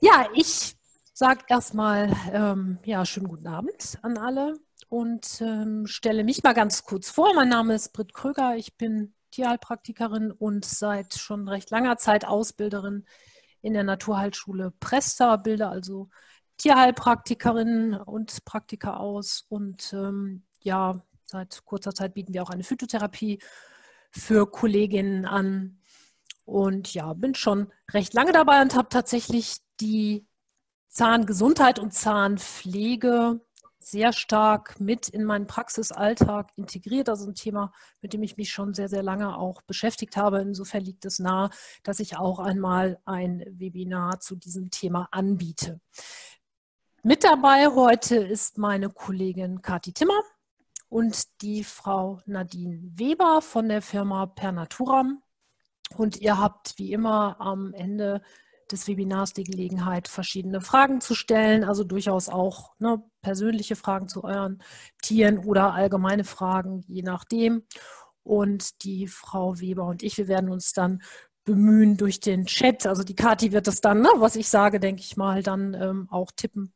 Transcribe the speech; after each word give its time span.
Ja, 0.00 0.28
ich 0.34 0.76
sage 1.12 1.44
erstmal 1.48 2.14
ähm, 2.32 2.78
ja, 2.84 3.06
schönen 3.06 3.28
guten 3.28 3.46
Abend 3.46 3.98
an 4.02 4.18
alle 4.18 4.58
und 4.88 5.40
ähm, 5.40 5.86
stelle 5.86 6.22
mich 6.22 6.42
mal 6.42 6.52
ganz 6.52 6.84
kurz 6.84 7.10
vor. 7.10 7.34
Mein 7.34 7.48
Name 7.48 7.74
ist 7.74 7.92
Britt 7.92 8.12
Kröger, 8.12 8.56
ich 8.56 8.76
bin 8.76 9.14
Tierheilpraktikerin 9.30 10.32
und 10.32 10.64
seit 10.64 11.14
schon 11.14 11.48
recht 11.48 11.70
langer 11.70 11.96
Zeit 11.96 12.26
Ausbilderin 12.26 13.06
in 13.62 13.72
der 13.72 13.84
Naturheilschule 13.84 14.72
Presta, 14.80 15.36
bilde 15.36 15.68
also 15.68 16.10
Tierheilpraktikerinnen 16.58 17.94
und 17.94 18.44
Praktiker 18.44 19.00
aus 19.00 19.46
und 19.48 19.92
ähm, 19.94 20.44
ja, 20.60 21.02
seit 21.24 21.64
kurzer 21.64 21.94
Zeit 21.94 22.14
bieten 22.14 22.34
wir 22.34 22.42
auch 22.42 22.50
eine 22.50 22.64
Phytotherapie 22.64 23.38
für 24.10 24.50
Kolleginnen 24.50 25.24
an. 25.24 25.80
Und 26.44 26.94
ja, 26.94 27.12
bin 27.12 27.34
schon 27.34 27.72
recht 27.92 28.14
lange 28.14 28.30
dabei 28.30 28.62
und 28.62 28.76
habe 28.76 28.88
tatsächlich 28.88 29.56
die 29.80 30.26
Zahngesundheit 30.88 31.78
und 31.78 31.92
Zahnpflege 31.92 33.40
sehr 33.86 34.12
stark 34.12 34.80
mit 34.80 35.08
in 35.08 35.24
meinen 35.24 35.46
Praxisalltag 35.46 36.50
integriert. 36.56 37.08
Also 37.08 37.28
ein 37.28 37.34
Thema, 37.34 37.72
mit 38.00 38.12
dem 38.12 38.22
ich 38.24 38.36
mich 38.36 38.50
schon 38.50 38.74
sehr, 38.74 38.88
sehr 38.88 39.02
lange 39.02 39.38
auch 39.38 39.62
beschäftigt 39.62 40.16
habe. 40.16 40.40
Insofern 40.40 40.82
liegt 40.82 41.04
es 41.04 41.20
nahe, 41.20 41.50
dass 41.84 42.00
ich 42.00 42.16
auch 42.16 42.40
einmal 42.40 42.98
ein 43.04 43.44
Webinar 43.48 44.18
zu 44.18 44.34
diesem 44.34 44.70
Thema 44.70 45.08
anbiete. 45.12 45.80
Mit 47.04 47.22
dabei 47.22 47.68
heute 47.68 48.16
ist 48.16 48.58
meine 48.58 48.90
Kollegin 48.90 49.62
Kathi 49.62 49.92
Timmer 49.92 50.20
und 50.88 51.40
die 51.40 51.62
Frau 51.62 52.20
Nadine 52.26 52.80
Weber 52.82 53.40
von 53.40 53.68
der 53.68 53.82
Firma 53.82 54.26
Pernaturam. 54.26 55.22
Und 55.96 56.16
ihr 56.16 56.38
habt 56.38 56.76
wie 56.78 56.92
immer 56.92 57.40
am 57.40 57.72
Ende 57.72 58.20
des 58.72 58.88
Webinars 58.88 59.32
die 59.32 59.44
Gelegenheit, 59.44 60.08
verschiedene 60.08 60.60
Fragen 60.60 61.00
zu 61.00 61.14
stellen, 61.14 61.64
also 61.64 61.84
durchaus 61.84 62.28
auch 62.28 62.74
ne, 62.78 63.02
persönliche 63.22 63.76
Fragen 63.76 64.08
zu 64.08 64.24
euren 64.24 64.62
Tieren 65.02 65.38
oder 65.38 65.74
allgemeine 65.74 66.24
Fragen, 66.24 66.84
je 66.88 67.02
nachdem. 67.02 67.64
Und 68.22 68.82
die 68.84 69.06
Frau 69.06 69.60
Weber 69.60 69.86
und 69.86 70.02
ich, 70.02 70.18
wir 70.18 70.28
werden 70.28 70.50
uns 70.50 70.72
dann 70.72 71.02
bemühen 71.44 71.96
durch 71.96 72.18
den 72.20 72.46
Chat, 72.46 72.86
also 72.86 73.04
die 73.04 73.14
Kathi 73.14 73.52
wird 73.52 73.68
das 73.68 73.80
dann, 73.80 74.02
ne, 74.02 74.10
was 74.16 74.36
ich 74.36 74.48
sage, 74.48 74.80
denke 74.80 75.00
ich 75.00 75.16
mal, 75.16 75.42
dann 75.42 75.74
ähm, 75.74 76.08
auch 76.10 76.32
tippen, 76.34 76.74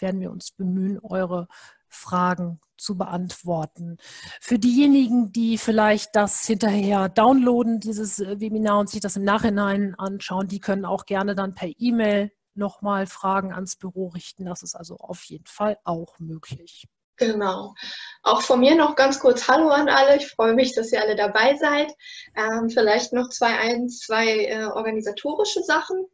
werden 0.00 0.20
wir 0.20 0.30
uns 0.32 0.50
bemühen, 0.50 0.98
eure 1.02 1.48
Fragen 1.88 2.60
zu 2.76 2.96
beantworten. 2.96 3.98
Für 4.40 4.58
diejenigen, 4.58 5.32
die 5.32 5.58
vielleicht 5.58 6.14
das 6.14 6.46
hinterher 6.46 7.08
downloaden, 7.08 7.80
dieses 7.80 8.20
äh, 8.20 8.40
Webinar 8.40 8.78
und 8.78 8.88
sich 8.88 9.00
das 9.00 9.16
im 9.16 9.24
Nachhinein 9.24 9.94
anschauen, 9.98 10.48
die 10.48 10.60
können 10.60 10.84
auch 10.84 11.04
gerne 11.04 11.34
dann 11.34 11.54
per 11.54 11.68
E-Mail 11.76 12.32
nochmal 12.54 13.06
Fragen 13.06 13.52
ans 13.52 13.76
Büro 13.76 14.08
richten. 14.08 14.44
Das 14.44 14.62
ist 14.62 14.74
also 14.74 14.96
auf 14.96 15.24
jeden 15.24 15.46
Fall 15.46 15.78
auch 15.84 16.18
möglich. 16.18 16.86
Genau. 17.16 17.74
Auch 18.22 18.42
von 18.42 18.60
mir 18.60 18.76
noch 18.76 18.94
ganz 18.94 19.18
kurz 19.18 19.48
Hallo 19.48 19.68
an 19.70 19.88
alle. 19.88 20.16
Ich 20.16 20.28
freue 20.28 20.54
mich, 20.54 20.74
dass 20.74 20.92
ihr 20.92 21.02
alle 21.02 21.16
dabei 21.16 21.56
seid. 21.56 21.92
Ähm, 22.36 22.70
vielleicht 22.70 23.12
noch 23.12 23.28
zwei, 23.28 23.58
ein, 23.58 23.88
zwei 23.88 24.44
äh, 24.44 24.64
organisatorische 24.66 25.62
Sachen. 25.64 26.06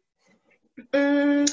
Mm. 0.93 1.45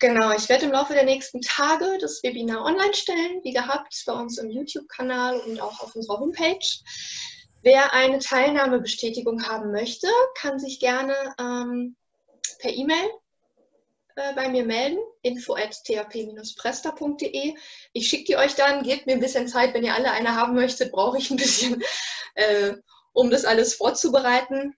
Genau, 0.00 0.32
ich 0.32 0.48
werde 0.48 0.66
im 0.66 0.72
Laufe 0.72 0.92
der 0.92 1.04
nächsten 1.04 1.40
Tage 1.40 1.98
das 2.00 2.22
Webinar 2.22 2.64
online 2.64 2.94
stellen, 2.94 3.40
wie 3.42 3.52
gehabt, 3.52 4.02
bei 4.06 4.12
uns 4.12 4.38
im 4.38 4.50
YouTube-Kanal 4.50 5.40
und 5.40 5.60
auch 5.60 5.80
auf 5.80 5.94
unserer 5.94 6.18
Homepage. 6.18 6.66
Wer 7.62 7.94
eine 7.94 8.18
Teilnahmebestätigung 8.18 9.46
haben 9.46 9.70
möchte, 9.70 10.08
kann 10.36 10.58
sich 10.58 10.80
gerne 10.80 11.14
ähm, 11.38 11.96
per 12.58 12.72
E-Mail 12.72 13.08
äh, 14.16 14.34
bei 14.34 14.48
mir 14.48 14.64
melden, 14.64 14.98
info.thp-presta.de. 15.22 17.54
Ich 17.92 18.08
schicke 18.08 18.24
die 18.24 18.36
euch 18.36 18.54
dann, 18.54 18.82
gebt 18.82 19.06
mir 19.06 19.12
ein 19.14 19.20
bisschen 19.20 19.48
Zeit, 19.48 19.72
wenn 19.74 19.84
ihr 19.84 19.94
alle 19.94 20.10
eine 20.10 20.34
haben 20.34 20.54
möchtet, 20.54 20.92
brauche 20.92 21.18
ich 21.18 21.30
ein 21.30 21.36
bisschen, 21.36 21.82
äh, 22.34 22.74
um 23.12 23.30
das 23.30 23.44
alles 23.44 23.74
vorzubereiten. 23.74 24.74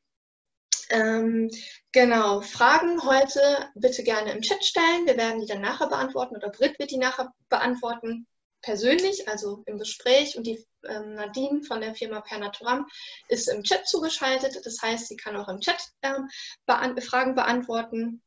Ähm, 0.91 1.51
genau, 1.93 2.41
Fragen 2.41 3.03
heute 3.05 3.41
bitte 3.75 4.03
gerne 4.03 4.33
im 4.33 4.43
Chat 4.43 4.65
stellen. 4.65 5.07
Wir 5.07 5.17
werden 5.17 5.41
die 5.41 5.47
dann 5.47 5.61
nachher 5.61 5.89
beantworten 5.89 6.37
oder 6.37 6.51
Britt 6.51 6.79
wird 6.79 6.91
die 6.91 6.99
nachher 6.99 7.33
beantworten 7.49 8.27
persönlich, 8.63 9.29
also 9.29 9.63
im 9.67 9.79
Gespräch. 9.79 10.37
Und 10.37 10.47
die 10.47 10.65
ähm, 10.89 11.15
Nadine 11.15 11.63
von 11.63 11.81
der 11.81 11.95
Firma 11.95 12.21
Pernaturam 12.21 12.87
ist 13.29 13.49
im 13.49 13.63
Chat 13.63 13.87
zugeschaltet. 13.87 14.61
Das 14.65 14.83
heißt, 14.83 15.09
sie 15.09 15.17
kann 15.17 15.37
auch 15.37 15.49
im 15.49 15.61
Chat 15.61 15.79
ähm, 16.03 16.29
beant 16.67 17.03
Fragen 17.03 17.35
beantworten. 17.35 18.23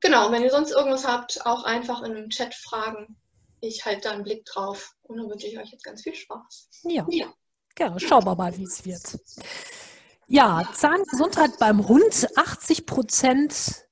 Genau, 0.00 0.32
wenn 0.32 0.42
ihr 0.42 0.50
sonst 0.50 0.70
irgendwas 0.70 1.06
habt, 1.06 1.44
auch 1.44 1.64
einfach 1.64 2.02
in 2.02 2.16
einem 2.16 2.30
Chat 2.30 2.54
fragen. 2.54 3.16
Ich 3.60 3.84
halte 3.84 4.02
da 4.02 4.12
einen 4.12 4.24
Blick 4.24 4.46
drauf. 4.46 4.94
Und 5.02 5.18
dann 5.18 5.28
wünsche 5.28 5.46
ich 5.46 5.58
euch 5.58 5.70
jetzt 5.70 5.84
ganz 5.84 6.02
viel 6.02 6.14
Spaß. 6.14 6.68
Ja, 6.84 7.06
ja. 7.10 7.32
ja 7.78 7.98
schauen 8.00 8.24
wir 8.24 8.34
mal, 8.34 8.56
wie 8.56 8.64
es 8.64 8.84
wird. 8.84 9.20
Ja, 10.32 10.62
Zahngesundheit 10.74 11.58
beim 11.58 11.88
Hund. 11.88 12.28
80 12.36 12.86
Prozent 12.86 13.84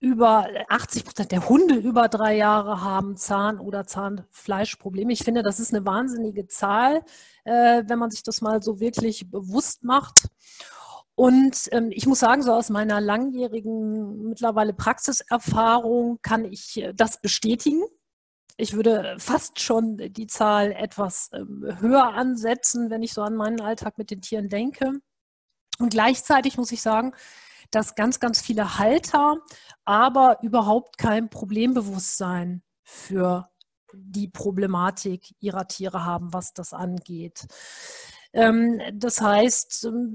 über 0.00 0.46
80 0.68 1.06
Prozent 1.06 1.32
der 1.32 1.48
Hunde 1.48 1.76
über 1.76 2.08
drei 2.08 2.36
Jahre 2.36 2.82
haben 2.82 3.16
Zahn- 3.16 3.58
oder 3.58 3.86
Zahnfleischprobleme. 3.86 5.14
Ich 5.14 5.24
finde, 5.24 5.42
das 5.42 5.60
ist 5.60 5.72
eine 5.72 5.86
wahnsinnige 5.86 6.46
Zahl, 6.46 7.02
äh, 7.44 7.84
wenn 7.86 7.98
man 7.98 8.10
sich 8.10 8.22
das 8.22 8.42
mal 8.42 8.62
so 8.62 8.80
wirklich 8.80 9.30
bewusst 9.30 9.82
macht. 9.82 10.28
Und 11.14 11.70
ähm, 11.72 11.88
ich 11.90 12.06
muss 12.06 12.20
sagen, 12.20 12.42
so 12.42 12.52
aus 12.52 12.68
meiner 12.68 13.00
langjährigen 13.00 14.28
mittlerweile 14.28 14.74
Praxiserfahrung 14.74 16.18
kann 16.20 16.44
ich 16.44 16.82
äh, 16.82 16.92
das 16.92 17.18
bestätigen. 17.22 17.80
Ich 18.58 18.74
würde 18.74 19.16
fast 19.18 19.58
schon 19.58 19.96
die 19.96 20.26
Zahl 20.26 20.72
etwas 20.72 21.30
ähm, 21.32 21.64
höher 21.80 22.12
ansetzen, 22.12 22.90
wenn 22.90 23.02
ich 23.02 23.14
so 23.14 23.22
an 23.22 23.36
meinen 23.36 23.62
Alltag 23.62 23.96
mit 23.96 24.10
den 24.10 24.20
Tieren 24.20 24.50
denke. 24.50 25.00
Und 25.78 25.90
gleichzeitig 25.90 26.56
muss 26.56 26.72
ich 26.72 26.82
sagen, 26.82 27.12
dass 27.70 27.94
ganz, 27.94 28.20
ganz 28.20 28.40
viele 28.40 28.78
Halter 28.78 29.38
aber 29.84 30.38
überhaupt 30.42 30.98
kein 30.98 31.30
Problembewusstsein 31.30 32.62
für 32.84 33.48
die 33.94 34.28
Problematik 34.28 35.34
ihrer 35.40 35.66
Tiere 35.68 36.04
haben, 36.04 36.32
was 36.32 36.54
das 36.54 36.72
angeht. 36.72 37.46
Ähm, 38.34 38.80
das 38.94 39.20
heißt, 39.20 39.84
ähm, 39.84 40.14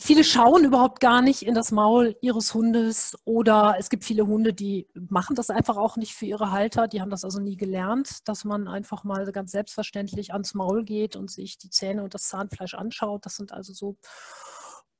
viele 0.00 0.22
schauen 0.22 0.64
überhaupt 0.64 1.00
gar 1.00 1.22
nicht 1.22 1.42
in 1.42 1.54
das 1.54 1.72
Maul 1.72 2.16
ihres 2.20 2.54
Hundes 2.54 3.16
oder 3.24 3.74
es 3.78 3.90
gibt 3.90 4.04
viele 4.04 4.26
Hunde, 4.28 4.54
die 4.54 4.86
machen 4.94 5.34
das 5.34 5.50
einfach 5.50 5.76
auch 5.76 5.96
nicht 5.96 6.14
für 6.14 6.26
ihre 6.26 6.52
Halter. 6.52 6.86
Die 6.86 7.00
haben 7.00 7.10
das 7.10 7.24
also 7.24 7.40
nie 7.40 7.56
gelernt, 7.56 8.28
dass 8.28 8.44
man 8.44 8.68
einfach 8.68 9.02
mal 9.02 9.30
ganz 9.32 9.50
selbstverständlich 9.50 10.32
ans 10.32 10.54
Maul 10.54 10.84
geht 10.84 11.16
und 11.16 11.30
sich 11.32 11.58
die 11.58 11.70
Zähne 11.70 12.04
und 12.04 12.14
das 12.14 12.28
Zahnfleisch 12.28 12.74
anschaut. 12.74 13.26
Das 13.26 13.34
sind 13.34 13.52
also 13.52 13.72
so 13.72 13.96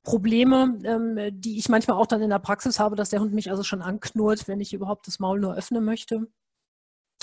Probleme, 0.09 0.79
ähm, 0.85 1.39
die 1.39 1.59
ich 1.59 1.69
manchmal 1.69 1.99
auch 1.99 2.07
dann 2.07 2.23
in 2.23 2.31
der 2.31 2.39
Praxis 2.39 2.81
habe, 2.81 2.97
dass 2.97 3.11
der 3.11 3.21
Hund 3.21 3.35
mich 3.35 3.51
also 3.51 3.63
schon 3.63 3.83
anknurrt, 3.83 4.49
wenn 4.49 4.59
ich 4.59 4.73
überhaupt 4.73 5.07
das 5.07 5.19
Maul 5.19 5.39
nur 5.39 5.55
öffnen 5.55 5.85
möchte. 5.85 6.29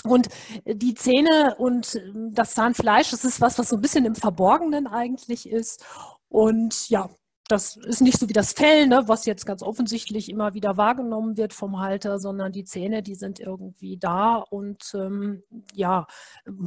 Und 0.04 0.28
die 0.64 0.94
Zähne 0.94 1.56
und 1.58 1.96
ähm, 1.96 2.32
das 2.32 2.54
Zahnfleisch, 2.54 3.10
das 3.10 3.24
ist 3.24 3.40
was, 3.40 3.58
was 3.58 3.70
so 3.70 3.76
ein 3.76 3.82
bisschen 3.82 4.04
im 4.04 4.14
Verborgenen 4.14 4.86
eigentlich 4.86 5.48
ist. 5.48 5.84
Und 6.28 6.88
ja, 6.88 7.10
das 7.48 7.76
ist 7.76 8.00
nicht 8.00 8.18
so 8.18 8.28
wie 8.28 8.32
das 8.32 8.52
Fell, 8.52 8.88
ne, 8.88 9.04
was 9.06 9.24
jetzt 9.24 9.46
ganz 9.46 9.62
offensichtlich 9.62 10.28
immer 10.28 10.54
wieder 10.54 10.76
wahrgenommen 10.76 11.36
wird 11.36 11.52
vom 11.52 11.78
Halter, 11.78 12.18
sondern 12.18 12.50
die 12.52 12.64
Zähne, 12.64 13.02
die 13.02 13.14
sind 13.14 13.38
irgendwie 13.38 13.96
da 13.96 14.36
und 14.36 14.92
ähm, 14.94 15.44
ja, 15.72 16.06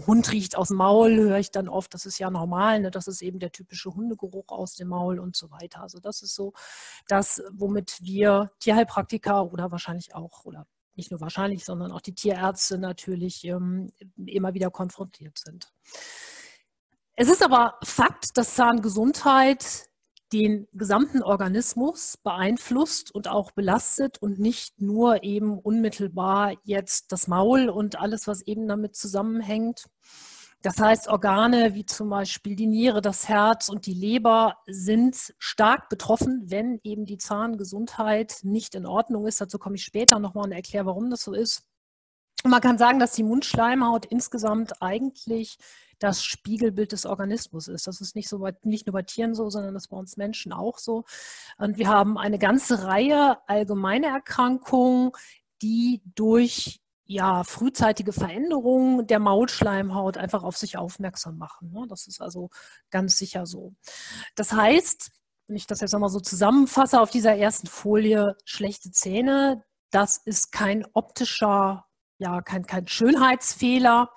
Hund 0.08 0.32
riecht 0.32 0.56
aus 0.58 0.70
dem 0.70 0.78
Maul, 0.78 1.18
höre 1.18 1.38
ich 1.38 1.52
dann 1.52 1.68
oft, 1.68 1.94
das 1.94 2.06
ist 2.06 2.18
ja 2.18 2.30
normal, 2.30 2.80
ne, 2.80 2.92
das 2.92 3.08
ist 3.08 3.22
eben 3.22 3.40
der 3.40 3.52
typische 3.52 3.94
Hundegeruch 3.94 4.50
aus 4.50 4.76
dem 4.76 4.88
Maul 4.88 5.20
und 5.20 5.36
so 5.36 5.52
weiter. 5.52 5.82
Also 5.82 6.00
das 6.00 6.22
ist 6.22 6.34
so 6.34 6.54
das, 7.08 7.42
womit 7.52 7.98
wir 8.02 8.52
Tierheilpraktiker 8.60 9.52
oder 9.52 9.72
wahrscheinlich 9.72 10.16
auch, 10.16 10.46
oder 10.46 10.66
nicht 10.96 11.12
nur 11.12 11.20
wahrscheinlich, 11.20 11.66
sondern 11.66 11.92
auch 11.92 12.02
die 12.02 12.16
Tierärzte 12.16 12.78
natürlich 12.78 13.44
ähm, 13.44 13.92
immer 14.26 14.54
wieder 14.54 14.70
konfrontiert 14.70 15.38
sind. 15.38 15.72
Es 17.16 17.28
ist 17.28 17.44
aber 17.44 17.78
Fakt, 17.84 18.38
dass 18.38 18.56
Zahngesundheit 18.56 19.89
den 20.32 20.68
gesamten 20.74 21.24
Organismus 21.24 22.18
beeinflusst 22.24 23.14
und 23.14 23.28
auch 23.28 23.52
belastet 23.52 24.22
und 24.22 24.40
nicht 24.40 24.82
nur 24.82 25.24
eben 25.24 25.58
unmittelbar 25.58 26.54
jetzt 26.64 27.12
das 27.12 27.28
Maul 27.28 27.70
und 27.70 28.00
alles, 28.00 28.28
was 28.28 28.42
eben 28.42 28.68
damit 28.68 28.96
zusammenhängt. 28.96 29.86
Das 30.62 30.78
heißt, 30.78 31.08
Organe 31.08 31.74
wie 31.74 31.86
zum 31.86 32.10
Beispiel 32.10 32.56
die 32.56 32.68
Niere, 32.68 33.02
das 33.02 33.30
Herz 33.30 33.70
und 33.70 33.86
die 33.86 33.94
Leber 33.94 34.58
sind 34.68 35.34
stark 35.38 35.88
betroffen, 35.88 36.44
wenn 36.48 36.80
eben 36.84 37.06
die 37.06 37.18
Zahngesundheit 37.18 38.40
nicht 38.44 38.76
in 38.76 38.86
Ordnung 38.86 39.26
ist. 39.26 39.40
Dazu 39.40 39.58
komme 39.58 39.78
ich 39.78 39.84
später 39.84 40.20
nochmal 40.20 40.46
und 40.46 40.52
erkläre, 40.52 40.86
warum 40.86 41.10
das 41.10 41.22
so 41.22 41.34
ist. 41.34 41.69
Man 42.44 42.62
kann 42.62 42.78
sagen, 42.78 43.00
dass 43.00 43.14
die 43.14 43.24
Mundschleimhaut 43.24 44.06
insgesamt 44.06 44.82
eigentlich 44.82 45.58
das 46.00 46.24
Spiegelbild 46.24 46.94
des 46.94 47.06
Organismus 47.06 47.68
ist. 47.68 47.86
Das 47.88 48.00
ist 48.00 48.16
nicht, 48.16 48.30
so 48.30 48.40
bei, 48.40 48.54
nicht 48.64 48.88
nur 48.88 48.94
bei 48.94 49.02
Tieren 49.02 49.36
so, 49.36 49.50
sondern 49.50 49.74
das 49.74 49.84
ist 49.84 49.90
bei 49.90 49.98
uns 49.98 50.16
Menschen 50.18 50.54
auch 50.54 50.78
so. 50.78 51.04
Und 51.58 51.78
wir 51.78 51.90
haben 51.90 52.18
eine 52.18 52.40
ganze 52.40 52.86
Reihe 52.86 53.38
allgemeiner 53.48 54.08
Erkrankungen, 54.08 55.12
die 55.62 56.02
durch 56.16 56.80
ja, 57.06 57.44
frühzeitige 57.44 58.14
Veränderungen 58.14 59.08
der 59.08 59.20
Maulschleimhaut 59.20 60.18
einfach 60.18 60.44
auf 60.44 60.58
sich 60.58 60.78
aufmerksam 60.78 61.38
machen. 61.38 61.72
Ne? 61.72 61.86
Das 61.90 62.08
ist 62.08 62.22
also 62.22 62.50
ganz 62.92 63.18
sicher 63.18 63.46
so. 63.46 63.74
Das 64.36 64.54
heißt, 64.54 65.12
wenn 65.48 65.56
ich 65.56 65.66
das 65.66 65.82
jetzt 65.82 65.92
nochmal 65.92 66.12
so 66.12 66.20
zusammenfasse 66.20 67.02
auf 67.02 67.10
dieser 67.10 67.36
ersten 67.36 67.66
Folie, 67.66 68.38
schlechte 68.46 68.92
Zähne, 68.92 69.66
das 69.90 70.18
ist 70.18 70.52
kein 70.52 70.86
optischer, 70.94 71.89
ja, 72.20 72.42
kein, 72.42 72.66
kein 72.66 72.88
Schönheitsfehler. 72.88 74.12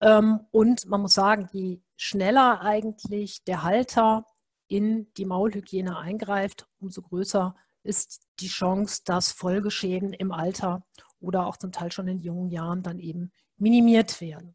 Ähm, 0.00 0.40
und 0.50 0.86
man 0.86 1.02
muss 1.02 1.14
sagen, 1.14 1.48
je 1.52 1.80
schneller 1.96 2.62
eigentlich 2.62 3.44
der 3.44 3.62
Halter 3.62 4.24
in 4.68 5.12
die 5.14 5.26
Maulhygiene 5.26 5.98
eingreift, 5.98 6.66
umso 6.78 7.02
größer 7.02 7.54
ist 7.82 8.22
die 8.40 8.48
Chance, 8.48 9.02
dass 9.04 9.32
Folgeschäden 9.32 10.12
im 10.12 10.32
Alter 10.32 10.86
oder 11.18 11.46
auch 11.46 11.56
zum 11.56 11.72
Teil 11.72 11.92
schon 11.92 12.08
in 12.08 12.20
jungen 12.20 12.50
Jahren 12.50 12.82
dann 12.82 12.98
eben 12.98 13.32
minimiert 13.56 14.20
werden. 14.20 14.54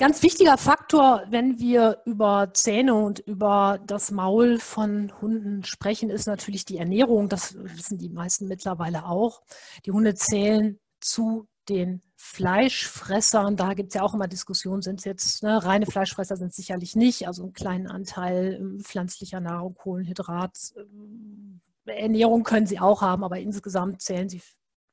Ganz 0.00 0.22
wichtiger 0.22 0.56
Faktor, 0.56 1.24
wenn 1.28 1.58
wir 1.58 2.00
über 2.06 2.52
Zähne 2.54 2.94
und 2.94 3.18
über 3.18 3.78
das 3.86 4.10
Maul 4.10 4.58
von 4.58 5.12
Hunden 5.20 5.62
sprechen, 5.62 6.08
ist 6.08 6.26
natürlich 6.26 6.64
die 6.64 6.78
Ernährung. 6.78 7.28
Das 7.28 7.54
wissen 7.54 7.98
die 7.98 8.08
meisten 8.08 8.48
mittlerweile 8.48 9.04
auch. 9.04 9.42
Die 9.84 9.90
Hunde 9.90 10.14
zählen 10.14 10.80
zu 11.00 11.48
den 11.68 12.00
Fleischfressern. 12.16 13.58
Da 13.58 13.74
gibt 13.74 13.90
es 13.90 13.94
ja 13.96 14.02
auch 14.02 14.14
immer 14.14 14.26
Diskussionen, 14.26 14.80
sind 14.80 15.00
es 15.00 15.04
jetzt 15.04 15.42
ne, 15.42 15.62
reine 15.62 15.84
Fleischfresser, 15.84 16.38
sind 16.38 16.48
es 16.48 16.56
sicherlich 16.56 16.96
nicht. 16.96 17.26
Also 17.26 17.42
einen 17.42 17.52
kleinen 17.52 17.86
Anteil 17.86 18.56
ähm, 18.58 18.80
pflanzlicher 18.82 19.40
Nahrung, 19.40 19.74
Kohlenhydrat, 19.74 20.56
ähm, 20.78 21.60
Ernährung 21.84 22.42
können 22.42 22.66
sie 22.66 22.80
auch 22.80 23.02
haben, 23.02 23.22
aber 23.22 23.38
insgesamt 23.38 24.00
zählen 24.00 24.30
sie 24.30 24.40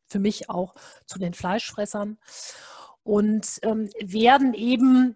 für 0.09 0.19
mich 0.19 0.50
auch 0.50 0.75
zu 1.06 1.18
den 1.18 1.33
Fleischfressern 1.33 2.18
und 3.07 3.59
ähm, 3.63 3.89
werden 4.01 4.54
eben 4.54 5.15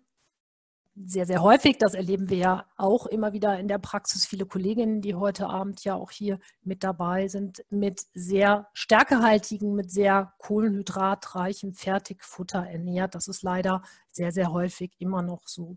sehr, 0.96 1.26
sehr 1.26 1.42
häufig, 1.42 1.78
das 1.78 1.94
erleben 1.94 2.30
wir 2.30 2.38
ja 2.38 2.66
auch 2.78 3.06
immer 3.06 3.34
wieder 3.34 3.60
in 3.60 3.68
der 3.68 3.80
Praxis, 3.80 4.26
viele 4.26 4.46
Kolleginnen, 4.46 5.02
die 5.02 5.16
heute 5.16 5.48
Abend 5.48 5.84
ja 5.84 5.96
auch 5.96 6.12
hier 6.12 6.40
mit 6.64 6.84
dabei 6.84 7.28
sind, 7.28 7.66
mit 7.70 8.02
sehr 8.14 8.68
stärkehaltigen, 8.74 9.74
mit 9.74 9.92
sehr 9.92 10.34
kohlenhydratreichem 10.38 11.74
Fertigfutter 11.74 12.66
ernährt. 12.66 13.16
Das 13.16 13.28
ist 13.28 13.42
leider 13.42 13.84
sehr, 14.12 14.32
sehr 14.32 14.52
häufig 14.54 14.94
immer 15.00 15.22
noch 15.22 15.48
so. 15.48 15.76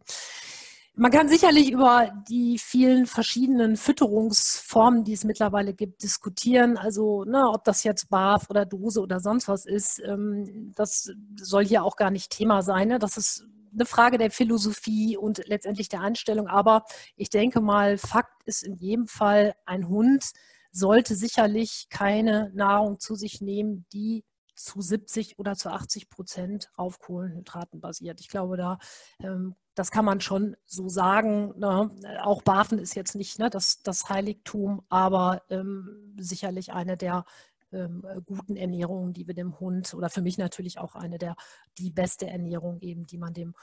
Man 0.96 1.10
kann 1.10 1.28
sicherlich 1.28 1.72
über 1.72 2.12
die 2.28 2.56
vielen 2.56 3.06
verschiedenen 3.06 3.76
Fütterungsformen, 3.76 5.02
die 5.02 5.12
es 5.12 5.24
mittlerweile 5.24 5.74
gibt, 5.74 6.04
diskutieren. 6.04 6.76
Also, 6.76 7.24
ne, 7.24 7.50
ob 7.50 7.64
das 7.64 7.82
jetzt 7.82 8.10
Barf 8.10 8.48
oder 8.48 8.64
Dose 8.64 9.00
oder 9.00 9.18
sonst 9.18 9.48
was 9.48 9.66
ist, 9.66 10.00
ähm, 10.06 10.72
das 10.76 11.12
soll 11.36 11.66
hier 11.66 11.82
auch 11.82 11.96
gar 11.96 12.12
nicht 12.12 12.30
Thema 12.30 12.62
sein. 12.62 12.88
Ne? 12.88 13.00
Das 13.00 13.16
ist 13.16 13.44
eine 13.72 13.86
Frage 13.86 14.18
der 14.18 14.30
Philosophie 14.30 15.16
und 15.16 15.42
letztendlich 15.46 15.88
der 15.88 16.00
Einstellung. 16.00 16.46
Aber 16.46 16.84
ich 17.16 17.28
denke 17.28 17.60
mal, 17.60 17.98
Fakt 17.98 18.44
ist 18.44 18.62
in 18.62 18.76
jedem 18.76 19.08
Fall, 19.08 19.54
ein 19.66 19.88
Hund 19.88 20.30
sollte 20.70 21.16
sicherlich 21.16 21.88
keine 21.90 22.52
Nahrung 22.54 23.00
zu 23.00 23.16
sich 23.16 23.40
nehmen, 23.40 23.84
die 23.92 24.24
zu 24.54 24.80
70 24.80 25.38
oder 25.38 25.56
zu 25.56 25.70
80 25.70 26.10
Prozent 26.10 26.70
auf 26.76 26.98
Kohlenhydraten 26.98 27.80
basiert. 27.80 28.20
Ich 28.20 28.28
glaube, 28.28 28.56
da 28.56 28.78
ähm, 29.20 29.56
das 29.74 29.90
kann 29.90 30.04
man 30.04 30.20
schon 30.20 30.56
so 30.66 30.88
sagen. 30.88 31.52
Ne? 31.58 31.90
Auch 32.22 32.42
Bafen 32.42 32.78
ist 32.78 32.94
jetzt 32.94 33.14
nicht 33.16 33.38
ne, 33.38 33.50
das, 33.50 33.82
das 33.82 34.08
Heiligtum, 34.08 34.82
aber 34.88 35.42
ähm, 35.50 36.14
sicherlich 36.18 36.72
eine 36.72 36.96
der 36.96 37.24
ähm, 37.72 38.04
guten 38.24 38.56
Ernährungen, 38.56 39.12
die 39.12 39.26
wir 39.26 39.34
dem 39.34 39.58
Hund 39.58 39.94
oder 39.94 40.08
für 40.10 40.22
mich 40.22 40.38
natürlich 40.38 40.78
auch 40.78 40.94
eine 40.94 41.18
der 41.18 41.34
die 41.78 41.90
beste 41.90 42.28
Ernährung 42.28 42.80
eben, 42.80 43.06
die 43.06 43.18
man 43.18 43.34
dem 43.34 43.54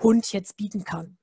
Hund 0.00 0.30
jetzt 0.32 0.56
bieten 0.56 0.84
kann. 0.84 1.16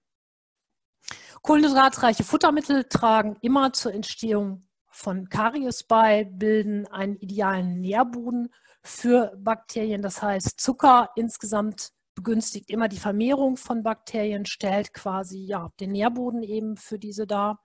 Kohlenhydratreiche 1.41 2.23
Futtermittel 2.23 2.85
tragen 2.85 3.37
immer 3.41 3.73
zur 3.73 3.93
Entstehung 3.93 4.63
von 4.93 5.29
Karies 5.29 5.83
bei, 5.83 6.23
bilden 6.23 6.87
einen 6.87 7.17
idealen 7.17 7.81
Nährboden 7.81 8.49
für 8.83 9.33
Bakterien. 9.37 10.01
Das 10.01 10.21
heißt, 10.21 10.59
Zucker 10.59 11.09
insgesamt 11.15 11.89
begünstigt 12.15 12.69
immer 12.69 12.87
die 12.87 12.99
Vermehrung 12.99 13.57
von 13.57 13.83
Bakterien, 13.83 14.45
stellt 14.45 14.93
quasi 14.93 15.39
ja, 15.45 15.69
den 15.79 15.91
Nährboden 15.91 16.43
eben 16.43 16.77
für 16.77 16.99
diese 16.99 17.25
dar. 17.25 17.59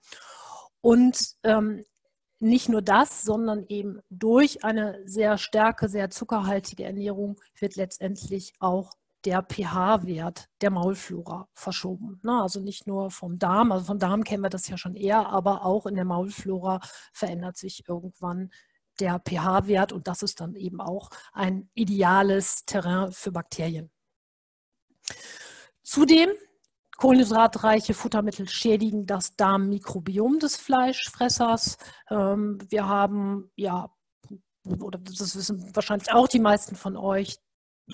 Und 0.81 1.37
ähm, 1.43 1.85
nicht 2.41 2.69
nur 2.69 2.83
das, 2.83 3.23
sondern 3.23 3.65
eben 3.69 4.01
durch 4.11 4.65
eine 4.65 5.03
sehr 5.05 5.39
starke, 5.39 5.89
sehr 5.89 6.11
zuckerhaltige 6.11 6.85
Ernährung 6.85 7.41
wird 7.59 7.77
letztendlich 7.77 8.53
auch 8.61 8.93
der 9.29 9.43
pH-Wert 9.43 10.49
der 10.63 10.71
Maulflora 10.71 11.49
verschoben. 11.53 12.19
Ne? 12.23 12.41
Also 12.41 12.61
nicht 12.61 12.87
nur 12.87 13.11
vom 13.11 13.39
Darm, 13.39 13.73
also 13.73 13.85
vom 13.85 13.99
Darm 13.99 14.25
kennen 14.25 14.43
wir 14.43 14.49
das 14.49 14.69
ja 14.69 14.79
schon 14.79 14.95
eher, 14.95 15.29
aber 15.29 15.67
auch 15.67 15.85
in 15.85 15.97
der 15.97 16.07
Maulflora 16.07 16.81
verändert 17.13 17.59
sich 17.59 17.87
irgendwann 17.87 18.51
der 19.01 19.21
pH-Wert 19.21 19.93
und 19.93 20.09
das 20.09 20.23
ist 20.23 20.41
dann 20.41 20.55
eben 20.55 20.81
auch 20.81 21.11
ein 21.35 21.69
ideales 21.75 22.65
Terrain 22.65 23.13
für 23.13 23.31
Bakterien. 23.31 23.91
Zudem 25.83 26.31
Kohlenhydratreiche 26.97 27.93
Futtermittel 27.93 28.49
schädigen 28.49 29.05
das 29.05 29.37
Darmmikrobiom 29.37 30.39
des 30.39 30.57
Fleischfressers. 30.57 31.77
Ähm, 32.11 32.59
wir 32.71 32.89
haben, 32.89 33.53
ja, 33.57 33.91
oder 34.81 34.99
das 34.99 35.37
wissen 35.37 35.77
wahrscheinlich 35.77 36.11
auch 36.13 36.29
die 36.29 36.41
meisten 36.41 36.77
von 36.77 36.97
euch, 36.97 37.39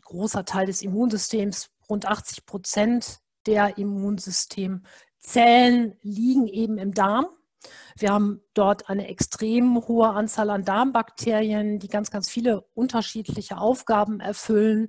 großer 0.02 0.44
Teil 0.44 0.67
des 0.67 0.82
Immunsystems, 0.82 1.70
rund 1.88 2.06
80 2.06 2.46
Prozent 2.46 3.19
der 3.46 3.79
Immunsystemzellen 3.79 5.96
liegen 6.02 6.46
eben 6.46 6.79
im 6.79 6.94
Darm. 6.94 7.26
Wir 7.96 8.12
haben 8.12 8.43
dort 8.52 8.91
eine 8.91 9.08
extrem 9.08 9.87
hohe 9.87 10.11
Anzahl 10.11 10.50
an 10.50 10.64
Darmbakterien, 10.64 11.79
die 11.79 11.88
ganz, 11.88 12.11
ganz 12.11 12.29
viele 12.29 12.62
unterschiedliche 12.75 13.58
Aufgaben 13.58 14.20
erfüllen 14.20 14.88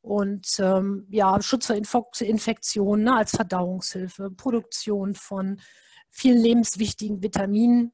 und 0.00 0.46
ähm, 0.58 1.06
ja, 1.10 1.40
Schutz 1.42 1.70
vor 1.84 2.08
Infektionen 2.20 3.04
ne, 3.04 3.16
als 3.16 3.32
Verdauungshilfe, 3.32 4.30
Produktion 4.30 5.14
von 5.14 5.60
vielen 6.10 6.40
lebenswichtigen 6.40 7.22
Vitaminen. 7.22 7.92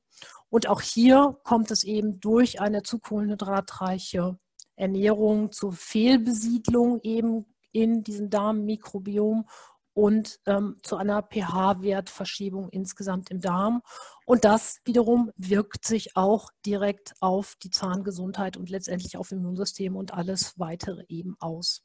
Und 0.48 0.68
auch 0.68 0.82
hier 0.82 1.38
kommt 1.44 1.70
es 1.70 1.84
eben 1.84 2.20
durch 2.20 2.60
eine 2.60 2.82
zu 2.82 2.98
kohlenhydratreiche 2.98 4.38
Ernährung 4.82 5.52
zur 5.52 5.72
Fehlbesiedlung 5.72 7.00
eben 7.02 7.46
in 7.70 8.02
diesem 8.02 8.30
Darmmikrobiom 8.30 9.46
und 9.94 10.40
ähm, 10.46 10.78
zu 10.82 10.96
einer 10.96 11.22
pH-Wertverschiebung 11.22 12.68
insgesamt 12.70 13.30
im 13.30 13.40
Darm. 13.40 13.82
Und 14.26 14.44
das 14.44 14.80
wiederum 14.84 15.30
wirkt 15.36 15.84
sich 15.84 16.16
auch 16.16 16.50
direkt 16.66 17.14
auf 17.20 17.54
die 17.62 17.70
Zahngesundheit 17.70 18.56
und 18.56 18.70
letztendlich 18.70 19.16
auf 19.16 19.32
Immunsystem 19.32 19.96
und 19.96 20.12
alles 20.14 20.58
weitere 20.58 21.04
eben 21.08 21.36
aus. 21.40 21.82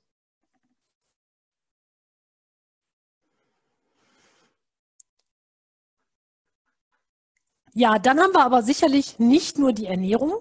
Ja, 7.74 8.00
dann 8.00 8.20
haben 8.20 8.34
wir 8.34 8.44
aber 8.44 8.64
sicherlich 8.64 9.20
nicht 9.20 9.60
nur 9.60 9.72
die 9.72 9.86
Ernährung, 9.86 10.34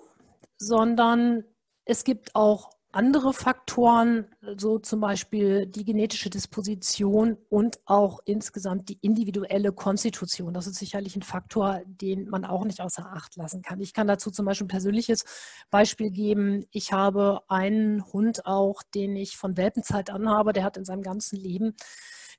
sondern 0.56 1.44
es 1.86 2.04
gibt 2.04 2.34
auch 2.34 2.70
andere 2.92 3.34
Faktoren, 3.34 4.26
so 4.56 4.78
zum 4.78 5.00
Beispiel 5.00 5.66
die 5.66 5.84
genetische 5.84 6.30
Disposition 6.30 7.36
und 7.50 7.78
auch 7.84 8.20
insgesamt 8.24 8.88
die 8.88 8.98
individuelle 9.02 9.72
Konstitution. 9.72 10.54
Das 10.54 10.66
ist 10.66 10.76
sicherlich 10.76 11.14
ein 11.14 11.22
Faktor, 11.22 11.82
den 11.86 12.28
man 12.28 12.46
auch 12.46 12.64
nicht 12.64 12.80
außer 12.80 13.04
Acht 13.12 13.36
lassen 13.36 13.60
kann. 13.60 13.80
Ich 13.80 13.92
kann 13.92 14.08
dazu 14.08 14.30
zum 14.30 14.46
Beispiel 14.46 14.64
ein 14.64 14.68
persönliches 14.68 15.24
Beispiel 15.70 16.10
geben. 16.10 16.64
Ich 16.70 16.92
habe 16.92 17.42
einen 17.48 18.02
Hund 18.12 18.46
auch, 18.46 18.82
den 18.82 19.14
ich 19.14 19.36
von 19.36 19.58
Welpenzeit 19.58 20.08
an 20.08 20.28
habe. 20.30 20.54
Der 20.54 20.64
hat 20.64 20.78
in 20.78 20.86
seinem 20.86 21.02
ganzen 21.02 21.36
Leben 21.36 21.74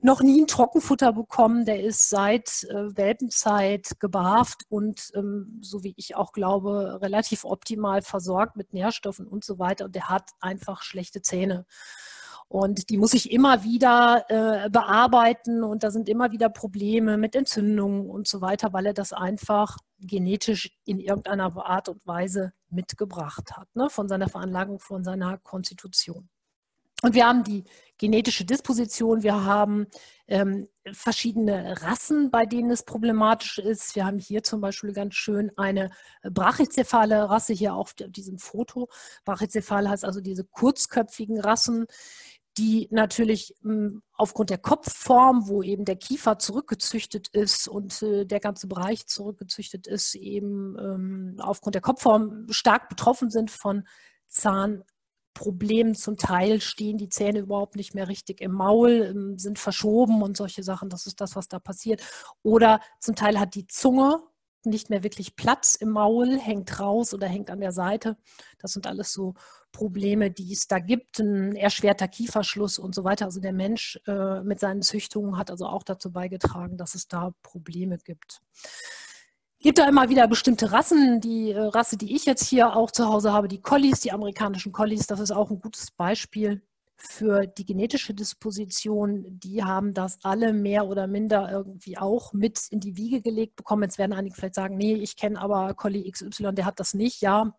noch 0.00 0.22
nie 0.22 0.42
ein 0.42 0.46
Trockenfutter 0.46 1.12
bekommen. 1.12 1.64
Der 1.64 1.82
ist 1.82 2.08
seit 2.08 2.64
äh, 2.70 2.96
Welpenzeit 2.96 3.98
gebarft 4.00 4.62
und, 4.68 5.10
ähm, 5.14 5.60
so 5.60 5.82
wie 5.82 5.94
ich 5.96 6.16
auch 6.16 6.32
glaube, 6.32 6.98
relativ 7.02 7.44
optimal 7.44 8.02
versorgt 8.02 8.56
mit 8.56 8.72
Nährstoffen 8.72 9.26
und 9.26 9.44
so 9.44 9.58
weiter. 9.58 9.86
Und 9.86 9.94
der 9.94 10.08
hat 10.08 10.30
einfach 10.40 10.82
schlechte 10.82 11.22
Zähne. 11.22 11.66
Und 12.48 12.88
die 12.88 12.96
muss 12.96 13.12
ich 13.12 13.30
immer 13.30 13.62
wieder 13.62 14.24
äh, 14.28 14.70
bearbeiten 14.70 15.62
und 15.62 15.82
da 15.82 15.90
sind 15.90 16.08
immer 16.08 16.32
wieder 16.32 16.48
Probleme 16.48 17.18
mit 17.18 17.36
Entzündungen 17.36 18.08
und 18.08 18.26
so 18.26 18.40
weiter, 18.40 18.72
weil 18.72 18.86
er 18.86 18.94
das 18.94 19.12
einfach 19.12 19.76
genetisch 20.00 20.70
in 20.86 20.98
irgendeiner 20.98 21.54
Art 21.56 21.90
und 21.90 22.06
Weise 22.06 22.54
mitgebracht 22.70 23.52
hat, 23.54 23.68
ne? 23.74 23.90
von 23.90 24.08
seiner 24.08 24.30
Veranlagung, 24.30 24.80
von 24.80 25.04
seiner 25.04 25.36
Konstitution. 25.36 26.30
Und 27.02 27.14
wir 27.14 27.26
haben 27.26 27.44
die 27.44 27.64
genetische 27.96 28.44
Disposition, 28.44 29.22
wir 29.22 29.44
haben 29.44 29.86
ähm, 30.26 30.68
verschiedene 30.92 31.80
Rassen, 31.82 32.30
bei 32.30 32.44
denen 32.44 32.70
es 32.70 32.84
problematisch 32.84 33.58
ist. 33.58 33.94
Wir 33.94 34.04
haben 34.04 34.18
hier 34.18 34.42
zum 34.42 34.60
Beispiel 34.60 34.92
ganz 34.92 35.14
schön 35.14 35.50
eine 35.56 35.90
brachycephale 36.22 37.28
Rasse 37.28 37.52
hier 37.52 37.74
auf 37.74 37.94
diesem 37.94 38.38
Foto. 38.38 38.88
Brachycephale 39.24 39.90
heißt 39.90 40.04
also 40.04 40.20
diese 40.20 40.44
kurzköpfigen 40.44 41.40
Rassen, 41.40 41.86
die 42.56 42.88
natürlich 42.90 43.54
hm, 43.62 44.02
aufgrund 44.12 44.50
der 44.50 44.58
Kopfform, 44.58 45.48
wo 45.48 45.62
eben 45.62 45.84
der 45.84 45.96
Kiefer 45.96 46.38
zurückgezüchtet 46.38 47.28
ist 47.28 47.68
und 47.68 48.02
äh, 48.02 48.24
der 48.24 48.40
ganze 48.40 48.66
Bereich 48.66 49.06
zurückgezüchtet 49.06 49.86
ist, 49.86 50.16
eben 50.16 50.76
ähm, 50.78 51.36
aufgrund 51.38 51.76
der 51.76 51.82
Kopfform 51.82 52.46
stark 52.50 52.88
betroffen 52.88 53.30
sind 53.30 53.52
von 53.52 53.86
Zahn 54.26 54.82
Problemen 55.38 55.94
zum 55.94 56.16
Teil 56.16 56.60
stehen 56.60 56.98
die 56.98 57.08
Zähne 57.08 57.38
überhaupt 57.38 57.76
nicht 57.76 57.94
mehr 57.94 58.08
richtig 58.08 58.40
im 58.40 58.50
Maul, 58.50 59.12
ähm, 59.14 59.38
sind 59.38 59.60
verschoben 59.60 60.20
und 60.20 60.36
solche 60.36 60.64
Sachen. 60.64 60.90
Das 60.90 61.06
ist 61.06 61.20
das, 61.20 61.36
was 61.36 61.46
da 61.46 61.60
passiert. 61.60 62.02
Oder 62.42 62.80
zum 62.98 63.14
Teil 63.14 63.38
hat 63.38 63.54
die 63.54 63.68
Zunge 63.68 64.20
nicht 64.64 64.90
mehr 64.90 65.04
wirklich 65.04 65.36
Platz 65.36 65.76
im 65.76 65.90
Maul, 65.90 66.40
hängt 66.40 66.80
raus 66.80 67.14
oder 67.14 67.28
hängt 67.28 67.50
an 67.50 67.60
der 67.60 67.70
Seite. 67.70 68.16
Das 68.58 68.72
sind 68.72 68.88
alles 68.88 69.12
so 69.12 69.34
Probleme, 69.70 70.32
die 70.32 70.52
es 70.52 70.66
da 70.66 70.80
gibt. 70.80 71.20
Ein 71.20 71.54
erschwerter 71.54 72.08
Kieferschluss 72.08 72.80
und 72.80 72.92
so 72.92 73.04
weiter. 73.04 73.26
Also 73.26 73.40
der 73.40 73.52
Mensch 73.52 74.00
äh, 74.08 74.40
mit 74.42 74.58
seinen 74.58 74.82
Züchtungen 74.82 75.38
hat 75.38 75.52
also 75.52 75.66
auch 75.66 75.84
dazu 75.84 76.10
beigetragen, 76.10 76.76
dass 76.76 76.96
es 76.96 77.06
da 77.06 77.32
Probleme 77.44 77.98
gibt 77.98 78.40
gibt 79.60 79.78
da 79.78 79.88
immer 79.88 80.08
wieder 80.08 80.26
bestimmte 80.28 80.72
Rassen. 80.72 81.20
Die 81.20 81.52
äh, 81.52 81.60
Rasse, 81.60 81.96
die 81.96 82.14
ich 82.14 82.24
jetzt 82.26 82.46
hier 82.46 82.76
auch 82.76 82.90
zu 82.90 83.06
Hause 83.06 83.32
habe, 83.32 83.48
die 83.48 83.60
Collies, 83.60 84.00
die 84.00 84.12
amerikanischen 84.12 84.72
Collies, 84.72 85.06
das 85.06 85.20
ist 85.20 85.30
auch 85.30 85.50
ein 85.50 85.60
gutes 85.60 85.90
Beispiel 85.90 86.62
für 86.96 87.46
die 87.46 87.64
genetische 87.64 88.12
Disposition. 88.14 89.24
Die 89.28 89.62
haben 89.62 89.94
das 89.94 90.18
alle 90.24 90.52
mehr 90.52 90.86
oder 90.86 91.06
minder 91.06 91.50
irgendwie 91.50 91.96
auch 91.96 92.32
mit 92.32 92.68
in 92.70 92.80
die 92.80 92.96
Wiege 92.96 93.20
gelegt 93.20 93.56
bekommen. 93.56 93.84
Jetzt 93.84 93.98
werden 93.98 94.12
einige 94.12 94.34
vielleicht 94.34 94.56
sagen, 94.56 94.76
nee, 94.76 94.94
ich 94.94 95.16
kenne 95.16 95.40
aber 95.40 95.74
Collie 95.74 96.10
XY, 96.10 96.54
der 96.54 96.66
hat 96.66 96.80
das 96.80 96.94
nicht. 96.94 97.20
Ja, 97.20 97.52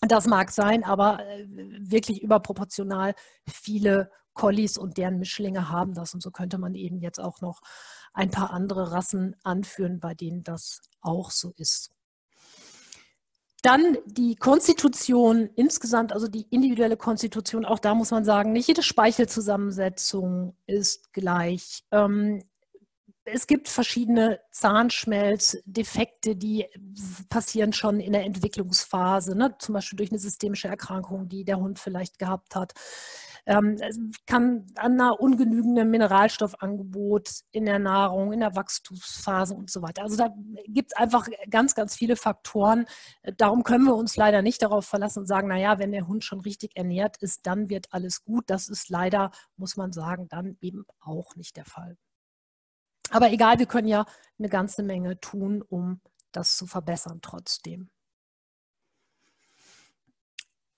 das 0.00 0.26
mag 0.26 0.50
sein, 0.50 0.84
aber 0.84 1.20
äh, 1.26 1.46
wirklich 1.48 2.22
überproportional 2.22 3.14
viele 3.46 4.10
Collies 4.34 4.78
und 4.78 4.96
deren 4.96 5.18
Mischlinge 5.18 5.68
haben 5.68 5.94
das. 5.94 6.14
Und 6.14 6.22
so 6.22 6.30
könnte 6.30 6.58
man 6.58 6.74
eben 6.74 7.00
jetzt 7.00 7.18
auch 7.18 7.40
noch 7.40 7.60
ein 8.12 8.30
paar 8.30 8.52
andere 8.52 8.92
Rassen 8.92 9.36
anführen, 9.42 10.00
bei 10.00 10.14
denen 10.14 10.42
das 10.44 10.80
auch 11.00 11.30
so 11.30 11.52
ist. 11.56 11.90
Dann 13.62 13.96
die 14.06 14.34
Konstitution 14.34 15.48
insgesamt, 15.54 16.12
also 16.12 16.26
die 16.26 16.46
individuelle 16.50 16.96
Konstitution, 16.96 17.64
auch 17.64 17.78
da 17.78 17.94
muss 17.94 18.10
man 18.10 18.24
sagen, 18.24 18.52
nicht 18.52 18.66
jede 18.66 18.82
Speichelzusammensetzung 18.82 20.56
ist 20.66 21.12
gleich. 21.12 21.84
Ähm, 21.92 22.42
es 23.24 23.46
gibt 23.46 23.68
verschiedene 23.68 24.40
Zahnschmelzdefekte, 24.50 26.34
die 26.34 26.66
passieren 27.28 27.72
schon 27.72 28.00
in 28.00 28.12
der 28.12 28.24
Entwicklungsphase, 28.24 29.36
ne? 29.36 29.54
zum 29.58 29.74
Beispiel 29.74 29.96
durch 29.96 30.10
eine 30.10 30.18
systemische 30.18 30.66
Erkrankung, 30.66 31.28
die 31.28 31.44
der 31.44 31.58
Hund 31.58 31.78
vielleicht 31.78 32.18
gehabt 32.18 32.56
hat. 32.56 32.72
Ähm, 33.44 33.76
kann 34.26 34.66
an 34.76 34.92
einer 34.92 35.20
ungenügenden 35.20 35.90
Mineralstoffangebot 35.90 37.28
in 37.50 37.64
der 37.64 37.80
Nahrung, 37.80 38.32
in 38.32 38.40
der 38.40 38.54
Wachstumsphase 38.54 39.54
und 39.54 39.68
so 39.68 39.82
weiter. 39.82 40.02
Also 40.02 40.16
da 40.16 40.32
gibt 40.66 40.92
es 40.92 40.96
einfach 40.96 41.26
ganz, 41.50 41.74
ganz 41.74 41.96
viele 41.96 42.14
Faktoren. 42.14 42.86
Darum 43.36 43.64
können 43.64 43.84
wir 43.84 43.96
uns 43.96 44.16
leider 44.16 44.42
nicht 44.42 44.62
darauf 44.62 44.86
verlassen 44.86 45.20
und 45.20 45.26
sagen, 45.26 45.48
naja, 45.48 45.78
wenn 45.80 45.90
der 45.90 46.06
Hund 46.06 46.22
schon 46.22 46.40
richtig 46.40 46.76
ernährt 46.76 47.16
ist, 47.18 47.46
dann 47.46 47.68
wird 47.68 47.88
alles 47.90 48.22
gut. 48.24 48.44
Das 48.46 48.68
ist 48.68 48.88
leider, 48.90 49.32
muss 49.56 49.76
man 49.76 49.92
sagen, 49.92 50.28
dann 50.28 50.56
eben 50.60 50.84
auch 51.00 51.34
nicht 51.34 51.56
der 51.56 51.64
Fall. 51.64 51.96
Aber 53.10 53.30
egal, 53.30 53.58
wir 53.58 53.66
können 53.66 53.88
ja 53.88 54.06
eine 54.38 54.48
ganze 54.48 54.82
Menge 54.82 55.20
tun, 55.20 55.62
um 55.62 56.00
das 56.30 56.56
zu 56.56 56.66
verbessern 56.66 57.20
trotzdem. 57.22 57.90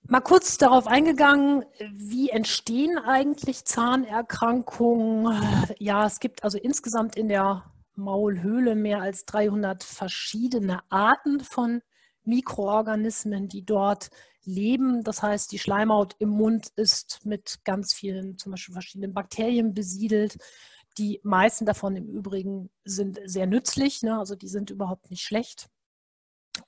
Mal 0.07 0.21
kurz 0.21 0.59
darauf 0.59 0.87
eingegangen, 0.87 1.65
wie 1.91 2.29
entstehen 2.29 2.99
eigentlich 2.99 3.65
Zahnerkrankungen? 3.65 5.35
Ja, 5.79 6.07
es 6.07 6.21
gibt 6.21 6.45
also 6.45 6.59
insgesamt 6.59 7.17
in 7.17 7.29
der 7.29 7.65
Maulhöhle 7.97 8.75
mehr 8.75 9.01
als 9.01 9.25
300 9.25 9.83
verschiedene 9.83 10.81
Arten 10.91 11.41
von 11.41 11.81
Mikroorganismen, 12.25 13.49
die 13.49 13.65
dort 13.65 14.11
leben. 14.45 15.03
Das 15.05 15.23
heißt, 15.23 15.51
die 15.53 15.59
Schleimhaut 15.59 16.17
im 16.19 16.29
Mund 16.29 16.69
ist 16.77 17.25
mit 17.25 17.61
ganz 17.65 17.95
vielen, 17.95 18.37
zum 18.37 18.53
Beispiel 18.53 18.75
verschiedenen 18.75 19.15
Bakterien 19.15 19.73
besiedelt. 19.73 20.37
Die 20.99 21.21
meisten 21.23 21.65
davon 21.65 21.97
im 21.97 22.09
Übrigen 22.09 22.69
sind 22.85 23.21
sehr 23.25 23.47
nützlich, 23.47 24.03
ne? 24.03 24.19
also 24.19 24.35
die 24.35 24.49
sind 24.49 24.69
überhaupt 24.69 25.11
nicht 25.11 25.23
schlecht. 25.23 25.71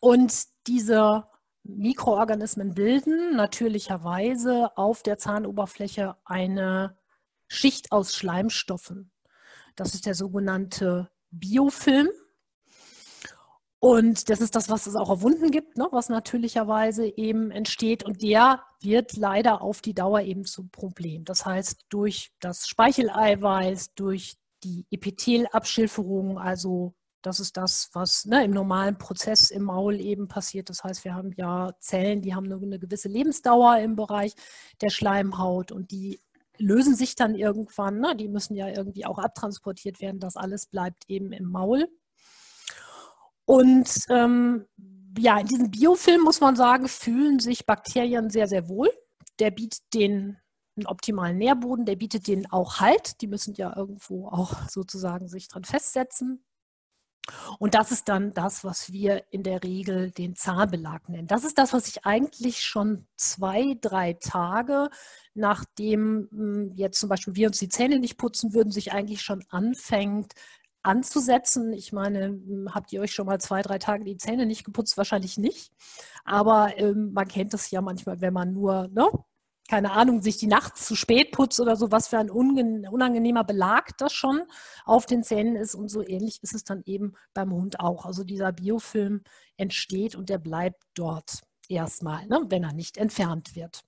Und 0.00 0.44
diese 0.66 1.24
Mikroorganismen 1.68 2.74
bilden 2.74 3.36
natürlicherweise 3.36 4.76
auf 4.76 5.02
der 5.02 5.18
Zahnoberfläche 5.18 6.16
eine 6.24 6.96
Schicht 7.48 7.92
aus 7.92 8.14
Schleimstoffen. 8.14 9.12
Das 9.74 9.94
ist 9.94 10.06
der 10.06 10.14
sogenannte 10.14 11.10
Biofilm. 11.30 12.08
Und 13.78 14.30
das 14.30 14.40
ist 14.40 14.56
das, 14.56 14.70
was 14.70 14.86
es 14.86 14.96
auch 14.96 15.10
auf 15.10 15.22
Wunden 15.22 15.50
gibt, 15.50 15.76
ne, 15.76 15.86
was 15.92 16.08
natürlicherweise 16.08 17.06
eben 17.06 17.50
entsteht. 17.50 18.04
Und 18.04 18.22
der 18.22 18.62
wird 18.80 19.16
leider 19.16 19.60
auf 19.60 19.82
die 19.82 19.94
Dauer 19.94 20.22
eben 20.22 20.44
zum 20.44 20.70
Problem. 20.70 21.24
Das 21.24 21.44
heißt, 21.44 21.84
durch 21.90 22.32
das 22.40 22.66
Speicheleiweiß, 22.66 23.94
durch 23.94 24.36
die 24.64 24.86
Epithelabschilferung, 24.90 26.38
also 26.38 26.94
das 27.26 27.40
ist 27.40 27.56
das, 27.56 27.90
was 27.92 28.24
ne, 28.24 28.44
im 28.44 28.52
normalen 28.52 28.98
Prozess 28.98 29.50
im 29.50 29.64
Maul 29.64 30.00
eben 30.00 30.28
passiert. 30.28 30.70
Das 30.70 30.84
heißt, 30.84 31.04
wir 31.04 31.16
haben 31.16 31.32
ja 31.36 31.72
Zellen, 31.80 32.22
die 32.22 32.36
haben 32.36 32.46
eine 32.46 32.78
gewisse 32.78 33.08
Lebensdauer 33.08 33.78
im 33.78 33.96
Bereich 33.96 34.34
der 34.80 34.90
Schleimhaut 34.90 35.72
und 35.72 35.90
die 35.90 36.20
lösen 36.56 36.94
sich 36.94 37.16
dann 37.16 37.34
irgendwann. 37.34 37.98
Ne? 37.98 38.14
Die 38.14 38.28
müssen 38.28 38.54
ja 38.54 38.68
irgendwie 38.68 39.06
auch 39.06 39.18
abtransportiert 39.18 40.00
werden. 40.00 40.20
Das 40.20 40.36
alles 40.36 40.66
bleibt 40.66 41.02
eben 41.08 41.32
im 41.32 41.50
Maul. 41.50 41.88
Und 43.44 43.90
ähm, 44.08 44.66
ja, 45.18 45.40
in 45.40 45.46
diesem 45.46 45.72
Biofilm 45.72 46.22
muss 46.22 46.40
man 46.40 46.54
sagen, 46.54 46.86
fühlen 46.86 47.40
sich 47.40 47.66
Bakterien 47.66 48.30
sehr, 48.30 48.46
sehr 48.46 48.68
wohl. 48.68 48.90
Der 49.40 49.50
bietet 49.50 49.82
den 49.94 50.38
einen 50.76 50.86
optimalen 50.86 51.38
Nährboden, 51.38 51.86
der 51.86 51.96
bietet 51.96 52.28
denen 52.28 52.46
auch 52.46 52.78
Halt. 52.78 53.20
Die 53.20 53.26
müssen 53.26 53.54
ja 53.54 53.76
irgendwo 53.76 54.28
auch 54.28 54.68
sozusagen 54.68 55.26
sich 55.26 55.48
dran 55.48 55.64
festsetzen. 55.64 56.45
Und 57.58 57.74
das 57.74 57.92
ist 57.92 58.08
dann 58.08 58.32
das, 58.32 58.64
was 58.64 58.92
wir 58.92 59.24
in 59.30 59.42
der 59.42 59.62
Regel 59.62 60.10
den 60.10 60.36
Zahnbelag 60.36 61.08
nennen. 61.08 61.26
Das 61.26 61.44
ist 61.44 61.58
das, 61.58 61.72
was 61.72 61.86
sich 61.86 62.04
eigentlich 62.04 62.62
schon 62.62 63.06
zwei, 63.16 63.76
drei 63.80 64.14
Tage, 64.14 64.90
nachdem 65.34 66.28
hm, 66.30 66.72
jetzt 66.74 67.00
zum 67.00 67.08
Beispiel 67.08 67.34
wir 67.34 67.48
uns 67.48 67.58
die 67.58 67.68
Zähne 67.68 67.98
nicht 67.98 68.18
putzen 68.18 68.54
würden, 68.54 68.70
sich 68.70 68.92
eigentlich 68.92 69.22
schon 69.22 69.44
anfängt 69.48 70.34
anzusetzen. 70.82 71.72
Ich 71.72 71.92
meine, 71.92 72.26
hm, 72.26 72.68
habt 72.72 72.92
ihr 72.92 73.00
euch 73.00 73.12
schon 73.12 73.26
mal 73.26 73.40
zwei, 73.40 73.62
drei 73.62 73.78
Tage 73.78 74.04
die 74.04 74.16
Zähne 74.16 74.46
nicht 74.46 74.64
geputzt? 74.64 74.96
Wahrscheinlich 74.96 75.36
nicht. 75.36 75.72
Aber 76.24 76.78
ähm, 76.78 77.12
man 77.12 77.28
kennt 77.28 77.52
das 77.52 77.70
ja 77.70 77.80
manchmal, 77.80 78.20
wenn 78.20 78.32
man 78.32 78.52
nur 78.52 78.88
ne, 78.88 79.08
keine 79.68 79.92
Ahnung, 79.92 80.22
sich 80.22 80.36
die 80.36 80.46
Nacht 80.46 80.76
zu 80.76 80.94
spät 80.94 81.32
putzt 81.32 81.60
oder 81.60 81.76
so, 81.76 81.90
was 81.90 82.08
für 82.08 82.18
ein 82.18 82.30
unangenehmer 82.30 83.44
Belag 83.44 83.96
das 83.98 84.12
schon 84.12 84.42
auf 84.84 85.06
den 85.06 85.22
Zähnen 85.22 85.56
ist. 85.56 85.74
Und 85.74 85.88
so 85.88 86.06
ähnlich 86.06 86.42
ist 86.42 86.54
es 86.54 86.64
dann 86.64 86.82
eben 86.86 87.14
beim 87.34 87.52
Hund 87.52 87.80
auch. 87.80 88.06
Also 88.06 88.24
dieser 88.24 88.52
Biofilm 88.52 89.22
entsteht 89.56 90.14
und 90.14 90.28
der 90.28 90.38
bleibt 90.38 90.82
dort 90.94 91.42
erstmal, 91.68 92.26
ne, 92.26 92.44
wenn 92.48 92.64
er 92.64 92.72
nicht 92.72 92.96
entfernt 92.96 93.56
wird. 93.56 93.82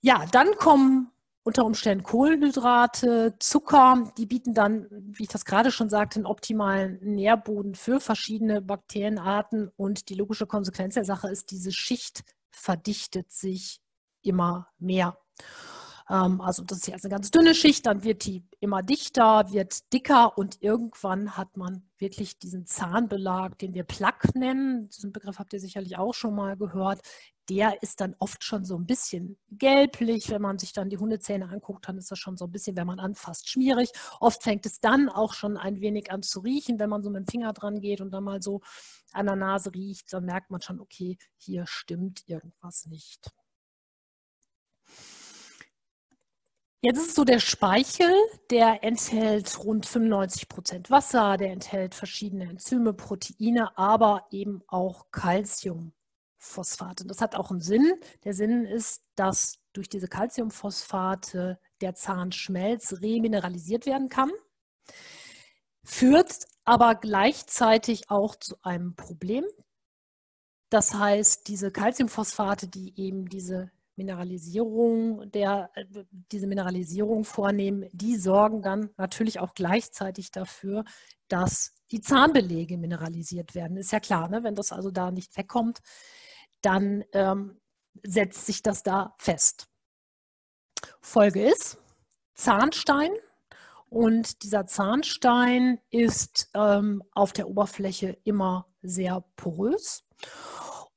Ja, 0.00 0.24
dann 0.32 0.54
kommen 0.56 1.10
unter 1.42 1.64
Umständen 1.64 2.04
Kohlenhydrate, 2.04 3.34
Zucker, 3.38 4.12
die 4.18 4.26
bieten 4.26 4.54
dann, 4.54 4.86
wie 4.90 5.24
ich 5.24 5.28
das 5.28 5.44
gerade 5.44 5.70
schon 5.70 5.88
sagte, 5.88 6.16
einen 6.16 6.26
optimalen 6.26 6.98
Nährboden 7.02 7.74
für 7.74 8.00
verschiedene 8.00 8.60
Bakterienarten. 8.60 9.70
Und 9.76 10.08
die 10.10 10.14
logische 10.14 10.46
Konsequenz 10.46 10.94
der 10.94 11.04
Sache 11.04 11.28
ist, 11.28 11.50
diese 11.50 11.72
Schicht 11.72 12.24
verdichtet 12.60 13.32
sich 13.32 13.80
immer 14.22 14.68
mehr. 14.78 15.18
Ähm, 16.08 16.40
also 16.40 16.62
das 16.64 16.78
ist 16.78 16.88
jetzt 16.88 17.04
eine 17.04 17.14
ganz 17.14 17.30
dünne 17.30 17.54
Schicht, 17.54 17.86
dann 17.86 18.04
wird 18.04 18.24
die 18.26 18.44
immer 18.60 18.82
dichter, 18.82 19.50
wird 19.52 19.92
dicker 19.92 20.36
und 20.36 20.60
irgendwann 20.60 21.36
hat 21.36 21.56
man 21.56 21.88
wirklich 21.98 22.38
diesen 22.38 22.66
Zahnbelag, 22.66 23.56
den 23.58 23.74
wir 23.74 23.84
Plaque 23.84 24.38
nennen. 24.38 24.88
Diesen 24.88 25.12
Begriff 25.12 25.38
habt 25.38 25.52
ihr 25.52 25.60
sicherlich 25.60 25.96
auch 25.96 26.14
schon 26.14 26.34
mal 26.34 26.56
gehört. 26.56 27.00
Der 27.50 27.82
ist 27.82 28.00
dann 28.00 28.14
oft 28.20 28.44
schon 28.44 28.64
so 28.64 28.76
ein 28.76 28.86
bisschen 28.86 29.36
gelblich. 29.50 30.30
Wenn 30.30 30.40
man 30.40 30.58
sich 30.58 30.72
dann 30.72 30.88
die 30.88 30.98
Hundezähne 30.98 31.48
anguckt, 31.48 31.88
dann 31.88 31.98
ist 31.98 32.10
das 32.10 32.18
schon 32.18 32.36
so 32.36 32.44
ein 32.44 32.52
bisschen, 32.52 32.76
wenn 32.76 32.86
man 32.86 33.00
anfasst, 33.00 33.50
schmierig. 33.50 33.90
Oft 34.20 34.42
fängt 34.44 34.64
es 34.66 34.80
dann 34.80 35.08
auch 35.08 35.34
schon 35.34 35.56
ein 35.56 35.80
wenig 35.80 36.12
an 36.12 36.22
zu 36.22 36.40
riechen, 36.40 36.78
wenn 36.78 36.88
man 36.88 37.02
so 37.02 37.10
mit 37.10 37.26
dem 37.26 37.30
Finger 37.30 37.52
dran 37.52 37.80
geht 37.80 38.00
und 38.00 38.12
dann 38.12 38.24
mal 38.24 38.40
so 38.40 38.60
an 39.12 39.26
der 39.26 39.36
Nase 39.36 39.74
riecht, 39.74 40.12
dann 40.12 40.24
merkt 40.24 40.50
man 40.50 40.60
schon, 40.60 40.80
okay, 40.80 41.18
hier 41.36 41.66
stimmt 41.66 42.22
irgendwas 42.26 42.86
nicht. 42.86 43.32
Jetzt 46.82 46.96
ist 46.96 47.08
es 47.08 47.14
so, 47.14 47.24
der 47.24 47.40
Speichel, 47.40 48.10
der 48.50 48.82
enthält 48.82 49.58
rund 49.64 49.84
95 49.84 50.48
Prozent 50.48 50.90
Wasser, 50.90 51.36
der 51.36 51.50
enthält 51.50 51.94
verschiedene 51.94 52.48
Enzyme, 52.48 52.94
Proteine, 52.94 53.76
aber 53.76 54.26
eben 54.30 54.62
auch 54.66 55.10
Calciumphosphate. 56.40 57.06
Das 57.06 57.20
hat 57.20 57.36
auch 57.36 57.50
einen 57.50 57.60
Sinn. 57.60 57.94
Der 58.24 58.34
Sinn 58.34 58.64
ist, 58.64 59.02
dass 59.14 59.58
durch 59.72 59.88
diese 59.88 60.08
Calciumphosphate 60.08 61.58
der 61.80 61.94
Zahnschmelz 61.94 63.00
remineralisiert 63.00 63.86
werden 63.86 64.08
kann, 64.08 64.30
führt 65.84 66.46
aber 66.64 66.94
gleichzeitig 66.94 68.10
auch 68.10 68.36
zu 68.36 68.56
einem 68.62 68.96
Problem. 68.96 69.44
Das 70.70 70.94
heißt, 70.94 71.48
diese 71.48 71.70
Calciumphosphate, 71.70 72.68
die 72.68 72.98
eben 72.98 73.28
diese 73.28 73.70
Mineralisierung 73.96 75.30
der, 75.30 75.70
äh, 75.74 75.84
diese 76.32 76.46
Mineralisierung 76.46 77.24
vornehmen, 77.24 77.86
die 77.92 78.16
sorgen 78.16 78.62
dann 78.62 78.90
natürlich 78.96 79.40
auch 79.40 79.52
gleichzeitig 79.54 80.30
dafür, 80.30 80.84
dass 81.28 81.74
die 81.90 82.00
Zahnbelege 82.00 82.78
mineralisiert 82.78 83.54
werden. 83.54 83.76
Ist 83.76 83.92
ja 83.92 84.00
klar, 84.00 84.28
ne? 84.28 84.42
wenn 84.42 84.54
das 84.54 84.72
also 84.72 84.90
da 84.90 85.10
nicht 85.10 85.36
wegkommt, 85.36 85.80
dann 86.62 87.04
ähm, 87.12 87.60
setzt 88.02 88.46
sich 88.46 88.62
das 88.62 88.82
da 88.82 89.14
fest. 89.18 89.68
Folge 91.00 91.46
ist 91.48 91.78
Zahnstein 92.34 93.10
und 93.88 94.42
dieser 94.44 94.66
Zahnstein 94.66 95.80
ist 95.90 96.48
ähm, 96.54 97.02
auf 97.12 97.32
der 97.32 97.48
Oberfläche 97.48 98.16
immer 98.24 98.66
sehr 98.82 99.24
porös. 99.36 100.04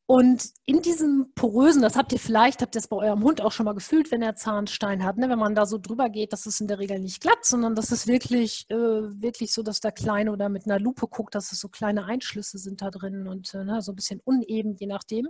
Und 0.05 0.51
in 0.65 0.81
diesem 0.81 1.31
porösen, 1.33 1.81
das 1.81 1.95
habt 1.95 2.11
ihr 2.11 2.19
vielleicht, 2.19 2.61
habt 2.61 2.75
ihr 2.75 2.79
es 2.79 2.89
bei 2.89 2.97
eurem 2.97 3.23
Hund 3.23 3.41
auch 3.41 3.53
schon 3.53 3.65
mal 3.65 3.73
gefühlt, 3.73 4.11
wenn 4.11 4.21
er 4.21 4.35
Zahnstein 4.35 5.03
hat, 5.03 5.17
ne? 5.17 5.29
wenn 5.29 5.39
man 5.39 5.55
da 5.55 5.65
so 5.65 5.77
drüber 5.77 6.09
geht, 6.09 6.33
das 6.33 6.45
ist 6.45 6.59
in 6.59 6.67
der 6.67 6.77
Regel 6.77 6.99
nicht 6.99 7.21
glatt, 7.21 7.43
sondern 7.45 7.73
das 7.73 7.91
ist 7.91 8.05
wirklich, 8.05 8.69
äh, 8.69 8.75
wirklich 8.75 9.53
so, 9.53 9.63
dass 9.63 9.79
der 9.79 9.93
Kleine 9.93 10.31
oder 10.31 10.49
mit 10.49 10.65
einer 10.65 10.79
Lupe 10.79 11.07
guckt, 11.07 11.35
dass 11.35 11.53
es 11.53 11.59
so 11.61 11.69
kleine 11.69 12.03
Einschlüsse 12.05 12.57
sind 12.57 12.81
da 12.81 12.91
drin 12.91 13.27
und 13.27 13.53
äh, 13.53 13.63
ne, 13.63 13.81
so 13.81 13.93
ein 13.93 13.95
bisschen 13.95 14.19
uneben, 14.25 14.75
je 14.75 14.87
nachdem. 14.87 15.29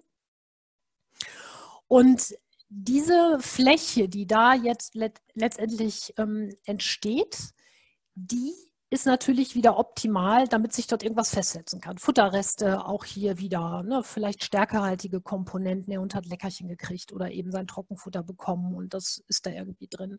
Und 1.94 2.34
diese 2.70 3.38
Fläche, 3.40 4.10
die 4.10 4.26
da 4.26 4.56
jetzt 4.56 4.96
let 4.96 5.22
letztendlich 5.36 6.12
ähm, 6.18 6.50
entsteht, 6.66 7.52
die 8.16 8.52
ist 8.90 9.06
natürlich 9.06 9.54
wieder 9.54 9.78
optimal, 9.78 10.48
damit 10.48 10.74
sich 10.74 10.88
dort 10.88 11.04
irgendwas 11.04 11.30
festsetzen 11.30 11.82
kann. 11.82 12.00
Futterreste 12.00 12.84
auch 12.84 13.06
hier 13.06 13.38
wieder, 13.38 13.84
ne, 13.84 14.02
vielleicht 14.02 14.44
stärkehaltige 14.44 15.22
Komponenten. 15.22 15.96
Hund 15.96 16.16
hat 16.16 16.26
Leckerchen 16.26 16.68
gekriegt 16.68 17.14
oder 17.14 17.30
eben 17.30 17.52
sein 17.52 17.68
Trockenfutter 17.68 18.24
bekommen 18.24 18.74
und 18.74 18.96
das 18.96 19.24
ist 19.28 19.46
da 19.46 19.52
irgendwie 19.52 19.88
drin. 19.88 20.18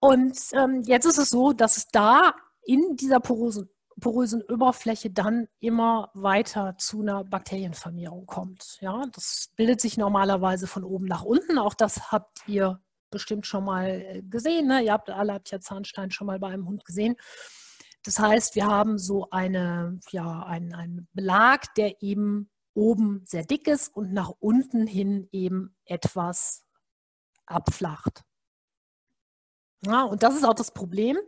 Und 0.00 0.36
ähm, 0.54 0.82
jetzt 0.86 1.06
ist 1.06 1.18
es 1.18 1.30
so, 1.30 1.52
dass 1.52 1.76
es 1.76 1.86
da 1.86 2.34
in 2.64 2.96
dieser 2.96 3.20
porosen, 3.20 3.70
porösen 4.00 4.42
Oberfläche 4.42 5.10
dann 5.10 5.48
immer 5.60 6.10
weiter 6.14 6.76
zu 6.78 7.02
einer 7.02 7.24
Bakterienvermehrung 7.24 8.26
kommt. 8.26 8.78
Ja, 8.80 9.04
das 9.12 9.52
bildet 9.56 9.80
sich 9.80 9.96
normalerweise 9.96 10.66
von 10.66 10.84
oben 10.84 11.06
nach 11.06 11.24
unten. 11.24 11.58
Auch 11.58 11.74
das 11.74 12.12
habt 12.12 12.46
ihr 12.46 12.80
bestimmt 13.10 13.46
schon 13.46 13.64
mal 13.64 13.88
äh, 13.88 14.22
gesehen. 14.22 14.68
Ne? 14.68 14.82
Ihr 14.82 14.92
habt 14.92 15.10
alle 15.10 15.34
habt 15.34 15.50
ja 15.50 15.60
Zahnstein 15.60 16.10
schon 16.10 16.26
mal 16.26 16.38
bei 16.38 16.48
einem 16.48 16.66
Hund 16.66 16.84
gesehen. 16.84 17.16
Das 18.04 18.18
heißt, 18.18 18.54
wir 18.54 18.66
haben 18.66 18.98
so 18.98 19.28
eine, 19.30 19.98
ja, 20.10 20.42
einen, 20.44 20.74
einen 20.74 21.08
Belag, 21.12 21.74
der 21.74 22.02
eben 22.02 22.50
oben 22.74 23.22
sehr 23.26 23.44
dick 23.44 23.66
ist 23.66 23.94
und 23.94 24.12
nach 24.12 24.32
unten 24.38 24.86
hin 24.86 25.28
eben 25.32 25.74
etwas 25.84 26.64
abflacht. 27.44 28.22
Ja, 29.84 30.02
und 30.04 30.22
das 30.22 30.36
ist 30.36 30.44
auch 30.44 30.54
das 30.54 30.72
Problem. 30.72 31.18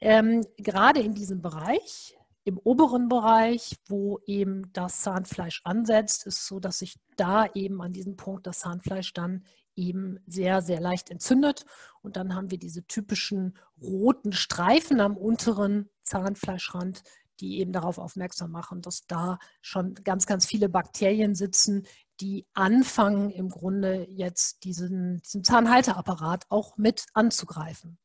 Ähm, 0.00 0.46
gerade 0.56 1.00
in 1.00 1.14
diesem 1.14 1.42
Bereich, 1.42 2.16
im 2.44 2.58
oberen 2.58 3.08
Bereich, 3.08 3.76
wo 3.86 4.20
eben 4.24 4.72
das 4.72 5.02
Zahnfleisch 5.02 5.60
ansetzt, 5.64 6.26
ist 6.26 6.46
so, 6.46 6.60
dass 6.60 6.78
sich 6.78 6.96
da 7.16 7.46
eben 7.54 7.82
an 7.82 7.92
diesem 7.92 8.16
Punkt 8.16 8.46
das 8.46 8.60
Zahnfleisch 8.60 9.12
dann 9.12 9.44
eben 9.76 10.18
sehr, 10.26 10.62
sehr 10.62 10.80
leicht 10.80 11.10
entzündet. 11.10 11.64
Und 12.00 12.16
dann 12.16 12.34
haben 12.34 12.50
wir 12.50 12.58
diese 12.58 12.86
typischen 12.86 13.56
roten 13.80 14.32
Streifen 14.32 15.00
am 15.00 15.16
unteren 15.16 15.90
Zahnfleischrand, 16.02 17.02
die 17.40 17.60
eben 17.60 17.72
darauf 17.72 17.98
aufmerksam 17.98 18.50
machen, 18.50 18.82
dass 18.82 19.06
da 19.06 19.38
schon 19.60 19.94
ganz, 19.94 20.26
ganz 20.26 20.46
viele 20.46 20.68
Bakterien 20.68 21.34
sitzen, 21.34 21.86
die 22.20 22.46
anfangen 22.54 23.30
im 23.30 23.48
Grunde 23.48 24.06
jetzt 24.10 24.64
diesen, 24.64 25.20
diesen 25.22 25.44
Zahnhalteapparat 25.44 26.46
auch 26.48 26.76
mit 26.76 27.06
anzugreifen. 27.12 27.98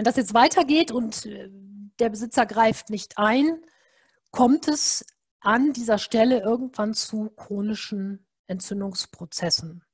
Wenn 0.00 0.06
das 0.06 0.16
jetzt 0.16 0.32
weitergeht 0.32 0.92
und 0.92 1.26
äh, 1.26 1.50
der 1.98 2.08
Besitzer 2.08 2.46
greift 2.46 2.88
nicht 2.88 3.18
ein, 3.18 3.62
kommt 4.30 4.66
es 4.66 5.04
an 5.40 5.74
dieser 5.74 5.98
Stelle 5.98 6.40
irgendwann 6.40 6.94
zu 6.94 7.28
chronischen 7.36 8.26
Entzündungsprozessen. 8.46 9.84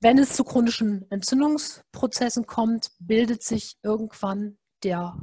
Wenn 0.00 0.18
es 0.18 0.34
zu 0.34 0.42
chronischen 0.42 1.08
Entzündungsprozessen 1.12 2.46
kommt, 2.46 2.90
bildet 2.98 3.44
sich 3.44 3.78
irgendwann 3.84 4.58
der 4.82 5.16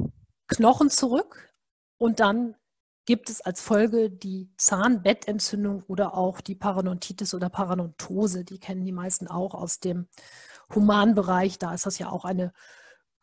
Knochen 0.47 0.89
zurück 0.89 1.53
und 1.97 2.21
dann 2.21 2.55
gibt 3.03 3.29
es 3.29 3.41
als 3.41 3.59
Folge 3.59 4.09
die 4.09 4.53
Zahnbettentzündung 4.55 5.83
oder 5.83 6.15
auch 6.15 6.39
die 6.39 6.55
Parodontitis 6.55 7.33
oder 7.33 7.49
Parodontose. 7.49 8.45
Die 8.45 8.57
kennen 8.57 8.85
die 8.85 8.93
meisten 8.93 9.27
auch 9.27 9.53
aus 9.53 9.81
dem 9.81 10.07
Humanbereich. 10.73 11.59
Da 11.59 11.73
ist 11.73 11.85
das 11.85 11.99
ja 11.99 12.09
auch 12.09 12.23
eine 12.23 12.53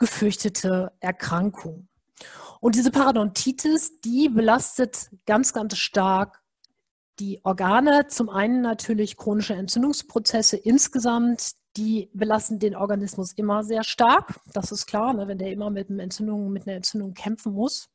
gefürchtete 0.03 0.91
Erkrankung. 0.99 1.87
Und 2.59 2.75
diese 2.75 2.91
Parodontitis, 2.91 4.01
die 4.01 4.29
belastet 4.29 5.11
ganz, 5.27 5.53
ganz 5.53 5.77
stark 5.77 6.43
die 7.21 7.41
Organe, 7.45 8.09
zum 8.09 8.29
einen 8.29 8.63
natürlich 8.63 9.17
chronische 9.17 9.55
Entzündungsprozesse 9.55 10.57
insgesamt, 10.57 11.53
die 11.77 12.11
belasten 12.15 12.59
den 12.59 12.75
Organismus 12.75 13.33
immer 13.35 13.63
sehr 13.63 13.85
stark. 13.85 14.41
Das 14.53 14.73
ist 14.73 14.87
klar, 14.87 15.15
ne, 15.15 15.29
wenn 15.29 15.39
der 15.39 15.53
immer 15.53 15.71
mit, 15.71 15.89
Entzündung, 15.89 16.51
mit 16.51 16.67
einer 16.67 16.77
Entzündung 16.77 17.15
kämpfen 17.15 17.53
muss. 17.53 17.89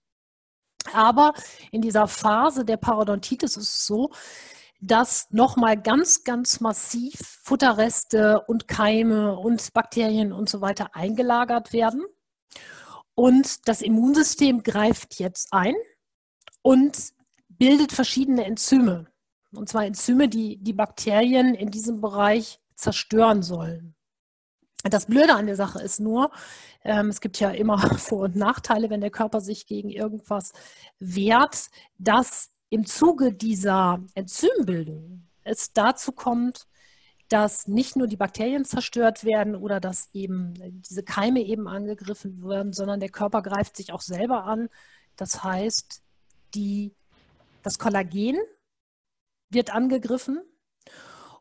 Aber 0.93 1.33
in 1.71 1.81
dieser 1.81 2.07
Phase 2.07 2.63
der 2.63 2.77
Parodontitis 2.77 3.57
ist 3.57 3.75
es 3.75 3.85
so, 3.85 4.11
dass 4.79 5.27
nochmal 5.31 5.81
ganz, 5.81 6.23
ganz 6.23 6.59
massiv 6.59 7.19
Futterreste 7.43 8.41
und 8.47 8.67
Keime 8.67 9.37
und 9.37 9.73
Bakterien 9.73 10.31
und 10.31 10.49
so 10.49 10.61
weiter 10.61 10.95
eingelagert 10.95 11.73
werden. 11.73 12.05
Und 13.15 13.67
das 13.67 13.81
Immunsystem 13.81 14.61
greift 14.61 15.19
jetzt 15.19 15.51
ein 15.51 15.73
und 16.61 17.13
bildet 17.49 17.91
verschiedene 17.91 18.45
Enzyme. 18.45 19.07
Und 19.53 19.69
zwar 19.69 19.85
Enzyme, 19.85 20.29
die 20.29 20.57
die 20.57 20.73
Bakterien 20.73 21.55
in 21.55 21.71
diesem 21.71 22.01
Bereich 22.01 22.59
zerstören 22.75 23.41
sollen. 23.41 23.95
Das 24.83 25.07
Blöde 25.07 25.33
an 25.33 25.47
der 25.47 25.55
Sache 25.55 25.81
ist 25.81 25.99
nur, 25.99 26.31
ähm, 26.83 27.09
es 27.09 27.19
gibt 27.19 27.39
ja 27.39 27.49
immer 27.49 27.79
Vor- 27.97 28.25
und 28.25 28.35
Nachteile, 28.35 28.89
wenn 28.89 29.01
der 29.01 29.09
Körper 29.09 29.41
sich 29.41 29.65
gegen 29.65 29.89
irgendwas 29.89 30.53
wehrt, 30.99 31.69
dass 31.97 32.51
im 32.69 32.85
Zuge 32.85 33.33
dieser 33.33 34.03
Enzymbildung 34.13 35.27
es 35.43 35.71
dazu 35.73 36.11
kommt, 36.11 36.67
dass 37.29 37.67
nicht 37.67 37.95
nur 37.95 38.07
die 38.07 38.17
Bakterien 38.17 38.65
zerstört 38.65 39.23
werden 39.25 39.55
oder 39.55 39.79
dass 39.79 40.09
eben 40.13 40.53
diese 40.81 41.03
Keime 41.03 41.41
eben 41.41 41.67
angegriffen 41.67 42.47
werden, 42.47 42.73
sondern 42.73 42.99
der 42.99 43.09
Körper 43.09 43.41
greift 43.41 43.75
sich 43.75 43.91
auch 43.91 44.01
selber 44.01 44.45
an. 44.45 44.69
Das 45.15 45.43
heißt, 45.43 46.01
die 46.53 46.93
das 47.63 47.79
Kollagen 47.79 48.37
wird 49.49 49.73
angegriffen 49.73 50.41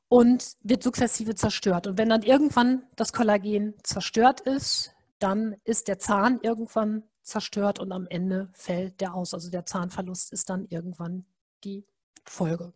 und 0.09 0.57
wird 0.61 0.83
sukzessive 0.83 1.35
zerstört. 1.35 1.87
Und 1.87 1.99
wenn 1.99 2.09
dann 2.09 2.23
irgendwann 2.23 2.85
das 2.97 3.13
Kollagen 3.13 3.75
zerstört 3.83 4.41
ist, 4.41 4.93
dann 5.19 5.57
ist 5.65 5.89
der 5.89 5.99
Zahn 5.99 6.41
irgendwann 6.43 7.05
zerstört 7.27 7.79
und 7.79 7.93
am 7.93 8.07
Ende 8.07 8.49
fällt 8.53 9.01
der 9.01 9.15
aus. 9.15 9.35
Also 9.35 9.51
der 9.51 9.67
Zahnverlust 9.67 10.33
ist 10.33 10.49
dann 10.51 10.67
irgendwann 10.67 11.27
die 11.65 11.85
Folge. 12.25 12.73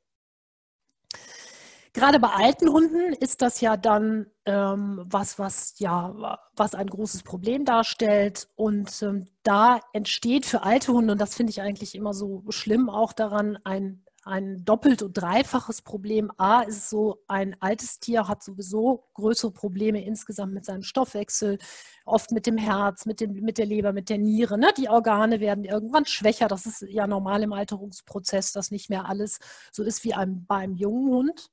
Gerade 1.92 2.20
bei 2.20 2.28
alten 2.28 2.68
Hunden 2.70 3.12
ist 3.14 3.42
das 3.42 3.60
ja 3.60 3.76
dann 3.76 4.26
ähm, 4.44 5.02
was, 5.06 5.40
was 5.40 5.74
ja, 5.78 6.38
was 6.54 6.74
ein 6.76 6.86
großes 6.86 7.24
Problem 7.24 7.64
darstellt. 7.64 8.48
Und 8.54 9.02
ähm, 9.02 9.26
da 9.42 9.80
entsteht 9.92 10.46
für 10.46 10.62
alte 10.62 10.92
Hunde, 10.92 11.12
und 11.12 11.20
das 11.20 11.34
finde 11.34 11.50
ich 11.50 11.60
eigentlich 11.60 11.96
immer 11.96 12.14
so 12.14 12.44
schlimm, 12.50 12.88
auch 12.88 13.12
daran 13.12 13.58
ein, 13.64 14.04
ein 14.22 14.64
doppelt 14.64 15.02
und 15.02 15.14
dreifaches 15.14 15.83
Problem. 15.83 16.30
A 16.37 16.62
ist 16.62 16.90
so, 16.90 17.22
ein 17.26 17.56
altes 17.61 18.00
Tier 18.00 18.28
hat 18.28 18.42
sowieso 18.42 19.04
größere 19.14 19.50
Probleme 19.50 20.04
insgesamt 20.04 20.52
mit 20.52 20.64
seinem 20.64 20.83
Stoffwechsel, 20.83 21.59
oft 22.04 22.30
mit 22.30 22.46
dem 22.46 22.59
Herz, 22.59 23.06
mit, 23.06 23.20
dem, 23.20 23.33
mit 23.33 23.59
der 23.59 23.66
Leber, 23.66 23.92
mit 23.92 24.11
der 24.11 24.18
Niere. 24.18 24.59
Ne? 24.59 24.72
Die 24.76 24.88
Organe 24.88 25.40
werden 25.40 25.64
irgendwann 25.64 26.06
schwächer. 26.06 26.48
Das 26.48 26.66
ist 26.66 26.83
ja 26.83 27.06
normal 27.06 27.42
im 27.42 27.52
Alterungsprozess, 27.52 28.52
dass 28.52 28.70
nicht 28.70 28.90
mehr 28.90 29.06
alles 29.09 29.38
so 29.72 29.83
ist 29.83 30.04
wie 30.04 30.14
ein, 30.14 30.44
bei 30.46 30.56
einem 30.56 30.76
jungen 30.76 31.11
Hund. 31.11 31.50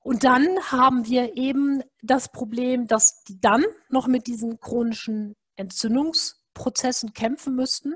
Und 0.00 0.24
dann 0.24 0.58
haben 0.70 1.06
wir 1.06 1.36
eben 1.36 1.82
das 2.02 2.32
Problem, 2.32 2.86
dass 2.86 3.22
die 3.24 3.40
dann 3.40 3.64
noch 3.88 4.08
mit 4.08 4.26
diesen 4.26 4.58
chronischen 4.58 5.36
Entzündungsprozessen 5.56 7.12
kämpfen 7.12 7.54
müssten. 7.54 7.94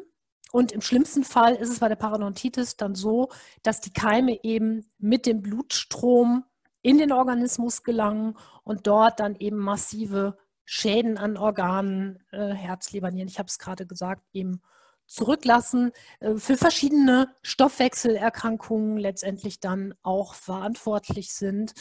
Und 0.56 0.72
im 0.72 0.80
schlimmsten 0.80 1.22
Fall 1.22 1.54
ist 1.54 1.68
es 1.68 1.80
bei 1.80 1.88
der 1.90 1.96
Parodontitis 1.96 2.78
dann 2.78 2.94
so, 2.94 3.28
dass 3.62 3.82
die 3.82 3.92
Keime 3.92 4.42
eben 4.42 4.90
mit 4.96 5.26
dem 5.26 5.42
Blutstrom 5.42 6.44
in 6.80 6.96
den 6.96 7.12
Organismus 7.12 7.82
gelangen 7.82 8.38
und 8.64 8.86
dort 8.86 9.20
dann 9.20 9.36
eben 9.36 9.58
massive 9.58 10.38
Schäden 10.64 11.18
an 11.18 11.36
Organen, 11.36 12.24
äh, 12.30 12.54
Herz, 12.54 12.92
Leber, 12.92 13.10
Nieren, 13.10 13.28
ich 13.28 13.38
habe 13.38 13.48
es 13.48 13.58
gerade 13.58 13.86
gesagt, 13.86 14.22
eben 14.32 14.62
zurücklassen, 15.06 15.92
äh, 16.20 16.36
für 16.36 16.56
verschiedene 16.56 17.28
Stoffwechselerkrankungen 17.42 18.96
letztendlich 18.96 19.60
dann 19.60 19.92
auch 20.02 20.32
verantwortlich 20.32 21.34
sind. 21.34 21.74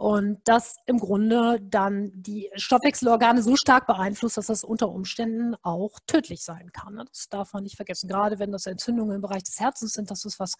Und 0.00 0.40
das 0.44 0.76
im 0.86 0.98
Grunde 0.98 1.60
dann 1.60 2.10
die 2.14 2.50
Stoffwechselorgane 2.54 3.42
so 3.42 3.54
stark 3.54 3.86
beeinflusst, 3.86 4.38
dass 4.38 4.46
das 4.46 4.64
unter 4.64 4.88
Umständen 4.88 5.56
auch 5.60 5.98
tödlich 6.06 6.42
sein 6.42 6.72
kann. 6.72 7.04
Das 7.12 7.28
darf 7.28 7.52
man 7.52 7.64
nicht 7.64 7.76
vergessen. 7.76 8.08
Gerade 8.08 8.38
wenn 8.38 8.50
das 8.50 8.64
Entzündungen 8.64 9.16
im 9.16 9.20
Bereich 9.20 9.42
des 9.42 9.60
Herzens 9.60 9.92
sind, 9.92 10.10
das 10.10 10.24
ist 10.24 10.40
was, 10.40 10.54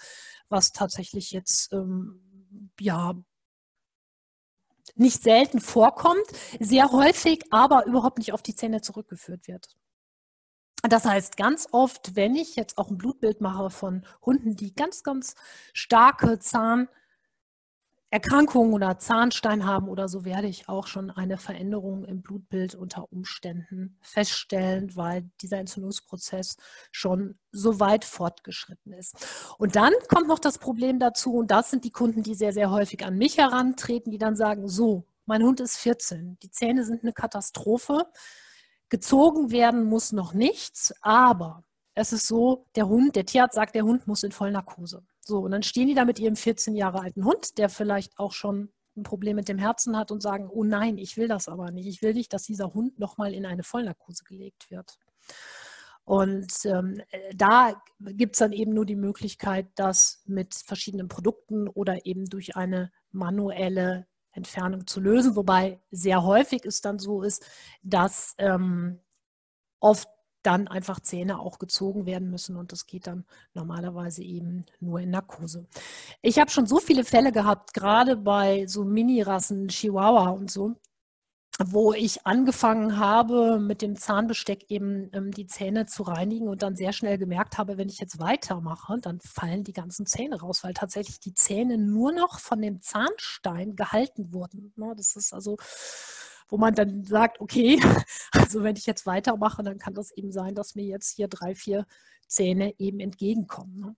was 0.50 0.72
tatsächlich 0.72 1.30
jetzt 1.30 1.72
ähm, 1.72 2.20
ja 2.78 3.14
nicht 4.94 5.22
selten 5.22 5.62
vorkommt, 5.62 6.26
sehr 6.58 6.92
häufig 6.92 7.44
aber 7.50 7.86
überhaupt 7.86 8.18
nicht 8.18 8.34
auf 8.34 8.42
die 8.42 8.54
Zähne 8.54 8.82
zurückgeführt 8.82 9.48
wird. 9.48 9.74
Das 10.82 11.06
heißt, 11.06 11.38
ganz 11.38 11.66
oft, 11.72 12.14
wenn 12.14 12.34
ich 12.34 12.56
jetzt 12.56 12.76
auch 12.76 12.90
ein 12.90 12.98
Blutbild 12.98 13.40
mache 13.40 13.70
von 13.70 14.06
Hunden, 14.20 14.54
die 14.54 14.74
ganz, 14.74 15.02
ganz 15.02 15.34
starke 15.72 16.38
Zahnerkrankungen 18.10 18.72
oder 18.72 18.98
Zahnstein 18.98 19.66
haben 19.66 19.88
oder 19.88 20.08
so, 20.08 20.24
werde 20.24 20.48
ich 20.48 20.68
auch 20.68 20.86
schon 20.86 21.10
eine 21.10 21.38
Veränderung 21.38 22.04
im 22.04 22.22
Blutbild 22.22 22.74
unter 22.74 23.12
Umständen 23.12 23.98
feststellen, 24.00 24.96
weil 24.96 25.30
dieser 25.40 25.58
Entzündungsprozess 25.58 26.56
schon 26.90 27.38
so 27.52 27.78
weit 27.78 28.04
fortgeschritten 28.04 28.92
ist. 28.92 29.14
Und 29.58 29.76
dann 29.76 29.92
kommt 30.08 30.26
noch 30.26 30.40
das 30.40 30.58
Problem 30.58 30.98
dazu, 30.98 31.34
und 31.34 31.50
das 31.50 31.70
sind 31.70 31.84
die 31.84 31.92
Kunden, 31.92 32.22
die 32.22 32.34
sehr, 32.34 32.52
sehr 32.52 32.70
häufig 32.70 33.04
an 33.04 33.16
mich 33.16 33.38
herantreten, 33.38 34.10
die 34.10 34.18
dann 34.18 34.34
sagen, 34.34 34.68
so, 34.68 35.04
mein 35.26 35.42
Hund 35.42 35.60
ist 35.60 35.76
14, 35.76 36.38
die 36.42 36.50
Zähne 36.50 36.84
sind 36.84 37.02
eine 37.02 37.12
Katastrophe 37.12 38.06
Gezogen 38.90 39.52
werden 39.52 39.84
muss 39.84 40.10
noch 40.10 40.34
nichts, 40.34 40.92
aber 41.00 41.62
es 41.94 42.12
ist 42.12 42.26
so, 42.26 42.66
der 42.74 42.88
Hund, 42.88 43.14
der 43.14 43.24
Tierarzt 43.24 43.54
sagt, 43.54 43.76
der 43.76 43.84
Hund 43.84 44.08
muss 44.08 44.24
in 44.24 44.32
Vollnarkose. 44.32 45.04
So, 45.30 45.38
und 45.38 45.52
dann 45.52 45.62
stehen 45.62 45.86
die 45.86 45.94
da 45.94 46.04
mit 46.04 46.18
ihrem 46.18 46.34
14 46.34 46.74
Jahre 46.74 47.02
alten 47.02 47.24
Hund, 47.24 47.56
der 47.56 47.68
vielleicht 47.68 48.18
auch 48.18 48.32
schon 48.32 48.72
ein 48.96 49.04
Problem 49.04 49.36
mit 49.36 49.48
dem 49.48 49.58
Herzen 49.58 49.96
hat 49.96 50.10
und 50.10 50.20
sagen, 50.20 50.50
oh 50.50 50.64
nein, 50.64 50.98
ich 50.98 51.16
will 51.16 51.28
das 51.28 51.46
aber 51.48 51.70
nicht. 51.70 51.86
Ich 51.86 52.02
will 52.02 52.14
nicht, 52.14 52.32
dass 52.32 52.42
dieser 52.42 52.74
Hund 52.74 52.98
nochmal 52.98 53.32
in 53.32 53.46
eine 53.46 53.62
Vollnarkose 53.62 54.24
gelegt 54.24 54.72
wird. 54.72 54.98
Und 56.02 56.52
ähm, 56.64 57.00
da 57.32 57.80
gibt 58.00 58.34
es 58.34 58.40
dann 58.40 58.52
eben 58.52 58.74
nur 58.74 58.84
die 58.86 58.96
Möglichkeit, 58.96 59.68
das 59.76 60.24
mit 60.26 60.56
verschiedenen 60.66 61.06
Produkten 61.06 61.68
oder 61.68 62.04
eben 62.06 62.24
durch 62.24 62.56
eine 62.56 62.90
manuelle 63.12 64.08
Entfernung 64.32 64.88
zu 64.88 64.98
lösen, 64.98 65.36
wobei 65.36 65.80
sehr 65.92 66.24
häufig 66.24 66.64
es 66.64 66.80
dann 66.80 66.98
so 66.98 67.22
ist, 67.22 67.46
dass 67.84 68.34
ähm, 68.38 68.98
oft 69.78 70.08
dann 70.42 70.68
einfach 70.68 71.00
Zähne 71.00 71.40
auch 71.40 71.58
gezogen 71.58 72.06
werden 72.06 72.30
müssen 72.30 72.56
und 72.56 72.72
das 72.72 72.86
geht 72.86 73.06
dann 73.06 73.24
normalerweise 73.54 74.22
eben 74.22 74.66
nur 74.80 75.00
in 75.00 75.10
Narkose. 75.10 75.66
Ich 76.22 76.38
habe 76.38 76.50
schon 76.50 76.66
so 76.66 76.78
viele 76.78 77.04
Fälle 77.04 77.32
gehabt, 77.32 77.74
gerade 77.74 78.16
bei 78.16 78.66
so 78.66 78.84
Mini-Rassen, 78.84 79.68
Chihuahua 79.68 80.30
und 80.30 80.50
so, 80.50 80.76
wo 81.62 81.92
ich 81.92 82.26
angefangen 82.26 82.98
habe, 82.98 83.58
mit 83.58 83.82
dem 83.82 83.96
Zahnbesteck 83.96 84.70
eben 84.70 85.10
ähm, 85.12 85.30
die 85.30 85.46
Zähne 85.46 85.84
zu 85.86 86.04
reinigen 86.04 86.48
und 86.48 86.62
dann 86.62 86.76
sehr 86.76 86.92
schnell 86.92 87.18
gemerkt 87.18 87.58
habe, 87.58 87.76
wenn 87.76 87.88
ich 87.88 87.98
jetzt 87.98 88.18
weitermache, 88.18 88.98
dann 89.00 89.20
fallen 89.20 89.64
die 89.64 89.74
ganzen 89.74 90.06
Zähne 90.06 90.40
raus, 90.40 90.64
weil 90.64 90.72
tatsächlich 90.72 91.20
die 91.20 91.34
Zähne 91.34 91.76
nur 91.76 92.12
noch 92.12 92.38
von 92.38 92.62
dem 92.62 92.80
Zahnstein 92.80 93.76
gehalten 93.76 94.32
wurden. 94.32 94.72
Ne? 94.76 94.94
Das 94.96 95.16
ist 95.16 95.34
also, 95.34 95.58
wo 96.50 96.58
man 96.58 96.74
dann 96.74 97.04
sagt, 97.04 97.40
okay, 97.40 97.80
also 98.32 98.62
wenn 98.62 98.76
ich 98.76 98.86
jetzt 98.86 99.06
weitermache, 99.06 99.62
dann 99.62 99.78
kann 99.78 99.94
das 99.94 100.10
eben 100.12 100.32
sein, 100.32 100.54
dass 100.54 100.74
mir 100.74 100.84
jetzt 100.84 101.10
hier 101.10 101.28
drei, 101.28 101.54
vier 101.54 101.86
Zähne 102.26 102.74
eben 102.78 103.00
entgegenkommen. 103.00 103.80
Ne? 103.80 103.96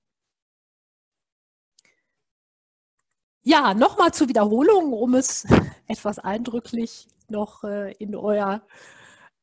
Ja, 3.45 3.75
nochmal 3.75 4.15
zur 4.15 4.29
Wiederholung, 4.29 4.93
um 4.93 5.15
es 5.15 5.45
etwas 5.89 6.19
eindrücklich 6.19 7.09
noch 7.29 7.65
äh, 7.65 7.93
in 7.93 8.15
euer 8.15 8.63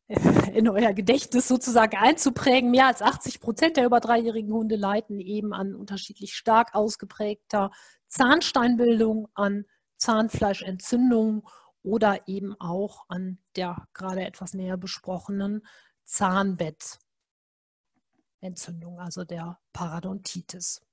in 0.53 0.67
euer 0.67 0.93
Gedächtnis 0.93 1.47
sozusagen 1.47 1.95
einzuprägen. 1.95 2.71
Mehr 2.71 2.87
als 2.87 3.03
80 3.03 3.39
Prozent 3.39 3.77
der 3.77 3.85
über 3.85 3.99
dreijährigen 3.99 4.51
Hunde 4.51 4.75
leiden 4.75 5.19
eben 5.19 5.53
an 5.53 5.75
unterschiedlich 5.75 6.33
stark 6.33 6.73
ausgeprägter 6.73 7.69
Zahnsteinbildung, 8.07 9.27
an 9.35 9.65
Zahnfleischentzündung 9.97 11.47
oder 11.89 12.27
eben 12.27 12.53
auch 12.59 13.05
an 13.07 13.39
der 13.55 13.87
gerade 13.93 14.23
etwas 14.23 14.53
näher 14.53 14.77
besprochenen 14.77 15.65
Zahnbettentzündung, 16.05 18.99
also 18.99 19.23
der 19.23 19.59
Parodontitis. 19.73 20.85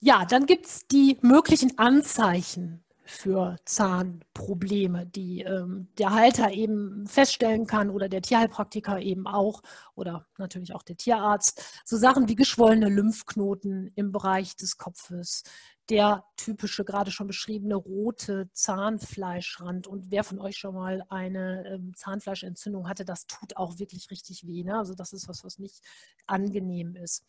Ja, 0.00 0.24
dann 0.24 0.46
gibt 0.46 0.66
es 0.66 0.88
die 0.88 1.16
möglichen 1.22 1.78
Anzeichen 1.78 2.81
für 3.04 3.56
Zahnprobleme, 3.64 5.06
die 5.06 5.42
ähm, 5.42 5.88
der 5.98 6.10
Halter 6.10 6.52
eben 6.52 7.06
feststellen 7.06 7.66
kann 7.66 7.90
oder 7.90 8.08
der 8.08 8.22
Tierheilpraktiker 8.22 9.00
eben 9.00 9.26
auch 9.26 9.62
oder 9.94 10.26
natürlich 10.38 10.74
auch 10.74 10.82
der 10.82 10.96
Tierarzt. 10.96 11.62
So 11.84 11.96
Sachen 11.96 12.28
wie 12.28 12.36
geschwollene 12.36 12.88
Lymphknoten 12.88 13.90
im 13.94 14.12
Bereich 14.12 14.56
des 14.56 14.78
Kopfes, 14.78 15.42
der 15.88 16.24
typische, 16.36 16.84
gerade 16.84 17.10
schon 17.10 17.26
beschriebene 17.26 17.74
rote 17.74 18.48
Zahnfleischrand. 18.52 19.86
Und 19.86 20.10
wer 20.10 20.24
von 20.24 20.38
euch 20.38 20.56
schon 20.56 20.74
mal 20.74 21.04
eine 21.08 21.66
ähm, 21.66 21.92
Zahnfleischentzündung 21.96 22.88
hatte, 22.88 23.04
das 23.04 23.26
tut 23.26 23.56
auch 23.56 23.78
wirklich 23.78 24.10
richtig 24.10 24.46
weh. 24.46 24.62
Ne? 24.62 24.78
Also 24.78 24.94
das 24.94 25.12
ist 25.12 25.28
was, 25.28 25.44
was 25.44 25.58
nicht 25.58 25.82
angenehm 26.26 26.96
ist 26.96 27.26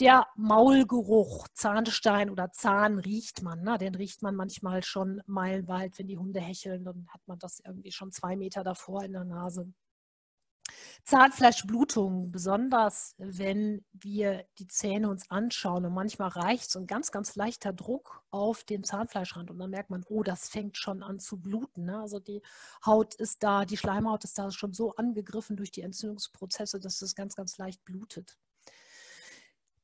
der 0.00 0.26
Maulgeruch, 0.36 1.48
Zahnstein 1.54 2.30
oder 2.30 2.52
Zahn 2.52 2.98
riecht 2.98 3.42
man. 3.42 3.62
Ne? 3.62 3.78
Den 3.78 3.94
riecht 3.94 4.22
man 4.22 4.34
manchmal 4.34 4.82
schon 4.82 5.22
meilenweit, 5.26 5.98
wenn 5.98 6.08
die 6.08 6.18
Hunde 6.18 6.40
hecheln, 6.40 6.84
dann 6.84 7.06
hat 7.08 7.20
man 7.26 7.38
das 7.38 7.60
irgendwie 7.60 7.92
schon 7.92 8.12
zwei 8.12 8.36
Meter 8.36 8.62
davor 8.62 9.04
in 9.04 9.12
der 9.12 9.24
Nase. 9.24 9.72
Zahnfleischblutung, 11.04 12.32
besonders 12.32 13.14
wenn 13.18 13.84
wir 13.92 14.44
die 14.58 14.66
Zähne 14.66 15.08
uns 15.08 15.30
anschauen 15.30 15.84
und 15.84 15.94
manchmal 15.94 16.30
reicht 16.30 16.70
so 16.70 16.80
ein 16.80 16.88
ganz, 16.88 17.12
ganz 17.12 17.36
leichter 17.36 17.72
Druck 17.72 18.24
auf 18.30 18.64
den 18.64 18.82
Zahnfleischrand 18.82 19.50
und 19.50 19.58
dann 19.58 19.70
merkt 19.70 19.90
man, 19.90 20.04
oh, 20.08 20.24
das 20.24 20.48
fängt 20.48 20.76
schon 20.76 21.04
an 21.04 21.20
zu 21.20 21.38
bluten. 21.38 21.84
Ne? 21.84 22.00
Also 22.00 22.18
die 22.18 22.42
Haut 22.84 23.14
ist 23.14 23.42
da, 23.44 23.64
die 23.64 23.76
Schleimhaut 23.76 24.24
ist 24.24 24.38
da 24.38 24.50
schon 24.50 24.72
so 24.72 24.96
angegriffen 24.96 25.56
durch 25.56 25.70
die 25.70 25.82
Entzündungsprozesse, 25.82 26.80
dass 26.80 27.00
es 27.02 27.14
ganz, 27.14 27.36
ganz 27.36 27.56
leicht 27.58 27.84
blutet. 27.84 28.36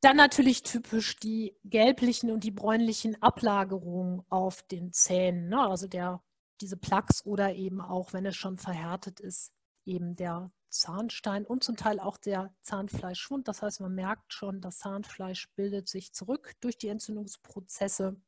Dann 0.02 0.16
natürlich 0.16 0.64
typisch 0.64 1.14
die 1.14 1.56
gelblichen 1.62 2.32
und 2.32 2.42
die 2.42 2.50
bräunlichen 2.50 3.22
Ablagerungen 3.22 4.24
auf 4.28 4.62
den 4.64 4.92
Zähnen, 4.92 5.48
ne? 5.48 5.60
also 5.60 5.86
der, 5.86 6.20
diese 6.60 6.76
Plaques 6.76 7.24
oder 7.24 7.54
eben 7.54 7.80
auch, 7.80 8.12
wenn 8.12 8.26
es 8.26 8.34
schon 8.34 8.58
verhärtet 8.58 9.20
ist, 9.20 9.52
eben 9.84 10.16
der 10.16 10.50
Zahnstein 10.70 11.46
und 11.46 11.62
zum 11.62 11.76
Teil 11.76 12.00
auch 12.00 12.16
der 12.16 12.52
Zahnfleischschwund. 12.62 13.46
Das 13.46 13.62
heißt, 13.62 13.80
man 13.80 13.94
merkt 13.94 14.32
schon, 14.32 14.60
das 14.60 14.78
Zahnfleisch 14.78 15.48
bildet 15.54 15.88
sich 15.88 16.12
zurück 16.12 16.54
durch 16.60 16.76
die 16.76 16.88
Entzündungsprozesse 16.88 18.20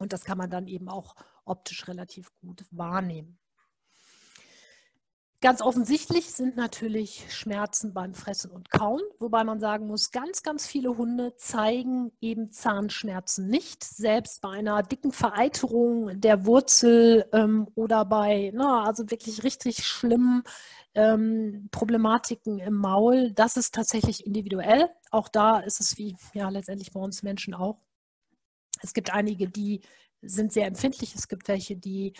und 0.00 0.12
das 0.12 0.24
kann 0.24 0.38
man 0.38 0.50
dann 0.50 0.66
eben 0.66 0.88
auch 0.88 1.14
optisch 1.44 1.86
relativ 1.86 2.32
gut 2.40 2.64
wahrnehmen. 2.72 3.38
Ganz 5.40 5.62
offensichtlich 5.62 6.32
sind 6.32 6.56
natürlich 6.56 7.26
Schmerzen 7.32 7.94
beim 7.94 8.12
Fressen 8.12 8.50
und 8.50 8.70
Kauen, 8.70 9.02
wobei 9.20 9.44
man 9.44 9.60
sagen 9.60 9.86
muss, 9.86 10.10
ganz, 10.10 10.42
ganz 10.42 10.66
viele 10.66 10.96
Hunde 10.96 11.36
zeigen 11.36 12.10
eben 12.20 12.50
Zahnschmerzen 12.50 13.46
nicht. 13.46 13.84
Selbst 13.84 14.40
bei 14.40 14.48
einer 14.48 14.82
dicken 14.82 15.12
Vereiterung 15.12 16.20
der 16.20 16.44
Wurzel 16.44 17.24
ähm, 17.32 17.68
oder 17.76 18.04
bei, 18.04 18.50
na, 18.52 18.82
also 18.82 19.12
wirklich 19.12 19.44
richtig 19.44 19.86
schlimmen 19.86 20.42
ähm, 20.96 21.68
Problematiken 21.70 22.58
im 22.58 22.74
Maul, 22.74 23.30
das 23.30 23.56
ist 23.56 23.72
tatsächlich 23.76 24.26
individuell. 24.26 24.90
Auch 25.12 25.28
da 25.28 25.60
ist 25.60 25.80
es 25.80 25.96
wie 25.98 26.16
ja 26.34 26.48
letztendlich 26.48 26.90
bei 26.90 26.98
uns 26.98 27.22
Menschen 27.22 27.54
auch. 27.54 27.78
Es 28.82 28.92
gibt 28.92 29.14
einige, 29.14 29.48
die 29.48 29.82
sind 30.20 30.52
sehr 30.52 30.66
empfindlich. 30.66 31.14
Es 31.14 31.28
gibt 31.28 31.46
welche, 31.46 31.76
die 31.76 32.12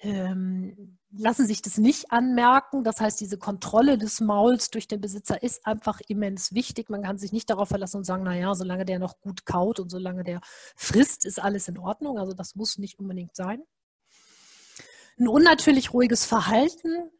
ähm, 0.00 0.98
lassen 1.10 1.46
sich 1.46 1.62
das 1.62 1.78
nicht 1.78 2.10
anmerken. 2.10 2.84
Das 2.84 3.00
heißt, 3.00 3.20
diese 3.20 3.38
Kontrolle 3.38 3.98
des 3.98 4.20
Mauls 4.20 4.70
durch 4.70 4.88
den 4.88 5.00
Besitzer 5.00 5.42
ist 5.42 5.66
einfach 5.66 6.00
immens 6.08 6.52
wichtig. 6.52 6.90
Man 6.90 7.02
kann 7.02 7.18
sich 7.18 7.32
nicht 7.32 7.48
darauf 7.50 7.68
verlassen 7.68 7.98
und 7.98 8.04
sagen, 8.04 8.24
naja, 8.24 8.54
solange 8.54 8.84
der 8.84 8.98
noch 8.98 9.20
gut 9.20 9.46
kaut 9.46 9.80
und 9.80 9.90
solange 9.90 10.24
der 10.24 10.40
frisst, 10.76 11.24
ist 11.24 11.40
alles 11.40 11.68
in 11.68 11.78
Ordnung. 11.78 12.18
Also 12.18 12.32
das 12.32 12.54
muss 12.54 12.78
nicht 12.78 12.98
unbedingt 12.98 13.36
sein. 13.36 13.62
Ein 15.18 15.28
unnatürlich 15.28 15.92
ruhiges 15.92 16.24
Verhalten 16.24 17.10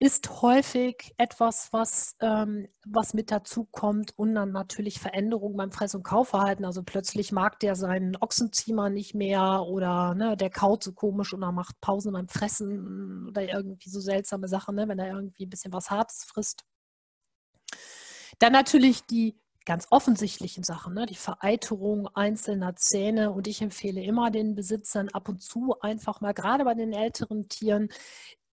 ist 0.00 0.40
häufig 0.40 1.14
etwas, 1.18 1.74
was, 1.74 2.16
ähm, 2.20 2.66
was 2.86 3.12
mit 3.12 3.30
dazu 3.30 3.66
kommt 3.70 4.18
und 4.18 4.34
dann 4.34 4.50
natürlich 4.50 4.98
Veränderungen 4.98 5.58
beim 5.58 5.72
Fress- 5.72 5.94
und 5.94 6.04
Kaufverhalten. 6.04 6.64
Also 6.64 6.82
plötzlich 6.82 7.32
mag 7.32 7.60
der 7.60 7.76
seinen 7.76 8.16
Ochsenziemer 8.16 8.88
nicht 8.88 9.14
mehr 9.14 9.62
oder 9.68 10.14
ne, 10.14 10.38
der 10.38 10.48
kaut 10.48 10.82
so 10.82 10.92
komisch 10.92 11.34
und 11.34 11.42
er 11.42 11.52
macht 11.52 11.82
Pausen 11.82 12.14
beim 12.14 12.28
Fressen 12.28 13.28
oder 13.28 13.42
irgendwie 13.46 13.90
so 13.90 14.00
seltsame 14.00 14.48
Sachen, 14.48 14.74
ne, 14.74 14.88
wenn 14.88 14.98
er 14.98 15.14
irgendwie 15.14 15.44
ein 15.44 15.50
bisschen 15.50 15.74
was 15.74 15.90
Hartes 15.90 16.24
frisst. 16.24 16.64
Dann 18.38 18.52
natürlich 18.54 19.04
die 19.04 19.38
ganz 19.66 19.86
offensichtlichen 19.90 20.64
Sachen, 20.64 20.94
ne? 20.94 21.06
die 21.06 21.14
Vereiterung 21.14 22.08
einzelner 22.14 22.74
Zähne. 22.76 23.30
Und 23.30 23.46
ich 23.46 23.60
empfehle 23.60 24.02
immer 24.02 24.30
den 24.30 24.54
Besitzern 24.54 25.10
ab 25.10 25.28
und 25.28 25.42
zu 25.42 25.78
einfach 25.80 26.22
mal, 26.22 26.32
gerade 26.32 26.64
bei 26.64 26.74
den 26.74 26.92
älteren 26.92 27.48
Tieren, 27.48 27.90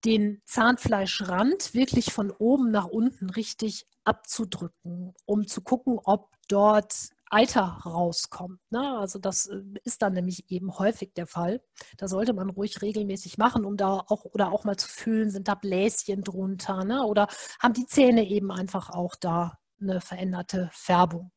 den 0.05 0.41
Zahnfleischrand 0.45 1.73
wirklich 1.73 2.13
von 2.13 2.31
oben 2.31 2.71
nach 2.71 2.85
unten 2.85 3.29
richtig 3.29 3.87
abzudrücken, 4.03 5.13
um 5.25 5.47
zu 5.47 5.61
gucken, 5.61 5.99
ob 6.03 6.29
dort 6.47 7.09
Eiter 7.29 7.81
rauskommt. 7.85 8.59
Ne? 8.69 8.97
Also 8.97 9.19
das 9.19 9.47
äh, 9.47 9.61
ist 9.83 10.01
dann 10.01 10.13
nämlich 10.13 10.49
eben 10.49 10.77
häufig 10.77 11.13
der 11.13 11.27
Fall. 11.27 11.61
Da 11.97 12.07
sollte 12.07 12.33
man 12.33 12.49
ruhig 12.49 12.81
regelmäßig 12.81 13.37
machen, 13.37 13.65
um 13.65 13.75
da 13.75 14.03
auch 14.07 14.25
oder 14.25 14.51
auch 14.51 14.63
mal 14.63 14.77
zu 14.77 14.87
fühlen, 14.87 15.29
sind 15.29 15.47
da 15.47 15.55
Bläschen 15.55 16.23
drunter 16.23 16.85
ne? 16.85 17.03
oder 17.03 17.27
haben 17.59 17.73
die 17.73 17.85
Zähne 17.85 18.27
eben 18.27 18.51
einfach 18.51 18.89
auch 18.89 19.15
da 19.15 19.57
eine 19.81 20.01
veränderte 20.01 20.69
Färbung. 20.71 21.31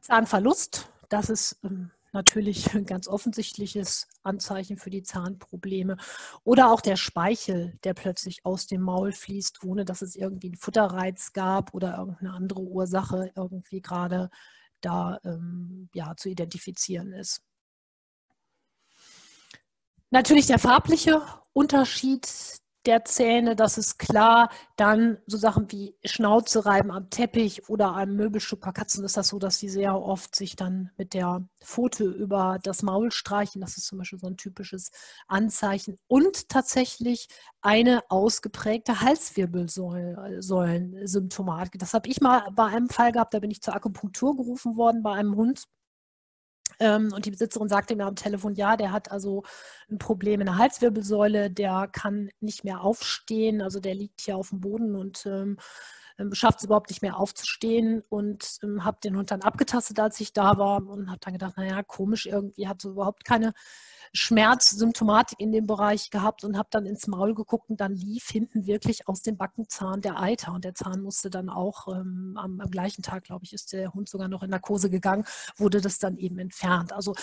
Zahnverlust, 0.00 0.88
das 1.08 1.30
ist 1.30 1.58
ähm, 1.64 1.90
natürlich 2.16 2.66
ein 2.74 2.86
ganz 2.86 3.06
offensichtliches 3.06 4.08
Anzeichen 4.22 4.76
für 4.76 4.90
die 4.90 5.04
Zahnprobleme. 5.04 5.96
Oder 6.42 6.72
auch 6.72 6.80
der 6.80 6.96
Speichel, 6.96 7.78
der 7.84 7.94
plötzlich 7.94 8.44
aus 8.44 8.66
dem 8.66 8.82
Maul 8.82 9.12
fließt, 9.12 9.62
ohne 9.62 9.84
dass 9.84 10.02
es 10.02 10.16
irgendwie 10.16 10.48
einen 10.48 10.56
Futterreiz 10.56 11.32
gab 11.32 11.72
oder 11.74 11.96
irgendeine 11.98 12.32
andere 12.32 12.60
Ursache 12.60 13.30
irgendwie 13.36 13.80
gerade 13.80 14.30
da 14.80 15.18
ähm, 15.24 15.88
ja, 15.94 16.16
zu 16.16 16.28
identifizieren 16.28 17.12
ist. 17.12 17.42
Natürlich 20.10 20.46
der 20.46 20.58
farbliche 20.58 21.22
Unterschied 21.52 22.26
der 22.86 23.04
Zähne, 23.04 23.56
das 23.56 23.78
ist 23.78 23.98
klar. 23.98 24.50
Dann 24.76 25.18
so 25.26 25.36
Sachen 25.36 25.70
wie 25.72 25.96
Schnauze 26.04 26.64
reiben 26.66 26.90
am 26.90 27.10
Teppich 27.10 27.68
oder 27.68 27.94
am 27.96 28.16
Möbelstück. 28.16 28.60
Bei 28.60 28.72
Katzen 28.72 29.04
ist 29.04 29.16
das 29.16 29.28
so, 29.28 29.38
dass 29.38 29.58
sie 29.58 29.68
sehr 29.68 30.00
oft 30.00 30.34
sich 30.34 30.56
dann 30.56 30.90
mit 30.96 31.14
der 31.14 31.46
Pfote 31.60 32.04
über 32.04 32.58
das 32.62 32.82
Maul 32.82 33.12
streichen. 33.12 33.60
Das 33.60 33.76
ist 33.76 33.86
zum 33.86 33.98
Beispiel 33.98 34.18
so 34.18 34.26
ein 34.28 34.36
typisches 34.36 34.90
Anzeichen. 35.28 35.98
Und 36.06 36.48
tatsächlich 36.48 37.28
eine 37.60 38.02
ausgeprägte 38.08 39.00
Halswirbelsäulen-Symptomatik. 39.00 41.78
Das 41.78 41.94
habe 41.94 42.08
ich 42.08 42.20
mal 42.20 42.48
bei 42.54 42.66
einem 42.66 42.88
Fall 42.88 43.12
gehabt, 43.12 43.34
da 43.34 43.38
bin 43.40 43.50
ich 43.50 43.62
zur 43.62 43.74
Akupunktur 43.74 44.36
gerufen 44.36 44.76
worden 44.76 45.02
bei 45.02 45.12
einem 45.12 45.34
Hund. 45.36 45.64
Ähm, 46.80 47.12
und 47.14 47.26
die 47.26 47.30
Besitzerin 47.30 47.68
sagte 47.68 47.96
mir 47.96 48.06
am 48.06 48.16
Telefon, 48.16 48.54
ja, 48.54 48.76
der 48.76 48.92
hat 48.92 49.10
also 49.10 49.44
ein 49.90 49.98
Problem 49.98 50.40
in 50.40 50.46
der 50.46 50.58
Halswirbelsäule, 50.58 51.50
der 51.50 51.88
kann 51.90 52.30
nicht 52.40 52.64
mehr 52.64 52.82
aufstehen, 52.82 53.62
also 53.62 53.80
der 53.80 53.94
liegt 53.94 54.20
hier 54.20 54.36
auf 54.36 54.50
dem 54.50 54.60
Boden 54.60 54.94
und 54.96 55.26
ähm, 55.26 55.58
ähm 56.18 56.34
schafft 56.34 56.58
es 56.58 56.64
überhaupt 56.64 56.90
nicht 56.90 57.02
mehr 57.02 57.18
aufzustehen. 57.18 58.02
Und 58.08 58.58
ähm, 58.62 58.84
habe 58.84 58.98
den 59.02 59.16
Hund 59.16 59.30
dann 59.30 59.42
abgetastet, 59.42 59.98
als 60.00 60.20
ich 60.20 60.32
da 60.32 60.58
war 60.58 60.86
und 60.86 61.08
habe 61.08 61.20
dann 61.20 61.34
gedacht, 61.34 61.56
naja, 61.56 61.82
komisch, 61.82 62.26
irgendwie 62.26 62.68
hat 62.68 62.82
so 62.82 62.90
überhaupt 62.90 63.24
keine 63.24 63.54
Schmerzsymptomatik 64.12 65.40
in 65.40 65.52
dem 65.52 65.66
Bereich 65.66 66.10
gehabt 66.10 66.44
und 66.44 66.56
habe 66.56 66.68
dann 66.70 66.86
ins 66.86 67.06
Maul 67.06 67.34
geguckt 67.34 67.70
und 67.70 67.80
dann 67.80 67.94
lief 67.94 68.28
hinten 68.28 68.66
wirklich 68.66 69.08
aus 69.08 69.22
dem 69.22 69.36
Backenzahn 69.36 70.00
der 70.00 70.20
Eiter 70.20 70.52
und 70.52 70.64
der 70.64 70.74
Zahn 70.74 71.02
musste 71.02 71.30
dann 71.30 71.48
auch 71.48 71.88
ähm, 71.88 72.36
am, 72.40 72.60
am, 72.60 72.70
gleichen 72.70 73.02
Tag, 73.02 73.24
glaube 73.24 73.44
ich, 73.44 73.52
ist 73.52 73.72
der 73.72 73.92
Hund 73.92 74.08
sogar 74.08 74.28
noch 74.28 74.42
in 74.42 74.50
Narkose 74.50 74.90
gegangen, 74.90 75.24
wurde 75.56 75.80
das 75.80 75.98
dann 75.98 76.16
eben 76.16 76.38
entfernt. 76.38 76.92
Also 76.92 77.14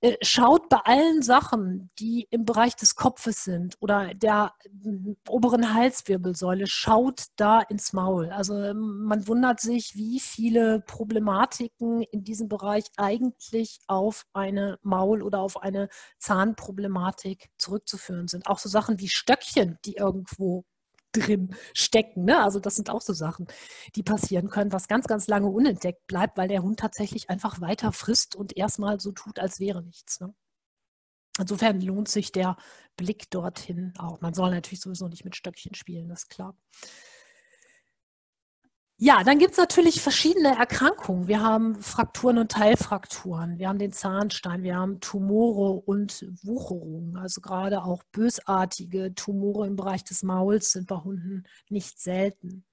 äh, 0.00 0.16
schaut 0.22 0.68
bei 0.68 0.78
allen 0.84 1.22
Sachen, 1.22 1.90
die 1.98 2.26
im 2.30 2.44
Bereich 2.44 2.76
des 2.76 2.94
Kopfes 2.94 3.44
sind 3.44 3.76
oder 3.80 4.14
der 4.14 4.54
äh, 4.64 5.14
oberen 5.28 5.74
Halswirbelsäule, 5.74 6.66
schaut 6.66 7.26
da 7.36 7.60
ins 7.60 7.92
Maul. 7.92 8.30
Also 8.30 8.54
ähm, 8.56 9.04
man 9.04 9.26
wundert 9.28 9.60
sich, 9.60 9.94
wie 9.94 10.20
viele 10.20 10.80
Problematiken 10.80 12.02
in 12.02 12.24
diesem 12.24 12.48
Bereich 12.48 12.84
eigentlich 12.96 13.80
auf 13.86 14.26
eine 14.32 14.78
Maul 14.82 15.22
oder 15.22 15.40
auf 15.40 15.62
eine 15.62 15.88
Zahn 16.18 16.29
Zahnproblematik 16.30 17.50
zurückzuführen 17.58 18.28
sind. 18.28 18.46
Auch 18.46 18.60
so 18.60 18.68
Sachen 18.68 19.00
wie 19.00 19.08
Stöckchen, 19.08 19.78
die 19.84 19.96
irgendwo 19.96 20.64
drin 21.10 21.56
stecken. 21.74 22.24
Ne? 22.24 22.40
Also 22.40 22.60
das 22.60 22.76
sind 22.76 22.88
auch 22.88 23.00
so 23.00 23.12
Sachen, 23.12 23.48
die 23.96 24.04
passieren 24.04 24.48
können, 24.48 24.72
was 24.72 24.86
ganz, 24.86 25.08
ganz 25.08 25.26
lange 25.26 25.48
unentdeckt 25.48 26.06
bleibt, 26.06 26.38
weil 26.38 26.46
der 26.46 26.62
Hund 26.62 26.78
tatsächlich 26.78 27.30
einfach 27.30 27.60
weiter 27.60 27.90
frisst 27.90 28.36
und 28.36 28.56
erstmal 28.56 29.00
so 29.00 29.10
tut, 29.10 29.40
als 29.40 29.58
wäre 29.58 29.82
nichts. 29.82 30.20
Ne? 30.20 30.32
Insofern 31.36 31.80
lohnt 31.80 32.06
sich 32.06 32.30
der 32.30 32.56
Blick 32.96 33.28
dorthin 33.30 33.92
auch. 33.98 34.20
Man 34.20 34.32
soll 34.32 34.52
natürlich 34.52 34.80
sowieso 34.80 35.08
nicht 35.08 35.24
mit 35.24 35.34
Stöckchen 35.34 35.74
spielen, 35.74 36.08
das 36.08 36.22
ist 36.22 36.30
klar. 36.30 36.56
Ja, 39.02 39.24
dann 39.24 39.38
gibt 39.38 39.52
es 39.52 39.56
natürlich 39.56 40.02
verschiedene 40.02 40.58
Erkrankungen. 40.58 41.26
Wir 41.26 41.40
haben 41.40 41.80
Frakturen 41.80 42.36
und 42.36 42.52
Teilfrakturen, 42.52 43.58
wir 43.58 43.70
haben 43.70 43.78
den 43.78 43.94
Zahnstein, 43.94 44.62
wir 44.62 44.76
haben 44.76 45.00
Tumore 45.00 45.80
und 45.86 46.26
Wucherungen. 46.42 47.16
Also 47.16 47.40
gerade 47.40 47.82
auch 47.82 48.02
bösartige 48.12 49.14
Tumore 49.14 49.66
im 49.66 49.74
Bereich 49.74 50.04
des 50.04 50.22
Mauls 50.22 50.72
sind 50.72 50.86
bei 50.86 50.96
Hunden 50.96 51.44
nicht 51.70 51.98
selten. 51.98 52.66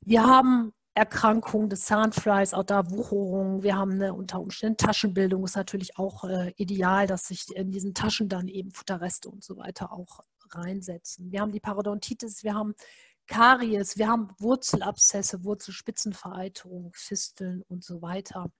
Wir 0.00 0.24
haben 0.24 0.72
Erkrankungen 0.94 1.68
des 1.68 1.86
Zahnfleischs, 1.86 2.54
auch 2.54 2.62
da 2.62 2.88
Wucherungen. 2.92 3.64
Wir 3.64 3.74
haben 3.74 3.94
eine 3.94 4.14
unter 4.14 4.38
Umständen 4.38 4.76
Taschenbildung. 4.76 5.44
Ist 5.44 5.56
natürlich 5.56 5.98
auch 5.98 6.22
äh, 6.22 6.52
ideal, 6.56 7.08
dass 7.08 7.26
sich 7.26 7.46
in 7.56 7.72
diesen 7.72 7.94
Taschen 7.94 8.28
dann 8.28 8.46
eben 8.46 8.70
Futterreste 8.70 9.28
und 9.28 9.42
so 9.42 9.56
weiter 9.56 9.92
auch 9.92 10.20
reinsetzen. 10.54 11.32
Wir 11.32 11.40
haben 11.40 11.50
die 11.50 11.60
Parodontitis, 11.60 12.44
wir 12.44 12.54
haben 12.54 12.74
Karies, 13.32 13.96
wir 13.96 14.08
haben 14.08 14.28
Wurzelabszesse, 14.38 15.42
Wurzelspitzenvereiterung, 15.42 16.92
Fisteln 16.94 17.62
und 17.66 17.82
so 17.82 18.02
weiter. 18.02 18.52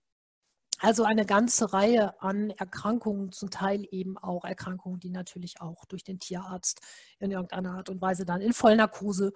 Also 0.78 1.04
eine 1.04 1.26
ganze 1.26 1.74
Reihe 1.74 2.18
an 2.22 2.48
Erkrankungen, 2.48 3.32
zum 3.32 3.50
Teil 3.50 3.86
eben 3.90 4.16
auch 4.16 4.46
Erkrankungen, 4.46 4.98
die 4.98 5.10
natürlich 5.10 5.60
auch 5.60 5.84
durch 5.84 6.04
den 6.04 6.20
Tierarzt 6.20 6.80
in 7.18 7.30
irgendeiner 7.30 7.72
Art 7.74 7.90
und 7.90 8.00
Weise 8.00 8.24
dann 8.24 8.40
in 8.40 8.54
Vollnarkose 8.54 9.34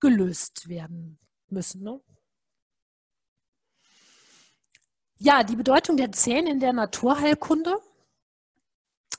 gelöst 0.00 0.68
werden 0.68 1.20
müssen. 1.48 1.84
Ne? 1.84 2.00
Ja, 5.16 5.44
die 5.44 5.54
Bedeutung 5.54 5.96
der 5.96 6.10
Zähne 6.10 6.50
in 6.50 6.58
der 6.58 6.72
Naturheilkunde. 6.72 7.78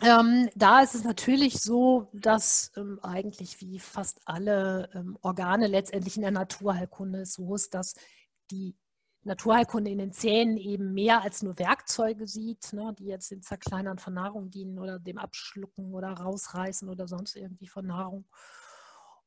Ähm, 0.01 0.49
da 0.55 0.81
ist 0.81 0.93
es 0.93 1.03
natürlich 1.03 1.59
so, 1.59 2.09
dass 2.13 2.71
ähm, 2.75 2.99
eigentlich 3.01 3.59
wie 3.61 3.79
fast 3.79 4.21
alle 4.25 4.89
ähm, 4.93 5.17
Organe 5.21 5.67
letztendlich 5.67 6.17
in 6.17 6.21
der 6.21 6.31
Naturheilkunde 6.31 7.25
so 7.25 7.55
ist, 7.55 7.73
dass 7.73 7.95
die 8.51 8.75
Naturheilkunde 9.23 9.89
in 9.89 9.97
den 9.97 10.13
Zähnen 10.13 10.57
eben 10.57 10.93
mehr 10.93 11.21
als 11.21 11.41
nur 11.41 11.57
Werkzeuge 11.57 12.27
sieht, 12.27 12.73
ne, 12.73 12.95
die 12.97 13.05
jetzt 13.05 13.31
dem 13.31 13.41
Zerkleinern 13.41 13.97
von 13.97 14.13
Nahrung 14.13 14.51
dienen 14.51 14.79
oder 14.79 14.99
dem 14.99 15.17
Abschlucken 15.17 15.93
oder 15.93 16.09
Rausreißen 16.09 16.87
oder 16.89 17.07
sonst 17.07 17.35
irgendwie 17.35 17.67
von 17.67 17.87
Nahrung. 17.87 18.25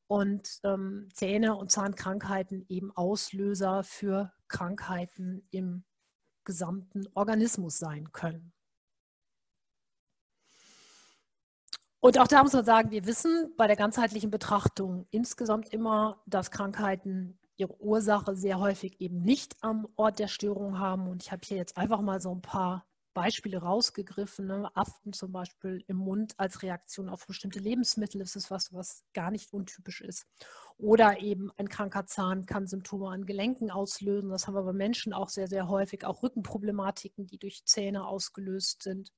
Und 0.07 0.59
ähm, 0.63 1.09
Zähne 1.13 1.55
und 1.55 1.71
Zahnkrankheiten 1.71 2.65
eben 2.69 2.91
Auslöser 2.95 3.83
für 3.83 4.33
Krankheiten 4.47 5.47
im 5.51 5.83
gesamten 6.43 7.07
Organismus 7.13 7.77
sein 7.77 8.11
können. 8.11 8.53
Und 12.01 12.17
auch 12.17 12.27
da 12.27 12.41
muss 12.41 12.53
man 12.53 12.65
sagen, 12.65 12.89
wir 12.89 13.05
wissen 13.05 13.53
bei 13.57 13.67
der 13.67 13.75
ganzheitlichen 13.75 14.31
Betrachtung 14.31 15.05
insgesamt 15.11 15.69
immer, 15.69 16.19
dass 16.25 16.49
Krankheiten 16.49 17.37
ihre 17.57 17.79
Ursache 17.79 18.35
sehr 18.35 18.59
häufig 18.59 18.99
eben 18.99 19.21
nicht 19.21 19.55
am 19.61 19.87
Ort 19.97 20.17
der 20.17 20.27
Störung 20.27 20.79
haben. 20.79 21.07
Und 21.07 21.21
ich 21.21 21.31
habe 21.31 21.43
hier 21.45 21.57
jetzt 21.57 21.77
einfach 21.77 22.01
mal 22.01 22.19
so 22.19 22.33
ein 22.33 22.41
paar 22.41 22.87
Beispiele 23.13 23.59
rausgegriffen. 23.59 24.47
Ne? 24.47 24.75
Aften 24.75 25.13
zum 25.13 25.31
Beispiel 25.31 25.83
im 25.87 25.97
Mund 25.97 26.33
als 26.37 26.63
Reaktion 26.63 27.07
auf 27.07 27.27
bestimmte 27.27 27.59
Lebensmittel 27.59 28.19
ist 28.21 28.49
was, 28.49 28.73
was 28.73 29.03
gar 29.13 29.29
nicht 29.29 29.53
untypisch 29.53 30.01
ist. 30.01 30.25
Oder 30.79 31.19
eben 31.19 31.51
ein 31.57 31.69
kranker 31.69 32.07
Zahn 32.07 32.47
kann 32.47 32.65
Symptome 32.65 33.09
an 33.09 33.27
Gelenken 33.27 33.69
auslösen. 33.69 34.31
Das 34.31 34.47
haben 34.47 34.55
wir 34.55 34.63
bei 34.63 34.73
Menschen 34.73 35.13
auch 35.13 35.29
sehr, 35.29 35.47
sehr 35.47 35.67
häufig. 35.67 36.03
Auch 36.03 36.23
Rückenproblematiken, 36.23 37.27
die 37.27 37.37
durch 37.37 37.63
Zähne 37.65 38.07
ausgelöst 38.07 38.81
sind. 38.81 39.11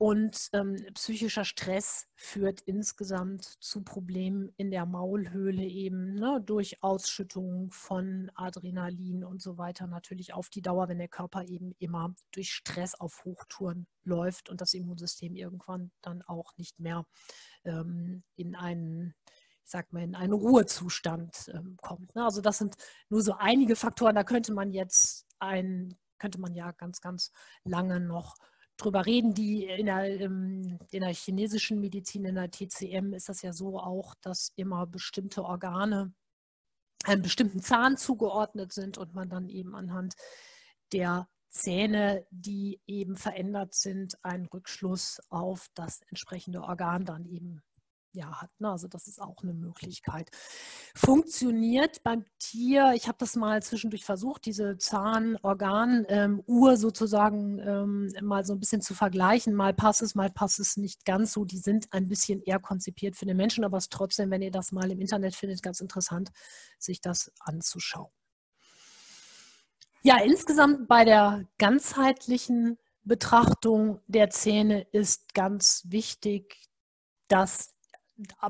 Und 0.00 0.48
ähm, 0.54 0.76
psychischer 0.94 1.44
Stress 1.44 2.08
führt 2.14 2.62
insgesamt 2.62 3.44
zu 3.44 3.84
Problemen 3.84 4.48
in 4.56 4.70
der 4.70 4.86
Maulhöhle 4.86 5.62
eben 5.62 6.14
ne, 6.14 6.42
durch 6.42 6.82
Ausschüttung 6.82 7.70
von 7.70 8.30
Adrenalin 8.34 9.24
und 9.24 9.42
so 9.42 9.58
weiter. 9.58 9.86
Natürlich 9.86 10.32
auf 10.32 10.48
die 10.48 10.62
Dauer, 10.62 10.88
wenn 10.88 10.96
der 10.96 11.08
Körper 11.08 11.44
eben 11.44 11.74
immer 11.78 12.14
durch 12.32 12.50
Stress 12.50 12.94
auf 12.94 13.26
Hochtouren 13.26 13.86
läuft 14.02 14.48
und 14.48 14.62
das 14.62 14.72
Immunsystem 14.72 15.36
irgendwann 15.36 15.90
dann 16.00 16.22
auch 16.22 16.56
nicht 16.56 16.80
mehr 16.80 17.04
ähm, 17.64 18.22
in 18.36 18.54
einen 18.54 19.14
ich 19.64 19.70
sag 19.70 19.92
mal, 19.92 20.02
in 20.02 20.14
einen 20.14 20.32
Ruhezustand 20.32 21.50
ähm, 21.52 21.76
kommt. 21.82 22.14
Ne? 22.14 22.24
Also 22.24 22.40
das 22.40 22.56
sind 22.56 22.74
nur 23.10 23.20
so 23.20 23.34
einige 23.34 23.76
Faktoren, 23.76 24.14
da 24.14 24.24
könnte 24.24 24.54
man 24.54 24.72
jetzt 24.72 25.26
ein, 25.40 25.94
könnte 26.18 26.40
man 26.40 26.54
ja 26.54 26.72
ganz, 26.72 27.02
ganz 27.02 27.32
lange 27.64 28.00
noch 28.00 28.36
drüber 28.80 29.06
reden. 29.06 29.34
Die 29.34 29.64
in 29.64 29.86
der, 29.86 30.20
ähm, 30.20 30.78
in 30.90 31.00
der 31.00 31.14
chinesischen 31.14 31.80
Medizin, 31.80 32.24
in 32.24 32.34
der 32.34 32.50
TCM 32.50 33.12
ist 33.12 33.28
das 33.28 33.42
ja 33.42 33.52
so 33.52 33.78
auch, 33.78 34.14
dass 34.22 34.52
immer 34.56 34.86
bestimmte 34.86 35.44
Organe 35.44 36.12
einem 37.04 37.22
bestimmten 37.22 37.62
Zahn 37.62 37.96
zugeordnet 37.96 38.72
sind 38.72 38.98
und 38.98 39.14
man 39.14 39.28
dann 39.28 39.48
eben 39.48 39.74
anhand 39.74 40.14
der 40.92 41.28
Zähne, 41.48 42.26
die 42.30 42.80
eben 42.86 43.16
verändert 43.16 43.74
sind, 43.74 44.22
einen 44.24 44.46
Rückschluss 44.46 45.20
auf 45.30 45.68
das 45.74 46.00
entsprechende 46.08 46.62
Organ 46.62 47.04
dann 47.04 47.24
eben 47.26 47.62
ja, 48.12 48.40
hat. 48.40 48.50
Ne? 48.58 48.70
Also 48.70 48.88
das 48.88 49.06
ist 49.06 49.20
auch 49.20 49.42
eine 49.42 49.54
Möglichkeit. 49.54 50.30
Funktioniert 50.94 52.02
beim 52.02 52.24
Tier, 52.38 52.92
ich 52.94 53.08
habe 53.08 53.18
das 53.18 53.36
mal 53.36 53.62
zwischendurch 53.62 54.04
versucht, 54.04 54.46
diese 54.46 54.78
Zahn-Organ-Uhr 54.78 56.70
ähm, 56.70 56.76
sozusagen 56.76 57.58
ähm, 57.60 58.12
mal 58.22 58.44
so 58.44 58.54
ein 58.54 58.60
bisschen 58.60 58.82
zu 58.82 58.94
vergleichen. 58.94 59.54
Mal 59.54 59.74
passt 59.74 60.02
es, 60.02 60.14
mal 60.14 60.30
passt 60.30 60.60
es 60.60 60.76
nicht 60.76 61.04
ganz 61.04 61.32
so. 61.32 61.44
Die 61.44 61.58
sind 61.58 61.92
ein 61.92 62.08
bisschen 62.08 62.42
eher 62.42 62.58
konzipiert 62.58 63.16
für 63.16 63.26
den 63.26 63.36
Menschen, 63.36 63.64
aber 63.64 63.78
es 63.78 63.84
ist 63.84 63.92
trotzdem, 63.92 64.30
wenn 64.30 64.42
ihr 64.42 64.50
das 64.50 64.72
mal 64.72 64.90
im 64.90 65.00
Internet 65.00 65.34
findet, 65.34 65.62
ganz 65.62 65.80
interessant, 65.80 66.30
sich 66.78 67.00
das 67.00 67.32
anzuschauen. 67.40 68.10
Ja, 70.02 70.18
insgesamt 70.22 70.88
bei 70.88 71.04
der 71.04 71.44
ganzheitlichen 71.58 72.78
Betrachtung 73.04 74.00
der 74.06 74.30
Zähne 74.30 74.86
ist 74.92 75.34
ganz 75.34 75.84
wichtig, 75.88 76.70
dass 77.28 77.74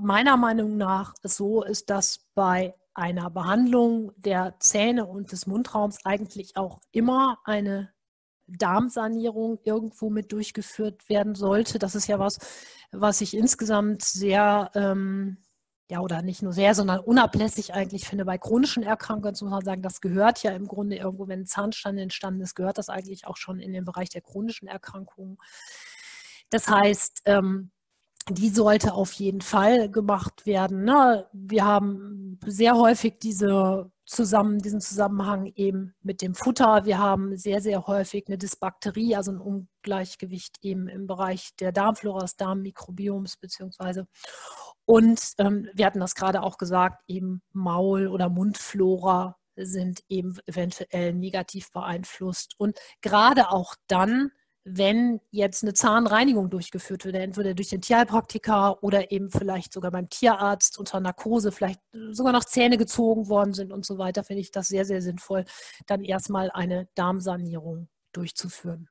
meiner 0.00 0.36
Meinung 0.36 0.76
nach 0.76 1.14
so 1.22 1.62
ist, 1.62 1.90
dass 1.90 2.26
bei 2.34 2.74
einer 2.94 3.30
Behandlung 3.30 4.12
der 4.16 4.56
Zähne 4.58 5.06
und 5.06 5.32
des 5.32 5.46
Mundraums 5.46 6.04
eigentlich 6.04 6.56
auch 6.56 6.80
immer 6.92 7.38
eine 7.44 7.92
Darmsanierung 8.46 9.60
irgendwo 9.64 10.10
mit 10.10 10.32
durchgeführt 10.32 11.08
werden 11.08 11.34
sollte. 11.34 11.78
Das 11.78 11.94
ist 11.94 12.08
ja 12.08 12.18
was, 12.18 12.38
was 12.90 13.20
ich 13.20 13.36
insgesamt 13.36 14.02
sehr, 14.02 14.70
ähm, 14.74 15.38
ja, 15.88 16.00
oder 16.00 16.22
nicht 16.22 16.42
nur 16.42 16.52
sehr, 16.52 16.74
sondern 16.74 17.00
unablässig 17.00 17.74
eigentlich 17.74 18.06
finde. 18.06 18.24
Bei 18.24 18.38
chronischen 18.38 18.82
Erkrankungen 18.82 19.32
muss 19.32 19.42
man 19.42 19.64
sagen, 19.64 19.82
das 19.82 20.00
gehört 20.00 20.42
ja 20.42 20.52
im 20.52 20.66
Grunde 20.66 20.96
irgendwo, 20.96 21.28
wenn 21.28 21.40
ein 21.40 21.46
Zahnstein 21.46 21.98
entstanden 21.98 22.40
ist, 22.42 22.54
gehört 22.54 22.78
das 22.78 22.88
eigentlich 22.88 23.26
auch 23.26 23.36
schon 23.36 23.60
in 23.60 23.72
den 23.72 23.84
Bereich 23.84 24.10
der 24.10 24.22
chronischen 24.22 24.68
Erkrankungen. 24.68 25.38
Das 26.50 26.68
heißt, 26.68 27.22
ähm, 27.26 27.70
die 28.28 28.50
sollte 28.50 28.94
auf 28.94 29.12
jeden 29.12 29.40
Fall 29.40 29.90
gemacht 29.90 30.46
werden. 30.46 30.84
Ne? 30.84 31.26
Wir 31.32 31.64
haben 31.64 32.38
sehr 32.44 32.76
häufig 32.76 33.18
diese 33.20 33.90
zusammen, 34.04 34.58
diesen 34.58 34.80
Zusammenhang 34.80 35.46
eben 35.54 35.94
mit 36.02 36.20
dem 36.20 36.34
Futter. 36.34 36.84
Wir 36.84 36.98
haben 36.98 37.36
sehr, 37.36 37.60
sehr 37.60 37.86
häufig 37.86 38.24
eine 38.26 38.38
Dysbakterie, 38.38 39.14
also 39.14 39.30
ein 39.30 39.40
Ungleichgewicht 39.40 40.58
eben 40.62 40.88
im 40.88 41.06
Bereich 41.06 41.50
der 41.60 41.70
Darmflora, 41.70 42.20
des 42.20 42.36
Darmmikrobioms 42.36 43.36
beziehungsweise. 43.36 44.06
Und 44.84 45.34
ähm, 45.38 45.68
wir 45.74 45.86
hatten 45.86 46.00
das 46.00 46.16
gerade 46.16 46.42
auch 46.42 46.58
gesagt, 46.58 47.04
eben 47.06 47.42
Maul- 47.52 48.08
oder 48.08 48.28
Mundflora 48.28 49.36
sind 49.56 50.02
eben 50.08 50.36
eventuell 50.46 51.14
negativ 51.14 51.70
beeinflusst. 51.70 52.54
Und 52.58 52.78
gerade 53.00 53.50
auch 53.50 53.76
dann, 53.86 54.32
wenn 54.64 55.20
jetzt 55.30 55.62
eine 55.62 55.72
Zahnreinigung 55.72 56.50
durchgeführt 56.50 57.04
wird, 57.06 57.16
entweder 57.16 57.54
durch 57.54 57.68
den 57.70 57.80
Tierheilpraktiker 57.80 58.82
oder 58.82 59.10
eben 59.10 59.30
vielleicht 59.30 59.72
sogar 59.72 59.90
beim 59.90 60.10
Tierarzt 60.10 60.78
unter 60.78 61.00
Narkose, 61.00 61.50
vielleicht 61.50 61.80
sogar 62.10 62.32
noch 62.32 62.44
Zähne 62.44 62.76
gezogen 62.76 63.28
worden 63.28 63.54
sind 63.54 63.72
und 63.72 63.86
so 63.86 63.96
weiter, 63.96 64.22
finde 64.22 64.42
ich 64.42 64.50
das 64.50 64.68
sehr, 64.68 64.84
sehr 64.84 65.00
sinnvoll, 65.00 65.44
dann 65.86 66.04
erstmal 66.04 66.50
eine 66.50 66.88
Darmsanierung 66.94 67.88
durchzuführen. 68.12 68.89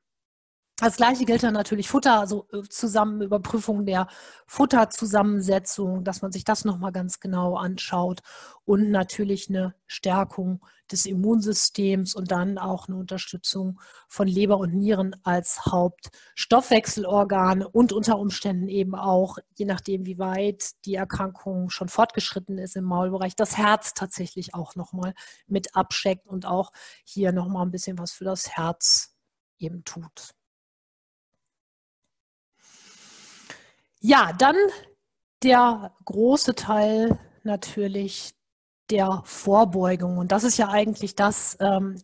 Das 0.80 0.96
gleiche 0.96 1.26
gilt 1.26 1.42
dann 1.42 1.52
natürlich 1.52 1.90
Futter, 1.90 2.20
also 2.20 2.46
äh, 2.52 2.62
zusammen 2.62 3.20
Überprüfung 3.20 3.84
der 3.84 4.06
Futterzusammensetzung, 4.46 6.04
dass 6.04 6.22
man 6.22 6.32
sich 6.32 6.44
das 6.44 6.64
nochmal 6.64 6.90
ganz 6.90 7.20
genau 7.20 7.56
anschaut 7.56 8.20
und 8.64 8.90
natürlich 8.90 9.50
eine 9.50 9.74
Stärkung 9.86 10.64
des 10.90 11.04
Immunsystems 11.04 12.14
und 12.14 12.30
dann 12.30 12.56
auch 12.56 12.88
eine 12.88 12.96
Unterstützung 12.96 13.78
von 14.08 14.26
Leber 14.26 14.56
und 14.56 14.74
Nieren 14.74 15.14
als 15.22 15.66
Hauptstoffwechselorgane 15.66 17.68
und 17.68 17.92
unter 17.92 18.18
Umständen 18.18 18.68
eben 18.68 18.94
auch, 18.94 19.36
je 19.54 19.66
nachdem 19.66 20.06
wie 20.06 20.18
weit 20.18 20.70
die 20.86 20.94
Erkrankung 20.94 21.68
schon 21.68 21.90
fortgeschritten 21.90 22.56
ist 22.56 22.76
im 22.76 22.84
Maulbereich, 22.84 23.36
das 23.36 23.58
Herz 23.58 23.92
tatsächlich 23.92 24.54
auch 24.54 24.76
nochmal 24.76 25.12
mit 25.46 25.76
abscheckt 25.76 26.26
und 26.26 26.46
auch 26.46 26.72
hier 27.04 27.32
nochmal 27.32 27.66
ein 27.66 27.70
bisschen 27.70 27.98
was 27.98 28.12
für 28.12 28.24
das 28.24 28.56
Herz 28.56 29.14
eben 29.58 29.84
tut. 29.84 30.39
Ja, 34.00 34.32
dann 34.32 34.56
der 35.42 35.94
große 36.04 36.54
Teil 36.54 37.18
natürlich 37.44 38.32
der 38.90 39.22
Vorbeugung. 39.24 40.18
Und 40.18 40.32
das 40.32 40.44
ist 40.44 40.58
ja 40.58 40.68
eigentlich 40.68 41.14
das, 41.14 41.56
ähm, 41.60 42.00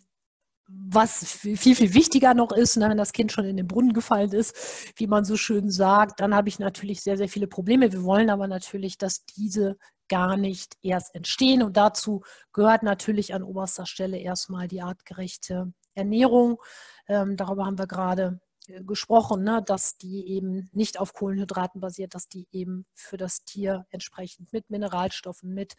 was 0.68 1.24
viel, 1.24 1.56
viel 1.56 1.94
wichtiger 1.94 2.34
noch 2.34 2.52
ist, 2.52 2.76
ne, 2.76 2.88
wenn 2.88 2.96
das 2.96 3.12
Kind 3.12 3.32
schon 3.32 3.44
in 3.44 3.56
den 3.56 3.68
Brunnen 3.68 3.92
gefallen 3.92 4.32
ist, 4.32 4.92
wie 4.96 5.06
man 5.06 5.24
so 5.24 5.36
schön 5.36 5.70
sagt, 5.70 6.20
dann 6.20 6.34
habe 6.34 6.48
ich 6.48 6.58
natürlich 6.58 7.02
sehr, 7.02 7.16
sehr 7.16 7.28
viele 7.28 7.46
Probleme. 7.46 7.92
Wir 7.92 8.02
wollen 8.02 8.30
aber 8.30 8.48
natürlich, 8.48 8.98
dass 8.98 9.24
diese 9.24 9.76
gar 10.08 10.36
nicht 10.36 10.76
erst 10.82 11.14
entstehen. 11.14 11.62
Und 11.62 11.76
dazu 11.76 12.22
gehört 12.52 12.82
natürlich 12.82 13.34
an 13.34 13.42
oberster 13.42 13.86
Stelle 13.86 14.18
erstmal 14.18 14.68
die 14.68 14.82
artgerechte 14.82 15.72
Ernährung. 15.94 16.58
Ähm, 17.08 17.36
darüber 17.36 17.66
haben 17.66 17.78
wir 17.78 17.86
gerade 17.86 18.40
gesprochen, 18.86 19.44
ne, 19.44 19.62
dass 19.64 19.96
die 19.98 20.28
eben 20.28 20.68
nicht 20.72 20.98
auf 20.98 21.12
Kohlenhydraten 21.12 21.80
basiert, 21.80 22.14
dass 22.14 22.28
die 22.28 22.46
eben 22.52 22.86
für 22.94 23.16
das 23.16 23.44
Tier 23.44 23.86
entsprechend 23.90 24.52
mit 24.52 24.70
Mineralstoffen, 24.70 25.54
mit 25.54 25.74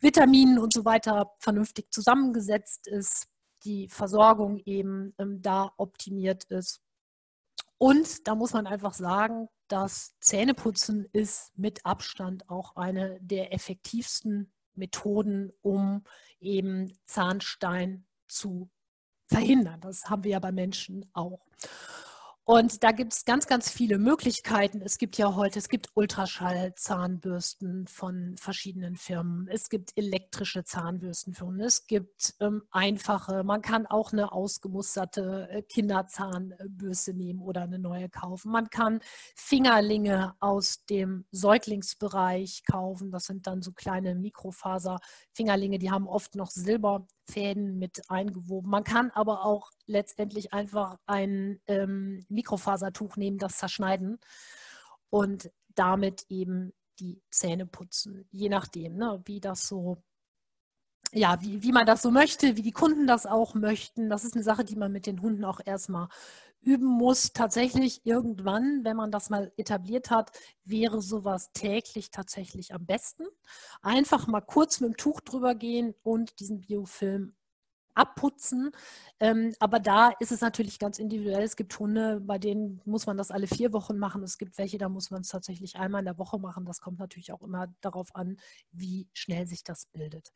Vitaminen 0.00 0.58
und 0.58 0.72
so 0.72 0.84
weiter 0.84 1.32
vernünftig 1.38 1.92
zusammengesetzt 1.92 2.86
ist, 2.86 3.28
die 3.64 3.88
Versorgung 3.88 4.58
eben 4.64 5.14
ähm, 5.18 5.40
da 5.40 5.72
optimiert 5.76 6.44
ist. 6.44 6.80
Und 7.78 8.26
da 8.26 8.34
muss 8.34 8.52
man 8.52 8.66
einfach 8.66 8.94
sagen, 8.94 9.48
dass 9.68 10.14
Zähneputzen 10.20 11.06
ist 11.12 11.56
mit 11.56 11.84
Abstand 11.84 12.48
auch 12.48 12.76
eine 12.76 13.18
der 13.20 13.52
effektivsten 13.52 14.52
Methoden, 14.74 15.52
um 15.62 16.04
eben 16.40 16.92
Zahnstein 17.04 18.06
zu 18.28 18.70
verhindern. 19.26 19.80
Das 19.80 20.08
haben 20.08 20.24
wir 20.24 20.32
ja 20.32 20.38
bei 20.38 20.52
Menschen 20.52 21.08
auch. 21.12 21.46
Und 22.46 22.84
da 22.84 22.92
gibt 22.92 23.14
es 23.14 23.24
ganz, 23.24 23.46
ganz 23.46 23.70
viele 23.70 23.96
Möglichkeiten. 23.96 24.82
Es 24.82 24.98
gibt 24.98 25.16
ja 25.16 25.34
heute, 25.34 25.58
es 25.58 25.70
gibt 25.70 25.88
Ultraschallzahnbürsten 25.94 27.86
von 27.86 28.36
verschiedenen 28.36 28.96
Firmen. 28.96 29.48
Es 29.48 29.70
gibt 29.70 29.96
elektrische 29.96 30.62
Zahnbürstenfirmen. 30.62 31.60
Es 31.60 31.86
gibt 31.86 32.34
ähm, 32.40 32.62
einfache, 32.70 33.44
man 33.44 33.62
kann 33.62 33.86
auch 33.86 34.12
eine 34.12 34.30
ausgemusterte 34.32 35.48
äh, 35.50 35.62
Kinderzahnbürste 35.62 37.14
nehmen 37.14 37.40
oder 37.40 37.62
eine 37.62 37.78
neue 37.78 38.10
kaufen. 38.10 38.52
Man 38.52 38.68
kann 38.68 39.00
Fingerlinge 39.34 40.34
aus 40.38 40.84
dem 40.84 41.24
Säuglingsbereich 41.30 42.64
kaufen. 42.70 43.10
Das 43.10 43.24
sind 43.24 43.46
dann 43.46 43.62
so 43.62 43.72
kleine 43.72 44.14
Mikrofaser-Fingerlinge, 44.16 45.78
die 45.78 45.90
haben 45.90 46.06
oft 46.06 46.34
noch 46.34 46.50
Silber 46.50 47.06
Fäden 47.26 47.78
mit 47.78 48.10
eingewoben. 48.10 48.70
Man 48.70 48.84
kann 48.84 49.10
aber 49.10 49.44
auch 49.44 49.70
letztendlich 49.86 50.52
einfach 50.52 50.98
ein 51.06 51.60
ähm, 51.66 52.24
Mikrofasertuch 52.28 53.16
nehmen, 53.16 53.38
das 53.38 53.58
zerschneiden 53.58 54.18
und 55.10 55.50
damit 55.74 56.26
eben 56.28 56.72
die 57.00 57.22
Zähne 57.30 57.66
putzen. 57.66 58.26
Je 58.30 58.48
nachdem, 58.48 58.96
ne, 58.96 59.22
wie 59.24 59.40
das 59.40 59.66
so, 59.66 60.02
ja, 61.12 61.40
wie, 61.40 61.62
wie 61.62 61.72
man 61.72 61.86
das 61.86 62.02
so 62.02 62.10
möchte, 62.10 62.56
wie 62.56 62.62
die 62.62 62.72
Kunden 62.72 63.06
das 63.06 63.26
auch 63.26 63.54
möchten. 63.54 64.08
Das 64.10 64.24
ist 64.24 64.34
eine 64.34 64.44
Sache, 64.44 64.64
die 64.64 64.76
man 64.76 64.92
mit 64.92 65.06
den 65.06 65.22
Hunden 65.22 65.44
auch 65.44 65.60
erstmal 65.64 66.08
üben 66.60 66.86
muss. 66.86 67.32
Tatsächlich 67.32 68.04
irgendwann, 68.04 68.80
wenn 68.84 68.96
man 68.96 69.10
das 69.10 69.30
mal 69.30 69.52
etabliert 69.56 70.10
hat, 70.10 70.32
wäre 70.64 71.02
sowas 71.02 71.52
täglich 71.52 72.10
tatsächlich 72.10 72.74
am 72.74 72.86
besten. 72.86 73.24
Einfach 73.82 74.26
mal 74.26 74.40
kurz 74.40 74.80
mit 74.80 74.90
dem 74.90 74.96
Tuch 74.96 75.20
drüber 75.20 75.54
gehen 75.54 75.94
und 76.02 76.40
diesen 76.40 76.60
Biofilm 76.60 77.34
abputzen. 77.94 78.72
Ähm, 79.20 79.54
aber 79.60 79.78
da 79.78 80.10
ist 80.20 80.32
es 80.32 80.40
natürlich 80.40 80.78
ganz 80.78 80.98
individuell. 80.98 81.42
Es 81.42 81.56
gibt 81.56 81.78
Hunde, 81.78 82.20
bei 82.20 82.38
denen 82.38 82.80
muss 82.84 83.06
man 83.06 83.16
das 83.16 83.30
alle 83.30 83.46
vier 83.46 83.72
Wochen 83.72 83.98
machen. 83.98 84.22
Es 84.22 84.38
gibt 84.38 84.58
welche, 84.58 84.78
da 84.78 84.88
muss 84.88 85.10
man 85.10 85.20
es 85.22 85.28
tatsächlich 85.28 85.76
einmal 85.76 86.00
in 86.00 86.06
der 86.06 86.18
Woche 86.18 86.38
machen. 86.38 86.64
Das 86.64 86.80
kommt 86.80 86.98
natürlich 86.98 87.32
auch 87.32 87.42
immer 87.42 87.68
darauf 87.80 88.14
an, 88.14 88.36
wie 88.72 89.08
schnell 89.12 89.46
sich 89.46 89.64
das 89.64 89.86
bildet. 89.86 90.32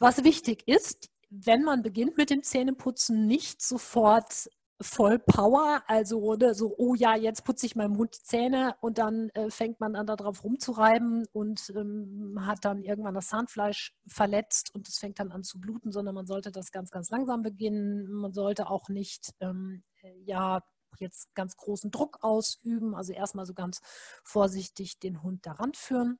Was 0.00 0.24
wichtig 0.24 0.66
ist, 0.66 1.10
wenn 1.28 1.62
man 1.62 1.82
beginnt 1.82 2.16
mit 2.16 2.30
dem 2.30 2.42
Zähneputzen, 2.42 3.26
nicht 3.26 3.60
sofort 3.60 4.48
voll 4.80 5.18
Power, 5.18 5.82
also 5.88 6.36
ne, 6.36 6.54
so, 6.54 6.74
oh 6.78 6.94
ja, 6.94 7.16
jetzt 7.16 7.44
putze 7.44 7.66
ich 7.66 7.76
meinem 7.76 7.98
Hund 7.98 8.14
Zähne 8.14 8.76
und 8.80 8.96
dann 8.96 9.28
äh, 9.34 9.50
fängt 9.50 9.78
man 9.78 9.96
an, 9.96 10.06
darauf 10.06 10.42
rumzureiben 10.42 11.26
und 11.34 11.70
ähm, 11.76 12.38
hat 12.46 12.64
dann 12.64 12.82
irgendwann 12.82 13.12
das 13.12 13.26
Zahnfleisch 13.28 13.94
verletzt 14.06 14.74
und 14.74 14.88
es 14.88 14.98
fängt 14.98 15.20
dann 15.20 15.32
an 15.32 15.42
zu 15.42 15.60
bluten, 15.60 15.92
sondern 15.92 16.14
man 16.14 16.24
sollte 16.26 16.50
das 16.50 16.72
ganz, 16.72 16.90
ganz 16.90 17.10
langsam 17.10 17.42
beginnen. 17.42 18.10
Man 18.10 18.32
sollte 18.32 18.70
auch 18.70 18.88
nicht, 18.88 19.34
ähm, 19.40 19.82
ja, 20.24 20.62
jetzt 20.98 21.34
ganz 21.34 21.58
großen 21.58 21.90
Druck 21.90 22.20
ausüben, 22.22 22.94
also 22.94 23.12
erstmal 23.12 23.44
so 23.44 23.52
ganz 23.52 23.82
vorsichtig 24.24 24.98
den 24.98 25.22
Hund 25.22 25.44
daran 25.44 25.74
führen. 25.74 26.18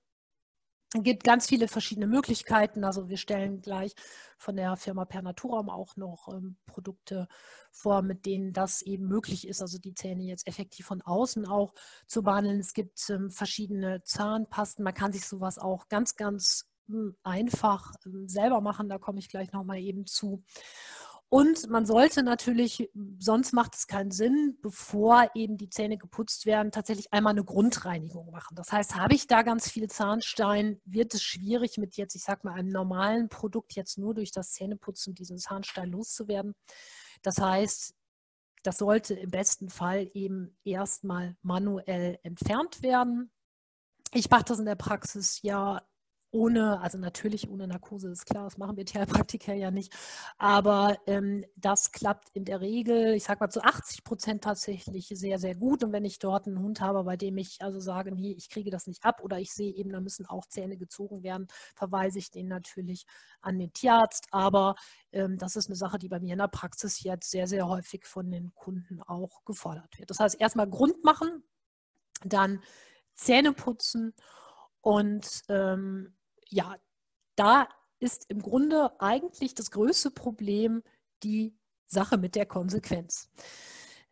Gibt 0.93 1.23
ganz 1.23 1.47
viele 1.47 1.69
verschiedene 1.69 2.09
Möglichkeiten. 2.09 2.83
Also 2.83 3.09
wir 3.09 3.17
stellen 3.17 3.61
gleich 3.61 3.95
von 4.37 4.57
der 4.57 4.77
Firma 4.77 5.05
Pernaturam 5.05 5.71
auch 5.71 5.95
noch 5.97 6.27
ähm, 6.33 6.57
Produkte 6.67 7.29
vor, 7.71 8.03
mit 8.03 8.27
denen 8.27 8.53
das 8.53 8.83
eben 8.83 9.07
möglich 9.07 9.47
ist, 9.47 9.63
also 9.63 9.79
die 9.79 9.95
Zähne 9.95 10.25
jetzt 10.25 10.49
effektiv 10.49 10.87
von 10.87 11.01
außen 11.01 11.47
auch 11.47 11.75
zu 12.09 12.25
behandeln. 12.25 12.59
Es 12.59 12.75
gibt 12.75 13.09
ähm, 13.09 13.31
verschiedene 13.31 14.03
Zahnpasten. 14.03 14.83
Man 14.83 14.95
kann 14.95 15.13
sich 15.13 15.27
sowas 15.27 15.59
auch 15.59 15.89
ganz, 15.89 16.17
ganz 16.17 16.69
hm, 16.89 17.15
einfach 17.23 17.93
ähm, 18.05 18.27
selber 18.27 18.61
machen. 18.61 18.89
Da 18.89 18.99
komme 18.99 19.21
ich 19.21 19.29
gleich 19.29 19.53
nochmal 19.53 19.79
eben 19.79 20.07
zu. 20.07 20.43
Und 21.33 21.71
man 21.71 21.87
sollte 21.87 22.25
natürlich, 22.25 22.91
sonst 23.21 23.53
macht 23.53 23.77
es 23.77 23.87
keinen 23.87 24.11
Sinn, 24.11 24.59
bevor 24.63 25.31
eben 25.37 25.57
die 25.57 25.71
Zähne 25.71 25.97
geputzt 25.97 26.45
werden, 26.45 26.73
tatsächlich 26.73 27.13
einmal 27.13 27.31
eine 27.31 27.45
Grundreinigung 27.45 28.33
machen. 28.33 28.57
Das 28.57 28.73
heißt, 28.73 28.97
habe 28.97 29.15
ich 29.15 29.29
da 29.29 29.43
ganz 29.43 29.71
viel 29.71 29.89
Zahnstein, 29.89 30.81
wird 30.85 31.15
es 31.15 31.23
schwierig 31.23 31.79
mit 31.79 31.97
jetzt, 31.97 32.17
ich 32.17 32.25
sag 32.25 32.43
mal, 32.43 32.55
einem 32.55 32.71
normalen 32.71 33.29
Produkt 33.29 33.77
jetzt 33.77 33.97
nur 33.97 34.13
durch 34.13 34.33
das 34.33 34.55
Zähneputzen 34.55 35.15
diesen 35.15 35.39
Zahnstein 35.39 35.91
loszuwerden. 35.91 36.57
Das 37.23 37.39
heißt, 37.39 37.95
das 38.65 38.79
sollte 38.79 39.15
im 39.15 39.31
besten 39.31 39.71
Fall 39.71 40.11
eben 40.13 40.59
erstmal 40.65 41.37
manuell 41.43 42.19
entfernt 42.25 42.83
werden. 42.83 43.31
Ich 44.13 44.29
mache 44.31 44.45
das 44.47 44.59
in 44.59 44.67
der 44.67 44.75
Praxis 44.75 45.41
ja 45.43 45.81
ohne, 46.33 46.81
also 46.81 46.99
natürlich 46.99 47.49
ohne 47.49 47.67
Narkose 47.67 48.11
ist 48.11 48.27
klar, 48.27 48.45
das 48.45 48.59
machen 48.59 48.77
wir 48.77 48.87
Therapraktiker 48.87 49.55
ja 49.55 49.71
nicht, 49.71 49.93
aber 50.39 50.97
ähm, 51.07 51.45
das 51.57 51.93
klappt 51.93 52.29
in 52.35 52.45
der 52.45 52.61
Regel, 52.61 53.15
ich 53.15 53.25
sage 53.25 53.41
mal 53.41 53.51
zu 53.51 53.63
80 53.63 54.05
Prozent 54.05 54.45
tatsächlich 54.45 55.09
sehr, 55.09 55.39
sehr 55.39 55.55
gut. 55.55 55.83
Und 55.83 55.93
wenn 55.93 56.05
ich 56.05 56.19
dort 56.19 56.47
einen 56.47 56.61
Hund 56.61 56.81
habe, 56.81 57.03
bei 57.05 57.17
dem 57.17 57.37
ich 57.39 57.61
also 57.61 57.81
sage, 57.81 58.13
nee, 58.13 58.33
ich 58.33 58.49
kriege 58.49 58.71
das 58.71 58.87
nicht 58.87 59.05
ab 59.05 59.23
oder 59.23 59.39
ich 59.39 59.53
sehe 59.53 59.73
eben, 59.73 59.91
da 59.91 60.01
müssen 60.01 60.27
auch 60.27 60.47
Zähne 60.47 60.77
gezogen 60.77 61.23
werden, 61.23 61.49
verweise 61.75 62.19
ich 62.19 62.31
den 62.31 62.49
natürlich 62.49 63.07
an 63.41 63.59
den 63.59 63.73
Tierarzt. 63.73 64.29
Aber 64.31 64.77
ähm, 65.13 65.39
das 65.39 65.57
ist 65.57 65.67
eine 65.67 65.77
Sache, 65.77 65.99
die 65.99 66.09
bei 66.09 66.21
mir 66.21 66.33
in 66.33 66.39
der 66.39 66.49
Praxis 66.49 67.03
jetzt 67.03 67.31
sehr, 67.31 67.47
sehr 67.47 67.69
häufig 67.69 68.07
von 68.07 68.31
den 68.31 68.55
Kunden 68.55 69.03
auch 69.03 69.45
gefordert 69.45 69.99
wird. 69.99 70.11
Das 70.11 70.21
heißt, 70.21 70.41
erstmal 70.41 70.69
Grund 70.69 71.03
machen, 71.05 71.43
dann 72.25 72.63
Zähne 73.15 73.53
putzen 73.53 74.15
und 74.81 75.43
ähm, 75.49 76.15
ja, 76.51 76.77
da 77.37 77.69
ist 78.01 78.27
im 78.29 78.41
Grunde 78.43 79.01
eigentlich 79.01 79.55
das 79.55 79.71
größte 79.71 80.11
Problem 80.11 80.83
die 81.23 81.55
Sache 81.87 82.19
mit 82.19 82.35
der 82.35 82.47
Konsequenz. 82.47 83.31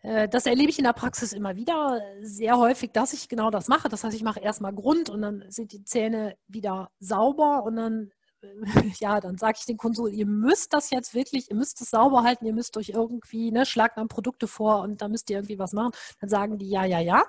Äh, 0.03 0.29
das 0.29 0.47
erlebe 0.47 0.71
ich 0.71 0.79
in 0.79 0.85
der 0.85 0.93
Praxis 0.93 1.33
immer 1.33 1.57
wieder, 1.57 2.01
sehr 2.21 2.59
häufig, 2.59 2.93
dass 2.93 3.13
ich 3.13 3.29
genau 3.29 3.51
das 3.51 3.69
mache. 3.69 3.89
Das 3.89 4.05
heißt, 4.05 4.17
ich 4.17 4.23
mache 4.23 4.41
erstmal 4.41 4.75
Grund 4.75 5.11
und 5.11 5.23
dann 5.23 5.45
sind 5.49 5.73
die 5.73 5.85
Zähne 5.85 6.37
wieder 6.47 6.91
sauber 7.01 7.65
und 7.65 7.77
dann, 7.77 8.13
ja, 9.01 9.21
dann 9.21 9.39
sage 9.39 9.59
ich 9.59 9.67
den 9.67 9.77
Kunden 9.77 10.07
ihr 10.09 10.27
müsst 10.27 10.73
das 10.73 10.91
jetzt 10.91 11.15
wirklich, 11.15 11.51
ihr 11.51 11.57
müsst 11.57 11.81
es 11.81 11.91
sauber 11.91 12.23
halten, 12.23 12.47
ihr 12.47 12.55
müsst 12.55 12.77
euch 12.77 12.91
irgendwie, 12.91 13.51
ne, 13.51 13.67
schlagt 13.67 13.97
dann 13.99 14.09
Produkte 14.09 14.47
vor 14.47 14.81
und 14.81 15.03
da 15.03 15.09
müsst 15.09 15.31
ihr 15.31 15.39
irgendwie 15.39 15.59
was 15.59 15.73
machen. 15.73 15.93
Dann 16.21 16.31
sagen 16.31 16.59
die 16.59 16.69
ja, 16.69 16.85
ja, 16.85 17.01
ja 17.01 17.25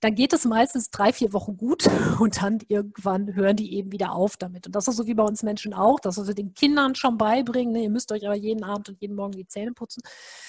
dann 0.00 0.14
geht 0.14 0.32
es 0.32 0.44
meistens 0.44 0.90
drei, 0.90 1.12
vier 1.12 1.32
Wochen 1.32 1.56
gut 1.56 1.86
und 2.20 2.42
dann 2.42 2.58
irgendwann 2.68 3.34
hören 3.34 3.56
die 3.56 3.74
eben 3.74 3.92
wieder 3.92 4.12
auf 4.12 4.36
damit. 4.36 4.66
Und 4.66 4.74
das 4.74 4.88
ist 4.88 4.96
so 4.96 5.06
wie 5.06 5.14
bei 5.14 5.22
uns 5.22 5.42
Menschen 5.42 5.74
auch, 5.74 6.00
dass 6.00 6.26
wir 6.26 6.34
den 6.34 6.54
Kindern 6.54 6.94
schon 6.94 7.18
beibringen, 7.18 7.72
ne, 7.72 7.82
ihr 7.82 7.90
müsst 7.90 8.12
euch 8.12 8.26
aber 8.26 8.36
jeden 8.36 8.64
Abend 8.64 8.88
und 8.88 9.00
jeden 9.00 9.16
Morgen 9.16 9.32
die 9.32 9.46
Zähne 9.46 9.72
putzen. 9.72 10.02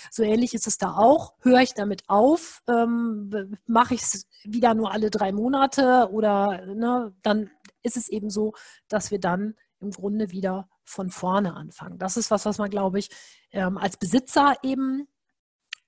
So 0.09 0.23
ähnlich 0.23 0.53
ist 0.53 0.67
es 0.67 0.77
da 0.77 0.95
auch. 0.95 1.33
Höre 1.41 1.61
ich 1.61 1.73
damit 1.73 2.03
auf, 2.07 2.61
ähm, 2.67 3.57
mache 3.67 3.93
ich 3.93 4.01
es 4.01 4.25
wieder 4.43 4.73
nur 4.73 4.91
alle 4.91 5.09
drei 5.09 5.31
Monate 5.31 6.09
oder 6.11 6.65
ne, 6.65 7.13
dann 7.21 7.49
ist 7.83 7.97
es 7.97 8.09
eben 8.09 8.29
so, 8.29 8.53
dass 8.87 9.11
wir 9.11 9.19
dann 9.19 9.55
im 9.79 9.91
Grunde 9.91 10.31
wieder 10.31 10.69
von 10.83 11.09
vorne 11.09 11.55
anfangen. 11.55 11.97
Das 11.97 12.17
ist 12.17 12.31
was, 12.31 12.45
was 12.45 12.57
man, 12.57 12.69
glaube 12.69 12.99
ich, 12.99 13.09
ähm, 13.51 13.77
als 13.77 13.97
Besitzer 13.97 14.55
eben 14.63 15.07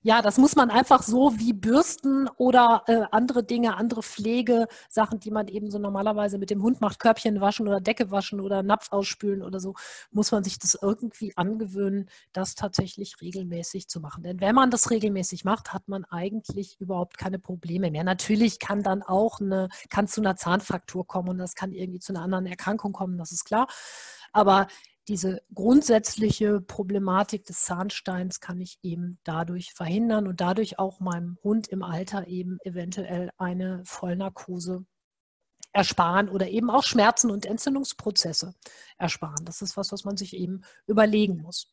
ja, 0.06 0.20
das 0.20 0.36
muss 0.36 0.54
man 0.54 0.70
einfach 0.70 1.02
so 1.02 1.38
wie 1.38 1.54
Bürsten 1.54 2.28
oder 2.36 2.82
äh, 2.88 3.04
andere 3.10 3.42
Dinge, 3.42 3.74
andere 3.78 4.02
Pflegesachen, 4.02 5.18
die 5.18 5.30
man 5.30 5.48
eben 5.48 5.70
so 5.70 5.78
normalerweise 5.78 6.36
mit 6.36 6.50
dem 6.50 6.62
Hund 6.62 6.82
macht, 6.82 6.98
Körbchen 6.98 7.40
waschen 7.40 7.66
oder 7.66 7.80
Decke 7.80 8.10
waschen 8.10 8.38
oder 8.40 8.62
Napf 8.62 8.92
ausspülen 8.92 9.42
oder 9.42 9.60
so, 9.60 9.72
muss 10.10 10.30
man 10.30 10.44
sich 10.44 10.58
das 10.58 10.78
irgendwie 10.80 11.34
angewöhnen, 11.38 12.10
das 12.34 12.54
tatsächlich 12.54 13.22
regelmäßig 13.22 13.88
zu 13.88 13.98
machen. 13.98 14.22
Denn 14.22 14.42
wenn 14.42 14.54
man 14.54 14.70
das 14.70 14.90
regelmäßig 14.90 15.46
macht, 15.46 15.72
hat 15.72 15.88
man 15.88 16.04
eigentlich 16.04 16.78
überhaupt 16.80 17.16
keine 17.16 17.38
Probleme 17.38 17.90
mehr. 17.90 18.04
Natürlich 18.04 18.58
kann 18.58 18.82
dann 18.82 19.02
auch 19.02 19.40
eine, 19.40 19.70
kann 19.88 20.06
zu 20.06 20.20
einer 20.20 20.36
Zahnfraktur 20.36 21.06
kommen 21.06 21.30
und 21.30 21.38
das 21.38 21.54
kann 21.54 21.72
irgendwie 21.72 22.00
zu 22.00 22.12
einer 22.12 22.20
anderen 22.20 22.44
Erkrankung 22.44 22.92
kommen, 22.92 23.16
das 23.16 23.32
ist 23.32 23.44
klar. 23.44 23.68
Aber 24.34 24.66
diese 25.08 25.42
grundsätzliche 25.54 26.60
Problematik 26.60 27.44
des 27.44 27.62
Zahnsteins 27.64 28.40
kann 28.40 28.60
ich 28.60 28.78
eben 28.82 29.18
dadurch 29.24 29.74
verhindern 29.74 30.26
und 30.26 30.40
dadurch 30.40 30.78
auch 30.78 31.00
meinem 31.00 31.38
Hund 31.42 31.68
im 31.68 31.82
Alter 31.82 32.26
eben 32.26 32.58
eventuell 32.64 33.30
eine 33.36 33.82
Vollnarkose 33.84 34.86
ersparen 35.72 36.28
oder 36.28 36.48
eben 36.48 36.70
auch 36.70 36.84
Schmerzen 36.84 37.30
und 37.30 37.46
Entzündungsprozesse 37.46 38.54
ersparen. 38.96 39.44
Das 39.44 39.60
ist 39.60 39.76
was, 39.76 39.92
was 39.92 40.04
man 40.04 40.16
sich 40.16 40.34
eben 40.34 40.62
überlegen 40.86 41.42
muss. 41.42 41.68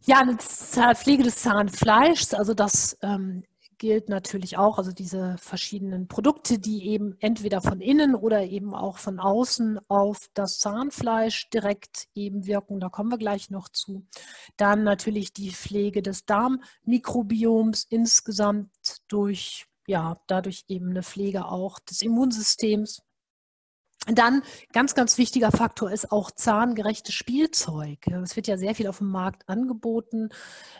Ja, 0.00 0.20
eine 0.20 0.38
Pflege 0.38 1.24
des 1.24 1.42
Zahnfleischs, 1.42 2.32
also 2.32 2.54
das 2.54 2.96
ähm, 3.02 3.44
gilt 3.78 4.08
natürlich 4.08 4.58
auch, 4.58 4.78
also 4.78 4.92
diese 4.92 5.36
verschiedenen 5.38 6.08
Produkte, 6.08 6.58
die 6.58 6.88
eben 6.88 7.16
entweder 7.20 7.60
von 7.60 7.80
innen 7.80 8.14
oder 8.14 8.44
eben 8.44 8.74
auch 8.74 8.98
von 8.98 9.18
außen 9.18 9.80
auf 9.88 10.28
das 10.34 10.58
Zahnfleisch 10.58 11.48
direkt 11.50 12.08
eben 12.14 12.46
wirken. 12.46 12.80
Da 12.80 12.88
kommen 12.88 13.10
wir 13.10 13.18
gleich 13.18 13.50
noch 13.50 13.68
zu. 13.68 14.06
Dann 14.56 14.84
natürlich 14.84 15.32
die 15.32 15.50
Pflege 15.50 16.02
des 16.02 16.26
Darmmikrobioms 16.26 17.86
insgesamt 17.88 18.70
durch, 19.08 19.66
ja, 19.86 20.20
dadurch 20.26 20.64
eben 20.68 20.90
eine 20.90 21.02
Pflege 21.02 21.46
auch 21.46 21.78
des 21.78 22.02
Immunsystems. 22.02 23.02
Dann 24.06 24.42
ganz, 24.72 24.94
ganz 24.94 25.18
wichtiger 25.18 25.50
Faktor 25.50 25.90
ist 25.90 26.12
auch 26.12 26.30
zahngerechtes 26.30 27.14
Spielzeug. 27.14 28.06
Es 28.06 28.36
wird 28.36 28.46
ja 28.46 28.56
sehr 28.56 28.74
viel 28.74 28.86
auf 28.86 28.98
dem 28.98 29.10
Markt 29.10 29.48
angeboten. 29.48 30.30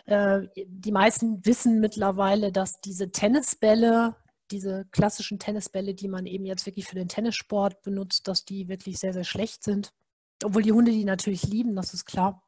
Äh, 0.05 0.47
die 0.65 0.91
meisten 0.91 1.45
wissen 1.45 1.79
mittlerweile, 1.79 2.51
dass 2.51 2.81
diese 2.81 3.11
Tennisbälle, 3.11 4.15
diese 4.51 4.85
klassischen 4.91 5.37
Tennisbälle, 5.37 5.93
die 5.93 6.07
man 6.07 6.25
eben 6.25 6.45
jetzt 6.45 6.65
wirklich 6.65 6.87
für 6.87 6.95
den 6.95 7.07
Tennissport 7.07 7.81
benutzt, 7.83 8.27
dass 8.27 8.45
die 8.45 8.67
wirklich 8.67 8.97
sehr, 8.97 9.13
sehr 9.13 9.25
schlecht 9.25 9.63
sind. 9.63 9.93
Obwohl 10.43 10.63
die 10.63 10.71
Hunde 10.71 10.91
die 10.91 11.05
natürlich 11.05 11.43
lieben, 11.43 11.75
das 11.75 11.93
ist 11.93 12.05
klar. 12.05 12.41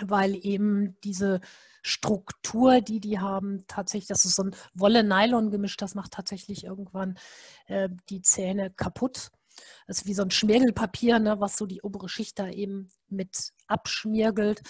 Weil 0.00 0.38
eben 0.46 0.96
diese 1.02 1.40
Struktur, 1.82 2.80
die 2.80 3.00
die 3.00 3.18
haben, 3.18 3.64
tatsächlich, 3.66 4.08
das 4.08 4.24
ist 4.24 4.36
so 4.36 4.44
ein 4.44 4.54
Wolle-Nylon-Gemisch, 4.74 5.76
das 5.76 5.94
macht 5.94 6.12
tatsächlich 6.12 6.64
irgendwann 6.64 7.18
äh, 7.66 7.88
die 8.08 8.22
Zähne 8.22 8.70
kaputt. 8.70 9.30
Das 9.86 9.98
ist 9.98 10.06
wie 10.06 10.14
so 10.14 10.22
ein 10.22 10.30
Schmirgelpapier, 10.30 11.18
ne, 11.18 11.40
was 11.40 11.56
so 11.56 11.66
die 11.66 11.82
obere 11.82 12.08
Schicht 12.08 12.38
da 12.38 12.48
eben 12.48 12.90
mit 13.08 13.52
abschmirgelt. 13.66 14.62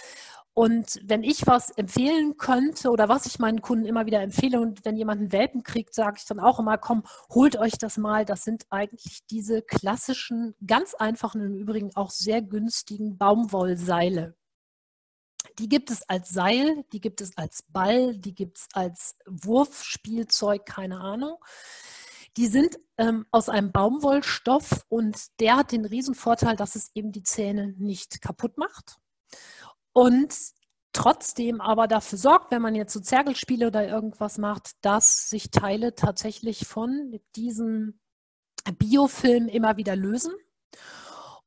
Und 0.59 1.01
wenn 1.05 1.23
ich 1.23 1.47
was 1.47 1.71
empfehlen 1.71 2.37
könnte 2.37 2.91
oder 2.91 3.09
was 3.09 3.27
ich 3.27 3.39
meinen 3.39 3.63
Kunden 3.63 3.85
immer 3.85 4.07
wieder 4.07 4.21
empfehle 4.23 4.61
und 4.61 4.85
wenn 4.85 4.97
jemand 4.97 5.21
einen 5.21 5.31
Welpen 5.31 5.63
kriegt, 5.63 5.95
sage 5.95 6.17
ich 6.19 6.25
dann 6.25 6.41
auch 6.41 6.59
immer, 6.59 6.79
komm, 6.79 7.05
holt 7.31 7.57
euch 7.57 7.79
das 7.79 7.97
mal. 7.97 8.25
Das 8.25 8.43
sind 8.43 8.67
eigentlich 8.69 9.21
diese 9.31 9.63
klassischen, 9.63 10.57
ganz 10.67 10.95
einfachen 10.95 11.43
und 11.43 11.47
im 11.53 11.59
Übrigen 11.59 11.95
auch 11.95 12.11
sehr 12.11 12.43
günstigen 12.43 13.19
Baumwollseile. 13.19 14.35
Die 15.61 15.69
gibt 15.69 15.93
es 15.93 16.09
als 16.09 16.31
Seil, 16.31 16.85
die 16.93 17.01
gibt 17.01 17.21
es 17.21 17.37
als 17.37 17.63
Ball, 17.69 18.19
die 18.19 18.35
gibt 18.35 18.59
es 18.59 18.67
als 18.73 19.17
Wurfspielzeug, 19.27 20.67
keine 20.67 20.99
Ahnung. 21.01 21.37
Die 22.39 22.47
sind 22.47 22.79
ähm, 22.99 23.27
aus 23.33 23.49
einem 23.49 23.73
Baumwollstoff 23.73 24.85
und 24.89 25.41
der 25.41 25.57
hat 25.57 25.73
den 25.73 25.85
Riesenvorteil, 25.85 26.55
dass 26.55 26.77
es 26.77 26.93
eben 26.95 27.11
die 27.11 27.25
Zähne 27.25 27.75
nicht 27.79 28.23
kaputt 28.23 28.57
macht. 28.57 29.01
Und 29.93 30.33
trotzdem 30.93 31.61
aber 31.61 31.89
dafür 31.89 32.17
sorgt, 32.17 32.53
wenn 32.53 32.63
man 32.63 32.77
jetzt 32.77 32.93
so 32.93 33.01
Zergelspiele 33.01 33.67
oder 33.67 33.89
irgendwas 33.89 34.39
macht, 34.39 34.71
dass 34.83 35.29
sich 35.29 35.51
Teile 35.51 35.97
tatsächlich 35.97 36.69
von 36.69 37.19
diesem 37.35 37.99
Biofilm 38.79 39.49
immer 39.49 39.77
wieder 39.77 39.97
lösen. 39.97 40.33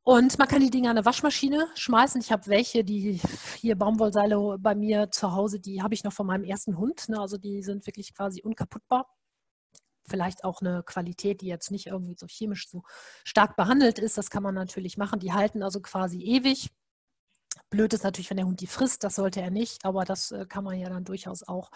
Und 0.03 0.39
man 0.39 0.47
kann 0.49 0.59
die 0.59 0.71
Dinge 0.71 0.89
an 0.89 0.97
eine 0.97 1.05
Waschmaschine 1.05 1.69
schmeißen. 1.75 2.19
Ich 2.19 2.33
habe 2.33 2.47
welche, 2.47 2.83
die 2.83 3.21
hier 3.55 3.77
Baumwollseile 3.77 4.57
bei 4.59 4.75
mir 4.75 5.09
zu 5.09 5.31
Hause, 5.31 5.61
die 5.61 5.81
habe 5.81 5.93
ich 5.93 6.03
noch 6.03 6.11
von 6.11 6.27
meinem 6.27 6.43
ersten 6.43 6.77
Hund. 6.77 7.07
Ne? 7.07 7.17
Also 7.17 7.37
die 7.37 7.63
sind 7.63 7.87
wirklich 7.87 8.13
quasi 8.13 8.41
unkaputtbar. 8.41 9.07
Vielleicht 10.11 10.43
auch 10.43 10.61
eine 10.61 10.83
Qualität, 10.83 11.41
die 11.41 11.47
jetzt 11.47 11.71
nicht 11.71 11.87
irgendwie 11.87 12.15
so 12.17 12.27
chemisch 12.27 12.69
so 12.69 12.83
stark 13.23 13.55
behandelt 13.55 13.97
ist. 13.97 14.17
Das 14.17 14.29
kann 14.29 14.43
man 14.43 14.53
natürlich 14.53 14.97
machen. 14.97 15.19
Die 15.19 15.33
halten 15.33 15.63
also 15.63 15.79
quasi 15.79 16.21
ewig. 16.21 16.69
Blöd 17.69 17.93
ist 17.93 18.03
natürlich, 18.03 18.29
wenn 18.29 18.37
der 18.37 18.45
Hund 18.45 18.59
die 18.59 18.67
frisst, 18.67 19.03
das 19.03 19.15
sollte 19.15 19.41
er 19.41 19.49
nicht, 19.49 19.85
aber 19.85 20.03
das 20.03 20.31
äh, 20.31 20.45
kann 20.45 20.63
man 20.63 20.77
ja 20.77 20.89
dann 20.89 21.05
durchaus 21.05 21.43
auch 21.43 21.71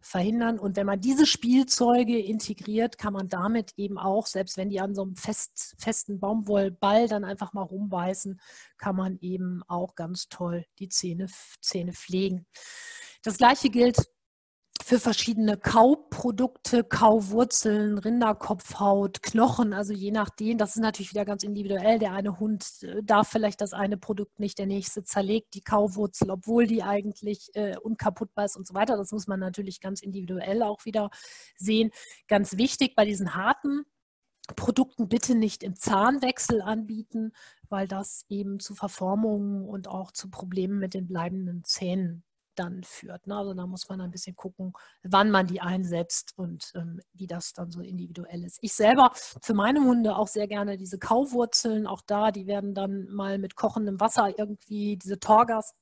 verhindern. 0.00 0.58
Und 0.58 0.76
wenn 0.76 0.86
man 0.86 1.00
diese 1.00 1.26
Spielzeuge 1.26 2.18
integriert, 2.18 2.98
kann 2.98 3.14
man 3.14 3.28
damit 3.28 3.72
eben 3.76 3.98
auch, 3.98 4.26
selbst 4.26 4.56
wenn 4.56 4.70
die 4.70 4.80
an 4.80 4.94
so 4.94 5.02
einem 5.02 5.16
fest, 5.16 5.74
festen 5.78 6.20
Baumwollball 6.20 7.08
dann 7.08 7.24
einfach 7.24 7.52
mal 7.52 7.62
rumbeißen, 7.62 8.40
kann 8.78 8.96
man 8.96 9.18
eben 9.20 9.62
auch 9.66 9.94
ganz 9.94 10.28
toll 10.28 10.66
die 10.78 10.88
Zähne, 10.88 11.26
Zähne 11.60 11.92
pflegen. 11.92 12.46
Das 13.22 13.38
gleiche 13.38 13.70
gilt 13.70 13.96
für 14.84 15.00
verschiedene 15.00 15.56
Kauprodukte, 15.56 16.84
Kauwurzeln, 16.84 17.96
Rinderkopfhaut, 17.96 19.22
Knochen, 19.22 19.72
also 19.72 19.94
je 19.94 20.10
nachdem, 20.10 20.58
das 20.58 20.76
ist 20.76 20.82
natürlich 20.82 21.10
wieder 21.10 21.24
ganz 21.24 21.42
individuell. 21.42 21.98
Der 21.98 22.12
eine 22.12 22.38
Hund 22.38 22.82
äh, 22.82 23.02
darf 23.02 23.30
vielleicht 23.30 23.62
das 23.62 23.72
eine 23.72 23.96
Produkt 23.96 24.40
nicht, 24.40 24.58
der 24.58 24.66
nächste 24.66 25.02
zerlegt 25.02 25.54
die 25.54 25.62
Kauwurzel, 25.62 26.30
obwohl 26.30 26.66
die 26.66 26.82
eigentlich 26.82 27.48
äh, 27.54 27.78
unkaputtbar 27.78 28.44
ist 28.44 28.58
und 28.58 28.66
so 28.66 28.74
weiter. 28.74 28.98
Das 28.98 29.10
muss 29.10 29.26
man 29.26 29.40
natürlich 29.40 29.80
ganz 29.80 30.02
individuell 30.02 30.62
auch 30.62 30.84
wieder 30.84 31.08
sehen. 31.56 31.90
Ganz 32.28 32.58
wichtig 32.58 32.94
bei 32.94 33.06
diesen 33.06 33.34
harten 33.34 33.86
Produkten 34.54 35.08
bitte 35.08 35.34
nicht 35.34 35.62
im 35.62 35.76
Zahnwechsel 35.76 36.60
anbieten, 36.60 37.32
weil 37.70 37.88
das 37.88 38.26
eben 38.28 38.60
zu 38.60 38.74
Verformungen 38.74 39.66
und 39.66 39.88
auch 39.88 40.12
zu 40.12 40.28
Problemen 40.28 40.78
mit 40.78 40.92
den 40.92 41.06
bleibenden 41.06 41.64
Zähnen 41.64 42.22
dann 42.54 42.82
führt. 42.84 43.26
Ne? 43.26 43.36
Also 43.36 43.54
da 43.54 43.66
muss 43.66 43.88
man 43.88 44.00
ein 44.00 44.10
bisschen 44.10 44.36
gucken, 44.36 44.72
wann 45.02 45.30
man 45.30 45.46
die 45.46 45.60
einsetzt 45.60 46.32
und 46.36 46.72
ähm, 46.74 47.00
wie 47.12 47.26
das 47.26 47.52
dann 47.52 47.70
so 47.70 47.80
individuell 47.80 48.44
ist. 48.44 48.58
Ich 48.62 48.74
selber 48.74 49.12
für 49.14 49.54
meine 49.54 49.80
Hunde 49.80 50.16
auch 50.16 50.28
sehr 50.28 50.48
gerne 50.48 50.76
diese 50.76 50.98
Kauwurzeln, 50.98 51.86
auch 51.86 52.02
da, 52.06 52.30
die 52.30 52.46
werden 52.46 52.74
dann 52.74 53.08
mal 53.10 53.38
mit 53.38 53.56
kochendem 53.56 54.00
Wasser 54.00 54.38
irgendwie, 54.38 54.96
diese 54.96 55.18
Torgas, 55.18 55.74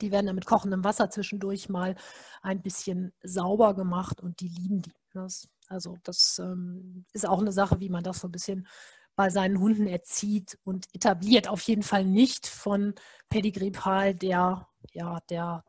die 0.00 0.12
werden 0.12 0.26
dann 0.26 0.36
mit 0.36 0.46
kochendem 0.46 0.84
Wasser 0.84 1.10
zwischendurch 1.10 1.68
mal 1.68 1.96
ein 2.42 2.62
bisschen 2.62 3.12
sauber 3.22 3.74
gemacht 3.74 4.20
und 4.20 4.40
die 4.40 4.48
lieben 4.48 4.82
die. 4.82 4.92
Das, 5.12 5.48
also 5.66 5.96
das 6.04 6.38
ähm, 6.38 7.04
ist 7.12 7.26
auch 7.26 7.40
eine 7.40 7.52
Sache, 7.52 7.80
wie 7.80 7.88
man 7.88 8.04
das 8.04 8.20
so 8.20 8.28
ein 8.28 8.32
bisschen 8.32 8.68
bei 9.16 9.28
seinen 9.28 9.60
Hunden 9.60 9.86
erzieht 9.86 10.58
und 10.64 10.86
etabliert. 10.94 11.48
Auf 11.48 11.62
jeden 11.62 11.82
Fall 11.82 12.04
nicht 12.04 12.46
von 12.46 12.94
Pedigree 13.28 13.70
Pal, 13.70 14.14
der 14.14 14.66
ja, 14.92 15.18
der 15.28 15.64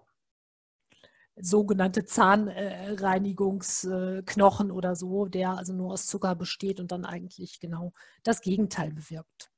sogenannte 1.35 2.05
Zahnreinigungsknochen 2.05 4.71
oder 4.71 4.95
so, 4.95 5.25
der 5.25 5.57
also 5.57 5.73
nur 5.73 5.91
aus 5.93 6.07
Zucker 6.07 6.35
besteht 6.35 6.79
und 6.79 6.91
dann 6.91 7.05
eigentlich 7.05 7.59
genau 7.59 7.93
das 8.23 8.41
Gegenteil 8.41 8.91
bewirkt. 8.91 9.51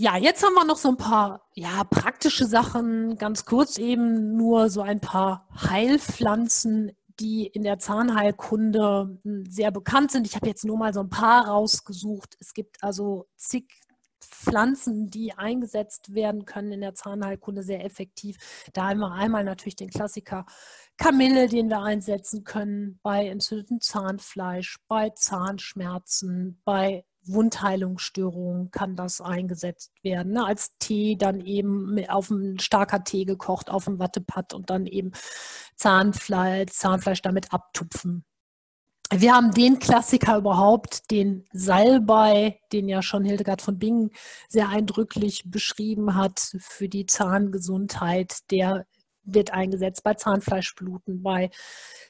Ja, 0.00 0.16
jetzt 0.16 0.44
haben 0.44 0.54
wir 0.54 0.64
noch 0.64 0.76
so 0.76 0.90
ein 0.90 0.96
paar 0.96 1.48
ja, 1.54 1.82
praktische 1.82 2.46
Sachen, 2.46 3.16
ganz 3.16 3.44
kurz 3.44 3.78
eben 3.78 4.36
nur 4.36 4.70
so 4.70 4.80
ein 4.80 5.00
paar 5.00 5.48
Heilpflanzen, 5.60 6.92
die 7.18 7.48
in 7.48 7.64
der 7.64 7.80
Zahnheilkunde 7.80 9.18
hm, 9.24 9.44
sehr 9.50 9.72
bekannt 9.72 10.12
sind. 10.12 10.24
Ich 10.26 10.36
habe 10.36 10.46
jetzt 10.46 10.64
nur 10.64 10.78
mal 10.78 10.94
so 10.94 11.00
ein 11.00 11.10
paar 11.10 11.48
rausgesucht. 11.48 12.36
Es 12.38 12.54
gibt 12.54 12.82
also 12.84 13.26
zig 13.36 13.64
Pflanzen, 14.38 15.10
die 15.10 15.32
eingesetzt 15.32 16.14
werden 16.14 16.44
können 16.44 16.72
in 16.72 16.80
der 16.80 16.94
Zahnheilkunde 16.94 17.62
sehr 17.62 17.84
effektiv. 17.84 18.36
Da 18.72 18.88
haben 18.88 19.00
wir 19.00 19.12
einmal 19.12 19.44
natürlich 19.44 19.76
den 19.76 19.90
Klassiker 19.90 20.46
Kamille, 20.96 21.48
den 21.48 21.68
wir 21.68 21.82
einsetzen 21.82 22.44
können 22.44 22.98
bei 23.02 23.26
entzündetem 23.26 23.80
Zahnfleisch, 23.80 24.78
bei 24.88 25.10
Zahnschmerzen, 25.10 26.60
bei 26.64 27.04
Wundheilungsstörungen 27.24 28.70
kann 28.70 28.96
das 28.96 29.20
eingesetzt 29.20 29.92
werden. 30.02 30.32
Ne? 30.32 30.46
Als 30.46 30.76
Tee 30.78 31.16
dann 31.16 31.40
eben 31.40 31.98
auf 32.08 32.30
einem 32.30 32.58
starker 32.58 33.04
Tee 33.04 33.24
gekocht, 33.24 33.70
auf 33.70 33.84
dem 33.84 33.98
Wattepad 33.98 34.54
und 34.54 34.70
dann 34.70 34.86
eben 34.86 35.12
Zahnfleisch, 35.76 36.72
Zahnfleisch 36.72 37.22
damit 37.22 37.52
abtupfen 37.52 38.24
wir 39.10 39.34
haben 39.34 39.52
den 39.52 39.78
Klassiker 39.78 40.36
überhaupt, 40.36 41.10
den 41.10 41.46
Salbei, 41.52 42.60
den 42.72 42.88
ja 42.88 43.00
schon 43.02 43.24
Hildegard 43.24 43.62
von 43.62 43.78
Bingen 43.78 44.10
sehr 44.48 44.68
eindrücklich 44.68 45.44
beschrieben 45.46 46.14
hat 46.14 46.52
für 46.60 46.88
die 46.88 47.06
Zahngesundheit. 47.06 48.50
Der 48.50 48.86
wird 49.34 49.52
eingesetzt 49.52 50.02
bei 50.02 50.14
Zahnfleischbluten, 50.14 51.22
bei 51.22 51.50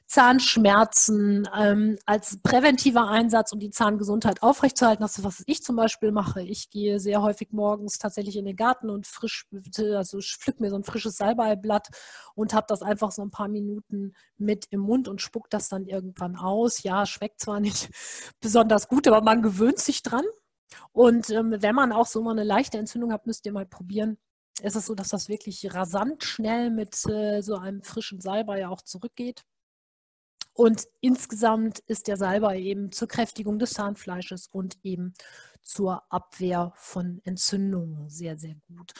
Zahnschmerzen 0.07 1.47
ähm, 1.55 1.99
als 2.07 2.39
präventiver 2.43 3.09
Einsatz, 3.09 3.53
um 3.53 3.61
die 3.61 3.71
Zahngesundheit 3.71 4.43
aufrechtzuerhalten. 4.43 5.03
Das 5.03 5.19
ist, 5.19 5.25
was 5.25 5.43
ich 5.47 5.62
zum 5.62 5.77
Beispiel 5.77 6.12
mache. 6.12 6.43
Ich 6.43 6.71
gehe 6.71 6.99
sehr 6.99 7.21
häufig 7.21 7.53
morgens 7.53 7.99
tatsächlich 7.99 8.37
in 8.37 8.47
den 8.47 8.57
Garten 8.57 8.89
und 8.89 9.07
frisch, 9.07 9.47
also 9.77 10.21
pflück 10.21 10.61
mir 10.61 10.71
so 10.71 10.77
ein 10.77 10.85
frisches 10.85 11.19
Salbeiblatt 11.19 11.89
und 12.35 12.55
habe 12.55 12.66
das 12.69 12.83
einfach 12.83 13.11
so 13.11 13.23
ein 13.23 13.31
paar 13.31 13.49
Minuten 13.49 14.14
mit 14.39 14.66
im 14.71 14.81
Mund 14.81 15.09
und 15.09 15.21
spuck 15.21 15.51
das 15.51 15.69
dann 15.69 15.87
irgendwann 15.87 16.37
aus. 16.37 16.83
Ja, 16.83 17.05
schmeckt 17.05 17.41
zwar 17.41 17.61
nicht 17.61 17.91
besonders 18.41 18.89
gut, 18.89 19.07
aber 19.07 19.21
man 19.21 19.43
gewöhnt 19.43 19.79
sich 19.79 20.03
dran. 20.03 20.25
Und 20.93 21.31
ähm, 21.31 21.55
wenn 21.59 21.75
man 21.75 21.93
auch 21.93 22.07
so 22.07 22.23
mal 22.23 22.33
eine 22.33 22.45
leichte 22.45 22.79
Entzündung 22.79 23.12
hat, 23.12 23.27
müsst 23.27 23.45
ihr 23.47 23.53
mal 23.53 23.66
probieren. 23.66 24.19
Es 24.63 24.77
ist 24.77 24.87
so, 24.87 24.95
dass 24.95 25.09
das 25.09 25.29
wirklich 25.29 25.75
rasant 25.75 26.25
schnell 26.25 26.71
mit 26.71 27.07
äh, 27.07 27.41
so 27.43 27.57
einem 27.57 27.83
frischen 27.83 28.21
Salbei 28.21 28.67
auch 28.67 28.83
zurückgeht. 28.83 29.45
Und 30.59 30.89
insgesamt 31.01 31.79
ist 31.87 32.09
der 32.09 32.17
Salbei 32.17 32.59
eben 32.59 32.91
zur 32.91 33.07
Kräftigung 33.07 33.61
des 33.61 33.71
Zahnfleisches 33.75 34.49
und 34.49 34.77
eben 34.83 35.15
zur 35.63 36.03
Abwehr 36.13 36.73
von 36.75 37.21
Entzündungen 37.23 38.09
sehr, 38.09 38.37
sehr 38.39 38.57
gut. 38.67 38.93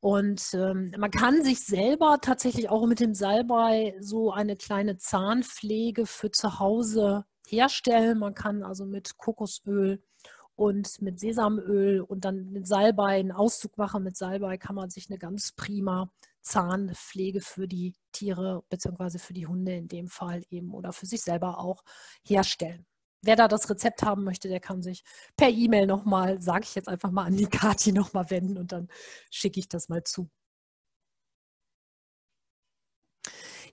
Und 0.00 0.42
ähm, 0.54 0.92
man 0.98 1.12
kann 1.12 1.44
sich 1.44 1.64
selber 1.64 2.18
tatsächlich 2.20 2.70
auch 2.70 2.86
mit 2.86 2.98
dem 2.98 3.14
Salbei 3.14 3.96
so 4.00 4.32
eine 4.32 4.56
kleine 4.56 4.96
Zahnpflege 4.96 6.06
für 6.06 6.32
zu 6.32 6.58
Hause 6.58 7.24
herstellen. 7.46 8.18
Man 8.18 8.34
kann 8.34 8.64
also 8.64 8.84
mit 8.84 9.16
Kokosöl 9.16 10.02
und 10.56 11.00
mit 11.02 11.20
Sesamöl 11.20 12.00
und 12.00 12.24
dann 12.24 12.50
mit 12.50 12.66
Salbei 12.66 13.20
einen 13.20 13.32
Auszug 13.32 13.76
machen. 13.78 14.02
Mit 14.02 14.16
Salbei 14.16 14.56
kann 14.58 14.74
man 14.74 14.90
sich 14.90 15.08
eine 15.10 15.18
ganz 15.18 15.52
prima 15.52 16.10
Zahnpflege 16.42 17.40
für 17.40 17.68
die 17.68 17.94
Tiere 18.12 18.64
bzw. 18.70 19.18
für 19.18 19.34
die 19.34 19.46
Hunde 19.46 19.74
in 19.74 19.88
dem 19.88 20.08
Fall 20.08 20.42
eben 20.50 20.74
oder 20.74 20.92
für 20.92 21.06
sich 21.06 21.22
selber 21.22 21.58
auch 21.58 21.84
herstellen. 22.24 22.86
Wer 23.22 23.36
da 23.36 23.48
das 23.48 23.68
Rezept 23.68 24.02
haben 24.02 24.24
möchte, 24.24 24.48
der 24.48 24.60
kann 24.60 24.82
sich 24.82 25.02
per 25.36 25.48
E-Mail 25.48 25.86
nochmal, 25.86 26.40
sage 26.40 26.64
ich 26.64 26.74
jetzt 26.74 26.88
einfach 26.88 27.10
mal 27.10 27.24
an 27.24 27.36
die 27.36 27.46
Kati 27.50 27.92
nochmal 27.92 28.30
wenden 28.30 28.56
und 28.58 28.72
dann 28.72 28.88
schicke 29.30 29.60
ich 29.60 29.68
das 29.68 29.88
mal 29.88 30.04
zu. 30.04 30.30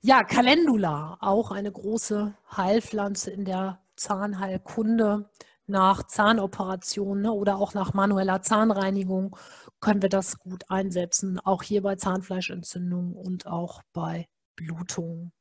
Ja, 0.02 0.24
Calendula, 0.24 1.18
auch 1.22 1.52
eine 1.52 1.72
große 1.72 2.36
Heilpflanze 2.58 3.32
in 3.32 3.46
der 3.46 3.82
Zahnheilkunde 3.96 5.30
nach 5.68 6.04
Zahnoperationen 6.04 7.24
ne, 7.24 7.32
oder 7.32 7.58
auch 7.58 7.74
nach 7.74 7.94
manueller 7.94 8.42
Zahnreinigung 8.42 9.36
können 9.80 10.02
wir 10.02 10.10
das 10.10 10.40
gut 10.40 10.70
einsetzen, 10.70 11.40
auch 11.40 11.64
hier 11.64 11.82
bei 11.82 11.96
Zahnfleischentzündungen 11.96 13.14
und 13.14 13.48
auch 13.48 13.82
bei 13.94 14.28
Blutungen. 14.56 15.32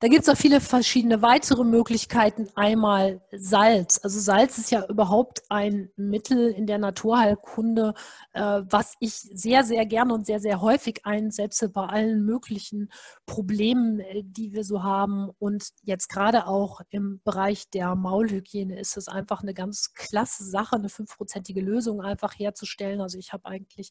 Da 0.00 0.08
gibt 0.08 0.22
es 0.22 0.28
auch 0.28 0.36
viele 0.36 0.60
verschiedene 0.60 1.22
weitere 1.22 1.64
Möglichkeiten. 1.64 2.48
Einmal 2.54 3.20
Salz. 3.32 4.00
Also 4.02 4.20
Salz 4.20 4.58
ist 4.58 4.70
ja 4.70 4.86
überhaupt 4.86 5.42
ein 5.48 5.90
Mittel 5.96 6.50
in 6.50 6.66
der 6.66 6.78
Naturheilkunde, 6.78 7.94
äh, 8.32 8.62
was 8.68 8.94
ich 9.00 9.14
sehr, 9.14 9.64
sehr 9.64 9.86
gerne 9.86 10.14
und 10.14 10.26
sehr, 10.26 10.40
sehr 10.40 10.60
häufig 10.60 11.04
einsetze 11.04 11.68
bei 11.68 11.86
allen 11.86 12.24
möglichen 12.24 12.90
Problemen, 13.26 14.00
äh, 14.00 14.22
die 14.24 14.52
wir 14.52 14.64
so 14.64 14.82
haben. 14.82 15.30
Und 15.38 15.68
jetzt 15.82 16.08
gerade 16.08 16.46
auch 16.46 16.80
im 16.90 17.20
Bereich 17.24 17.70
der 17.70 17.94
Maulhygiene 17.94 18.78
ist 18.78 18.96
es 18.96 19.08
einfach 19.08 19.42
eine 19.42 19.54
ganz 19.54 19.94
klasse 19.94 20.44
Sache, 20.44 20.76
eine 20.76 20.88
fünfprozentige 20.88 21.60
Lösung 21.60 22.00
einfach 22.00 22.38
herzustellen. 22.38 23.00
Also 23.00 23.18
ich 23.18 23.32
habe 23.32 23.46
eigentlich 23.46 23.90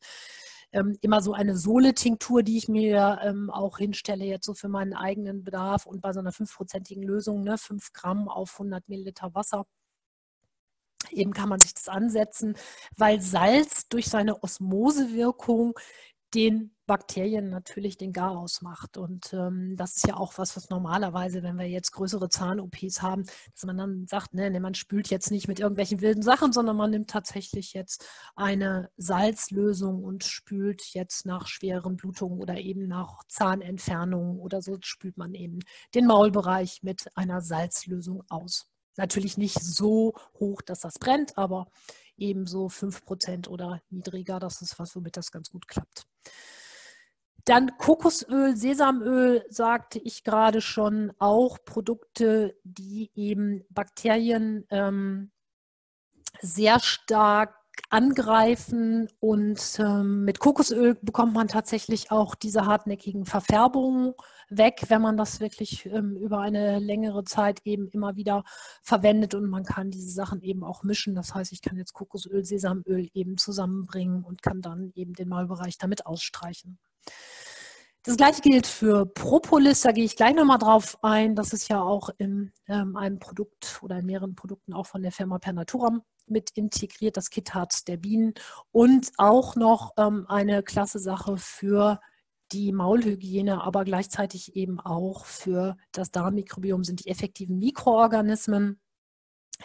ähm, 0.73 0.97
immer 1.01 1.21
so 1.21 1.33
eine 1.33 1.55
Sohle-Tinktur, 1.55 2.43
die 2.43 2.57
ich 2.57 2.67
mir 2.67 3.19
ähm, 3.23 3.49
auch 3.49 3.77
hinstelle, 3.77 4.25
jetzt 4.25 4.45
so 4.45 4.53
für 4.53 4.67
meinen 4.67 4.93
eigenen 4.93 5.43
Bedarf 5.43 5.85
und 5.85 6.01
bei 6.01 6.11
so 6.13 6.19
einer 6.19 6.31
fünfprozentigen 6.31 7.03
Lösung, 7.03 7.43
ne, 7.43 7.57
5 7.57 7.93
Gramm 7.93 8.27
auf 8.27 8.53
100 8.53 8.89
Milliliter 8.89 9.33
Wasser. 9.35 9.65
Eben 11.11 11.33
kann 11.33 11.49
man 11.49 11.59
sich 11.59 11.73
das 11.73 11.89
ansetzen, 11.89 12.55
weil 12.97 13.21
Salz 13.21 13.87
durch 13.87 14.07
seine 14.07 14.41
Osmosewirkung 14.41 15.77
den 16.33 16.73
Bakterien 16.85 17.49
natürlich 17.49 17.97
den 17.97 18.11
Garaus 18.11 18.61
macht. 18.61 18.97
Und 18.97 19.31
ähm, 19.33 19.75
das 19.77 19.95
ist 19.95 20.07
ja 20.07 20.17
auch 20.17 20.37
was, 20.37 20.55
was 20.57 20.69
normalerweise, 20.69 21.41
wenn 21.43 21.57
wir 21.57 21.67
jetzt 21.67 21.91
größere 21.91 22.29
Zahn-OPs 22.29 23.01
haben, 23.01 23.23
dass 23.53 23.63
man 23.65 23.77
dann 23.77 24.07
sagt, 24.07 24.33
ne, 24.33 24.49
ne, 24.51 24.59
man 24.59 24.73
spült 24.73 25.09
jetzt 25.09 25.31
nicht 25.31 25.47
mit 25.47 25.59
irgendwelchen 25.59 26.01
wilden 26.01 26.23
Sachen, 26.23 26.51
sondern 26.51 26.75
man 26.75 26.91
nimmt 26.91 27.09
tatsächlich 27.09 27.73
jetzt 27.73 28.05
eine 28.35 28.89
Salzlösung 28.97 30.03
und 30.03 30.23
spült 30.23 30.81
jetzt 30.93 31.25
nach 31.25 31.47
schweren 31.47 31.95
Blutungen 31.95 32.39
oder 32.39 32.57
eben 32.57 32.87
nach 32.87 33.23
Zahnentfernungen 33.27 34.39
oder 34.39 34.61
so, 34.61 34.77
spült 34.81 35.17
man 35.17 35.33
eben 35.33 35.59
den 35.95 36.05
Maulbereich 36.05 36.83
mit 36.83 37.07
einer 37.15 37.41
Salzlösung 37.41 38.23
aus. 38.29 38.67
Natürlich 38.97 39.37
nicht 39.37 39.59
so 39.59 40.13
hoch, 40.39 40.61
dass 40.61 40.81
das 40.81 40.99
brennt, 40.99 41.37
aber 41.37 41.67
ebenso 42.17 42.67
5% 42.67 43.47
oder 43.47 43.81
niedriger. 43.89 44.39
Das 44.39 44.61
ist 44.61 44.79
was, 44.79 44.95
womit 44.95 45.17
das 45.17 45.31
ganz 45.31 45.49
gut 45.49 45.67
klappt. 45.67 46.05
Dann 47.45 47.77
Kokosöl, 47.77 48.55
Sesamöl, 48.55 49.43
sagte 49.49 49.99
ich 49.99 50.23
gerade 50.23 50.61
schon, 50.61 51.11
auch 51.19 51.57
Produkte, 51.65 52.57
die 52.63 53.11
eben 53.15 53.65
Bakterien 53.69 54.65
ähm, 54.69 55.31
sehr 56.41 56.79
stark 56.79 57.62
angreifen 57.89 59.07
und 59.19 59.77
ähm, 59.79 60.25
mit 60.25 60.39
Kokosöl 60.39 60.95
bekommt 61.01 61.33
man 61.33 61.47
tatsächlich 61.47 62.11
auch 62.11 62.35
diese 62.35 62.65
hartnäckigen 62.65 63.25
Verfärbungen 63.25 64.13
weg, 64.49 64.85
wenn 64.87 65.01
man 65.01 65.17
das 65.17 65.39
wirklich 65.39 65.85
ähm, 65.85 66.15
über 66.17 66.39
eine 66.39 66.79
längere 66.79 67.23
Zeit 67.23 67.61
eben 67.65 67.87
immer 67.89 68.15
wieder 68.15 68.43
verwendet 68.81 69.35
und 69.35 69.49
man 69.49 69.63
kann 69.63 69.91
diese 69.91 70.09
Sachen 70.09 70.41
eben 70.41 70.63
auch 70.63 70.83
mischen. 70.83 71.15
Das 71.15 71.35
heißt, 71.35 71.51
ich 71.51 71.61
kann 71.61 71.77
jetzt 71.77 71.93
Kokosöl, 71.93 72.43
Sesamöl 72.43 73.09
eben 73.13 73.37
zusammenbringen 73.37 74.23
und 74.23 74.41
kann 74.41 74.61
dann 74.61 74.91
eben 74.95 75.13
den 75.13 75.29
Maulbereich 75.29 75.77
damit 75.77 76.05
ausstreichen. 76.05 76.79
Das 78.05 78.17
gleiche 78.17 78.41
gilt 78.41 78.67
für 78.67 79.05
Propolis, 79.05 79.81
da 79.81 79.93
gehe 79.93 80.03
ich 80.03 80.17
gleich 80.17 80.35
nochmal 80.35 80.57
drauf 80.57 80.97
ein. 81.03 81.35
Das 81.35 81.53
ist 81.53 81.69
ja 81.69 81.81
auch 81.81 82.09
in 82.17 82.51
ähm, 82.67 82.97
einem 82.97 83.19
Produkt 83.19 83.79
oder 83.81 83.99
in 83.99 84.05
mehreren 84.05 84.35
Produkten 84.35 84.73
auch 84.73 84.87
von 84.87 85.01
der 85.01 85.13
Firma 85.13 85.39
Pernaturam 85.39 86.01
mit 86.27 86.51
integriert, 86.51 87.17
das 87.17 87.29
Kitharz 87.29 87.83
der 87.83 87.97
Bienen. 87.97 88.33
Und 88.71 89.11
auch 89.17 89.55
noch 89.55 89.91
ähm, 89.97 90.25
eine 90.27 90.63
klasse 90.63 90.99
Sache 90.99 91.37
für 91.37 91.99
die 92.51 92.71
Maulhygiene, 92.71 93.63
aber 93.63 93.83
gleichzeitig 93.83 94.55
eben 94.55 94.79
auch 94.79 95.25
für 95.25 95.75
das 95.91 96.11
Darmmikrobiom 96.11 96.83
sind 96.83 97.03
die 97.03 97.09
effektiven 97.09 97.57
Mikroorganismen, 97.57 98.79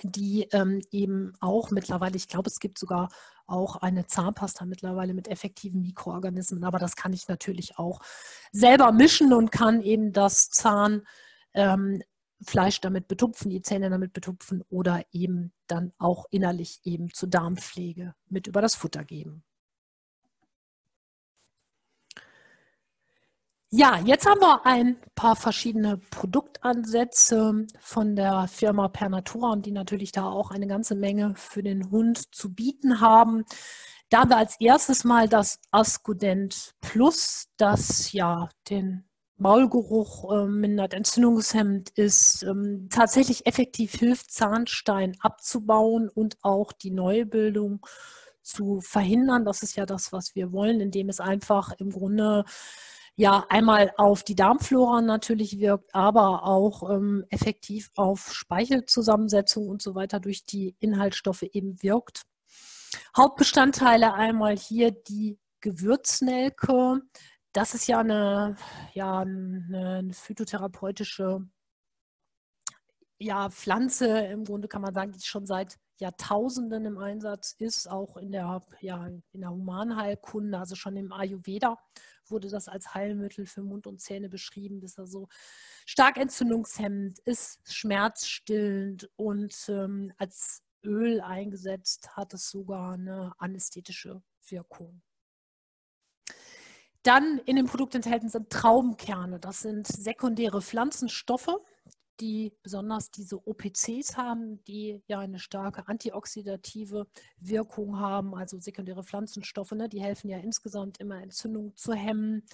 die 0.02 0.48
ähm, 0.52 0.80
eben 0.90 1.32
auch 1.40 1.70
mittlerweile, 1.70 2.16
ich 2.16 2.28
glaube, 2.28 2.48
es 2.48 2.60
gibt 2.60 2.78
sogar 2.78 3.08
auch 3.46 3.76
eine 3.76 4.06
Zahnpasta 4.06 4.64
mittlerweile 4.64 5.14
mit 5.14 5.28
effektiven 5.28 5.80
Mikroorganismen, 5.80 6.64
aber 6.64 6.78
das 6.78 6.96
kann 6.96 7.12
ich 7.12 7.28
natürlich 7.28 7.78
auch 7.78 8.00
selber 8.52 8.92
mischen 8.92 9.32
und 9.32 9.50
kann 9.50 9.82
eben 9.82 10.12
das 10.12 10.50
Zahn 10.50 11.02
ähm, 11.54 12.02
Fleisch 12.42 12.80
damit 12.80 13.08
betupfen, 13.08 13.50
die 13.50 13.62
Zähne 13.62 13.90
damit 13.90 14.12
betupfen 14.12 14.62
oder 14.70 15.02
eben 15.12 15.52
dann 15.66 15.92
auch 15.98 16.26
innerlich 16.30 16.80
eben 16.84 17.12
zur 17.12 17.28
Darmpflege 17.28 18.14
mit 18.28 18.46
über 18.46 18.62
das 18.62 18.74
Futter 18.74 19.04
geben. 19.04 19.42
Ja, 23.70 23.98
jetzt 23.98 24.26
haben 24.26 24.40
wir 24.40 24.64
ein 24.64 24.96
paar 25.14 25.36
verschiedene 25.36 25.98
Produktansätze 25.98 27.66
von 27.78 28.16
der 28.16 28.48
Firma 28.48 28.88
Pernatura 28.88 29.52
und 29.52 29.66
die 29.66 29.72
natürlich 29.72 30.10
da 30.10 30.24
auch 30.24 30.50
eine 30.50 30.66
ganze 30.66 30.94
Menge 30.94 31.34
für 31.36 31.62
den 31.62 31.90
Hund 31.90 32.34
zu 32.34 32.54
bieten 32.54 33.00
haben. 33.02 33.44
Da 34.08 34.20
haben 34.20 34.30
wir 34.30 34.38
als 34.38 34.58
erstes 34.58 35.04
mal 35.04 35.28
das 35.28 35.60
Ascodent 35.70 36.76
Plus, 36.80 37.48
das 37.58 38.12
ja 38.12 38.48
den 38.70 39.07
Maulgeruch 39.38 40.32
äh, 40.32 40.46
mindert, 40.46 40.94
entzündungshemmend 40.94 41.90
ist, 41.90 42.42
ähm, 42.42 42.88
tatsächlich 42.90 43.46
effektiv 43.46 43.94
hilft, 43.94 44.32
Zahnstein 44.32 45.16
abzubauen 45.20 46.08
und 46.08 46.36
auch 46.42 46.72
die 46.72 46.90
Neubildung 46.90 47.80
zu 48.42 48.80
verhindern. 48.80 49.44
Das 49.44 49.62
ist 49.62 49.76
ja 49.76 49.86
das, 49.86 50.12
was 50.12 50.34
wir 50.34 50.52
wollen, 50.52 50.80
indem 50.80 51.08
es 51.08 51.20
einfach 51.20 51.72
im 51.78 51.90
Grunde 51.90 52.44
ja 53.14 53.44
einmal 53.48 53.92
auf 53.96 54.22
die 54.22 54.34
Darmflora 54.34 55.02
natürlich 55.02 55.58
wirkt, 55.58 55.94
aber 55.94 56.44
auch 56.44 56.88
ähm, 56.90 57.24
effektiv 57.30 57.90
auf 57.96 58.32
Speichelzusammensetzung 58.32 59.68
und 59.68 59.82
so 59.82 59.94
weiter 59.94 60.20
durch 60.20 60.44
die 60.46 60.76
Inhaltsstoffe 60.78 61.42
eben 61.42 61.82
wirkt. 61.82 62.22
Hauptbestandteile 63.16 64.14
einmal 64.14 64.56
hier 64.56 64.90
die 64.92 65.38
Gewürznelke, 65.60 67.02
das 67.52 67.74
ist 67.74 67.86
ja 67.88 68.00
eine, 68.00 68.56
ja, 68.94 69.20
eine 69.20 70.12
phytotherapeutische 70.12 71.48
ja, 73.20 73.50
Pflanze, 73.50 74.18
im 74.26 74.44
Grunde 74.44 74.68
kann 74.68 74.82
man 74.82 74.94
sagen, 74.94 75.12
die 75.12 75.20
schon 75.20 75.46
seit 75.46 75.76
Jahrtausenden 76.00 76.84
im 76.84 76.98
Einsatz 76.98 77.52
ist, 77.58 77.90
auch 77.90 78.16
in 78.16 78.30
der, 78.30 78.64
ja, 78.80 79.06
in 79.06 79.40
der 79.40 79.50
Humanheilkunde, 79.50 80.56
also 80.58 80.76
schon 80.76 80.96
im 80.96 81.12
Ayurveda 81.12 81.76
wurde 82.26 82.48
das 82.48 82.68
als 82.68 82.94
Heilmittel 82.94 83.46
für 83.46 83.62
Mund 83.62 83.86
und 83.86 84.00
Zähne 84.00 84.28
beschrieben, 84.28 84.80
das 84.80 84.92
ist 84.92 84.98
also 84.98 85.28
stark 85.86 86.18
entzündungshemmend, 86.18 87.18
ist 87.20 87.60
schmerzstillend 87.72 89.10
und 89.16 89.54
ähm, 89.68 90.12
als 90.18 90.62
Öl 90.84 91.20
eingesetzt 91.20 92.16
hat 92.16 92.34
es 92.34 92.48
sogar 92.50 92.92
eine 92.92 93.32
anästhetische 93.38 94.22
Wirkung. 94.48 95.02
Dann 97.02 97.38
in 97.46 97.56
dem 97.56 97.66
Produkt 97.66 97.94
enthalten 97.94 98.28
sind 98.28 98.50
Traubenkerne. 98.50 99.38
Das 99.38 99.62
sind 99.62 99.86
sekundäre 99.86 100.60
Pflanzenstoffe, 100.60 101.56
die 102.20 102.52
besonders 102.62 103.10
diese 103.10 103.46
OPCs 103.46 104.16
haben, 104.16 104.62
die 104.64 105.02
ja 105.06 105.20
eine 105.20 105.38
starke 105.38 105.86
antioxidative 105.86 107.06
Wirkung 107.38 107.98
haben, 108.00 108.34
also 108.34 108.58
sekundäre 108.58 109.04
Pflanzenstoffe, 109.04 109.72
ne, 109.72 109.88
die 109.88 110.02
helfen 110.02 110.28
ja 110.28 110.38
insgesamt 110.38 110.98
immer 110.98 111.22
Entzündungen 111.22 111.76
zu 111.76 111.92
hemmen. 111.92 112.44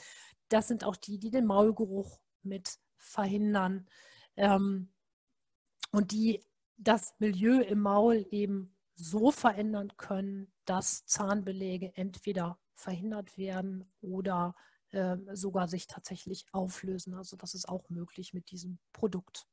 Das 0.49 0.69
sind 0.69 0.85
auch 0.85 0.97
die, 0.97 1.19
die 1.19 1.31
den 1.31 1.47
Maulgeruch 1.47 2.19
mit 2.43 2.79
verhindern 2.97 3.87
ähm, 4.37 4.93
und 5.91 6.13
die 6.13 6.45
das 6.77 7.15
Milieu 7.19 7.61
im 7.61 7.81
Maul 7.81 8.27
eben 8.31 8.77
so 8.97 9.31
verändern 9.31 9.93
können, 9.97 10.53
dass 10.65 11.07
Zahnbeläge 11.07 11.93
entweder 11.97 12.59
verhindert 12.75 13.37
werden 13.39 13.91
oder 14.01 14.55
äh, 14.91 15.17
sogar 15.33 15.69
sich 15.69 15.87
tatsächlich 15.87 16.47
auflösen. 16.53 17.15
Also 17.15 17.37
das 17.37 17.55
ist 17.55 17.69
auch 17.69 17.89
möglich 17.91 18.35
mit 18.35 18.51
diesem 18.51 18.79
Produkt. 18.93 19.47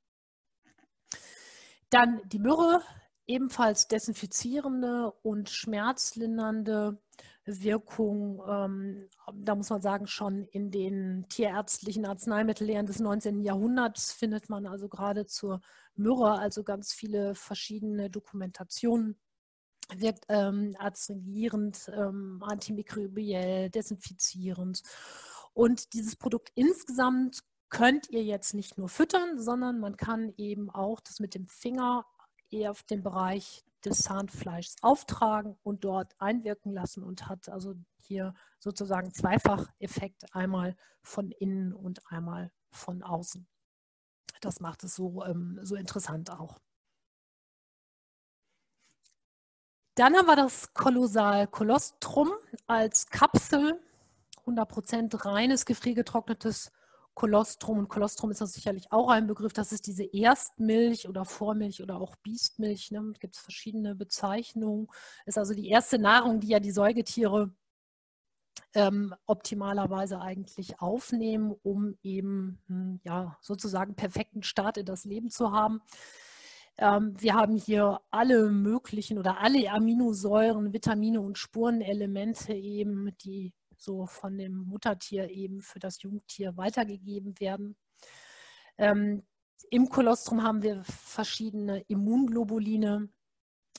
Dann 1.90 2.22
die 2.26 2.40
Myrrhe, 2.40 2.82
ebenfalls 3.28 3.88
desinfizierende 3.88 5.12
und 5.24 5.50
schmerzlindernde 5.50 7.02
Wirkung. 7.46 8.42
Ähm, 8.48 9.10
da 9.34 9.56
muss 9.56 9.70
man 9.70 9.82
sagen, 9.82 10.08
schon 10.08 10.46
in 10.46 10.72
den 10.72 11.28
tierärztlichen 11.30 12.06
Arzneimittellehren 12.06 12.86
des 12.86 13.00
19. 13.00 13.42
Jahrhunderts 13.42 14.12
findet 14.12 14.50
man 14.50 14.66
also 14.66 14.90
gerade 14.90 15.26
zur 15.26 15.62
Myrrhe 15.96 16.40
also 16.40 16.64
ganz 16.64 16.94
viele 16.94 17.36
verschiedene 17.36 18.10
Dokumentationen 18.10 19.20
wirkt 19.96 20.26
ähm, 20.30 20.76
astringierend, 20.80 21.92
ähm, 21.94 22.42
antimikrobiell, 22.42 23.70
desinfizierend. 23.70 24.82
Und 25.54 25.94
dieses 25.94 26.16
Produkt 26.16 26.52
insgesamt 26.56 27.44
könnt 27.70 28.10
ihr 28.10 28.24
jetzt 28.24 28.54
nicht 28.54 28.78
nur 28.78 28.90
füttern, 28.90 29.40
sondern 29.40 29.80
man 29.80 29.98
kann 29.98 30.34
eben 30.38 30.70
auch 30.70 31.00
das 31.00 31.20
mit 31.20 31.36
dem 31.36 31.48
Finger 31.48 32.06
eher 32.50 32.72
auf 32.72 32.84
den 32.84 33.02
Bereich 33.02 33.64
des 33.84 34.00
Zahnfleischs 34.00 34.76
auftragen 34.82 35.58
und 35.64 35.84
dort 35.84 36.14
einwirken 36.20 36.74
lassen 36.74 37.04
und 37.04 37.28
hat 37.28 37.50
also 37.50 37.74
hier 38.00 38.34
sozusagen 38.60 39.14
Zweifach-Effekt, 39.14 40.36
einmal 40.36 40.76
von 41.02 41.32
innen 41.32 41.74
und 41.74 42.06
einmal 42.12 42.52
von 42.70 43.04
außen. 43.04 43.48
Das 44.42 44.60
macht 44.60 44.84
es 44.84 44.96
so, 44.96 45.24
ähm, 45.24 45.60
so 45.64 45.76
interessant 45.76 46.30
auch. 46.30 46.60
Dann 49.96 50.16
haben 50.16 50.26
wir 50.26 50.38
das 50.38 50.74
Kolossal 50.74 51.48
Kolostrum 51.48 52.32
als 52.66 53.08
Kapsel, 53.08 53.80
100% 54.46 55.26
reines, 55.26 55.66
gefriergetrocknetes 55.66 56.72
Kolostrum. 57.14 57.80
Und 57.80 57.90
Kolostrum 57.90 58.32
ist 58.32 58.40
das 58.40 58.54
sicherlich 58.54 58.92
auch 58.92 59.10
ein 59.10 59.28
Begriff. 59.28 59.52
Das 59.52 59.74
ist 59.74 59.88
diese 59.88 60.06
Erstmilch 60.06 61.10
oder 61.10 61.26
Vormilch 61.26 61.84
oder 61.84 62.00
auch 62.00 62.16
Biestmilch. 62.18 62.92
Ne? 62.92 63.14
Gibt 63.20 63.36
es 63.36 63.42
verschiedene 63.42 63.94
Bezeichnungen. 63.94 64.88
Ist 65.26 65.38
also 65.38 65.54
die 65.54 65.68
erste 65.68 66.00
Nahrung, 66.00 66.40
die 66.40 66.48
ja 66.48 66.62
die 66.62 66.72
Säugetiere 66.72 67.54
ähm, 68.74 69.14
optimalerweise 69.26 70.22
eigentlich 70.22 70.80
aufnehmen, 70.80 71.54
um 71.64 71.98
eben 72.02 72.62
hm, 72.68 73.02
ja, 73.04 73.38
sozusagen 73.42 73.96
perfekten 73.96 74.44
Start 74.44 74.78
in 74.78 74.86
das 74.86 75.04
Leben 75.04 75.30
zu 75.30 75.52
haben. 75.52 75.82
Ähm, 76.82 77.14
wir 77.22 77.36
haben 77.36 77.58
hier 77.58 78.02
alle 78.10 78.50
möglichen 78.50 79.20
oder 79.20 79.38
alle 79.38 79.70
Aminosäuren, 79.70 80.74
Vitamine 80.74 81.22
und 81.22 81.38
Spurenelemente 81.38 82.54
eben, 82.54 83.16
die 83.24 83.54
so 83.78 84.08
von 84.08 84.36
dem 84.36 84.58
Muttertier 84.66 85.30
eben 85.30 85.62
für 85.62 85.78
das 85.78 86.02
Jungtier 86.02 86.58
weitergegeben 86.58 87.40
werden. 87.40 87.78
Ähm, 88.80 89.24
Im 89.70 89.90
Kolostrum 89.90 90.42
haben 90.42 90.64
wir 90.64 90.84
verschiedene 90.84 91.82
Immunglobuline, 91.82 93.10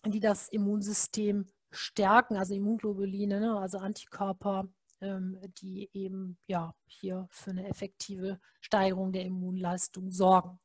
die 0.06 0.20
das 0.20 0.48
Immunsystem 0.48 1.46
stärken, 1.72 2.36
also 2.36 2.54
Immunglobuline, 2.54 3.40
ne, 3.40 3.58
also 3.58 3.78
Antikörper, 3.78 4.68
ähm, 5.00 5.40
die 5.60 5.90
eben 5.92 6.38
ja 6.46 6.72
hier 6.86 7.26
für 7.30 7.50
eine 7.50 7.66
effektive 7.66 8.38
Steigerung 8.60 9.10
der 9.10 9.24
Immunleistung 9.24 10.12
sorgen. 10.12 10.60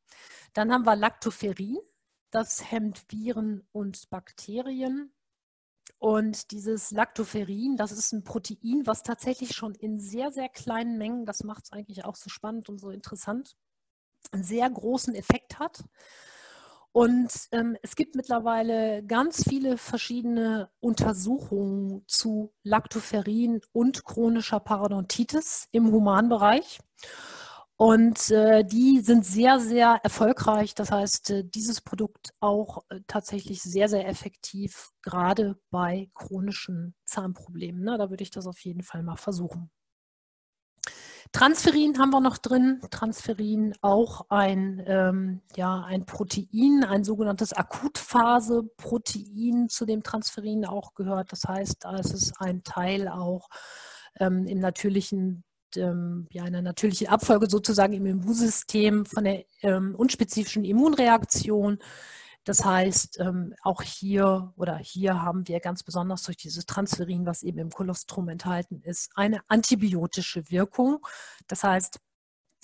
Dann 0.53 0.71
haben 0.71 0.85
wir 0.85 0.95
Lactoferrin, 0.95 1.79
das 2.32 2.71
hemmt 2.71 3.05
Viren 3.09 3.67
und 3.71 4.09
Bakterien. 4.09 5.13
Und 5.99 6.51
dieses 6.51 6.91
Lactoferrin, 6.91 7.75
das 7.78 7.91
ist 7.91 8.11
ein 8.11 8.23
Protein, 8.23 8.86
was 8.86 9.03
tatsächlich 9.03 9.55
schon 9.55 9.73
in 9.73 9.99
sehr, 9.99 10.32
sehr 10.32 10.49
kleinen 10.49 10.97
Mengen, 10.97 11.25
das 11.25 11.43
macht 11.43 11.65
es 11.65 11.71
eigentlich 11.71 12.05
auch 12.05 12.15
so 12.15 12.30
spannend 12.30 12.69
und 12.69 12.80
so 12.80 12.89
interessant, 12.89 13.55
einen 14.32 14.43
sehr 14.43 14.69
großen 14.69 15.15
Effekt 15.15 15.59
hat. 15.59 15.84
Und 16.91 17.32
ähm, 17.51 17.78
es 17.84 17.95
gibt 17.95 18.15
mittlerweile 18.15 19.03
ganz 19.03 19.43
viele 19.47 19.78
verschiedene 19.78 20.69
Untersuchungen 20.80 22.03
zu 22.07 22.53
Lactoferrin 22.63 23.61
und 23.71 24.03
chronischer 24.03 24.59
Parodontitis 24.59 25.67
im 25.71 25.91
Humanbereich. 25.91 26.80
Und 27.80 28.32
äh, 28.32 28.65
die 28.65 29.01
sind 29.01 29.23
sehr, 29.23 29.59
sehr 29.59 29.99
erfolgreich. 30.03 30.73
Das 30.73 30.91
heißt, 30.91 31.30
äh, 31.30 31.43
dieses 31.43 31.80
Produkt 31.80 32.34
auch 32.39 32.84
äh, 32.89 33.01
tatsächlich 33.05 33.61
sehr, 33.61 33.88
sehr 33.88 34.07
effektiv, 34.07 34.89
gerade 35.03 35.59
bei 35.69 36.09
chronischen 36.15 36.95
Zahnproblemen. 37.05 37.84
Ne? 37.84 37.99
Da 37.99 38.09
würde 38.09 38.23
ich 38.23 38.32
das 38.32 38.47
auf 38.47 38.57
jeden 38.61 38.82
Fall 38.82 39.03
mal 39.03 39.15
versuchen. 39.15 39.69
Transferin 41.32 41.99
haben 41.99 42.09
wir 42.09 42.19
noch 42.19 42.39
drin. 42.39 42.82
Transferin 42.89 43.75
auch 43.82 44.25
ein, 44.30 44.82
ähm, 44.88 45.41
ja, 45.55 45.84
ein 45.84 46.07
Protein, 46.07 46.84
ein 46.84 47.03
sogenanntes 47.03 47.53
Akutphase-Protein, 47.53 49.69
zu 49.69 49.86
dem 49.86 50.01
Transferin 50.01 50.65
auch 50.65 50.95
gehört. 50.95 51.32
Das 51.32 51.43
heißt, 51.43 51.86
es 51.99 52.11
ist 52.11 52.34
ein 52.39 52.63
Teil 52.63 53.07
auch 53.07 53.49
ähm, 54.19 54.47
im 54.47 54.59
natürlichen 54.59 55.43
ähm, 55.76 56.28
ja, 56.32 56.43
einer 56.43 56.61
natürlichen 56.61 57.07
Abfolge 57.07 57.49
sozusagen 57.49 57.93
im 57.93 58.05
Immunsystem 58.05 59.05
von 59.05 59.24
der 59.24 59.45
ähm, 59.61 59.95
unspezifischen 59.95 60.63
Immunreaktion. 60.63 61.80
Das 62.45 62.63
heißt, 62.63 63.20
ähm, 63.20 63.53
auch 63.61 63.82
hier 63.82 64.53
oder 64.55 64.78
hier 64.78 65.22
haben 65.22 65.47
wir 65.49 65.59
ganz 65.59 65.84
besonders 65.84 66.24
durch 66.24 66.38
dieses 66.38 66.65
Transferin, 66.65 67.26
was 67.26 67.43
eben 67.43 67.59
im 67.59 67.72
Kolostrum 67.72 68.30
enthalten 68.30 68.82
ist, 68.84 69.11
eine 69.15 69.41
antibiotische 69.49 70.49
Wirkung. 70.49 71.05
Das 71.47 71.65
heißt, 71.65 71.99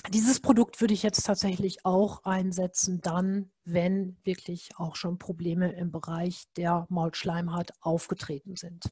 dieses 0.10 0.39
Produkt 0.41 0.82
würde 0.82 0.93
ich 0.93 1.04
jetzt 1.04 1.26
tatsächlich 1.26 1.86
auch 1.86 2.24
einsetzen, 2.24 3.01
dann, 3.01 3.51
wenn 3.66 4.18
wirklich 4.24 4.70
auch 4.78 4.95
schon 4.95 5.18
Probleme 5.18 5.72
im 5.74 5.91
Bereich 5.91 6.45
der 6.58 6.86
Maulschleimhaut 6.89 7.72
aufgetreten 7.82 8.56
sind. 8.56 8.89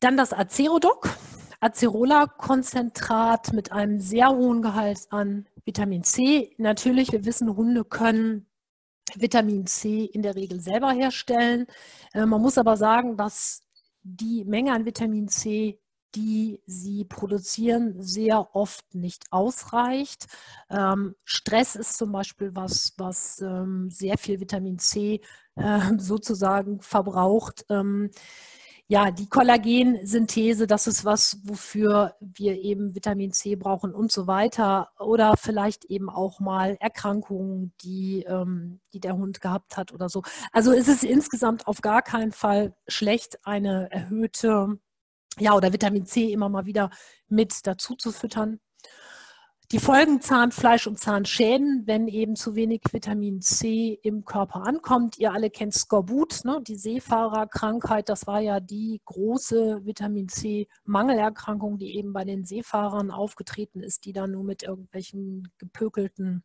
Dann 0.00 0.16
das 0.16 0.32
Acerodoc, 0.32 1.08
Acerola-Konzentrat 1.60 3.52
mit 3.54 3.72
einem 3.72 3.98
sehr 3.98 4.28
hohen 4.28 4.60
Gehalt 4.60 5.06
an 5.10 5.46
Vitamin 5.64 6.04
C. 6.04 6.54
Natürlich, 6.58 7.12
wir 7.12 7.24
wissen, 7.24 7.56
Hunde 7.56 7.84
können 7.84 8.46
Vitamin 9.14 9.66
C 9.66 10.04
in 10.04 10.22
der 10.22 10.34
Regel 10.34 10.60
selber 10.60 10.92
herstellen. 10.92 11.66
Äh, 12.12 12.26
man 12.26 12.42
muss 12.42 12.58
aber 12.58 12.76
sagen, 12.76 13.16
dass 13.16 13.62
die 14.02 14.44
Menge 14.44 14.72
an 14.72 14.84
Vitamin 14.84 15.28
C, 15.28 15.80
die 16.14 16.60
sie 16.66 17.04
produzieren, 17.04 18.02
sehr 18.02 18.54
oft 18.54 18.94
nicht 18.94 19.24
ausreicht. 19.30 20.26
Ähm, 20.70 21.14
Stress 21.24 21.74
ist 21.74 21.96
zum 21.96 22.12
Beispiel 22.12 22.54
was, 22.54 22.92
was 22.98 23.40
ähm, 23.40 23.90
sehr 23.90 24.18
viel 24.18 24.40
Vitamin 24.40 24.78
C 24.78 25.20
äh, 25.54 25.80
sozusagen 25.98 26.80
verbraucht. 26.80 27.64
Ähm, 27.70 28.10
ja, 28.88 29.10
die 29.10 29.28
Kollagensynthese, 29.28 30.68
das 30.68 30.86
ist 30.86 31.04
was, 31.04 31.40
wofür 31.42 32.14
wir 32.20 32.60
eben 32.60 32.94
Vitamin 32.94 33.32
C 33.32 33.56
brauchen 33.56 33.92
und 33.92 34.12
so 34.12 34.28
weiter. 34.28 34.90
Oder 35.00 35.36
vielleicht 35.36 35.84
eben 35.86 36.08
auch 36.08 36.38
mal 36.38 36.76
Erkrankungen, 36.78 37.72
die, 37.82 38.22
ähm, 38.28 38.80
die 38.92 39.00
der 39.00 39.16
Hund 39.16 39.40
gehabt 39.40 39.76
hat 39.76 39.92
oder 39.92 40.08
so. 40.08 40.22
Also 40.52 40.70
ist 40.70 40.88
es 40.88 41.02
insgesamt 41.02 41.66
auf 41.66 41.80
gar 41.80 42.00
keinen 42.02 42.30
Fall 42.30 42.76
schlecht, 42.86 43.44
eine 43.44 43.90
erhöhte, 43.90 44.78
ja, 45.38 45.54
oder 45.54 45.72
Vitamin 45.72 46.06
C 46.06 46.32
immer 46.32 46.48
mal 46.48 46.66
wieder 46.66 46.90
mit 47.28 47.66
dazu 47.66 47.96
zu 47.96 48.12
füttern. 48.12 48.60
Die 49.72 49.80
Folgen 49.80 50.20
Zahnfleisch 50.20 50.86
und 50.86 51.00
Zahnschäden, 51.00 51.82
wenn 51.86 52.06
eben 52.06 52.36
zu 52.36 52.54
wenig 52.54 52.82
Vitamin 52.92 53.40
C 53.42 53.98
im 54.00 54.24
Körper 54.24 54.64
ankommt. 54.64 55.18
Ihr 55.18 55.32
alle 55.32 55.50
kennt 55.50 55.74
Skorbut, 55.74 56.44
ne? 56.44 56.62
die 56.64 56.76
Seefahrerkrankheit. 56.76 58.08
Das 58.08 58.28
war 58.28 58.38
ja 58.38 58.60
die 58.60 59.00
große 59.04 59.84
Vitamin 59.84 60.28
C-Mangelerkrankung, 60.28 61.78
die 61.78 61.96
eben 61.96 62.12
bei 62.12 62.24
den 62.24 62.44
Seefahrern 62.44 63.10
aufgetreten 63.10 63.82
ist, 63.82 64.04
die 64.04 64.12
dann 64.12 64.30
nur 64.30 64.44
mit 64.44 64.62
irgendwelchen 64.62 65.48
gepökelten 65.58 66.44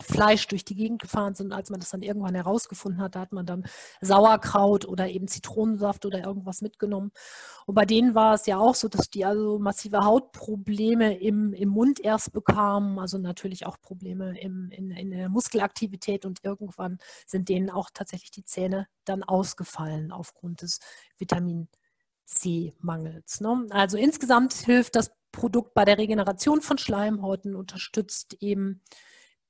Fleisch 0.00 0.46
durch 0.48 0.64
die 0.64 0.74
Gegend 0.74 1.00
gefahren 1.00 1.34
sind. 1.34 1.52
Als 1.52 1.70
man 1.70 1.80
das 1.80 1.90
dann 1.90 2.02
irgendwann 2.02 2.34
herausgefunden 2.34 3.00
hat, 3.00 3.14
da 3.14 3.20
hat 3.20 3.32
man 3.32 3.46
dann 3.46 3.64
Sauerkraut 4.00 4.84
oder 4.86 5.08
eben 5.08 5.28
Zitronensaft 5.28 6.06
oder 6.06 6.24
irgendwas 6.24 6.62
mitgenommen. 6.62 7.12
Und 7.66 7.74
bei 7.74 7.84
denen 7.84 8.14
war 8.14 8.34
es 8.34 8.46
ja 8.46 8.58
auch 8.58 8.74
so, 8.74 8.88
dass 8.88 9.10
die 9.10 9.24
also 9.24 9.58
massive 9.58 10.04
Hautprobleme 10.04 11.18
im, 11.18 11.52
im 11.52 11.68
Mund 11.68 12.00
erst 12.00 12.32
bekamen, 12.32 12.98
also 12.98 13.18
natürlich 13.18 13.66
auch 13.66 13.80
Probleme 13.80 14.38
im, 14.40 14.70
in, 14.70 14.90
in 14.90 15.10
der 15.10 15.28
Muskelaktivität 15.28 16.24
und 16.24 16.44
irgendwann 16.44 16.98
sind 17.26 17.48
denen 17.48 17.70
auch 17.70 17.90
tatsächlich 17.92 18.30
die 18.30 18.44
Zähne 18.44 18.86
dann 19.04 19.22
ausgefallen 19.22 20.12
aufgrund 20.12 20.62
des 20.62 20.80
Vitamin 21.18 21.68
C-Mangels. 22.26 23.40
Ne? 23.40 23.66
Also 23.70 23.96
insgesamt 23.96 24.54
hilft 24.54 24.96
das 24.96 25.12
Produkt 25.32 25.74
bei 25.74 25.84
der 25.84 25.98
Regeneration 25.98 26.60
von 26.60 26.78
Schleimhäuten, 26.78 27.56
unterstützt 27.56 28.36
eben 28.40 28.82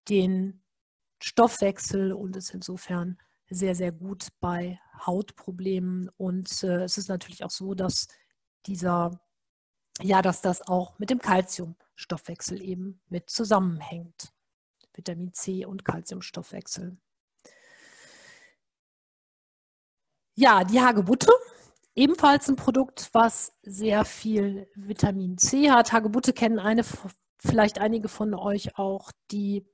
den 0.09 0.62
Stoffwechsel 1.20 2.12
und 2.12 2.36
ist 2.36 2.53
insofern 2.53 3.18
sehr, 3.48 3.74
sehr 3.74 3.92
gut 3.92 4.28
bei 4.40 4.80
Hautproblemen. 5.07 6.11
Und 6.16 6.62
äh, 6.64 6.84
es 6.84 6.98
ist 6.98 7.09
natürlich 7.09 7.44
auch 7.44 7.50
so, 7.50 7.74
dass 7.74 8.09
dieser, 8.66 9.20
ja, 10.00 10.22
dass 10.22 10.40
das 10.40 10.66
auch 10.66 10.98
mit 10.98 11.11
dem 11.11 11.18
Kalziumstoffwechsel 11.18 12.62
eben 12.62 13.00
mit 13.09 13.30
zusammenhängt. 13.30 14.32
Vitamin 14.94 15.32
C 15.32 15.64
und 15.64 15.84
Kalziumstoffwechsel. 15.84 16.98
Ja, 20.34 20.64
die 20.64 20.80
Hagebutte, 20.80 21.30
ebenfalls 21.94 22.48
ein 22.48 22.57
Produkt, 22.57 23.11
was 23.12 23.55
sehr 23.62 24.05
viel 24.05 24.68
Vitamin 24.74 25.38
C 25.38 25.70
hat. 25.70 25.92
Hagebutte 25.92 26.32
kennen 26.32 26.59
eine, 26.59 26.84
vielleicht 27.38 27.78
einige 27.78 28.09
von 28.09 28.34
euch 28.34 28.78
auch, 28.78 29.12
die 29.30 29.66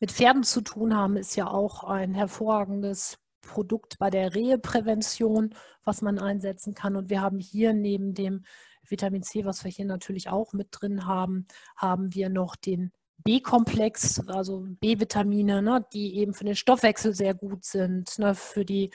mit 0.00 0.12
Pferden 0.12 0.42
zu 0.42 0.60
tun 0.60 0.96
haben, 0.96 1.16
ist 1.16 1.36
ja 1.36 1.48
auch 1.48 1.84
ein 1.84 2.14
hervorragendes 2.14 3.18
Produkt 3.40 3.98
bei 3.98 4.10
der 4.10 4.34
Reheprävention, 4.34 5.54
was 5.84 6.02
man 6.02 6.18
einsetzen 6.18 6.74
kann. 6.74 6.96
Und 6.96 7.10
wir 7.10 7.20
haben 7.20 7.38
hier 7.38 7.72
neben 7.72 8.14
dem 8.14 8.44
Vitamin 8.86 9.22
C, 9.22 9.44
was 9.44 9.64
wir 9.64 9.70
hier 9.70 9.86
natürlich 9.86 10.28
auch 10.28 10.52
mit 10.52 10.68
drin 10.70 11.06
haben, 11.06 11.46
haben 11.76 12.14
wir 12.14 12.28
noch 12.28 12.56
den 12.56 12.92
B-Komplex, 13.24 14.26
also 14.28 14.64
B-Vitamine, 14.80 15.60
ne, 15.62 15.84
die 15.92 16.16
eben 16.16 16.34
für 16.34 16.44
den 16.44 16.54
Stoffwechsel 16.54 17.14
sehr 17.14 17.34
gut 17.34 17.64
sind, 17.64 18.18
ne, 18.18 18.34
für 18.34 18.64
die 18.64 18.90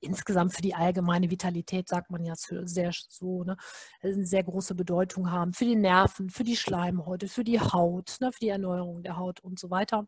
insgesamt 0.00 0.54
für 0.54 0.62
die 0.62 0.74
allgemeine 0.74 1.30
Vitalität, 1.30 1.88
sagt 1.88 2.10
man 2.10 2.24
ja 2.24 2.34
sehr 2.36 2.92
so, 3.08 3.44
ne, 3.44 3.56
eine 4.00 4.26
sehr 4.26 4.44
große 4.44 4.74
Bedeutung 4.74 5.30
haben, 5.30 5.52
für 5.52 5.64
die 5.64 5.76
Nerven, 5.76 6.30
für 6.30 6.44
die 6.44 6.56
Schleimhäute, 6.56 7.28
für 7.28 7.44
die 7.44 7.60
Haut, 7.60 8.16
ne, 8.20 8.30
für 8.32 8.40
die 8.40 8.48
Erneuerung 8.48 9.02
der 9.02 9.16
Haut 9.16 9.40
und 9.40 9.58
so 9.58 9.70
weiter. 9.70 10.06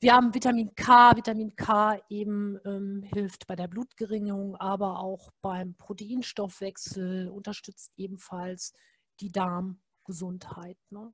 Wir 0.00 0.14
haben 0.14 0.34
Vitamin 0.34 0.74
K. 0.74 1.16
Vitamin 1.16 1.56
K 1.56 1.98
eben 2.08 2.58
ähm, 2.64 3.02
hilft 3.02 3.46
bei 3.46 3.56
der 3.56 3.68
Blutgeringung, 3.68 4.56
aber 4.56 5.00
auch 5.00 5.30
beim 5.42 5.74
Proteinstoffwechsel, 5.74 7.28
unterstützt 7.28 7.92
ebenfalls 7.96 8.72
die 9.20 9.32
Darmgesundheit. 9.32 10.78
Ne? 10.90 11.12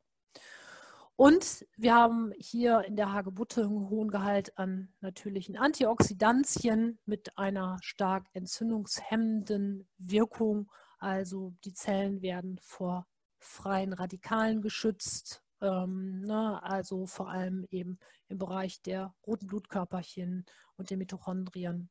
Und 1.17 1.67
wir 1.79 1.95
haben 1.95 2.33
hier 2.37 2.83
in 2.83 2.95
der 2.95 3.13
Hagebutte 3.13 3.63
einen 3.63 3.89
hohen 3.89 4.11
Gehalt 4.11 4.57
an 4.59 4.93
natürlichen 5.01 5.57
Antioxidantien 5.57 6.99
mit 7.07 7.39
einer 7.39 7.79
stark 7.81 8.27
entzündungshemmenden 8.35 9.89
Wirkung. 9.97 10.71
Also 10.99 11.55
die 11.65 11.73
Zellen 11.73 12.21
werden 12.21 12.59
vor 12.61 13.07
freien 13.39 13.95
Radikalen 13.95 14.61
geschützt. 14.61 15.43
Ähm, 15.61 16.21
ne, 16.21 16.63
also 16.63 17.07
vor 17.07 17.31
allem 17.31 17.67
eben 17.71 17.99
im 18.29 18.39
Bereich 18.39 18.83
der 18.83 19.15
roten 19.27 19.47
Blutkörperchen 19.47 20.45
und 20.77 20.91
der 20.91 20.97
Mitochondrien. 20.97 21.89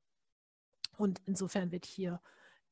Und 0.98 1.22
insofern 1.26 1.72
wird 1.72 1.86
hier 1.86 2.22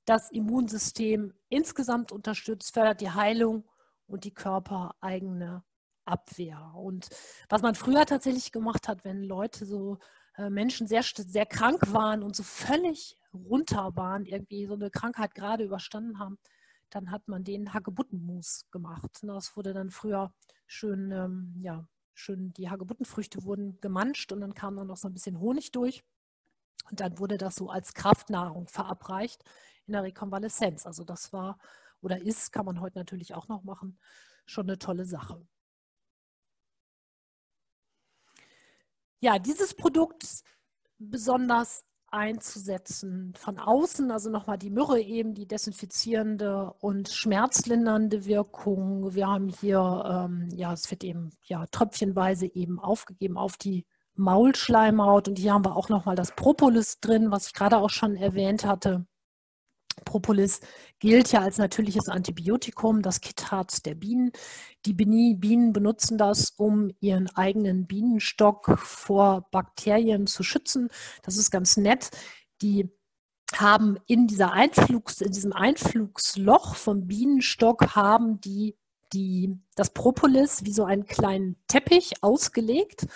das 0.05 0.31
Immunsystem 0.31 1.33
insgesamt 1.49 2.11
unterstützt, 2.11 2.73
fördert 2.73 3.01
die 3.01 3.11
Heilung 3.11 3.67
und 4.05 4.25
die 4.25 4.33
körpereigene 4.33 5.63
Abwehr. 6.05 6.73
Und 6.75 7.09
was 7.49 7.61
man 7.61 7.75
früher 7.75 8.05
tatsächlich 8.05 8.51
gemacht 8.51 8.87
hat, 8.87 9.05
wenn 9.05 9.23
Leute 9.23 9.65
so 9.65 9.97
äh, 10.37 10.49
Menschen 10.49 10.87
sehr, 10.87 11.03
sehr 11.03 11.45
krank 11.45 11.93
waren 11.93 12.23
und 12.23 12.35
so 12.35 12.43
völlig 12.43 13.17
runter 13.33 13.95
waren, 13.95 14.25
irgendwie 14.25 14.65
so 14.65 14.73
eine 14.73 14.89
Krankheit 14.89 15.33
gerade 15.35 15.63
überstanden 15.63 16.19
haben, 16.19 16.37
dann 16.95 17.11
hat 17.11 17.27
man 17.27 17.43
den 17.43 17.73
Hagebuttenmus 17.73 18.67
gemacht. 18.71 19.19
Das 19.23 19.55
wurde 19.57 19.73
dann 19.73 19.89
früher 19.89 20.33
schön, 20.67 21.11
ähm, 21.11 21.55
ja, 21.61 21.87
schön, 22.13 22.53
die 22.53 22.69
Hagebuttenfrüchte 22.69 23.43
wurden 23.43 23.79
gemanscht 23.81 24.31
und 24.31 24.41
dann 24.41 24.53
kam 24.53 24.75
dann 24.75 24.87
noch 24.87 24.97
so 24.97 25.07
ein 25.07 25.13
bisschen 25.13 25.39
Honig 25.39 25.71
durch. 25.71 26.03
Und 26.89 26.99
dann 26.99 27.17
wurde 27.17 27.37
das 27.37 27.55
so 27.55 27.69
als 27.69 27.93
Kraftnahrung 27.93 28.67
verabreicht 28.67 29.43
in 29.87 29.93
der 29.93 30.03
Rekonvaleszenz. 30.03 30.85
Also 30.85 31.03
das 31.03 31.33
war 31.33 31.57
oder 32.01 32.21
ist, 32.21 32.51
kann 32.51 32.65
man 32.65 32.81
heute 32.81 32.99
natürlich 32.99 33.33
auch 33.33 33.47
noch 33.47 33.63
machen, 33.63 33.97
schon 34.45 34.65
eine 34.69 34.77
tolle 34.77 35.05
Sache. 35.05 35.47
Ja, 39.21 39.39
dieses 39.39 39.73
Produkt 39.73 40.43
besonders 40.99 41.85
einzusetzen 42.14 43.34
von 43.36 43.59
außen, 43.59 44.11
also 44.11 44.30
nochmal 44.30 44.57
die 44.57 44.70
Myrrhe 44.70 45.01
eben, 45.01 45.34
die 45.34 45.47
desinfizierende 45.47 46.74
und 46.80 47.09
schmerzlindernde 47.09 48.26
Wirkung. 48.26 49.14
Wir 49.16 49.28
haben 49.28 49.49
hier, 49.49 50.28
ähm, 50.30 50.49
ja, 50.53 50.72
es 50.74 50.89
wird 50.91 51.03
eben 51.03 51.32
ja 51.43 51.66
tröpfchenweise 51.68 52.45
eben 52.53 52.80
aufgegeben 52.80 53.38
auf 53.38 53.57
die 53.57 53.86
Maulschleimhaut 54.16 55.28
und 55.28 55.39
hier 55.39 55.53
haben 55.53 55.66
wir 55.66 55.76
auch 55.76 55.89
nochmal 55.89 56.16
das 56.16 56.36
Propolis 56.36 56.99
drin, 56.99 57.32
was 57.32 57.47
ich 57.47 57.53
gerade 57.53 57.78
auch 57.78 57.89
schon 57.89 58.16
erwähnt 58.16 58.66
hatte. 58.66 59.05
Propolis 60.05 60.59
gilt 60.99 61.31
ja 61.31 61.41
als 61.41 61.57
natürliches 61.57 62.09
Antibiotikum, 62.09 63.01
das 63.01 63.21
Kitharz 63.21 63.81
der 63.81 63.95
Bienen. 63.95 64.31
Die 64.85 64.93
Bienen 64.93 65.73
benutzen 65.73 66.17
das, 66.17 66.51
um 66.51 66.91
ihren 66.99 67.29
eigenen 67.35 67.87
Bienenstock 67.87 68.77
vor 68.77 69.47
Bakterien 69.51 70.27
zu 70.27 70.43
schützen. 70.43 70.89
Das 71.21 71.37
ist 71.37 71.51
ganz 71.51 71.77
nett. 71.77 72.09
Die 72.61 72.89
haben 73.55 73.97
in, 74.07 74.27
dieser 74.27 74.51
Einflugs, 74.51 75.21
in 75.21 75.31
diesem 75.31 75.53
Einflugsloch 75.53 76.75
vom 76.75 77.07
Bienenstock 77.07 77.95
haben 77.95 78.41
die 78.41 78.75
die, 79.14 79.57
das 79.76 79.91
Propolis 79.91 80.66
wie 80.66 80.74
so 80.74 80.84
einen 80.86 81.05
kleinen 81.05 81.55
Teppich 81.68 82.14
ausgelegt. 82.22 83.07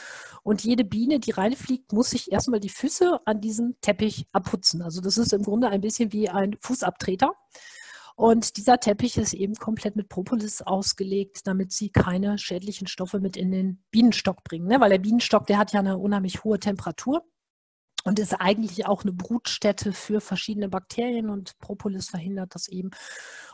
Und 0.43 0.63
jede 0.63 0.85
Biene, 0.85 1.19
die 1.19 1.31
reinfliegt, 1.31 1.91
muss 1.91 2.11
sich 2.11 2.31
erstmal 2.31 2.59
die 2.59 2.69
Füße 2.69 3.19
an 3.25 3.41
diesem 3.41 3.75
Teppich 3.81 4.27
abputzen. 4.31 4.81
Also 4.81 5.01
das 5.01 5.17
ist 5.17 5.33
im 5.33 5.43
Grunde 5.43 5.69
ein 5.69 5.81
bisschen 5.81 6.13
wie 6.13 6.29
ein 6.29 6.55
Fußabtreter. 6.61 7.33
Und 8.15 8.57
dieser 8.57 8.79
Teppich 8.79 9.17
ist 9.17 9.33
eben 9.33 9.55
komplett 9.55 9.95
mit 9.95 10.09
Propolis 10.09 10.61
ausgelegt, 10.61 11.45
damit 11.45 11.71
sie 11.71 11.89
keine 11.89 12.37
schädlichen 12.39 12.87
Stoffe 12.87 13.19
mit 13.19 13.37
in 13.37 13.51
den 13.51 13.83
Bienenstock 13.91 14.43
bringen. 14.43 14.67
Ne? 14.67 14.79
Weil 14.79 14.89
der 14.89 14.97
Bienenstock, 14.97 15.45
der 15.45 15.59
hat 15.59 15.73
ja 15.73 15.81
eine 15.81 15.97
unheimlich 15.97 16.43
hohe 16.43 16.59
Temperatur 16.59 17.23
und 18.07 18.19
ist 18.19 18.35
eigentlich 18.35 18.85
auch 18.85 19.03
eine 19.03 19.11
Brutstätte 19.11 19.91
für 19.91 20.21
verschiedene 20.21 20.69
Bakterien 20.69 21.29
und 21.29 21.59
Propolis 21.59 22.07
verhindert 22.07 22.55
das 22.55 22.69
eben. 22.69 22.91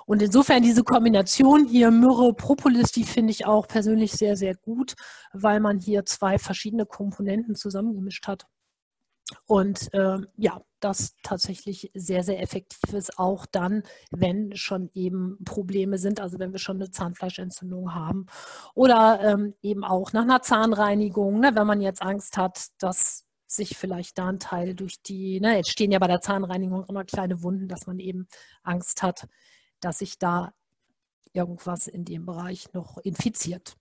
Und 0.06 0.22
insofern 0.22 0.62
diese 0.62 0.84
Kombination 0.84 1.66
hier 1.66 1.90
Myrrhe, 1.90 2.36
Propolis, 2.36 2.92
die 2.92 3.04
finde 3.04 3.32
ich 3.32 3.48
auch 3.48 3.68
persönlich 3.68 4.12
sehr, 4.12 4.38
sehr 4.38 4.54
gut, 4.54 4.94
weil 5.34 5.60
man 5.60 5.80
hier 5.80 6.06
zwei 6.06 6.38
verschiedene 6.38 6.86
Komponenten 6.86 7.56
zusammengemischt 7.56 8.28
hat. 8.28 8.46
Und 9.48 9.92
äh, 9.96 10.20
ja, 10.38 10.62
das 10.80 11.16
tatsächlich 11.24 11.90
sehr, 11.96 12.22
sehr 12.24 12.40
effektiv 12.40 12.94
ist, 12.94 13.18
auch 13.18 13.48
dann, 13.48 13.82
wenn 14.12 14.56
schon 14.56 14.92
eben 14.94 15.40
Probleme 15.46 15.98
sind, 15.98 16.20
also 16.20 16.38
wenn 16.38 16.52
wir 16.52 16.60
schon 16.60 16.76
eine 16.76 16.92
Zahnfleischentzündung 16.92 17.96
haben 17.96 18.28
oder 18.76 19.20
ähm, 19.24 19.56
eben 19.64 19.84
auch 19.84 20.14
nach 20.14 20.24
einer 20.24 20.44
Zahnreinigung, 20.44 21.40
ne, 21.40 21.56
wenn 21.56 21.66
man 21.66 21.82
jetzt 21.82 22.04
Angst 22.04 22.38
hat, 22.38 22.68
dass 22.78 23.26
sich 23.56 23.78
vielleicht 23.78 24.18
da 24.18 24.28
ein 24.28 24.40
Teil 24.40 24.76
durch 24.76 25.02
die, 25.02 25.40
ne, 25.40 25.58
jetzt 25.58 25.72
stehen 25.72 25.92
ja 25.92 26.00
bei 26.00 26.08
der 26.08 26.22
Zahnreinigung 26.22 26.86
immer 26.86 27.06
kleine 27.06 27.42
Wunden, 27.44 27.68
dass 27.68 27.88
man 27.88 28.00
eben 28.00 28.28
Angst 28.64 29.04
hat, 29.04 29.28
dass 29.80 30.00
sich 30.00 30.18
da 30.20 30.54
irgendwas 31.34 31.88
in 31.88 32.06
dem 32.06 32.26
Bereich 32.26 32.74
noch 32.74 32.98
infiziert. 32.98 33.76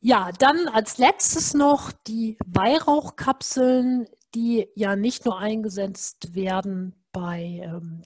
Ja, 0.00 0.30
dann 0.32 0.68
als 0.68 0.98
letztes 0.98 1.54
noch 1.54 1.90
die 2.06 2.38
Weihrauchkapseln, 2.46 4.06
die 4.34 4.68
ja 4.74 4.94
nicht 4.94 5.24
nur 5.24 5.38
eingesetzt 5.38 6.34
werden 6.34 6.94
bei 7.12 7.60
ähm, 7.64 8.02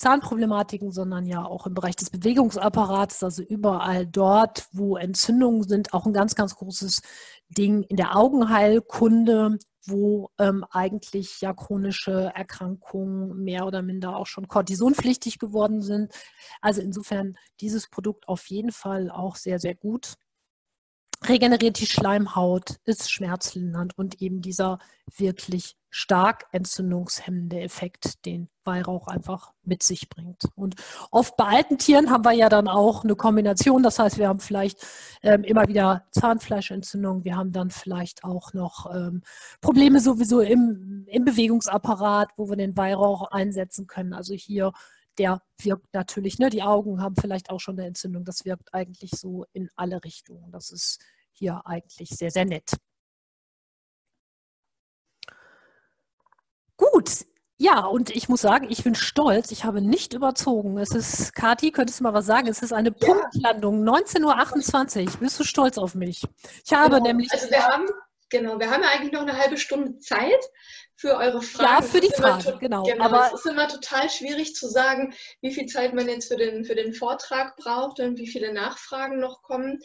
Zahnproblematiken, 0.00 0.92
sondern 0.92 1.26
ja 1.26 1.44
auch 1.44 1.66
im 1.66 1.74
Bereich 1.74 1.94
des 1.94 2.08
Bewegungsapparats, 2.08 3.22
also 3.22 3.42
überall 3.42 4.06
dort, 4.06 4.66
wo 4.72 4.96
Entzündungen 4.96 5.62
sind, 5.62 5.92
auch 5.92 6.06
ein 6.06 6.14
ganz, 6.14 6.34
ganz 6.34 6.56
großes 6.56 7.02
Ding 7.50 7.82
in 7.82 7.96
der 7.96 8.16
Augenheilkunde, 8.16 9.58
wo 9.86 10.30
ähm, 10.38 10.64
eigentlich 10.70 11.42
ja 11.42 11.52
chronische 11.52 12.32
Erkrankungen 12.34 13.44
mehr 13.44 13.66
oder 13.66 13.82
minder 13.82 14.16
auch 14.16 14.26
schon 14.26 14.48
kortisonpflichtig 14.48 15.38
geworden 15.38 15.82
sind. 15.82 16.14
Also 16.62 16.80
insofern 16.80 17.36
dieses 17.60 17.90
Produkt 17.90 18.26
auf 18.26 18.46
jeden 18.46 18.72
Fall 18.72 19.10
auch 19.10 19.36
sehr, 19.36 19.58
sehr 19.58 19.74
gut 19.74 20.14
regeneriert 21.28 21.78
die 21.78 21.86
Schleimhaut, 21.86 22.76
ist 22.84 23.10
schmerzlindernd 23.10 23.96
und 23.98 24.22
eben 24.22 24.40
dieser 24.40 24.78
wirklich 25.16 25.76
stark 25.90 26.46
entzündungshemmende 26.52 27.60
Effekt, 27.60 28.24
den 28.24 28.48
Weihrauch 28.64 29.08
einfach 29.08 29.52
mit 29.64 29.82
sich 29.82 30.08
bringt. 30.08 30.44
Und 30.54 30.76
oft 31.10 31.36
bei 31.36 31.44
alten 31.44 31.78
Tieren 31.78 32.10
haben 32.10 32.24
wir 32.24 32.32
ja 32.32 32.48
dann 32.48 32.68
auch 32.68 33.04
eine 33.04 33.16
Kombination. 33.16 33.82
Das 33.82 33.98
heißt, 33.98 34.18
wir 34.18 34.28
haben 34.28 34.40
vielleicht 34.40 34.86
ähm, 35.22 35.42
immer 35.42 35.66
wieder 35.66 36.06
Zahnfleischentzündung. 36.12 37.24
Wir 37.24 37.36
haben 37.36 37.52
dann 37.52 37.70
vielleicht 37.70 38.24
auch 38.24 38.52
noch 38.52 38.94
ähm, 38.94 39.22
Probleme 39.60 40.00
sowieso 40.00 40.40
im, 40.40 41.04
im 41.08 41.24
Bewegungsapparat, 41.24 42.30
wo 42.36 42.48
wir 42.48 42.56
den 42.56 42.76
Weihrauch 42.76 43.30
einsetzen 43.30 43.86
können. 43.86 44.12
Also 44.12 44.34
hier 44.34 44.72
der 45.18 45.42
wirkt 45.58 45.92
natürlich, 45.92 46.38
ne, 46.38 46.48
die 46.48 46.62
Augen 46.62 47.02
haben 47.02 47.14
vielleicht 47.14 47.50
auch 47.50 47.60
schon 47.60 47.78
eine 47.78 47.86
Entzündung. 47.86 48.24
Das 48.24 48.44
wirkt 48.44 48.72
eigentlich 48.72 49.10
so 49.10 49.44
in 49.52 49.68
alle 49.76 50.02
Richtungen. 50.02 50.50
Das 50.50 50.70
ist 50.70 51.00
hier 51.32 51.66
eigentlich 51.66 52.10
sehr, 52.10 52.30
sehr 52.30 52.46
nett. 52.46 52.72
Gut, 56.80 57.26
ja, 57.58 57.80
und 57.80 58.08
ich 58.08 58.30
muss 58.30 58.40
sagen, 58.40 58.68
ich 58.70 58.84
bin 58.84 58.94
stolz. 58.94 59.50
Ich 59.50 59.64
habe 59.64 59.82
nicht 59.82 60.14
überzogen. 60.14 60.78
Es 60.78 60.92
ist, 60.92 61.34
Kathi, 61.34 61.72
könntest 61.72 62.00
du 62.00 62.04
mal 62.04 62.14
was 62.14 62.24
sagen? 62.24 62.48
Es 62.48 62.62
ist 62.62 62.72
eine 62.72 62.88
ja. 62.88 63.06
Punktlandung, 63.06 63.86
19.28 63.86 65.04
Uhr. 65.04 65.16
Bist 65.20 65.38
du 65.38 65.44
stolz 65.44 65.76
auf 65.76 65.94
mich? 65.94 66.22
Ich 66.64 66.72
habe 66.72 66.94
genau. 66.94 67.06
nämlich. 67.06 67.30
Also, 67.30 67.50
wir 67.50 67.62
haben, 67.62 67.84
genau, 68.30 68.58
wir 68.58 68.70
haben 68.70 68.82
ja 68.82 68.88
eigentlich 68.88 69.12
noch 69.12 69.20
eine 69.20 69.36
halbe 69.36 69.58
Stunde 69.58 69.98
Zeit 69.98 70.40
für 71.00 71.16
eure 71.16 71.40
Fragen. 71.40 71.70
Ja, 71.70 71.82
für 71.82 72.00
die 72.00 72.12
Fragen, 72.14 72.58
genau. 72.58 72.82
genau. 72.82 73.04
Aber 73.04 73.28
es 73.28 73.40
ist 73.40 73.46
immer 73.46 73.68
total 73.68 74.10
schwierig 74.10 74.54
zu 74.54 74.68
sagen, 74.68 75.14
wie 75.40 75.52
viel 75.52 75.64
Zeit 75.64 75.94
man 75.94 76.06
jetzt 76.06 76.28
für 76.28 76.36
den, 76.36 76.66
für 76.66 76.74
den 76.74 76.92
Vortrag 76.92 77.56
braucht 77.56 78.00
und 78.00 78.18
wie 78.18 78.26
viele 78.26 78.52
Nachfragen 78.52 79.18
noch 79.18 79.40
kommen. 79.40 79.80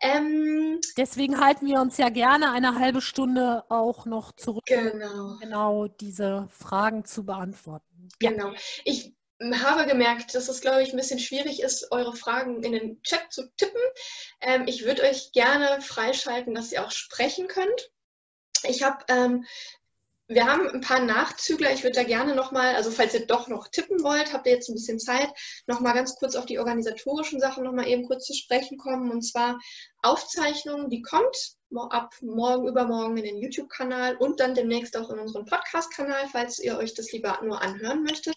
Ähm, 0.00 0.80
Deswegen 0.96 1.38
halten 1.38 1.66
wir 1.66 1.80
uns 1.82 1.98
ja 1.98 2.08
gerne 2.08 2.50
eine 2.50 2.78
halbe 2.78 3.02
Stunde 3.02 3.64
auch 3.68 4.06
noch 4.06 4.32
zurück, 4.32 4.64
genau. 4.64 5.36
genau 5.38 5.86
diese 5.86 6.48
Fragen 6.50 7.04
zu 7.04 7.26
beantworten. 7.26 8.08
Genau. 8.18 8.52
Ich 8.86 9.12
habe 9.42 9.86
gemerkt, 9.86 10.34
dass 10.34 10.48
es, 10.48 10.62
glaube 10.62 10.82
ich, 10.82 10.94
ein 10.94 10.96
bisschen 10.96 11.18
schwierig 11.18 11.60
ist, 11.60 11.92
eure 11.92 12.16
Fragen 12.16 12.62
in 12.62 12.72
den 12.72 13.02
Chat 13.02 13.30
zu 13.30 13.54
tippen. 13.56 13.82
Ähm, 14.40 14.64
ich 14.66 14.86
würde 14.86 15.02
euch 15.02 15.32
gerne 15.32 15.82
freischalten, 15.82 16.54
dass 16.54 16.72
ihr 16.72 16.82
auch 16.86 16.90
sprechen 16.90 17.48
könnt. 17.48 17.90
Ich 18.66 18.82
habe 18.82 19.04
ähm, 19.08 19.44
wir 20.26 20.46
haben 20.46 20.68
ein 20.68 20.80
paar 20.80 21.00
Nachzügler. 21.00 21.72
Ich 21.72 21.82
würde 21.82 21.96
da 21.96 22.02
gerne 22.02 22.34
nochmal, 22.34 22.74
also 22.76 22.90
falls 22.90 23.14
ihr 23.14 23.26
doch 23.26 23.48
noch 23.48 23.68
tippen 23.68 24.02
wollt, 24.02 24.32
habt 24.32 24.46
ihr 24.46 24.52
jetzt 24.52 24.68
ein 24.68 24.74
bisschen 24.74 24.98
Zeit, 24.98 25.28
nochmal 25.66 25.94
ganz 25.94 26.16
kurz 26.16 26.34
auf 26.34 26.46
die 26.46 26.58
organisatorischen 26.58 27.40
Sachen 27.40 27.64
nochmal 27.64 27.88
eben 27.88 28.06
kurz 28.06 28.24
zu 28.24 28.34
sprechen 28.34 28.78
kommen. 28.78 29.10
Und 29.10 29.22
zwar 29.22 29.58
Aufzeichnung, 30.02 30.88
die 30.88 31.02
kommt 31.02 31.36
ab 31.90 32.14
morgen, 32.22 32.68
übermorgen 32.68 33.16
in 33.16 33.24
den 33.24 33.38
YouTube-Kanal 33.38 34.16
und 34.16 34.40
dann 34.40 34.54
demnächst 34.54 34.96
auch 34.96 35.10
in 35.10 35.18
unseren 35.18 35.44
Podcast-Kanal, 35.44 36.28
falls 36.30 36.58
ihr 36.58 36.78
euch 36.78 36.94
das 36.94 37.12
lieber 37.12 37.40
nur 37.42 37.60
anhören 37.60 38.02
möchtet. 38.02 38.34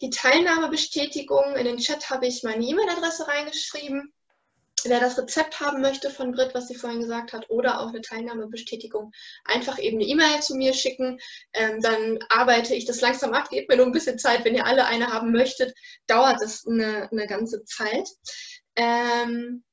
die 0.00 0.10
Teilnahmebestätigung. 0.10 1.56
In 1.56 1.64
den 1.64 1.78
Chat 1.78 2.10
habe 2.10 2.26
ich 2.26 2.42
meine 2.42 2.64
E-Mail-Adresse 2.64 3.26
reingeschrieben. 3.26 4.12
Wer 4.84 5.00
das 5.00 5.18
Rezept 5.18 5.60
haben 5.60 5.80
möchte 5.80 6.10
von 6.10 6.32
Brit, 6.32 6.54
was 6.54 6.68
sie 6.68 6.74
vorhin 6.74 7.00
gesagt 7.00 7.32
hat, 7.32 7.50
oder 7.50 7.80
auch 7.80 7.88
eine 7.88 8.00
Teilnahmebestätigung, 8.00 9.12
einfach 9.44 9.78
eben 9.78 9.98
eine 9.98 10.06
E-Mail 10.06 10.40
zu 10.40 10.54
mir 10.54 10.74
schicken. 10.74 11.18
Ähm, 11.52 11.80
dann 11.80 12.18
arbeite 12.28 12.74
ich 12.74 12.84
das 12.84 13.00
langsam 13.00 13.32
ab. 13.32 13.50
Gebt 13.50 13.68
mir 13.68 13.76
nur 13.76 13.86
ein 13.86 13.92
bisschen 13.92 14.18
Zeit. 14.18 14.44
Wenn 14.44 14.54
ihr 14.54 14.66
alle 14.66 14.86
eine 14.86 15.12
haben 15.12 15.32
möchtet, 15.32 15.74
dauert 16.06 16.40
es 16.42 16.66
eine, 16.66 17.10
eine 17.10 17.26
ganze 17.26 17.64
Zeit. 17.64 18.08
Ähm, 18.76 19.64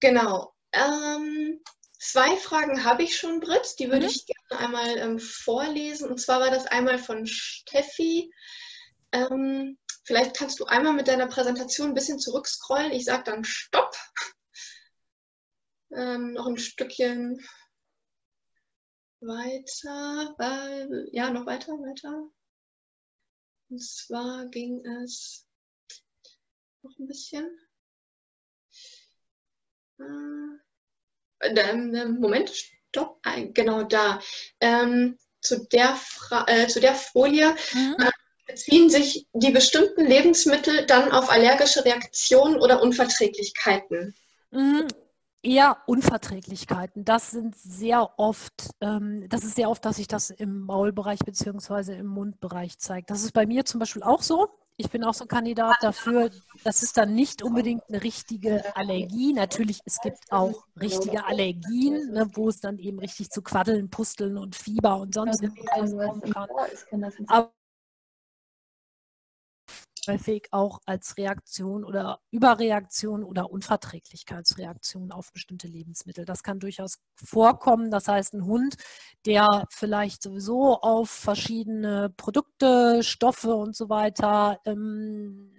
genau. 0.00 0.52
Ähm, 0.72 1.60
zwei 1.98 2.36
Fragen 2.36 2.84
habe 2.84 3.02
ich 3.02 3.16
schon, 3.16 3.40
Brit. 3.40 3.78
Die 3.78 3.90
würde 3.90 4.06
mhm. 4.06 4.12
ich 4.12 4.26
gerne 4.26 4.64
einmal 4.64 4.98
ähm, 4.98 5.18
vorlesen. 5.18 6.08
Und 6.08 6.20
zwar 6.20 6.40
war 6.40 6.50
das 6.50 6.66
einmal 6.66 6.98
von 6.98 7.26
Steffi. 7.26 8.30
Ähm, 9.12 9.78
vielleicht 10.08 10.36
kannst 10.38 10.58
du 10.58 10.64
einmal 10.64 10.94
mit 10.94 11.06
deiner 11.06 11.26
Präsentation 11.26 11.88
ein 11.88 11.94
bisschen 11.94 12.18
zurückscrollen. 12.18 12.92
Ich 12.92 13.04
sage 13.04 13.24
dann 13.24 13.44
Stopp. 13.44 13.94
Ähm, 15.94 16.32
noch 16.32 16.46
ein 16.46 16.56
Stückchen 16.56 17.46
weiter. 19.20 20.34
Äh, 20.38 21.14
ja, 21.14 21.30
noch 21.30 21.44
weiter, 21.44 21.72
weiter. 21.72 22.26
Und 23.68 23.82
zwar 23.82 24.46
ging 24.46 24.82
es 25.02 25.46
noch 26.82 26.98
ein 26.98 27.06
bisschen. 27.06 27.46
Äh, 29.98 30.56
Moment, 32.06 32.50
stopp, 32.50 33.20
genau 33.52 33.82
da. 33.82 34.22
Ähm, 34.60 35.18
zu, 35.42 35.66
der 35.66 36.00
äh, 36.46 36.66
zu 36.66 36.80
der 36.80 36.94
Folie 36.94 37.54
mhm. 37.74 37.96
Beziehen 38.48 38.90
sich 38.90 39.28
die 39.32 39.52
bestimmten 39.52 40.04
Lebensmittel 40.04 40.86
dann 40.86 41.12
auf 41.12 41.30
allergische 41.30 41.84
Reaktionen 41.84 42.56
oder 42.56 42.82
Unverträglichkeiten? 42.82 44.14
Mhm. 44.50 44.88
Eher 45.40 45.76
Unverträglichkeiten. 45.86 47.04
Das 47.04 47.30
sind 47.30 47.54
sehr 47.56 48.18
oft, 48.18 48.70
ähm, 48.80 49.28
das 49.28 49.44
ist 49.44 49.54
sehr 49.54 49.70
oft, 49.70 49.84
dass 49.84 49.96
sich 49.96 50.08
das 50.08 50.30
im 50.30 50.62
Maulbereich 50.62 51.20
bzw. 51.20 51.96
im 51.96 52.06
Mundbereich 52.06 52.78
zeigt. 52.78 53.10
Das 53.10 53.22
ist 53.22 53.32
bei 53.32 53.46
mir 53.46 53.64
zum 53.64 53.78
Beispiel 53.78 54.02
auch 54.02 54.22
so 54.22 54.48
ich 54.80 54.90
bin 54.90 55.02
auch 55.02 55.12
so 55.12 55.24
ein 55.24 55.28
Kandidat 55.28 55.76
dafür. 55.80 56.30
Das 56.62 56.84
ist 56.84 56.96
dann 56.96 57.12
nicht 57.12 57.42
unbedingt 57.42 57.82
eine 57.88 58.02
richtige 58.02 58.62
Allergie. 58.76 59.32
Natürlich, 59.32 59.80
es 59.84 60.00
gibt 60.00 60.30
auch 60.30 60.64
richtige 60.80 61.26
Allergien, 61.26 62.12
ne, 62.12 62.30
wo 62.34 62.48
es 62.48 62.60
dann 62.60 62.78
eben 62.78 63.00
richtig 63.00 63.30
zu 63.30 63.42
Quaddeln, 63.42 63.90
Pusteln 63.90 64.38
und 64.38 64.54
Fieber 64.54 65.00
und 65.00 65.14
sonst 65.14 65.42
irgendwas 65.42 65.90
kommen 65.90 66.30
kann. 66.30 66.48
Aber 67.26 67.50
häufig 70.08 70.48
auch 70.50 70.80
als 70.86 71.16
Reaktion 71.16 71.84
oder 71.84 72.20
Überreaktion 72.30 73.22
oder 73.22 73.50
Unverträglichkeitsreaktion 73.50 75.12
auf 75.12 75.32
bestimmte 75.32 75.68
Lebensmittel. 75.68 76.24
Das 76.24 76.42
kann 76.42 76.58
durchaus 76.58 76.98
vorkommen. 77.14 77.90
Das 77.90 78.08
heißt, 78.08 78.34
ein 78.34 78.44
Hund, 78.44 78.76
der 79.26 79.66
vielleicht 79.70 80.22
sowieso 80.22 80.80
auf 80.80 81.10
verschiedene 81.10 82.10
Produkte, 82.16 83.02
Stoffe 83.02 83.54
und 83.54 83.76
so 83.76 83.88
weiter 83.88 84.60
ähm, 84.64 85.52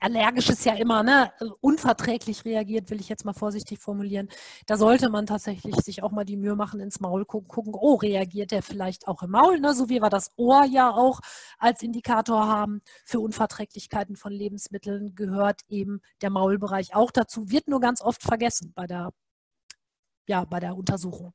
allergisch 0.00 0.48
ist 0.50 0.64
ja 0.64 0.74
immer 0.74 1.02
ne, 1.02 1.32
unverträglich 1.60 2.44
reagiert, 2.44 2.90
will 2.90 3.00
ich 3.00 3.08
jetzt 3.08 3.24
mal 3.24 3.32
vorsichtig 3.32 3.78
formulieren. 3.78 4.28
Da 4.66 4.76
sollte 4.76 5.08
man 5.10 5.26
tatsächlich 5.26 5.74
sich 5.76 6.02
auch 6.02 6.10
mal 6.10 6.24
die 6.24 6.36
Mühe 6.36 6.56
machen, 6.56 6.80
ins 6.80 7.00
Maul 7.00 7.24
gucken, 7.24 7.48
gucken 7.48 7.74
oh, 7.74 7.94
reagiert 7.94 8.50
der 8.50 8.62
vielleicht 8.62 9.08
auch 9.08 9.22
im 9.22 9.30
Maul, 9.30 9.60
ne, 9.60 9.74
so 9.74 9.88
wie 9.88 10.00
wir 10.00 10.10
das 10.10 10.30
Ohr 10.36 10.64
ja 10.64 10.90
auch 10.90 11.20
als 11.58 11.82
Indikator 11.82 12.46
haben 12.46 12.82
für 13.04 13.20
Unverträglichkeiten 13.20 14.16
von 14.16 14.32
Lebensmitteln, 14.32 15.14
gehört 15.14 15.62
eben 15.68 16.00
der 16.20 16.30
Maulbereich 16.30 16.94
auch 16.94 17.10
dazu, 17.10 17.50
wird 17.50 17.68
nur 17.68 17.80
ganz 17.80 18.00
oft 18.00 18.22
vergessen 18.22 18.72
bei 18.74 18.86
der, 18.86 19.12
ja, 20.28 20.44
bei 20.44 20.60
der 20.60 20.76
Untersuchung. 20.76 21.32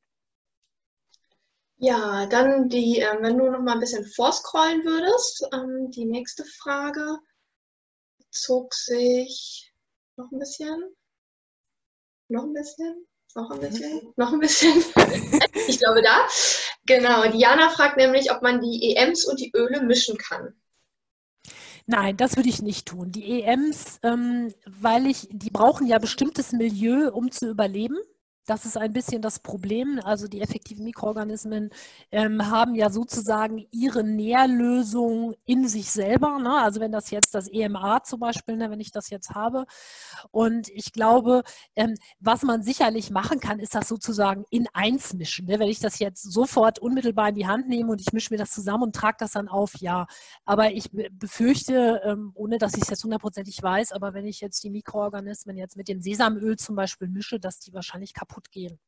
Ja, 1.80 2.26
dann 2.26 2.68
die, 2.68 3.00
äh, 3.00 3.16
wenn 3.20 3.38
du 3.38 3.50
noch 3.50 3.60
mal 3.60 3.74
ein 3.74 3.80
bisschen 3.80 4.04
vorscrollen 4.04 4.84
würdest, 4.84 5.46
ähm, 5.52 5.90
die 5.92 6.06
nächste 6.06 6.44
Frage 6.44 7.18
zog 8.30 8.74
sich 8.74 9.72
noch 10.16 10.30
ein 10.32 10.38
bisschen, 10.38 10.96
noch 12.28 12.44
ein 12.44 12.52
bisschen, 12.52 13.06
noch 13.34 13.50
ein 13.50 13.60
bisschen, 13.60 14.12
noch 14.16 14.32
ein 14.32 14.40
bisschen. 14.40 14.78
ich 15.68 15.78
glaube 15.78 16.02
da. 16.02 16.26
Genau. 16.86 17.30
Diana 17.30 17.70
fragt 17.70 17.96
nämlich, 17.96 18.30
ob 18.32 18.42
man 18.42 18.60
die 18.60 18.94
EMs 18.94 19.24
und 19.26 19.40
die 19.40 19.52
Öle 19.54 19.82
mischen 19.82 20.18
kann. 20.18 20.54
Nein, 21.86 22.18
das 22.18 22.36
würde 22.36 22.50
ich 22.50 22.60
nicht 22.60 22.86
tun. 22.86 23.12
Die 23.12 23.40
EMs, 23.42 23.98
ähm, 24.02 24.52
weil 24.66 25.06
ich, 25.06 25.28
die 25.30 25.50
brauchen 25.50 25.86
ja 25.86 25.98
bestimmtes 25.98 26.52
Milieu, 26.52 27.10
um 27.10 27.30
zu 27.30 27.48
überleben. 27.48 27.96
Das 28.48 28.64
ist 28.64 28.78
ein 28.78 28.94
bisschen 28.94 29.20
das 29.20 29.40
Problem. 29.40 30.00
Also 30.02 30.26
die 30.26 30.40
effektiven 30.40 30.82
Mikroorganismen 30.82 31.68
ähm, 32.10 32.50
haben 32.50 32.74
ja 32.74 32.88
sozusagen 32.88 33.66
ihre 33.70 34.02
Nährlösung 34.02 35.34
in 35.44 35.68
sich 35.68 35.90
selber. 35.90 36.38
Ne? 36.38 36.58
Also 36.58 36.80
wenn 36.80 36.90
das 36.90 37.10
jetzt 37.10 37.34
das 37.34 37.48
EMA 37.48 38.02
zum 38.04 38.20
Beispiel, 38.20 38.56
ne, 38.56 38.70
wenn 38.70 38.80
ich 38.80 38.90
das 38.90 39.10
jetzt 39.10 39.34
habe. 39.34 39.66
Und 40.30 40.70
ich 40.70 40.94
glaube, 40.94 41.42
ähm, 41.76 41.94
was 42.20 42.42
man 42.42 42.62
sicherlich 42.62 43.10
machen 43.10 43.38
kann, 43.38 43.58
ist 43.58 43.74
das 43.74 43.86
sozusagen 43.86 44.46
in 44.48 44.66
eins 44.72 45.12
mischen. 45.12 45.44
Ne? 45.44 45.58
Wenn 45.58 45.68
ich 45.68 45.80
das 45.80 45.98
jetzt 45.98 46.22
sofort 46.22 46.78
unmittelbar 46.78 47.28
in 47.28 47.34
die 47.34 47.46
Hand 47.46 47.68
nehme 47.68 47.92
und 47.92 48.00
ich 48.00 48.14
mische 48.14 48.32
mir 48.32 48.38
das 48.38 48.52
zusammen 48.52 48.84
und 48.84 48.96
trage 48.96 49.18
das 49.20 49.32
dann 49.32 49.48
auf, 49.48 49.74
ja. 49.80 50.06
Aber 50.46 50.70
ich 50.72 50.90
befürchte, 51.12 52.00
ähm, 52.02 52.32
ohne 52.34 52.56
dass 52.56 52.74
ich 52.74 52.84
es 52.84 52.88
jetzt 52.88 53.04
hundertprozentig 53.04 53.62
weiß, 53.62 53.92
aber 53.92 54.14
wenn 54.14 54.24
ich 54.24 54.40
jetzt 54.40 54.64
die 54.64 54.70
Mikroorganismen 54.70 55.58
jetzt 55.58 55.76
mit 55.76 55.88
dem 55.88 56.00
Sesamöl 56.00 56.56
zum 56.56 56.76
Beispiel 56.76 57.08
mische, 57.08 57.38
dass 57.38 57.58
die 57.58 57.74
wahrscheinlich 57.74 58.14
kaputt 58.14 58.37
kaputt 58.38 58.50
gehen 58.52 58.78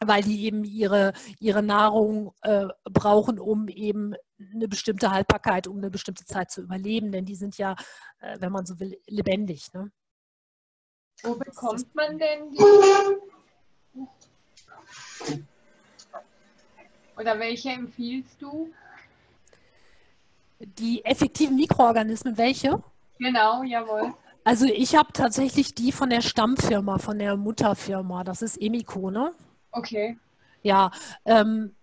weil 0.00 0.22
die 0.22 0.44
eben 0.44 0.64
ihre, 0.64 1.12
ihre 1.38 1.62
Nahrung 1.62 2.34
äh, 2.42 2.66
brauchen, 2.84 3.38
um 3.38 3.68
eben 3.68 4.14
eine 4.52 4.68
bestimmte 4.68 5.10
Haltbarkeit, 5.10 5.66
um 5.66 5.78
eine 5.78 5.88
bestimmte 5.88 6.24
Zeit 6.24 6.50
zu 6.50 6.62
überleben. 6.62 7.12
Denn 7.12 7.24
die 7.24 7.36
sind 7.36 7.56
ja, 7.56 7.76
äh, 8.18 8.36
wenn 8.40 8.52
man 8.52 8.66
so 8.66 8.78
will, 8.80 9.00
lebendig. 9.06 9.72
Ne? 9.72 9.90
Wo 11.22 11.36
bekommt 11.36 11.94
man 11.94 12.18
denn 12.18 12.50
die? 12.50 12.58
Oder 17.16 17.38
welche 17.38 17.70
empfiehlst 17.70 18.42
du? 18.42 18.74
Die 20.58 21.04
effektiven 21.04 21.56
Mikroorganismen, 21.56 22.36
welche? 22.36 22.82
Genau, 23.18 23.62
jawohl. 23.62 24.12
Also 24.44 24.66
ich 24.66 24.94
habe 24.94 25.12
tatsächlich 25.12 25.74
die 25.74 25.90
von 25.90 26.10
der 26.10 26.20
Stammfirma, 26.20 26.98
von 26.98 27.18
der 27.18 27.36
Mutterfirma. 27.36 28.24
Das 28.24 28.42
ist 28.42 28.60
Emiko, 28.60 29.10
ne? 29.10 29.32
Okay. 29.72 30.18
Ja, 30.62 30.90
ähm, 31.24 31.74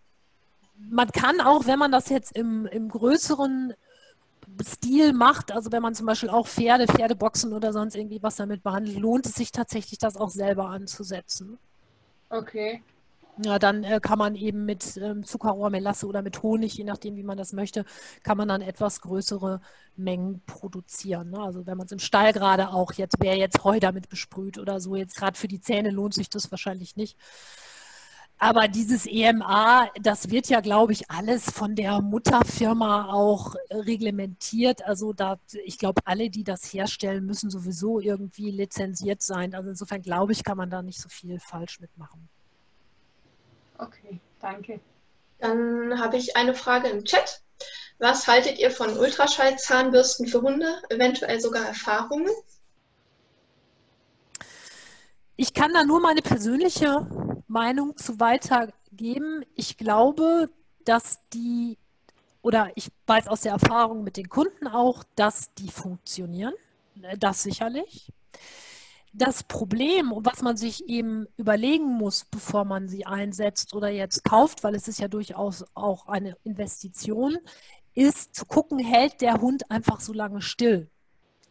man 0.78 1.10
kann 1.12 1.42
auch, 1.42 1.66
wenn 1.66 1.80
man 1.80 1.92
das 1.92 2.10
jetzt 2.10 2.36
im, 2.36 2.66
im 2.68 2.90
größeren 2.90 3.74
Stil 4.64 5.14
macht, 5.14 5.52
also 5.52 5.72
wenn 5.72 5.82
man 5.82 5.96
zum 5.96 6.06
Beispiel 6.06 6.30
auch 6.30 6.48
Pferde, 6.48 6.88
Pferdeboxen 6.88 7.54
oder 7.54 7.74
sonst 7.74 7.96
irgendwie 7.96 8.22
was 8.22 8.36
damit 8.36 8.64
behandelt, 8.64 8.98
lohnt 8.98 9.26
es 9.26 9.36
sich 9.36 9.52
tatsächlich, 9.52 9.98
das 10.00 10.18
auch 10.18 10.30
selber 10.30 10.70
anzusetzen. 10.70 11.58
Okay. 12.30 12.82
Ja, 13.38 13.60
dann 13.60 13.84
äh, 13.84 14.00
kann 14.02 14.20
man 14.20 14.36
eben 14.36 14.66
mit 14.66 14.98
ähm, 14.98 15.24
Zuckerrohr, 15.24 15.70
Melasse 15.70 16.06
oder 16.06 16.22
mit 16.22 16.44
Honig, 16.44 16.76
je 16.76 16.84
nachdem, 16.84 17.16
wie 17.16 17.24
man 17.24 17.38
das 17.38 17.54
möchte, 17.54 17.86
kann 18.24 18.38
man 18.38 18.48
dann 18.50 18.62
etwas 18.62 19.02
größere 19.02 19.62
Mengen 19.96 20.42
produzieren. 20.46 21.32
Ne? 21.32 21.40
Also 21.40 21.66
wenn 21.66 21.78
man 21.78 21.86
es 21.86 21.92
im 21.94 22.00
Stall 22.00 22.34
gerade 22.34 22.70
auch 22.70 22.94
jetzt, 22.94 23.16
wer 23.20 23.38
jetzt 23.38 23.64
Heu 23.64 23.80
damit 23.80 24.10
besprüht 24.10 24.58
oder 24.60 24.80
so, 24.80 24.96
jetzt 24.96 25.16
gerade 25.16 25.38
für 25.38 25.48
die 25.48 25.62
Zähne 25.62 25.92
lohnt 25.92 26.14
sich 26.14 26.30
das 26.30 26.52
wahrscheinlich 26.52 26.96
nicht. 26.98 27.18
Aber 28.38 28.68
dieses 28.68 29.06
EMA, 29.06 29.90
das 30.02 30.30
wird 30.32 30.50
ja, 30.50 30.62
glaube 30.62 30.94
ich, 30.94 31.10
alles 31.12 31.46
von 31.52 31.76
der 31.76 32.02
Mutterfirma 32.02 33.12
auch 33.14 33.56
reglementiert. 33.70 34.84
Also 34.86 35.14
da, 35.14 35.40
ich 35.64 35.78
glaube, 35.78 36.02
alle, 36.06 36.30
die 36.32 36.44
das 36.44 36.74
herstellen, 36.74 37.26
müssen 37.26 37.52
sowieso 37.52 38.00
irgendwie 38.00 38.50
lizenziert 38.52 39.22
sein. 39.22 39.54
Also 39.54 39.70
insofern 39.70 40.02
glaube 40.02 40.32
ich, 40.34 40.44
kann 40.44 40.58
man 40.58 40.72
da 40.72 40.82
nicht 40.82 41.00
so 41.00 41.08
viel 41.08 41.40
falsch 41.40 41.80
mitmachen. 41.80 42.30
Okay, 43.82 44.20
danke. 44.40 44.80
Dann 45.40 46.00
habe 46.00 46.16
ich 46.16 46.36
eine 46.36 46.54
Frage 46.54 46.90
im 46.90 47.04
Chat. 47.04 47.42
Was 47.98 48.28
haltet 48.28 48.60
ihr 48.60 48.70
von 48.70 48.96
Ultraschallzahnbürsten 48.96 50.28
für 50.28 50.42
Hunde? 50.42 50.82
Eventuell 50.90 51.42
sogar 51.42 51.66
Erfahrungen? 51.66 52.32
Ich 55.36 55.56
kann 55.56 55.74
da 55.74 55.84
nur 55.84 56.00
meine 56.00 56.22
persönliche 56.22 57.08
Meinung 57.48 57.98
zu 57.98 58.20
weitergeben. 58.20 59.44
Ich 59.56 59.78
glaube, 59.78 60.50
dass 60.86 61.20
die, 61.34 61.80
oder 62.44 62.72
ich 62.76 62.90
weiß 63.08 63.28
aus 63.28 63.42
der 63.42 63.54
Erfahrung 63.54 64.04
mit 64.04 64.16
den 64.16 64.30
Kunden 64.30 64.68
auch, 64.68 65.04
dass 65.16 65.52
die 65.56 65.72
funktionieren. 65.72 66.54
Das 67.18 67.42
sicherlich 67.42 68.12
das 69.14 69.44
Problem, 69.44 70.14
was 70.16 70.42
man 70.42 70.56
sich 70.56 70.88
eben 70.88 71.28
überlegen 71.38 71.86
muss, 71.86 72.26
bevor 72.26 72.64
man 72.66 72.88
sie 72.88 73.06
einsetzt 73.06 73.74
oder 73.74 73.90
jetzt 73.90 74.24
kauft, 74.24 74.64
weil 74.64 74.76
es 74.76 74.88
ist 74.88 75.00
ja 75.00 75.08
durchaus 75.08 75.66
auch 75.74 76.08
eine 76.08 76.38
Investition, 76.44 77.38
ist 77.94 78.36
zu 78.36 78.46
gucken, 78.46 78.80
hält 78.80 79.22
der 79.22 79.42
Hund 79.42 79.70
einfach 79.70 80.00
so 80.00 80.14
lange 80.14 80.42
still. 80.42 80.90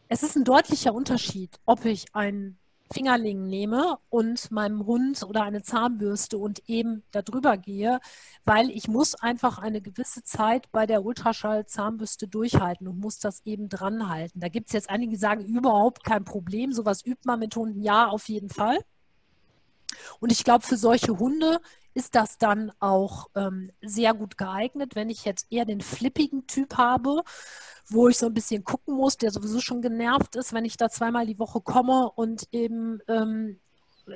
Es 0.07 0.23
ist 0.23 0.35
ein 0.35 0.43
deutlicher 0.43 0.93
Unterschied, 0.93 1.59
ob 1.65 1.85
ich 1.85 2.05
einen 2.13 2.57
Fingerling 2.93 3.47
nehme 3.47 3.97
und 4.09 4.51
meinem 4.51 4.85
Hund 4.85 5.23
oder 5.23 5.43
eine 5.43 5.63
Zahnbürste 5.63 6.37
und 6.37 6.61
eben 6.67 7.03
darüber 7.11 7.57
gehe, 7.57 7.99
weil 8.45 8.69
ich 8.69 8.87
muss 8.87 9.15
einfach 9.15 9.57
eine 9.59 9.81
gewisse 9.81 10.23
Zeit 10.23 10.71
bei 10.71 10.85
der 10.85 11.05
Ultraschall-Zahnbürste 11.05 12.27
durchhalten 12.27 12.87
und 12.87 12.99
muss 12.99 13.19
das 13.19 13.41
eben 13.45 13.69
dran 13.69 14.09
halten. 14.09 14.39
Da 14.39 14.49
gibt 14.49 14.67
es 14.67 14.73
jetzt 14.73 14.89
einige, 14.89 15.11
die 15.11 15.17
sagen, 15.17 15.45
überhaupt 15.45 16.03
kein 16.03 16.25
Problem. 16.25 16.73
Sowas 16.73 17.05
übt 17.05 17.21
man 17.25 17.39
mit 17.39 17.55
Hunden, 17.55 17.81
ja, 17.81 18.07
auf 18.07 18.27
jeden 18.29 18.49
Fall. 18.49 18.79
Und 20.19 20.31
ich 20.31 20.43
glaube, 20.43 20.65
für 20.65 20.77
solche 20.77 21.17
Hunde 21.17 21.59
ist 21.93 22.15
das 22.15 22.37
dann 22.37 22.71
auch 22.79 23.27
ähm, 23.35 23.71
sehr 23.81 24.13
gut 24.13 24.37
geeignet. 24.37 24.95
Wenn 24.95 25.09
ich 25.09 25.25
jetzt 25.25 25.47
eher 25.49 25.65
den 25.65 25.81
flippigen 25.81 26.47
Typ 26.47 26.77
habe, 26.77 27.23
wo 27.89 28.07
ich 28.07 28.17
so 28.17 28.27
ein 28.27 28.33
bisschen 28.33 28.63
gucken 28.63 28.95
muss, 28.95 29.17
der 29.17 29.31
sowieso 29.31 29.59
schon 29.59 29.81
genervt 29.81 30.35
ist, 30.35 30.53
wenn 30.53 30.65
ich 30.65 30.77
da 30.77 30.89
zweimal 30.89 31.25
die 31.25 31.39
Woche 31.39 31.61
komme 31.61 32.09
und 32.15 32.47
eben 32.51 33.01
ähm, 33.07 33.59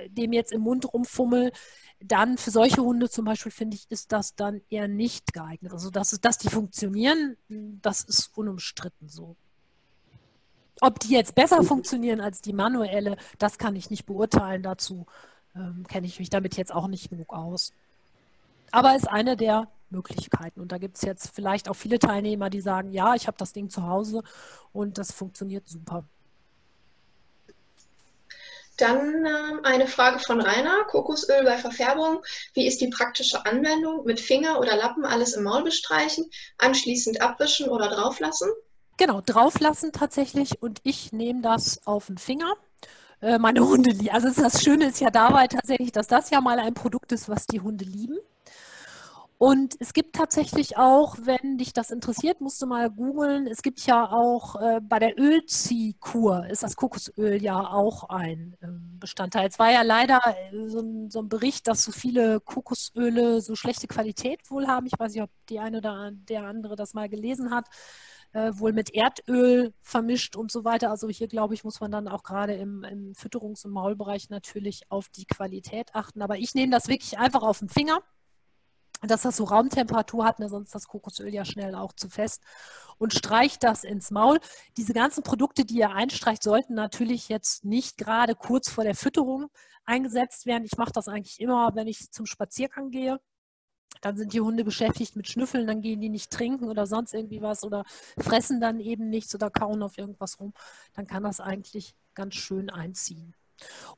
dem 0.07 0.33
jetzt 0.33 0.51
im 0.51 0.61
Mund 0.61 0.91
rumfummel, 0.93 1.51
dann 1.99 2.37
für 2.37 2.51
solche 2.51 2.81
Hunde 2.81 3.09
zum 3.09 3.25
Beispiel 3.25 3.51
finde 3.51 3.75
ich, 3.77 3.89
ist 3.89 4.11
das 4.11 4.35
dann 4.35 4.61
eher 4.69 4.87
nicht 4.87 5.33
geeignet. 5.33 5.73
Also 5.73 5.89
dass, 5.89 6.11
dass 6.21 6.37
die 6.37 6.49
funktionieren, 6.49 7.37
das 7.49 8.03
ist 8.03 8.37
unumstritten 8.37 9.09
so. 9.09 9.35
Ob 10.81 10.99
die 10.99 11.13
jetzt 11.13 11.35
besser 11.35 11.63
funktionieren 11.63 12.19
als 12.19 12.41
die 12.41 12.51
manuelle, 12.51 13.15
das 13.37 13.57
kann 13.57 13.77
ich 13.77 13.89
nicht 13.89 14.05
beurteilen. 14.05 14.61
Dazu 14.61 15.05
ähm, 15.55 15.85
kenne 15.87 16.07
ich 16.07 16.19
mich 16.19 16.29
damit 16.29 16.57
jetzt 16.57 16.73
auch 16.73 16.87
nicht 16.87 17.09
genug 17.09 17.33
aus. 17.33 17.71
Aber 18.71 18.95
ist 18.95 19.09
eine 19.09 19.37
der 19.37 19.67
Möglichkeiten. 19.89 20.59
Und 20.59 20.71
da 20.71 20.77
gibt 20.77 20.97
es 20.97 21.03
jetzt 21.03 21.33
vielleicht 21.33 21.69
auch 21.69 21.75
viele 21.75 21.99
Teilnehmer, 21.99 22.49
die 22.49 22.61
sagen, 22.61 22.91
ja, 22.91 23.15
ich 23.15 23.27
habe 23.27 23.37
das 23.37 23.53
Ding 23.53 23.69
zu 23.69 23.87
Hause 23.87 24.23
und 24.73 24.97
das 24.97 25.11
funktioniert 25.11 25.67
super. 25.67 26.03
Dann 28.77 29.25
äh, 29.25 29.67
eine 29.67 29.87
Frage 29.87 30.19
von 30.19 30.41
Rainer. 30.41 30.83
Kokosöl 30.89 31.45
bei 31.45 31.57
Verfärbung. 31.57 32.21
Wie 32.53 32.67
ist 32.67 32.81
die 32.81 32.89
praktische 32.89 33.45
Anwendung? 33.45 34.05
Mit 34.05 34.19
Finger 34.19 34.59
oder 34.59 34.75
Lappen 34.75 35.05
alles 35.05 35.33
im 35.33 35.43
Maul 35.43 35.63
bestreichen, 35.63 36.29
anschließend 36.57 37.21
abwischen 37.21 37.69
oder 37.69 37.89
drauflassen? 37.89 38.51
Genau, 38.97 39.21
drauflassen 39.21 39.93
tatsächlich. 39.93 40.61
Und 40.61 40.81
ich 40.83 41.13
nehme 41.13 41.41
das 41.41 41.85
auf 41.87 42.07
den 42.07 42.17
Finger 42.17 42.53
äh, 43.25 43.39
meine 43.39 43.67
Hunde 43.67 43.89
lieben. 43.89 44.11
Also 44.11 44.29
das 44.29 44.63
Schöne 44.63 44.85
ist 44.85 45.01
ja 45.01 45.09
dabei 45.09 45.47
tatsächlich, 45.47 45.91
dass 45.91 46.07
das 46.07 46.29
ja 46.29 46.41
mal 46.41 46.59
ein 46.59 46.73
Produkt 46.73 47.11
ist, 47.11 47.27
was 47.27 47.47
die 47.47 47.59
Hunde 47.59 47.83
lieben. 47.83 48.17
Und 49.37 49.75
es 49.79 49.91
gibt 49.91 50.15
tatsächlich 50.15 50.77
auch, 50.77 51.17
wenn 51.23 51.57
dich 51.57 51.73
das 51.73 51.91
interessiert, 51.91 52.39
musst 52.39 52.61
du 52.61 52.67
mal 52.67 52.89
googeln. 52.89 53.47
Es 53.47 53.63
gibt 53.63 53.81
ja 53.85 54.09
auch 54.09 54.55
äh, 54.61 54.79
bei 54.79 54.97
der 54.97 55.19
Ölziehkur 55.19 56.47
ist 56.47 56.63
das 56.63 56.77
Kokosöl 56.77 57.41
ja 57.43 57.59
auch 57.59 58.07
ein 58.09 58.55
äh, 58.61 58.67
Bestandteil. 58.99 59.49
Es 59.49 59.59
war 59.59 59.71
ja 59.71 59.81
leider 59.81 60.21
äh, 60.25 60.67
so 60.69 60.79
ein, 60.79 61.09
so, 61.09 61.19
ein, 61.19 61.27
Bericht, 61.27 61.67
dass 61.67 61.83
so 61.83 61.91
viele 61.91 62.39
Kokosöle 62.39 63.41
so 63.41 63.55
schlechte 63.55 63.87
Qualität 63.87 64.39
wohl 64.49 64.67
haben. 64.67 64.85
Ich 64.85 64.97
weiß 64.97 65.13
nicht, 65.13 65.23
ob 65.23 65.31
die 65.49 65.59
eine 65.59 65.79
oder 65.79 66.11
der 66.13 66.45
andere 66.45 66.77
das 66.77 66.93
mal 66.93 67.09
gelesen 67.09 67.51
hat 67.53 67.65
äh, 68.35 68.59
wohl 68.59 68.73
mit 68.73 68.93
Erdöl 68.93 69.73
vermischt 69.81 70.35
und 70.35 70.51
so 70.51 70.65
weiter. 70.65 70.89
Also 70.89 71.07
hier, 71.07 71.29
glaube 71.29 71.53
ich, 71.53 71.63
muss 71.63 71.79
man 71.79 71.89
dann 71.89 72.09
auch 72.09 72.21
gerade 72.21 72.53
im, 72.53 72.83
im 72.83 73.13
Fütterungs- 73.13 73.65
und 73.65 73.71
Maulbereich 73.71 74.29
natürlich 74.29 74.91
auf 74.91 75.07
die 75.07 75.25
Qualität 75.25 75.95
achten. 75.95 76.21
Aber 76.21 76.37
ich 76.37 76.53
nehme 76.53 76.71
das 76.71 76.89
wirklich 76.89 77.17
einfach 77.17 77.43
auf 77.43 77.59
den 77.59 77.69
Finger 77.69 77.99
dass 79.01 79.21
das 79.21 79.37
so 79.37 79.43
Raumtemperatur 79.43 80.25
hat, 80.25 80.39
ne, 80.39 80.49
sonst 80.49 80.73
das 80.73 80.87
Kokosöl 80.87 81.31
ja 81.31 81.45
schnell 81.45 81.75
auch 81.75 81.93
zu 81.93 82.09
fest 82.09 82.41
und 82.97 83.13
streicht 83.13 83.61
das 83.61 83.83
ins 83.83 84.09
Maul. 84.09 84.39
Diese 84.77 84.93
ganzen 84.93 85.21
Produkte, 85.21 85.63
die 85.63 85.75
ihr 85.75 85.91
einstreicht, 85.91 86.41
sollten 86.41 86.73
natürlich 86.73 87.29
jetzt 87.29 87.65
nicht 87.65 87.97
gerade 87.97 88.33
kurz 88.33 88.69
vor 88.69 88.83
der 88.83 88.95
Fütterung 88.95 89.51
eingesetzt 89.83 90.47
werden. 90.47 90.63
Ich 90.63 90.77
mache 90.77 90.93
das 90.93 91.07
eigentlich 91.07 91.39
immer, 91.39 91.75
wenn 91.75 91.87
ich 91.87 92.09
zum 92.09 92.25
Spaziergang 92.25 92.89
gehe 92.89 93.19
dann 94.01 94.17
sind 94.17 94.33
die 94.33 94.41
Hunde 94.41 94.63
beschäftigt 94.63 95.15
mit 95.15 95.27
Schnüffeln, 95.27 95.67
dann 95.67 95.81
gehen 95.81 96.01
die 96.01 96.09
nicht 96.09 96.31
trinken 96.31 96.69
oder 96.69 96.85
sonst 96.85 97.13
irgendwie 97.13 97.41
was 97.41 97.63
oder 97.63 97.83
fressen 98.19 98.61
dann 98.61 98.79
eben 98.79 99.09
nichts 99.09 99.33
oder 99.33 99.49
kauen 99.49 99.81
auf 99.81 99.97
irgendwas 99.97 100.39
rum, 100.39 100.53
dann 100.93 101.07
kann 101.07 101.23
das 101.23 101.39
eigentlich 101.39 101.95
ganz 102.13 102.35
schön 102.35 102.69
einziehen. 102.69 103.35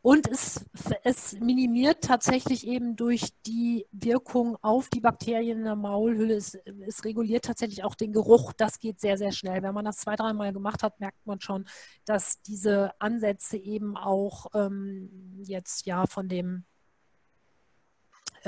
Und 0.01 0.29
es, 0.29 0.63
es 1.03 1.33
minimiert 1.39 2.03
tatsächlich 2.03 2.67
eben 2.67 2.95
durch 2.95 3.29
die 3.45 3.85
Wirkung 3.91 4.55
auf 4.61 4.89
die 4.89 5.01
Bakterien 5.01 5.59
in 5.59 5.63
der 5.65 5.75
Maulhülle, 5.75 6.35
es, 6.35 6.55
es 6.85 7.03
reguliert 7.03 7.45
tatsächlich 7.45 7.83
auch 7.83 7.95
den 7.95 8.13
Geruch. 8.13 8.53
Das 8.53 8.79
geht 8.79 8.99
sehr, 8.99 9.17
sehr 9.17 9.31
schnell. 9.31 9.63
Wenn 9.63 9.73
man 9.73 9.85
das 9.85 9.97
zwei, 9.97 10.15
dreimal 10.15 10.53
gemacht 10.53 10.83
hat, 10.83 10.99
merkt 10.99 11.25
man 11.25 11.41
schon, 11.41 11.65
dass 12.05 12.41
diese 12.43 12.91
Ansätze 12.99 13.57
eben 13.57 13.97
auch 13.97 14.47
ähm, 14.53 15.39
jetzt 15.41 15.85
ja 15.85 16.05
von 16.05 16.29
dem 16.29 16.65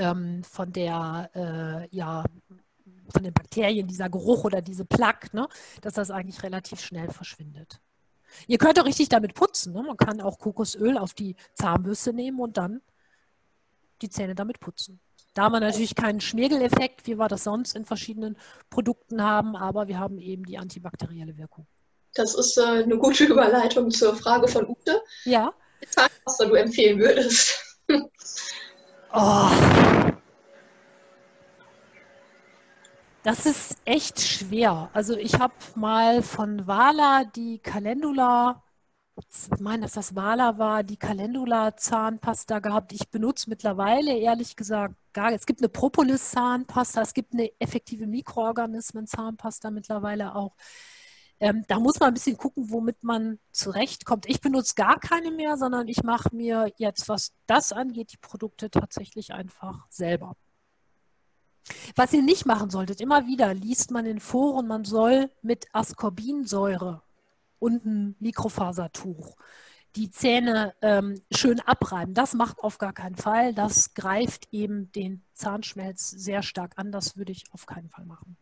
ähm, 0.00 0.42
von 0.42 0.72
der, 0.72 1.30
äh, 1.34 1.94
ja, 1.94 2.24
von 3.12 3.22
den 3.22 3.32
Bakterien, 3.32 3.86
dieser 3.86 4.08
Geruch 4.08 4.44
oder 4.44 4.62
diese 4.62 4.84
Plaque, 4.84 5.28
ne, 5.32 5.48
dass 5.82 5.94
das 5.94 6.10
eigentlich 6.10 6.42
relativ 6.42 6.80
schnell 6.80 7.10
verschwindet. 7.10 7.80
Ihr 8.46 8.58
könnt 8.58 8.80
auch 8.80 8.86
richtig 8.86 9.08
damit 9.08 9.34
putzen. 9.34 9.72
Ne? 9.72 9.82
Man 9.82 9.96
kann 9.96 10.20
auch 10.20 10.38
Kokosöl 10.38 10.96
auf 10.96 11.14
die 11.14 11.36
Zahnbürste 11.54 12.12
nehmen 12.12 12.40
und 12.40 12.56
dann 12.56 12.80
die 14.02 14.08
Zähne 14.08 14.34
damit 14.34 14.60
putzen. 14.60 15.00
Da 15.34 15.42
haben 15.42 15.52
wir 15.52 15.60
natürlich 15.60 15.94
keinen 15.94 16.20
Schmiergeleffekt, 16.20 17.06
wie 17.06 17.18
wir 17.18 17.28
das 17.28 17.44
sonst 17.44 17.76
in 17.76 17.84
verschiedenen 17.84 18.36
Produkten 18.68 19.22
haben, 19.22 19.56
aber 19.56 19.88
wir 19.88 19.98
haben 19.98 20.18
eben 20.18 20.44
die 20.44 20.58
antibakterielle 20.58 21.36
Wirkung. 21.36 21.66
Das 22.14 22.34
ist 22.34 22.56
äh, 22.56 22.62
eine 22.62 22.98
gute 22.98 23.24
Überleitung 23.24 23.90
zur 23.90 24.16
Frage 24.16 24.48
von 24.48 24.68
Ute. 24.68 25.00
Ja. 25.24 25.52
Zahnpasta 25.88 26.46
du 26.46 26.54
empfehlen 26.54 26.98
würdest. 26.98 27.78
Oh. 29.12 29.50
Das 33.22 33.44
ist 33.44 33.76
echt 33.84 34.20
schwer. 34.20 34.88
Also 34.92 35.16
ich 35.16 35.34
habe 35.38 35.52
mal 35.74 36.22
von 36.22 36.66
Wala 36.66 37.24
die 37.24 37.58
Calendula, 37.58 38.62
ich 39.54 39.60
meine, 39.60 39.82
dass 39.82 39.92
das 39.92 40.14
Wala 40.16 40.58
war, 40.58 40.82
die 40.82 40.96
Calendula-Zahnpasta 40.96 42.60
gehabt. 42.60 42.92
Ich 42.92 43.10
benutze 43.10 43.50
mittlerweile, 43.50 44.16
ehrlich 44.16 44.56
gesagt, 44.56 44.94
gar 45.12 45.32
Es 45.32 45.44
gibt 45.46 45.60
eine 45.60 45.68
Propolis-Zahnpasta, 45.68 47.02
es 47.02 47.12
gibt 47.14 47.34
eine 47.34 47.50
effektive 47.60 48.06
Mikroorganismen-Zahnpasta 48.06 49.70
mittlerweile 49.70 50.34
auch. 50.34 50.54
Ähm, 51.40 51.64
da 51.68 51.80
muss 51.80 51.98
man 51.98 52.08
ein 52.08 52.14
bisschen 52.14 52.36
gucken, 52.36 52.70
womit 52.70 53.02
man 53.02 53.38
zurechtkommt. 53.50 54.26
Ich 54.28 54.40
benutze 54.40 54.74
gar 54.74 55.00
keine 55.00 55.30
mehr, 55.30 55.56
sondern 55.56 55.88
ich 55.88 56.02
mache 56.02 56.34
mir 56.34 56.70
jetzt, 56.76 57.08
was 57.08 57.32
das 57.46 57.72
angeht, 57.72 58.12
die 58.12 58.18
Produkte 58.18 58.70
tatsächlich 58.70 59.32
einfach 59.32 59.86
selber. 59.88 60.36
Was 61.96 62.12
ihr 62.12 62.22
nicht 62.22 62.46
machen 62.46 62.70
solltet, 62.70 63.00
immer 63.00 63.26
wieder 63.26 63.54
liest 63.54 63.90
man 63.90 64.06
in 64.06 64.20
Foren, 64.20 64.66
man 64.66 64.84
soll 64.84 65.30
mit 65.42 65.66
Ascorbinsäure 65.72 67.02
und 67.58 67.84
einem 67.84 68.16
Mikrofasertuch 68.18 69.36
die 69.96 70.10
Zähne 70.10 70.74
ähm, 70.82 71.20
schön 71.32 71.60
abreiben. 71.60 72.14
Das 72.14 72.34
macht 72.34 72.60
auf 72.60 72.78
gar 72.78 72.92
keinen 72.92 73.16
Fall. 73.16 73.54
Das 73.54 73.94
greift 73.94 74.48
eben 74.52 74.92
den 74.92 75.24
Zahnschmelz 75.34 76.10
sehr 76.10 76.42
stark 76.42 76.74
an. 76.76 76.92
Das 76.92 77.16
würde 77.16 77.32
ich 77.32 77.44
auf 77.52 77.66
keinen 77.66 77.88
Fall 77.88 78.04
machen. 78.04 78.36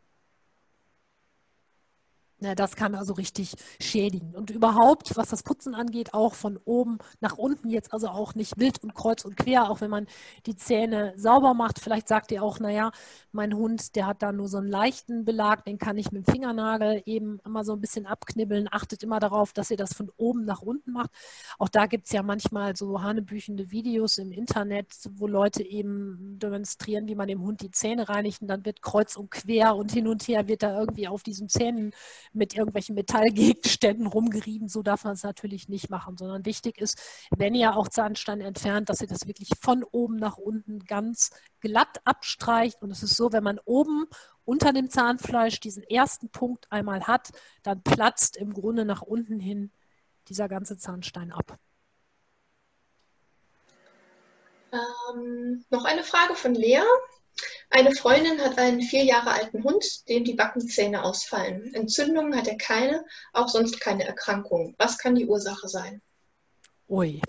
Ja, 2.41 2.55
das 2.55 2.77
kann 2.77 2.95
also 2.95 3.15
richtig 3.15 3.55
schädigen. 3.81 4.37
Und 4.37 4.51
überhaupt, 4.51 5.17
was 5.17 5.31
das 5.31 5.43
Putzen 5.43 5.75
angeht, 5.75 6.15
auch 6.15 6.35
von 6.35 6.57
oben 6.65 6.99
nach 7.21 7.37
unten 7.37 7.69
jetzt 7.69 7.93
also 7.93 8.07
auch 8.09 8.37
nicht 8.37 8.61
wild 8.61 8.81
und 8.85 8.95
kreuz 8.95 9.25
und 9.25 9.37
quer, 9.37 9.69
auch 9.69 9.81
wenn 9.81 9.91
man 9.91 10.07
die 10.47 10.55
Zähne 10.55 11.15
sauber 11.17 11.53
macht. 11.55 11.81
Vielleicht 11.81 12.07
sagt 12.07 12.31
ihr 12.31 12.45
auch, 12.45 12.61
naja, 12.61 12.93
mein 13.33 13.55
Hund, 13.57 13.97
der 13.97 14.07
hat 14.07 14.23
da 14.23 14.31
nur 14.31 14.47
so 14.47 14.59
einen 14.59 14.69
leichten 14.69 15.25
Belag, 15.25 15.65
den 15.65 15.79
kann 15.79 15.99
ich 15.99 16.13
mit 16.13 16.29
dem 16.29 16.33
Fingernagel 16.33 17.03
eben 17.07 17.41
immer 17.45 17.65
so 17.65 17.73
ein 17.73 17.81
bisschen 17.81 18.07
abknibbeln. 18.07 18.69
Achtet 18.71 19.03
immer 19.03 19.19
darauf, 19.19 19.53
dass 19.53 19.73
ihr 19.73 19.77
das 19.77 19.93
von 19.93 20.09
oben 20.17 20.45
nach 20.45 20.63
unten 20.63 20.93
macht. 20.93 21.11
Auch 21.59 21.69
da 21.69 21.87
gibt 21.87 22.07
es 22.07 22.13
ja 22.13 22.23
manchmal 22.23 22.77
so 22.77 23.03
hanebüchende 23.03 23.73
Videos 23.73 24.17
im 24.19 24.31
Internet, 24.31 24.95
wo 25.11 25.27
Leute 25.27 25.65
eben 25.65 26.39
demonstrieren, 26.39 27.09
wie 27.09 27.17
man 27.17 27.27
dem 27.27 27.43
Hund 27.43 27.63
die 27.63 27.73
Zähne 27.73 28.09
reinigt 28.09 28.43
und 28.43 28.47
dann 28.49 28.65
wird 28.65 28.81
kreuz 28.81 29.17
und 29.17 29.33
quer 29.33 29.75
und 29.75 29.91
hin 29.91 30.07
und 30.07 30.29
her 30.29 30.47
wird 30.47 30.63
da 30.63 30.79
irgendwie 30.79 31.09
auf 31.09 31.25
diesen 31.25 31.49
Zähnen 31.49 31.93
mit 32.33 32.55
irgendwelchen 32.55 32.95
Metallgegenständen 32.95 34.07
rumgerieben. 34.07 34.69
So 34.69 34.83
darf 34.83 35.05
man 35.05 35.15
es 35.15 35.23
natürlich 35.23 35.69
nicht 35.69 35.91
machen, 35.91 36.17
sondern 36.17 36.45
wichtig 36.45 36.79
ist, 36.79 37.01
wenn 37.37 37.55
ihr 37.55 37.77
auch 37.77 37.89
Zahnstein 37.89 38.41
entfernt, 38.41 38.89
dass 38.89 39.01
ihr 39.01 39.07
das 39.07 39.27
wirklich 39.27 39.51
von 39.61 39.85
oben 39.85 40.17
nach 40.17 40.37
unten 40.37 40.85
ganz 40.85 41.31
glatt 41.61 42.01
abstreicht. 42.05 42.83
Und 42.83 42.91
es 42.91 43.03
ist 43.03 43.17
so, 43.17 43.33
wenn 43.33 43.45
man 43.45 43.59
oben 43.65 44.07
unter 44.45 44.73
dem 44.73 44.91
Zahnfleisch 44.91 45.61
diesen 45.61 45.83
ersten 45.83 46.31
Punkt 46.31 46.71
einmal 46.71 47.07
hat, 47.07 47.31
dann 47.63 47.83
platzt 47.83 48.37
im 48.37 48.55
Grunde 48.55 48.85
nach 48.85 49.03
unten 49.03 49.41
hin 49.41 49.73
dieser 50.29 50.49
ganze 50.49 50.79
Zahnstein 50.79 51.33
ab. 51.33 51.59
Ähm, 54.73 55.65
noch 55.71 55.85
eine 55.85 56.03
Frage 56.03 56.35
von 56.35 56.55
Lea. 56.55 56.83
Eine 57.71 57.95
Freundin 57.95 58.41
hat 58.41 58.59
einen 58.59 58.83
vier 58.83 59.05
Jahre 59.05 59.31
alten 59.33 59.63
Hund, 59.63 60.09
dem 60.09 60.25
die 60.25 60.35
Backenzähne 60.35 61.03
ausfallen. 61.05 61.75
Entzündungen 61.75 62.37
hat 62.37 62.49
er 62.49 62.57
keine, 62.57 63.05
auch 63.33 63.49
sonst 63.49 63.81
keine 63.81 64.05
Erkrankungen. 64.05 64.75
Was 64.79 64.99
kann 64.99 65.15
die 65.15 65.27
Ursache 65.27 65.69
sein? 65.69 66.01
Ui. 66.89 67.21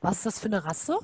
Was 0.00 0.18
ist 0.18 0.26
das 0.26 0.38
für 0.40 0.46
eine 0.46 0.64
Rasse? 0.64 0.98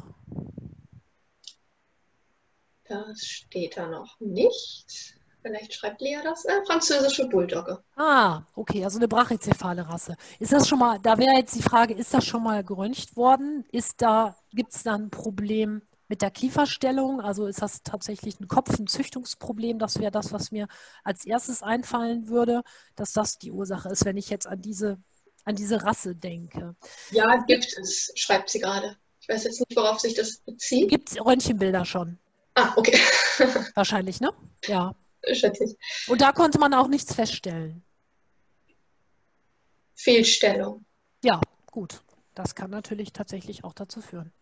Das 2.85 3.21
steht 3.21 3.77
da 3.77 3.87
noch 3.87 4.21
nicht. 4.21 5.17
Vielleicht 5.43 5.73
schreibt 5.73 6.03
Lea 6.03 6.19
das. 6.23 6.45
Äh, 6.45 6.63
französische 6.67 7.27
Bulldogge. 7.29 7.83
Ah, 7.97 8.43
okay, 8.55 8.85
also 8.85 8.99
eine 8.99 9.09
brachycephale 9.09 9.89
Rasse. 9.89 10.17
Ist 10.39 10.53
das 10.53 10.69
schon 10.69 10.81
mal, 10.81 10.99
da 10.99 11.17
wäre 11.17 11.37
jetzt 11.37 11.55
die 11.55 11.63
Frage, 11.63 11.95
ist 11.95 12.13
das 12.13 12.27
schon 12.27 12.43
mal 12.43 12.63
geröntgt 12.63 13.17
worden? 13.17 13.65
Ist 13.73 14.03
da, 14.03 14.37
gibt 14.53 14.75
es 14.75 14.83
da 14.83 14.97
ein 14.97 15.11
Problem 15.11 15.83
mit 16.11 16.23
der 16.23 16.31
Kieferstellung? 16.31 17.21
Also 17.21 17.47
ist 17.47 17.63
das 17.63 17.83
tatsächlich 17.85 18.41
ein 18.41 18.49
Kopf, 18.49 18.79
ein 18.79 18.89
Züchtungsproblem? 18.89 19.79
Das 19.79 20.01
wäre 20.01 20.11
das, 20.11 20.33
was 20.33 20.51
mir 20.51 20.67
als 21.05 21.25
erstes 21.25 21.63
einfallen 21.63 22.29
würde, 22.29 22.63
dass 22.97 23.13
das 23.13 23.39
die 23.39 23.53
Ursache 23.53 23.89
ist, 23.89 24.05
wenn 24.05 24.17
ich 24.17 24.29
jetzt 24.29 24.47
an 24.47 24.61
diese, 24.61 24.99
an 25.45 25.55
diese 25.55 25.83
Rasse 25.85 26.17
denke. 26.17 26.75
Ja, 27.13 27.45
gibt 27.47 27.79
es, 27.79 28.13
schreibt 28.17 28.51
sie 28.51 28.59
gerade. 28.59 28.97
Ich 29.21 29.29
weiß 29.29 29.45
jetzt 29.45 29.61
nicht, 29.61 29.77
worauf 29.77 30.01
sich 30.01 30.15
das 30.15 30.39
bezieht. 30.39 30.91
Gibt 30.91 31.13
es 31.13 31.25
Röntgenbilder 31.25 31.85
schon? 31.85 32.19
Ah, 32.55 32.73
okay. 32.75 32.99
Wahrscheinlich, 33.75 34.21
ne? 34.21 34.33
Ja. 34.67 34.95
Schätze 35.33 35.65
ich. 35.65 36.09
Und 36.09 36.21
da 36.21 36.33
konnte 36.33 36.59
man 36.59 36.75
auch 36.75 36.89
nichts 36.89 37.15
feststellen. 37.15 37.85
Fehlstellung. 39.95 40.85
Ja, 41.23 41.41
gut. 41.71 42.03
Das 42.35 42.55
kann 42.55 42.71
natürlich 42.71 43.13
tatsächlich 43.13 43.65
auch 43.65 43.75
dazu 43.75 44.01
führen. 44.01 44.33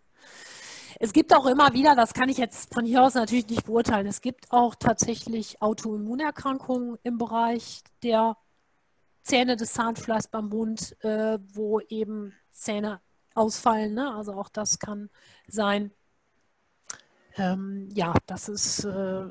Es 1.00 1.12
gibt 1.12 1.34
auch 1.34 1.46
immer 1.46 1.72
wieder, 1.74 1.94
das 1.94 2.12
kann 2.12 2.28
ich 2.28 2.38
jetzt 2.38 2.74
von 2.74 2.84
hier 2.84 3.04
aus 3.04 3.14
natürlich 3.14 3.48
nicht 3.48 3.66
beurteilen, 3.66 4.06
es 4.06 4.20
gibt 4.20 4.50
auch 4.50 4.74
tatsächlich 4.74 5.62
Autoimmunerkrankungen 5.62 6.98
im 7.04 7.18
Bereich 7.18 7.84
der 8.02 8.36
Zähne 9.22 9.56
des 9.56 9.74
Zahnfleischs 9.74 10.28
beim 10.28 10.48
Mund, 10.48 10.96
äh, 11.04 11.38
wo 11.52 11.80
eben 11.80 12.32
Zähne 12.50 13.00
ausfallen. 13.34 13.94
Ne? 13.94 14.12
Also 14.12 14.32
auch 14.32 14.48
das 14.48 14.78
kann 14.78 15.10
sein. 15.46 15.92
Ähm, 17.36 17.88
ja, 17.94 18.14
das 18.26 18.48
ist 18.48 18.84
äh, 18.84 19.26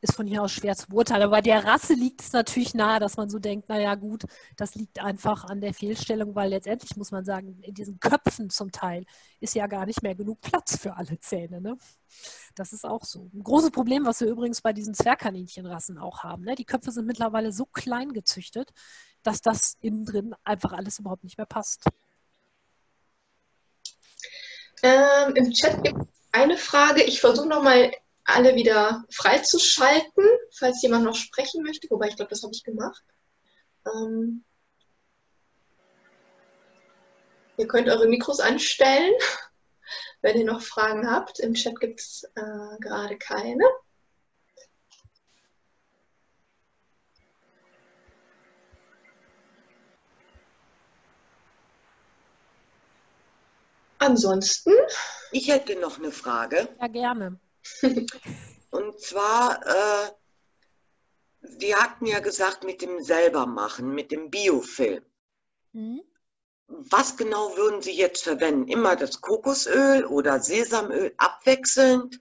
ist 0.00 0.14
von 0.14 0.26
hier 0.26 0.42
aus 0.42 0.52
schwer 0.52 0.76
zu 0.76 0.88
beurteilen. 0.88 1.22
Aber 1.22 1.32
bei 1.32 1.40
der 1.40 1.64
Rasse 1.64 1.94
liegt 1.94 2.20
es 2.20 2.32
natürlich 2.32 2.74
nahe, 2.74 3.00
dass 3.00 3.16
man 3.16 3.28
so 3.28 3.38
denkt, 3.38 3.68
naja 3.68 3.94
gut, 3.94 4.24
das 4.56 4.74
liegt 4.74 5.00
einfach 5.00 5.44
an 5.44 5.60
der 5.60 5.74
Fehlstellung, 5.74 6.34
weil 6.34 6.50
letztendlich 6.50 6.96
muss 6.96 7.10
man 7.10 7.24
sagen, 7.24 7.58
in 7.62 7.74
diesen 7.74 8.00
Köpfen 8.00 8.50
zum 8.50 8.72
Teil 8.72 9.04
ist 9.40 9.54
ja 9.54 9.66
gar 9.66 9.86
nicht 9.86 10.02
mehr 10.02 10.14
genug 10.14 10.40
Platz 10.40 10.78
für 10.78 10.96
alle 10.96 11.18
Zähne. 11.20 11.60
Ne? 11.60 11.76
Das 12.54 12.72
ist 12.72 12.84
auch 12.84 13.04
so. 13.04 13.30
Ein 13.34 13.42
großes 13.42 13.70
Problem, 13.70 14.04
was 14.04 14.20
wir 14.20 14.28
übrigens 14.28 14.60
bei 14.60 14.72
diesen 14.72 14.94
Zwergkaninchenrassen 14.94 15.98
auch 15.98 16.22
haben. 16.22 16.44
Ne? 16.44 16.54
Die 16.54 16.64
Köpfe 16.64 16.92
sind 16.92 17.06
mittlerweile 17.06 17.52
so 17.52 17.66
klein 17.66 18.12
gezüchtet, 18.12 18.70
dass 19.22 19.42
das 19.42 19.76
innen 19.80 20.04
drin 20.04 20.34
einfach 20.44 20.72
alles 20.72 20.98
überhaupt 20.98 21.24
nicht 21.24 21.38
mehr 21.38 21.46
passt. 21.46 21.84
Ähm, 24.82 25.34
Im 25.34 25.50
Chat 25.52 25.82
gibt 25.84 26.00
es 26.00 26.06
eine 26.32 26.56
Frage. 26.56 27.02
Ich 27.02 27.20
versuche 27.20 27.48
nochmal 27.48 27.92
alle 28.24 28.54
wieder 28.54 29.04
freizuschalten, 29.10 30.24
falls 30.52 30.82
jemand 30.82 31.04
noch 31.04 31.16
sprechen 31.16 31.62
möchte. 31.62 31.88
Wobei 31.90 32.08
ich 32.08 32.16
glaube, 32.16 32.30
das 32.30 32.42
habe 32.42 32.52
ich 32.54 32.64
gemacht. 32.64 33.02
Ähm, 33.86 34.44
ihr 37.56 37.66
könnt 37.66 37.88
eure 37.88 38.06
Mikros 38.06 38.40
anstellen, 38.40 39.12
wenn 40.22 40.38
ihr 40.38 40.44
noch 40.44 40.62
Fragen 40.62 41.10
habt. 41.10 41.40
Im 41.40 41.54
Chat 41.54 41.80
gibt 41.80 42.00
es 42.00 42.24
äh, 42.34 42.78
gerade 42.80 43.18
keine. 43.18 43.64
Ansonsten. 53.98 54.72
Ich 55.30 55.48
hätte 55.48 55.78
noch 55.78 55.98
eine 55.98 56.10
Frage. 56.10 56.68
Ja, 56.80 56.88
gerne. 56.88 57.38
Und 58.70 59.00
zwar, 59.00 59.66
äh, 59.66 60.10
Sie 61.42 61.74
hatten 61.74 62.06
ja 62.06 62.20
gesagt, 62.20 62.64
mit 62.64 62.82
dem 62.82 63.02
selbermachen, 63.02 63.94
mit 63.94 64.12
dem 64.12 64.30
Biofilm. 64.30 65.02
Mhm. 65.72 66.02
Was 66.68 67.16
genau 67.16 67.56
würden 67.56 67.82
Sie 67.82 67.96
jetzt 67.96 68.24
verwenden? 68.24 68.68
Immer 68.68 68.94
das 68.94 69.20
Kokosöl 69.20 70.04
oder 70.04 70.38
Sesamöl 70.40 71.12
abwechselnd? 71.16 72.20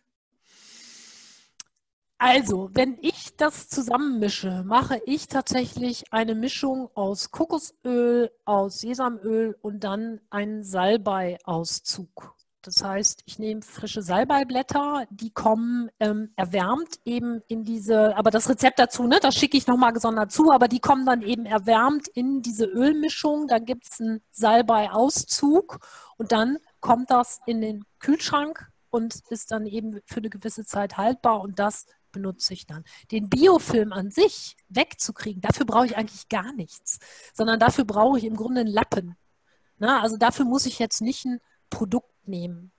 Also, 2.22 2.70
wenn 2.74 2.98
ich 3.00 3.38
das 3.38 3.70
zusammenmische, 3.70 4.64
mache 4.66 5.02
ich 5.06 5.28
tatsächlich 5.28 6.12
eine 6.12 6.36
Mischung 6.36 6.90
aus 6.94 7.32
Kokosöl, 7.32 8.30
aus 8.44 8.80
Sesamöl 8.80 9.58
und 9.62 9.86
dann 9.86 10.20
einen 10.30 10.64
Salbei-Auszug. 10.66 12.36
Das 12.62 12.84
heißt, 12.84 13.24
ich 13.26 13.40
nehme 13.40 13.62
frische 13.62 14.02
Salbeiblätter, 14.02 15.06
die 15.10 15.32
kommen 15.32 15.90
ähm, 16.00 16.34
erwärmt 16.36 17.00
eben 17.06 17.42
in 17.48 17.64
diese, 17.64 18.18
aber 18.18 18.32
das 18.32 18.50
Rezept 18.50 18.80
dazu, 18.80 19.08
ne, 19.08 19.20
das 19.22 19.36
schicke 19.36 19.56
ich 19.56 19.66
nochmal 19.66 19.94
gesondert 19.94 20.34
zu, 20.34 20.52
aber 20.52 20.68
die 20.68 20.82
kommen 20.82 21.06
dann 21.06 21.22
eben 21.22 21.46
erwärmt 21.46 22.10
in 22.10 22.42
diese 22.42 22.66
Ölmischung. 22.66 23.48
Dann 23.48 23.64
gibt 23.64 23.86
es 23.90 24.02
einen 24.02 24.22
Salbei-Auszug 24.32 25.80
und 26.18 26.34
dann 26.34 26.58
kommt 26.82 27.10
das 27.12 27.40
in 27.46 27.62
den 27.62 27.86
Kühlschrank 28.00 28.70
und 28.90 29.22
ist 29.30 29.52
dann 29.52 29.66
eben 29.66 30.02
für 30.06 30.18
eine 30.18 30.30
gewisse 30.30 30.66
Zeit 30.66 30.98
haltbar 30.98 31.40
und 31.40 31.60
das 31.60 31.86
benutze 32.12 32.54
ich 32.54 32.66
dann. 32.66 32.84
Den 33.12 33.30
Biofilm 33.30 33.94
an 33.94 34.12
sich 34.12 34.58
wegzukriegen, 34.68 35.42
dafür 35.42 35.66
brauche 35.66 35.86
ich 35.86 35.96
eigentlich 35.96 36.28
gar 36.28 36.52
nichts, 36.54 37.00
sondern 37.34 37.60
dafür 37.60 37.86
brauche 37.86 38.18
ich 38.18 38.26
im 38.26 38.36
Grunde 38.36 38.62
einen 38.62 38.70
Lappen. 38.70 39.16
Na, 39.78 40.02
also 40.02 40.18
dafür 40.18 40.44
muss 40.44 40.66
ich 40.66 40.78
jetzt 40.80 41.00
nicht 41.00 41.24
ein 41.24 41.40
Produkt 41.70 42.28
nehmen. 42.28 42.72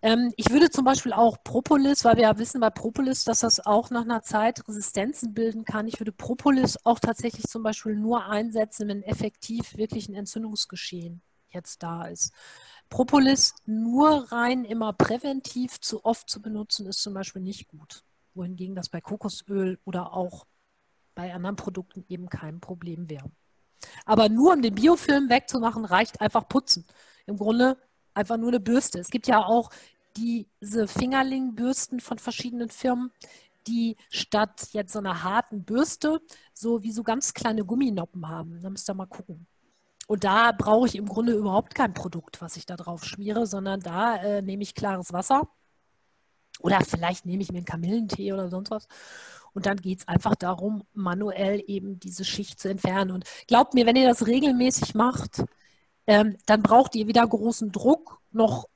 Ähm, 0.00 0.32
ich 0.36 0.50
würde 0.50 0.70
zum 0.70 0.84
Beispiel 0.84 1.12
auch 1.12 1.42
Propolis, 1.42 2.04
weil 2.04 2.16
wir 2.16 2.24
ja 2.24 2.38
wissen 2.38 2.60
bei 2.60 2.70
Propolis, 2.70 3.24
dass 3.24 3.40
das 3.40 3.64
auch 3.64 3.90
nach 3.90 4.02
einer 4.02 4.22
Zeit 4.22 4.66
Resistenzen 4.68 5.34
bilden 5.34 5.64
kann. 5.64 5.88
Ich 5.88 5.98
würde 5.98 6.12
Propolis 6.12 6.78
auch 6.84 7.00
tatsächlich 7.00 7.46
zum 7.46 7.62
Beispiel 7.62 7.96
nur 7.96 8.26
einsetzen, 8.26 8.88
wenn 8.88 9.02
effektiv 9.02 9.76
wirklich 9.76 10.08
ein 10.08 10.14
Entzündungsgeschehen 10.14 11.20
jetzt 11.50 11.82
da 11.82 12.06
ist. 12.06 12.32
Propolis 12.88 13.54
nur 13.66 14.30
rein 14.32 14.64
immer 14.64 14.92
präventiv 14.92 15.80
zu 15.80 16.04
oft 16.04 16.30
zu 16.30 16.40
benutzen, 16.40 16.86
ist 16.86 17.02
zum 17.02 17.14
Beispiel 17.14 17.42
nicht 17.42 17.68
gut. 17.68 18.04
Wohingegen 18.34 18.76
das 18.76 18.88
bei 18.88 19.00
Kokosöl 19.00 19.78
oder 19.84 20.12
auch 20.12 20.46
bei 21.14 21.34
anderen 21.34 21.56
Produkten 21.56 22.04
eben 22.08 22.28
kein 22.28 22.60
Problem 22.60 23.10
wäre. 23.10 23.30
Aber 24.04 24.28
nur 24.28 24.52
um 24.52 24.62
den 24.62 24.74
Biofilm 24.74 25.28
wegzumachen, 25.28 25.84
reicht 25.84 26.20
einfach 26.20 26.48
putzen. 26.48 26.86
Im 27.26 27.36
Grunde 27.36 27.76
einfach 28.18 28.36
nur 28.36 28.48
eine 28.48 28.60
Bürste. 28.60 28.98
Es 28.98 29.10
gibt 29.10 29.26
ja 29.26 29.44
auch 29.44 29.70
diese 30.16 30.88
Fingerling-Bürsten 30.88 32.00
von 32.00 32.18
verschiedenen 32.18 32.68
Firmen, 32.68 33.12
die 33.66 33.96
statt 34.10 34.68
jetzt 34.72 34.92
so 34.92 34.98
einer 34.98 35.22
harten 35.22 35.64
Bürste 35.64 36.20
so 36.52 36.82
wie 36.82 36.92
so 36.92 37.02
ganz 37.02 37.34
kleine 37.34 37.64
Gumminoppen 37.64 38.28
haben. 38.28 38.60
Da 38.60 38.70
müsst 38.70 38.90
ihr 38.90 38.94
mal 38.94 39.06
gucken. 39.06 39.46
Und 40.06 40.24
da 40.24 40.52
brauche 40.52 40.86
ich 40.86 40.96
im 40.96 41.06
Grunde 41.06 41.34
überhaupt 41.34 41.74
kein 41.74 41.92
Produkt, 41.94 42.40
was 42.40 42.56
ich 42.56 42.66
da 42.66 42.76
drauf 42.76 43.04
schmiere, 43.04 43.46
sondern 43.46 43.80
da 43.80 44.16
äh, 44.16 44.42
nehme 44.42 44.62
ich 44.62 44.74
klares 44.74 45.12
Wasser 45.12 45.48
oder 46.60 46.80
vielleicht 46.80 47.26
nehme 47.26 47.42
ich 47.42 47.52
mir 47.52 47.58
einen 47.58 47.66
Kamillentee 47.66 48.32
oder 48.32 48.48
sonst 48.48 48.70
was. 48.70 48.88
Und 49.52 49.66
dann 49.66 49.76
geht 49.76 50.00
es 50.00 50.08
einfach 50.08 50.34
darum, 50.34 50.84
manuell 50.92 51.62
eben 51.66 52.00
diese 52.00 52.24
Schicht 52.24 52.60
zu 52.60 52.68
entfernen. 52.68 53.10
Und 53.10 53.24
glaubt 53.46 53.74
mir, 53.74 53.86
wenn 53.86 53.96
ihr 53.96 54.08
das 54.08 54.26
regelmäßig 54.26 54.94
macht, 54.94 55.44
ähm, 56.08 56.38
dann 56.46 56.62
braucht 56.62 56.96
ihr 56.96 57.06
wieder 57.06 57.24
großen 57.26 57.70
Druck, 57.70 58.20
noch 58.32 58.66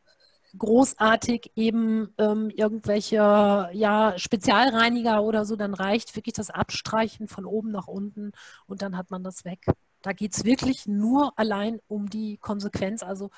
großartig 0.59 1.51
eben 1.57 2.13
ähm, 2.19 2.51
irgendwelche 2.51 3.71
ja, 3.73 4.13
Spezialreiniger 4.19 5.23
oder 5.23 5.47
so, 5.47 5.57
dann 5.57 5.73
reicht 5.73 6.15
wirklich 6.15 6.35
das 6.35 6.51
Abstreichen 6.51 7.29
von 7.29 7.47
oben 7.47 7.71
nach 7.71 7.89
unten 7.89 8.33
und 8.67 8.83
dann 8.83 8.99
hat 8.99 9.11
man 9.11 9.25
das 9.25 9.47
weg. 9.47 9.65
Da 10.03 10.13
geht 10.13 10.35
es 10.35 10.45
wirklich 10.45 10.87
nur 10.87 11.33
allein 11.39 11.81
um 11.89 12.11
die 12.11 12.37
Konsequenz, 12.37 13.03
also 13.03 13.31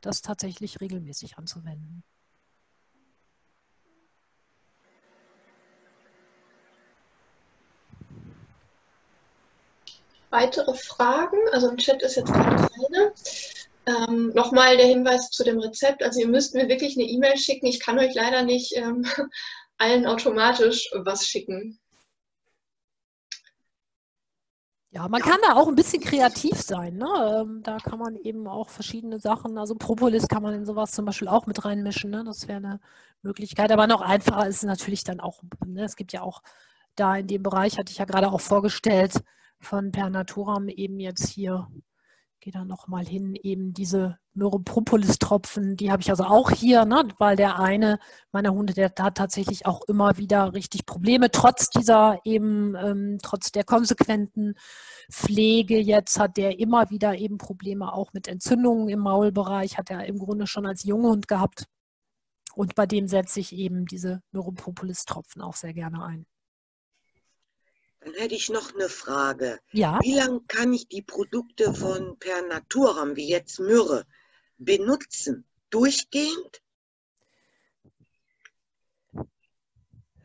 das 0.00 0.22
tatsächlich 0.22 0.80
regelmäßig 0.80 1.38
anzuwenden. 1.38 2.02
Weitere 10.30 10.74
Fragen? 10.74 11.38
Also 11.52 11.68
im 11.68 11.76
Chat 11.76 12.02
ist 12.02 12.16
jetzt 12.16 12.32
keine. 12.32 13.12
Ähm, 13.86 14.32
Nochmal 14.34 14.76
der 14.76 14.86
Hinweis 14.86 15.30
zu 15.30 15.44
dem 15.44 15.60
Rezept. 15.60 16.02
Also 16.02 16.20
ihr 16.20 16.28
müsst 16.28 16.54
mir 16.54 16.68
wirklich 16.68 16.96
eine 16.96 17.06
E-Mail 17.06 17.36
schicken. 17.36 17.66
Ich 17.66 17.80
kann 17.80 17.98
euch 17.98 18.14
leider 18.14 18.42
nicht 18.42 18.76
ähm, 18.76 19.06
allen 19.78 20.06
automatisch 20.06 20.90
was 20.94 21.26
schicken. 21.26 21.78
Ja, 24.96 25.08
man 25.08 25.20
kann 25.20 25.38
da 25.42 25.54
auch 25.56 25.68
ein 25.68 25.74
bisschen 25.74 26.02
kreativ 26.02 26.60
sein. 26.60 26.96
Ne? 26.96 27.42
Ähm, 27.42 27.62
Da 27.62 27.76
kann 27.76 27.98
man 27.98 28.16
eben 28.16 28.48
auch 28.48 28.70
verschiedene 28.70 29.18
Sachen, 29.20 29.58
also 29.58 29.74
Propolis 29.74 30.26
kann 30.26 30.42
man 30.42 30.54
in 30.54 30.64
sowas 30.64 30.92
zum 30.92 31.04
Beispiel 31.04 31.28
auch 31.28 31.46
mit 31.46 31.64
reinmischen. 31.64 32.10
Ne? 32.10 32.24
Das 32.24 32.48
wäre 32.48 32.56
eine 32.56 32.80
Möglichkeit. 33.22 33.70
Aber 33.72 33.86
noch 33.86 34.00
einfacher 34.00 34.48
ist 34.48 34.56
es 34.56 34.62
natürlich 34.62 35.04
dann 35.04 35.20
auch, 35.20 35.42
ne? 35.66 35.84
es 35.84 35.96
gibt 35.96 36.12
ja 36.14 36.22
auch 36.22 36.42
da 36.94 37.16
in 37.16 37.26
dem 37.26 37.42
Bereich, 37.42 37.78
hatte 37.78 37.92
ich 37.92 37.98
ja 37.98 38.06
gerade 38.06 38.32
auch 38.32 38.40
vorgestellt, 38.40 39.22
von 39.66 39.90
Per 39.90 40.10
Naturam 40.10 40.68
eben 40.68 41.00
jetzt 41.00 41.28
hier, 41.28 41.68
gehe 42.40 42.52
da 42.52 42.64
nochmal 42.64 43.04
hin, 43.04 43.34
eben 43.34 43.72
diese 43.74 44.18
Myropropolis-Tropfen, 44.34 45.76
die 45.76 45.90
habe 45.90 46.02
ich 46.02 46.10
also 46.10 46.24
auch 46.24 46.50
hier, 46.50 46.84
ne? 46.84 47.08
weil 47.18 47.34
der 47.34 47.58
eine 47.58 47.98
meiner 48.30 48.52
Hunde, 48.52 48.74
der 48.74 48.92
hat 48.96 49.16
tatsächlich 49.16 49.66
auch 49.66 49.82
immer 49.88 50.18
wieder 50.18 50.54
richtig 50.54 50.86
Probleme, 50.86 51.30
trotz 51.30 51.70
dieser 51.70 52.20
eben, 52.24 52.76
ähm, 52.76 53.18
trotz 53.22 53.50
der 53.50 53.64
konsequenten 53.64 54.54
Pflege 55.10 55.78
jetzt 55.78 56.18
hat 56.18 56.36
der 56.36 56.60
immer 56.60 56.90
wieder 56.90 57.16
eben 57.16 57.38
Probleme 57.38 57.92
auch 57.92 58.12
mit 58.12 58.28
Entzündungen 58.28 58.88
im 58.88 59.00
Maulbereich, 59.00 59.78
hat 59.78 59.90
er 59.90 60.06
im 60.06 60.18
Grunde 60.18 60.46
schon 60.46 60.66
als 60.66 60.84
Junghund 60.84 61.26
gehabt. 61.28 61.66
Und 62.54 62.74
bei 62.74 62.86
dem 62.86 63.08
setze 63.08 63.40
ich 63.40 63.52
eben 63.52 63.86
diese 63.86 64.22
Myropropolis-Tropfen 64.32 65.42
auch 65.42 65.54
sehr 65.54 65.74
gerne 65.74 66.04
ein. 66.04 66.26
Dann 68.06 68.14
hätte 68.14 68.36
ich 68.36 68.50
noch 68.50 68.72
eine 68.72 68.88
Frage. 68.88 69.58
Ja, 69.72 69.98
Wie 70.00 70.14
lange 70.14 70.40
kann 70.46 70.72
ich 70.72 70.86
die 70.86 71.02
Produkte 71.02 71.74
von 71.74 72.16
Per 72.20 72.40
Naturam, 72.42 73.16
wie 73.16 73.28
jetzt 73.28 73.58
Myrrhe, 73.58 74.06
benutzen? 74.58 75.44
Durchgehend? 75.70 76.62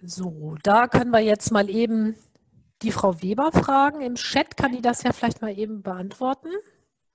so, 0.03 0.55
da 0.63 0.87
können 0.87 1.11
wir 1.11 1.19
jetzt 1.21 1.51
mal 1.51 1.69
eben 1.69 2.15
die 2.83 2.91
Frau 2.91 3.19
Weber 3.21 3.51
fragen. 3.51 4.01
Im 4.01 4.15
Chat 4.15 4.57
kann 4.57 4.71
die 4.73 4.81
das 4.81 5.01
ja 5.01 5.11
vielleicht 5.11 5.41
mal 5.41 5.57
eben 5.57 5.81
beantworten. 5.81 6.49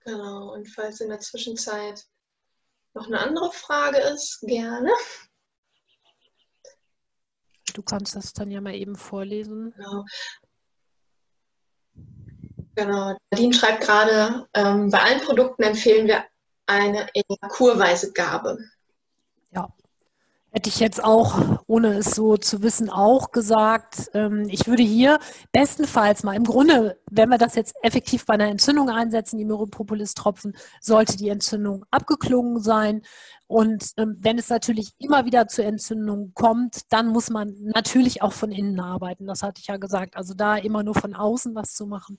Genau, 0.05 0.53
und 0.53 0.67
falls 0.69 1.01
in 1.01 1.09
der 1.09 1.21
Zwischenzeit 1.21 2.05
noch 2.95 3.07
eine 3.07 3.21
andere 3.21 3.53
Frage 3.53 3.99
ist, 3.99 4.41
gerne. 4.41 4.91
Du 7.73 7.83
kannst 7.83 8.17
das 8.17 8.33
dann 8.33 8.51
ja 8.51 8.61
mal 8.61 8.75
eben 8.75 8.97
vorlesen. 8.97 9.73
Genau. 9.77 10.05
Genau. 12.77 13.17
Nadine 13.31 13.55
schreibt 13.55 13.81
gerade, 13.81 14.47
ähm, 14.53 14.91
bei 14.91 15.01
allen 15.03 15.21
Produkten 15.23 15.63
empfehlen 15.63 16.07
wir 16.07 16.25
eine 16.67 17.07
eher 17.15 17.49
kurweise 17.49 18.13
Gabe. 18.13 18.59
Ja, 19.51 19.69
hätte 20.51 20.69
ich 20.69 20.79
jetzt 20.79 21.03
auch, 21.03 21.63
ohne 21.67 21.95
es 21.95 22.15
so 22.15 22.37
zu 22.37 22.63
wissen, 22.63 22.91
auch 22.91 23.31
gesagt. 23.31 24.11
Ähm, 24.13 24.47
ich 24.51 24.67
würde 24.67 24.83
hier 24.83 25.19
bestenfalls 25.53 26.23
mal, 26.23 26.37
im 26.37 26.45
Grunde, 26.45 27.01
wenn 27.11 27.31
wir 27.31 27.39
das 27.39 27.55
jetzt 27.55 27.75
effektiv 27.83 28.27
bei 28.27 28.35
einer 28.35 28.49
Entzündung 28.49 28.91
einsetzen, 28.91 29.39
die 29.39 29.47
Myropropolis-Tropfen, 29.47 30.55
sollte 30.81 31.17
die 31.17 31.31
Entzündung 31.31 31.87
abgeklungen 31.91 32.61
sein. 32.61 33.01
Und 33.47 33.93
ähm, 33.97 34.17
wenn 34.21 34.39
es 34.39 34.51
natürlich 34.51 34.93
immer 34.99 35.25
wieder 35.25 35.49
zur 35.49 35.65
Entzündung 35.65 36.33
kommt, 36.35 36.93
dann 36.93 37.09
muss 37.09 37.31
man 37.31 37.55
natürlich 37.61 38.21
auch 38.21 38.33
von 38.35 38.51
innen 38.51 38.81
arbeiten. 38.81 39.27
Das 39.27 39.43
hatte 39.43 39.61
ich 39.63 39.69
ja 39.69 39.79
gesagt. 39.79 40.17
Also 40.17 40.35
da 40.35 40.57
immer 40.57 40.83
nur 40.83 40.95
von 40.95 41.15
außen 41.15 41.55
was 41.55 41.75
zu 41.75 41.87
machen, 41.87 42.19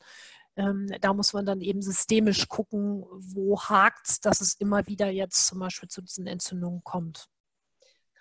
ähm, 0.58 0.88
da 1.02 1.14
muss 1.14 1.34
man 1.34 1.46
dann 1.46 1.62
eben 1.62 1.82
systemisch 1.82 2.48
gucken, 2.48 3.06
wo 3.12 3.60
hakt 3.60 4.26
dass 4.26 4.42
es 4.42 4.56
immer 4.56 4.86
wieder 4.88 5.10
jetzt 5.10 5.48
zum 5.48 5.60
Beispiel 5.60 5.88
zu 5.88 6.02
diesen 6.02 6.28
Entzündungen 6.28 6.84
kommt. 6.84 7.28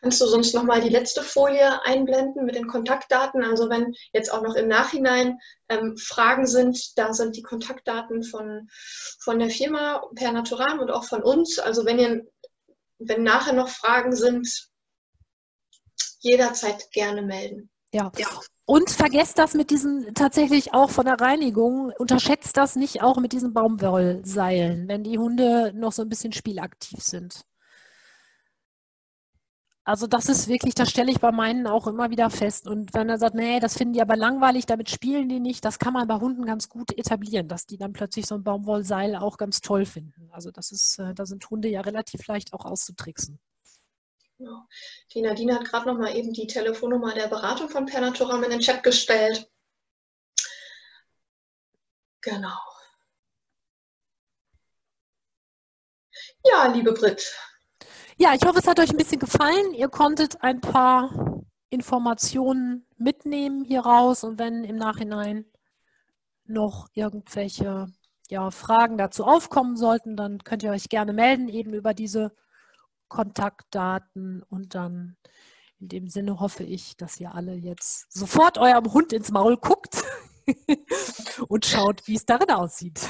Kannst 0.02 0.20
du 0.20 0.26
sonst 0.26 0.54
nochmal 0.54 0.82
die 0.82 0.90
letzte 0.90 1.22
Folie 1.22 1.82
einblenden 1.84 2.44
mit 2.44 2.54
den 2.54 2.66
Kontaktdaten? 2.66 3.42
Also 3.42 3.70
wenn 3.70 3.94
jetzt 4.12 4.32
auch 4.32 4.42
noch 4.42 4.54
im 4.54 4.68
Nachhinein 4.68 5.38
ähm, 5.68 5.96
Fragen 5.96 6.46
sind, 6.46 6.96
da 6.98 7.14
sind 7.14 7.34
die 7.34 7.42
Kontaktdaten 7.42 8.22
von, 8.22 8.68
von 9.18 9.38
der 9.38 9.48
Firma 9.48 10.02
per 10.14 10.32
Naturam 10.32 10.80
und 10.80 10.90
auch 10.90 11.04
von 11.04 11.22
uns. 11.22 11.58
Also 11.58 11.86
wenn 11.86 11.98
ihr, 11.98 12.26
wenn 12.98 13.22
nachher 13.22 13.54
noch 13.54 13.70
Fragen 13.70 14.14
sind, 14.14 14.68
jederzeit 16.20 16.90
gerne 16.92 17.22
melden. 17.22 17.70
Ja. 17.92 18.10
Und 18.68 18.90
vergesst 18.90 19.38
das 19.38 19.54
mit 19.54 19.70
diesen 19.70 20.12
tatsächlich 20.14 20.74
auch 20.74 20.90
von 20.90 21.06
der 21.06 21.20
Reinigung, 21.20 21.92
unterschätzt 21.98 22.56
das 22.56 22.74
nicht 22.74 23.00
auch 23.00 23.18
mit 23.18 23.32
diesen 23.32 23.54
Baumwollseilen, 23.54 24.88
wenn 24.88 25.04
die 25.04 25.18
Hunde 25.18 25.72
noch 25.74 25.92
so 25.92 26.02
ein 26.02 26.08
bisschen 26.08 26.32
spielaktiv 26.32 27.00
sind. 27.00 27.44
Also 29.84 30.08
das 30.08 30.28
ist 30.28 30.48
wirklich, 30.48 30.74
das 30.74 30.90
stelle 30.90 31.12
ich 31.12 31.20
bei 31.20 31.30
meinen 31.30 31.68
auch 31.68 31.86
immer 31.86 32.10
wieder 32.10 32.28
fest. 32.28 32.66
Und 32.66 32.92
wenn 32.92 33.08
er 33.08 33.18
sagt, 33.18 33.36
nee, 33.36 33.60
das 33.60 33.78
finden 33.78 33.94
die 33.94 34.02
aber 34.02 34.16
langweilig, 34.16 34.66
damit 34.66 34.90
spielen 34.90 35.28
die 35.28 35.38
nicht, 35.38 35.64
das 35.64 35.78
kann 35.78 35.92
man 35.92 36.08
bei 36.08 36.16
Hunden 36.16 36.44
ganz 36.44 36.68
gut 36.68 36.90
etablieren, 36.98 37.46
dass 37.46 37.66
die 37.66 37.78
dann 37.78 37.92
plötzlich 37.92 38.26
so 38.26 38.34
ein 38.34 38.42
Baumwollseil 38.42 39.14
auch 39.14 39.36
ganz 39.38 39.60
toll 39.60 39.84
finden. 39.86 40.28
Also 40.32 40.50
das 40.50 40.72
ist, 40.72 40.98
äh, 40.98 41.14
da 41.14 41.24
sind 41.24 41.48
Hunde 41.48 41.68
ja 41.68 41.82
relativ 41.82 42.26
leicht 42.26 42.52
auch 42.52 42.64
auszutricksen. 42.64 43.38
Genau. 44.38 44.66
Die 45.12 45.22
Nadine 45.22 45.54
hat 45.54 45.64
gerade 45.64 45.86
noch 45.86 45.98
mal 45.98 46.14
eben 46.14 46.32
die 46.32 46.46
Telefonnummer 46.46 47.14
der 47.14 47.28
Beratung 47.28 47.68
von 47.68 47.86
Pernaturam 47.86 48.42
in 48.44 48.50
den 48.50 48.60
Chat 48.60 48.82
gestellt. 48.82 49.50
Genau. 52.20 52.58
Ja, 56.44 56.66
liebe 56.66 56.92
Brit, 56.92 57.34
Ja, 58.18 58.34
ich 58.34 58.44
hoffe, 58.44 58.58
es 58.58 58.66
hat 58.66 58.78
euch 58.78 58.90
ein 58.90 58.96
bisschen 58.96 59.18
gefallen. 59.18 59.72
Ihr 59.74 59.88
konntet 59.88 60.42
ein 60.42 60.60
paar 60.60 61.42
Informationen 61.70 62.86
mitnehmen 62.98 63.64
hier 63.64 63.80
raus 63.80 64.22
und 64.24 64.38
wenn 64.38 64.64
im 64.64 64.76
Nachhinein 64.76 65.44
noch 66.44 66.88
irgendwelche 66.94 67.86
ja, 68.28 68.50
Fragen 68.50 68.98
dazu 68.98 69.24
aufkommen 69.24 69.76
sollten, 69.76 70.16
dann 70.16 70.44
könnt 70.44 70.62
ihr 70.62 70.70
euch 70.70 70.88
gerne 70.88 71.12
melden, 71.12 71.48
eben 71.48 71.72
über 71.72 71.94
diese 71.94 72.34
Kontaktdaten 73.08 74.42
und 74.42 74.74
dann 74.74 75.16
in 75.78 75.88
dem 75.88 76.08
Sinne 76.08 76.40
hoffe 76.40 76.64
ich, 76.64 76.96
dass 76.96 77.20
ihr 77.20 77.34
alle 77.34 77.54
jetzt 77.54 78.10
sofort 78.10 78.58
eurem 78.58 78.92
Hund 78.92 79.12
ins 79.12 79.30
Maul 79.30 79.56
guckt 79.56 80.02
und 81.48 81.66
schaut, 81.66 82.06
wie 82.06 82.16
es 82.16 82.24
darin 82.24 82.50
aussieht. 82.50 83.00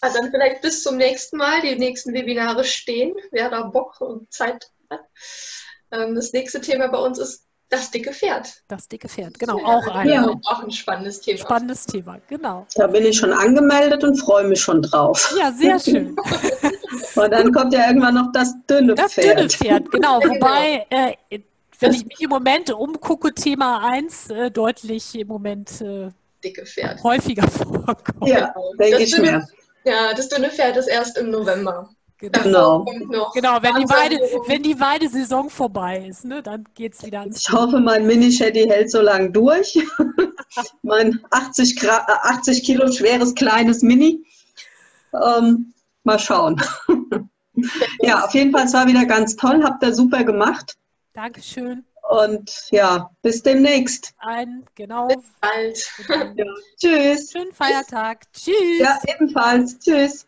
also 0.00 0.18
dann 0.18 0.30
vielleicht 0.30 0.60
bis 0.60 0.82
zum 0.82 0.96
nächsten 0.96 1.38
Mal. 1.38 1.62
Die 1.62 1.76
nächsten 1.76 2.12
Webinare 2.12 2.64
stehen, 2.64 3.14
wer 3.30 3.50
da 3.50 3.62
Bock 3.62 4.00
und 4.00 4.32
Zeit 4.32 4.70
hat. 4.90 5.00
Ähm, 5.90 6.14
Das 6.14 6.32
nächste 6.32 6.60
Thema 6.60 6.88
bei 6.88 6.98
uns 6.98 7.18
ist 7.18 7.46
das 7.70 7.90
dicke 7.90 8.12
Pferd. 8.12 8.62
Das 8.68 8.86
dicke 8.88 9.08
Pferd, 9.08 9.38
genau, 9.38 9.58
Ja, 9.58 9.64
auch 9.64 9.86
ein 9.88 10.08
Ja. 10.08 10.26
Auch 10.44 10.62
ein 10.62 10.70
spannendes 10.70 11.20
Thema. 11.20 11.38
spannendes 11.38 11.86
Thema, 11.86 12.18
genau. 12.28 12.66
Da 12.76 12.86
bin 12.86 13.04
ich 13.04 13.16
schon 13.18 13.32
angemeldet 13.32 14.04
und 14.04 14.16
freue 14.16 14.44
mich 14.46 14.60
schon 14.60 14.82
drauf. 14.82 15.34
Ja, 15.38 15.50
sehr 15.52 15.78
schön. 15.80 16.16
Und 17.16 17.30
dann 17.30 17.52
kommt 17.52 17.72
ja 17.72 17.86
irgendwann 17.88 18.14
noch 18.14 18.30
das 18.32 18.54
dünne 18.68 18.94
Das 18.94 19.12
Pferd. 19.14 19.38
dünne 19.38 19.48
Pferd, 19.50 19.90
genau. 19.90 20.20
Ja, 20.20 20.28
genau. 20.28 20.34
Wobei, 20.36 20.86
äh, 20.90 21.38
wenn 21.80 21.92
ich 21.92 22.04
mich 22.06 22.20
im 22.20 22.30
Moment 22.30 22.70
umgucke, 22.72 23.32
Thema 23.34 23.84
1 23.88 24.30
äh, 24.30 24.50
deutlich 24.50 25.14
im 25.18 25.28
Moment 25.28 25.80
äh, 25.80 26.08
Dicke 26.42 26.64
Pferd. 26.66 27.02
häufiger 27.02 27.46
vorkommt. 27.48 28.28
Ja, 28.28 28.54
denke 28.78 28.92
Das 28.98 29.00
ich 29.02 29.14
dünne- 29.14 29.32
mir. 29.32 29.46
Ja, 29.84 30.14
das 30.14 30.28
dünne 30.28 30.50
Pferd 30.50 30.76
ist 30.76 30.86
erst 30.88 31.18
im 31.18 31.30
November. 31.30 31.88
Genau. 32.18 32.84
Genau. 32.84 33.30
Genau, 33.34 33.62
wenn 33.62 33.74
die. 33.76 33.88
Weide, 33.88 34.16
wenn 34.46 34.62
die 34.62 34.78
Weidesaison 34.78 35.50
vorbei 35.50 36.06
ist, 36.08 36.24
ne, 36.24 36.42
dann 36.42 36.64
geht 36.74 36.94
es 36.94 37.04
wieder 37.04 37.20
ans 37.20 37.40
Ich 37.40 37.52
hoffe, 37.52 37.80
mein 37.80 38.06
Mini-Shetty 38.06 38.66
hält 38.66 38.90
so 38.90 39.00
lange 39.00 39.30
durch. 39.30 39.78
mein 40.82 41.20
80, 41.30 41.76
Gra 41.76 42.06
äh, 42.08 42.34
80 42.34 42.62
Kilo 42.64 42.90
schweres 42.90 43.34
kleines 43.34 43.82
Mini. 43.82 44.24
Ähm, 45.12 45.74
mal 46.04 46.18
schauen. 46.18 46.60
ja, 48.00 48.24
auf 48.24 48.34
jeden 48.34 48.52
Fall, 48.52 48.64
es 48.66 48.72
war 48.72 48.86
wieder 48.86 49.04
ganz 49.04 49.36
toll. 49.36 49.62
Habt 49.64 49.82
ihr 49.82 49.94
super 49.94 50.24
gemacht. 50.24 50.76
Dankeschön. 51.12 51.84
Und 52.10 52.68
ja, 52.70 53.10
bis 53.22 53.42
demnächst. 53.42 54.12
Ein, 54.18 54.64
genau. 54.74 55.08
Bald. 55.40 55.78
Ja, 56.36 56.44
tschüss. 56.78 57.32
Schönen 57.32 57.52
Feiertag. 57.52 58.24
Tschüss. 58.32 58.78
Ja, 58.78 58.98
ebenfalls. 59.06 59.78
Tschüss. 59.78 60.26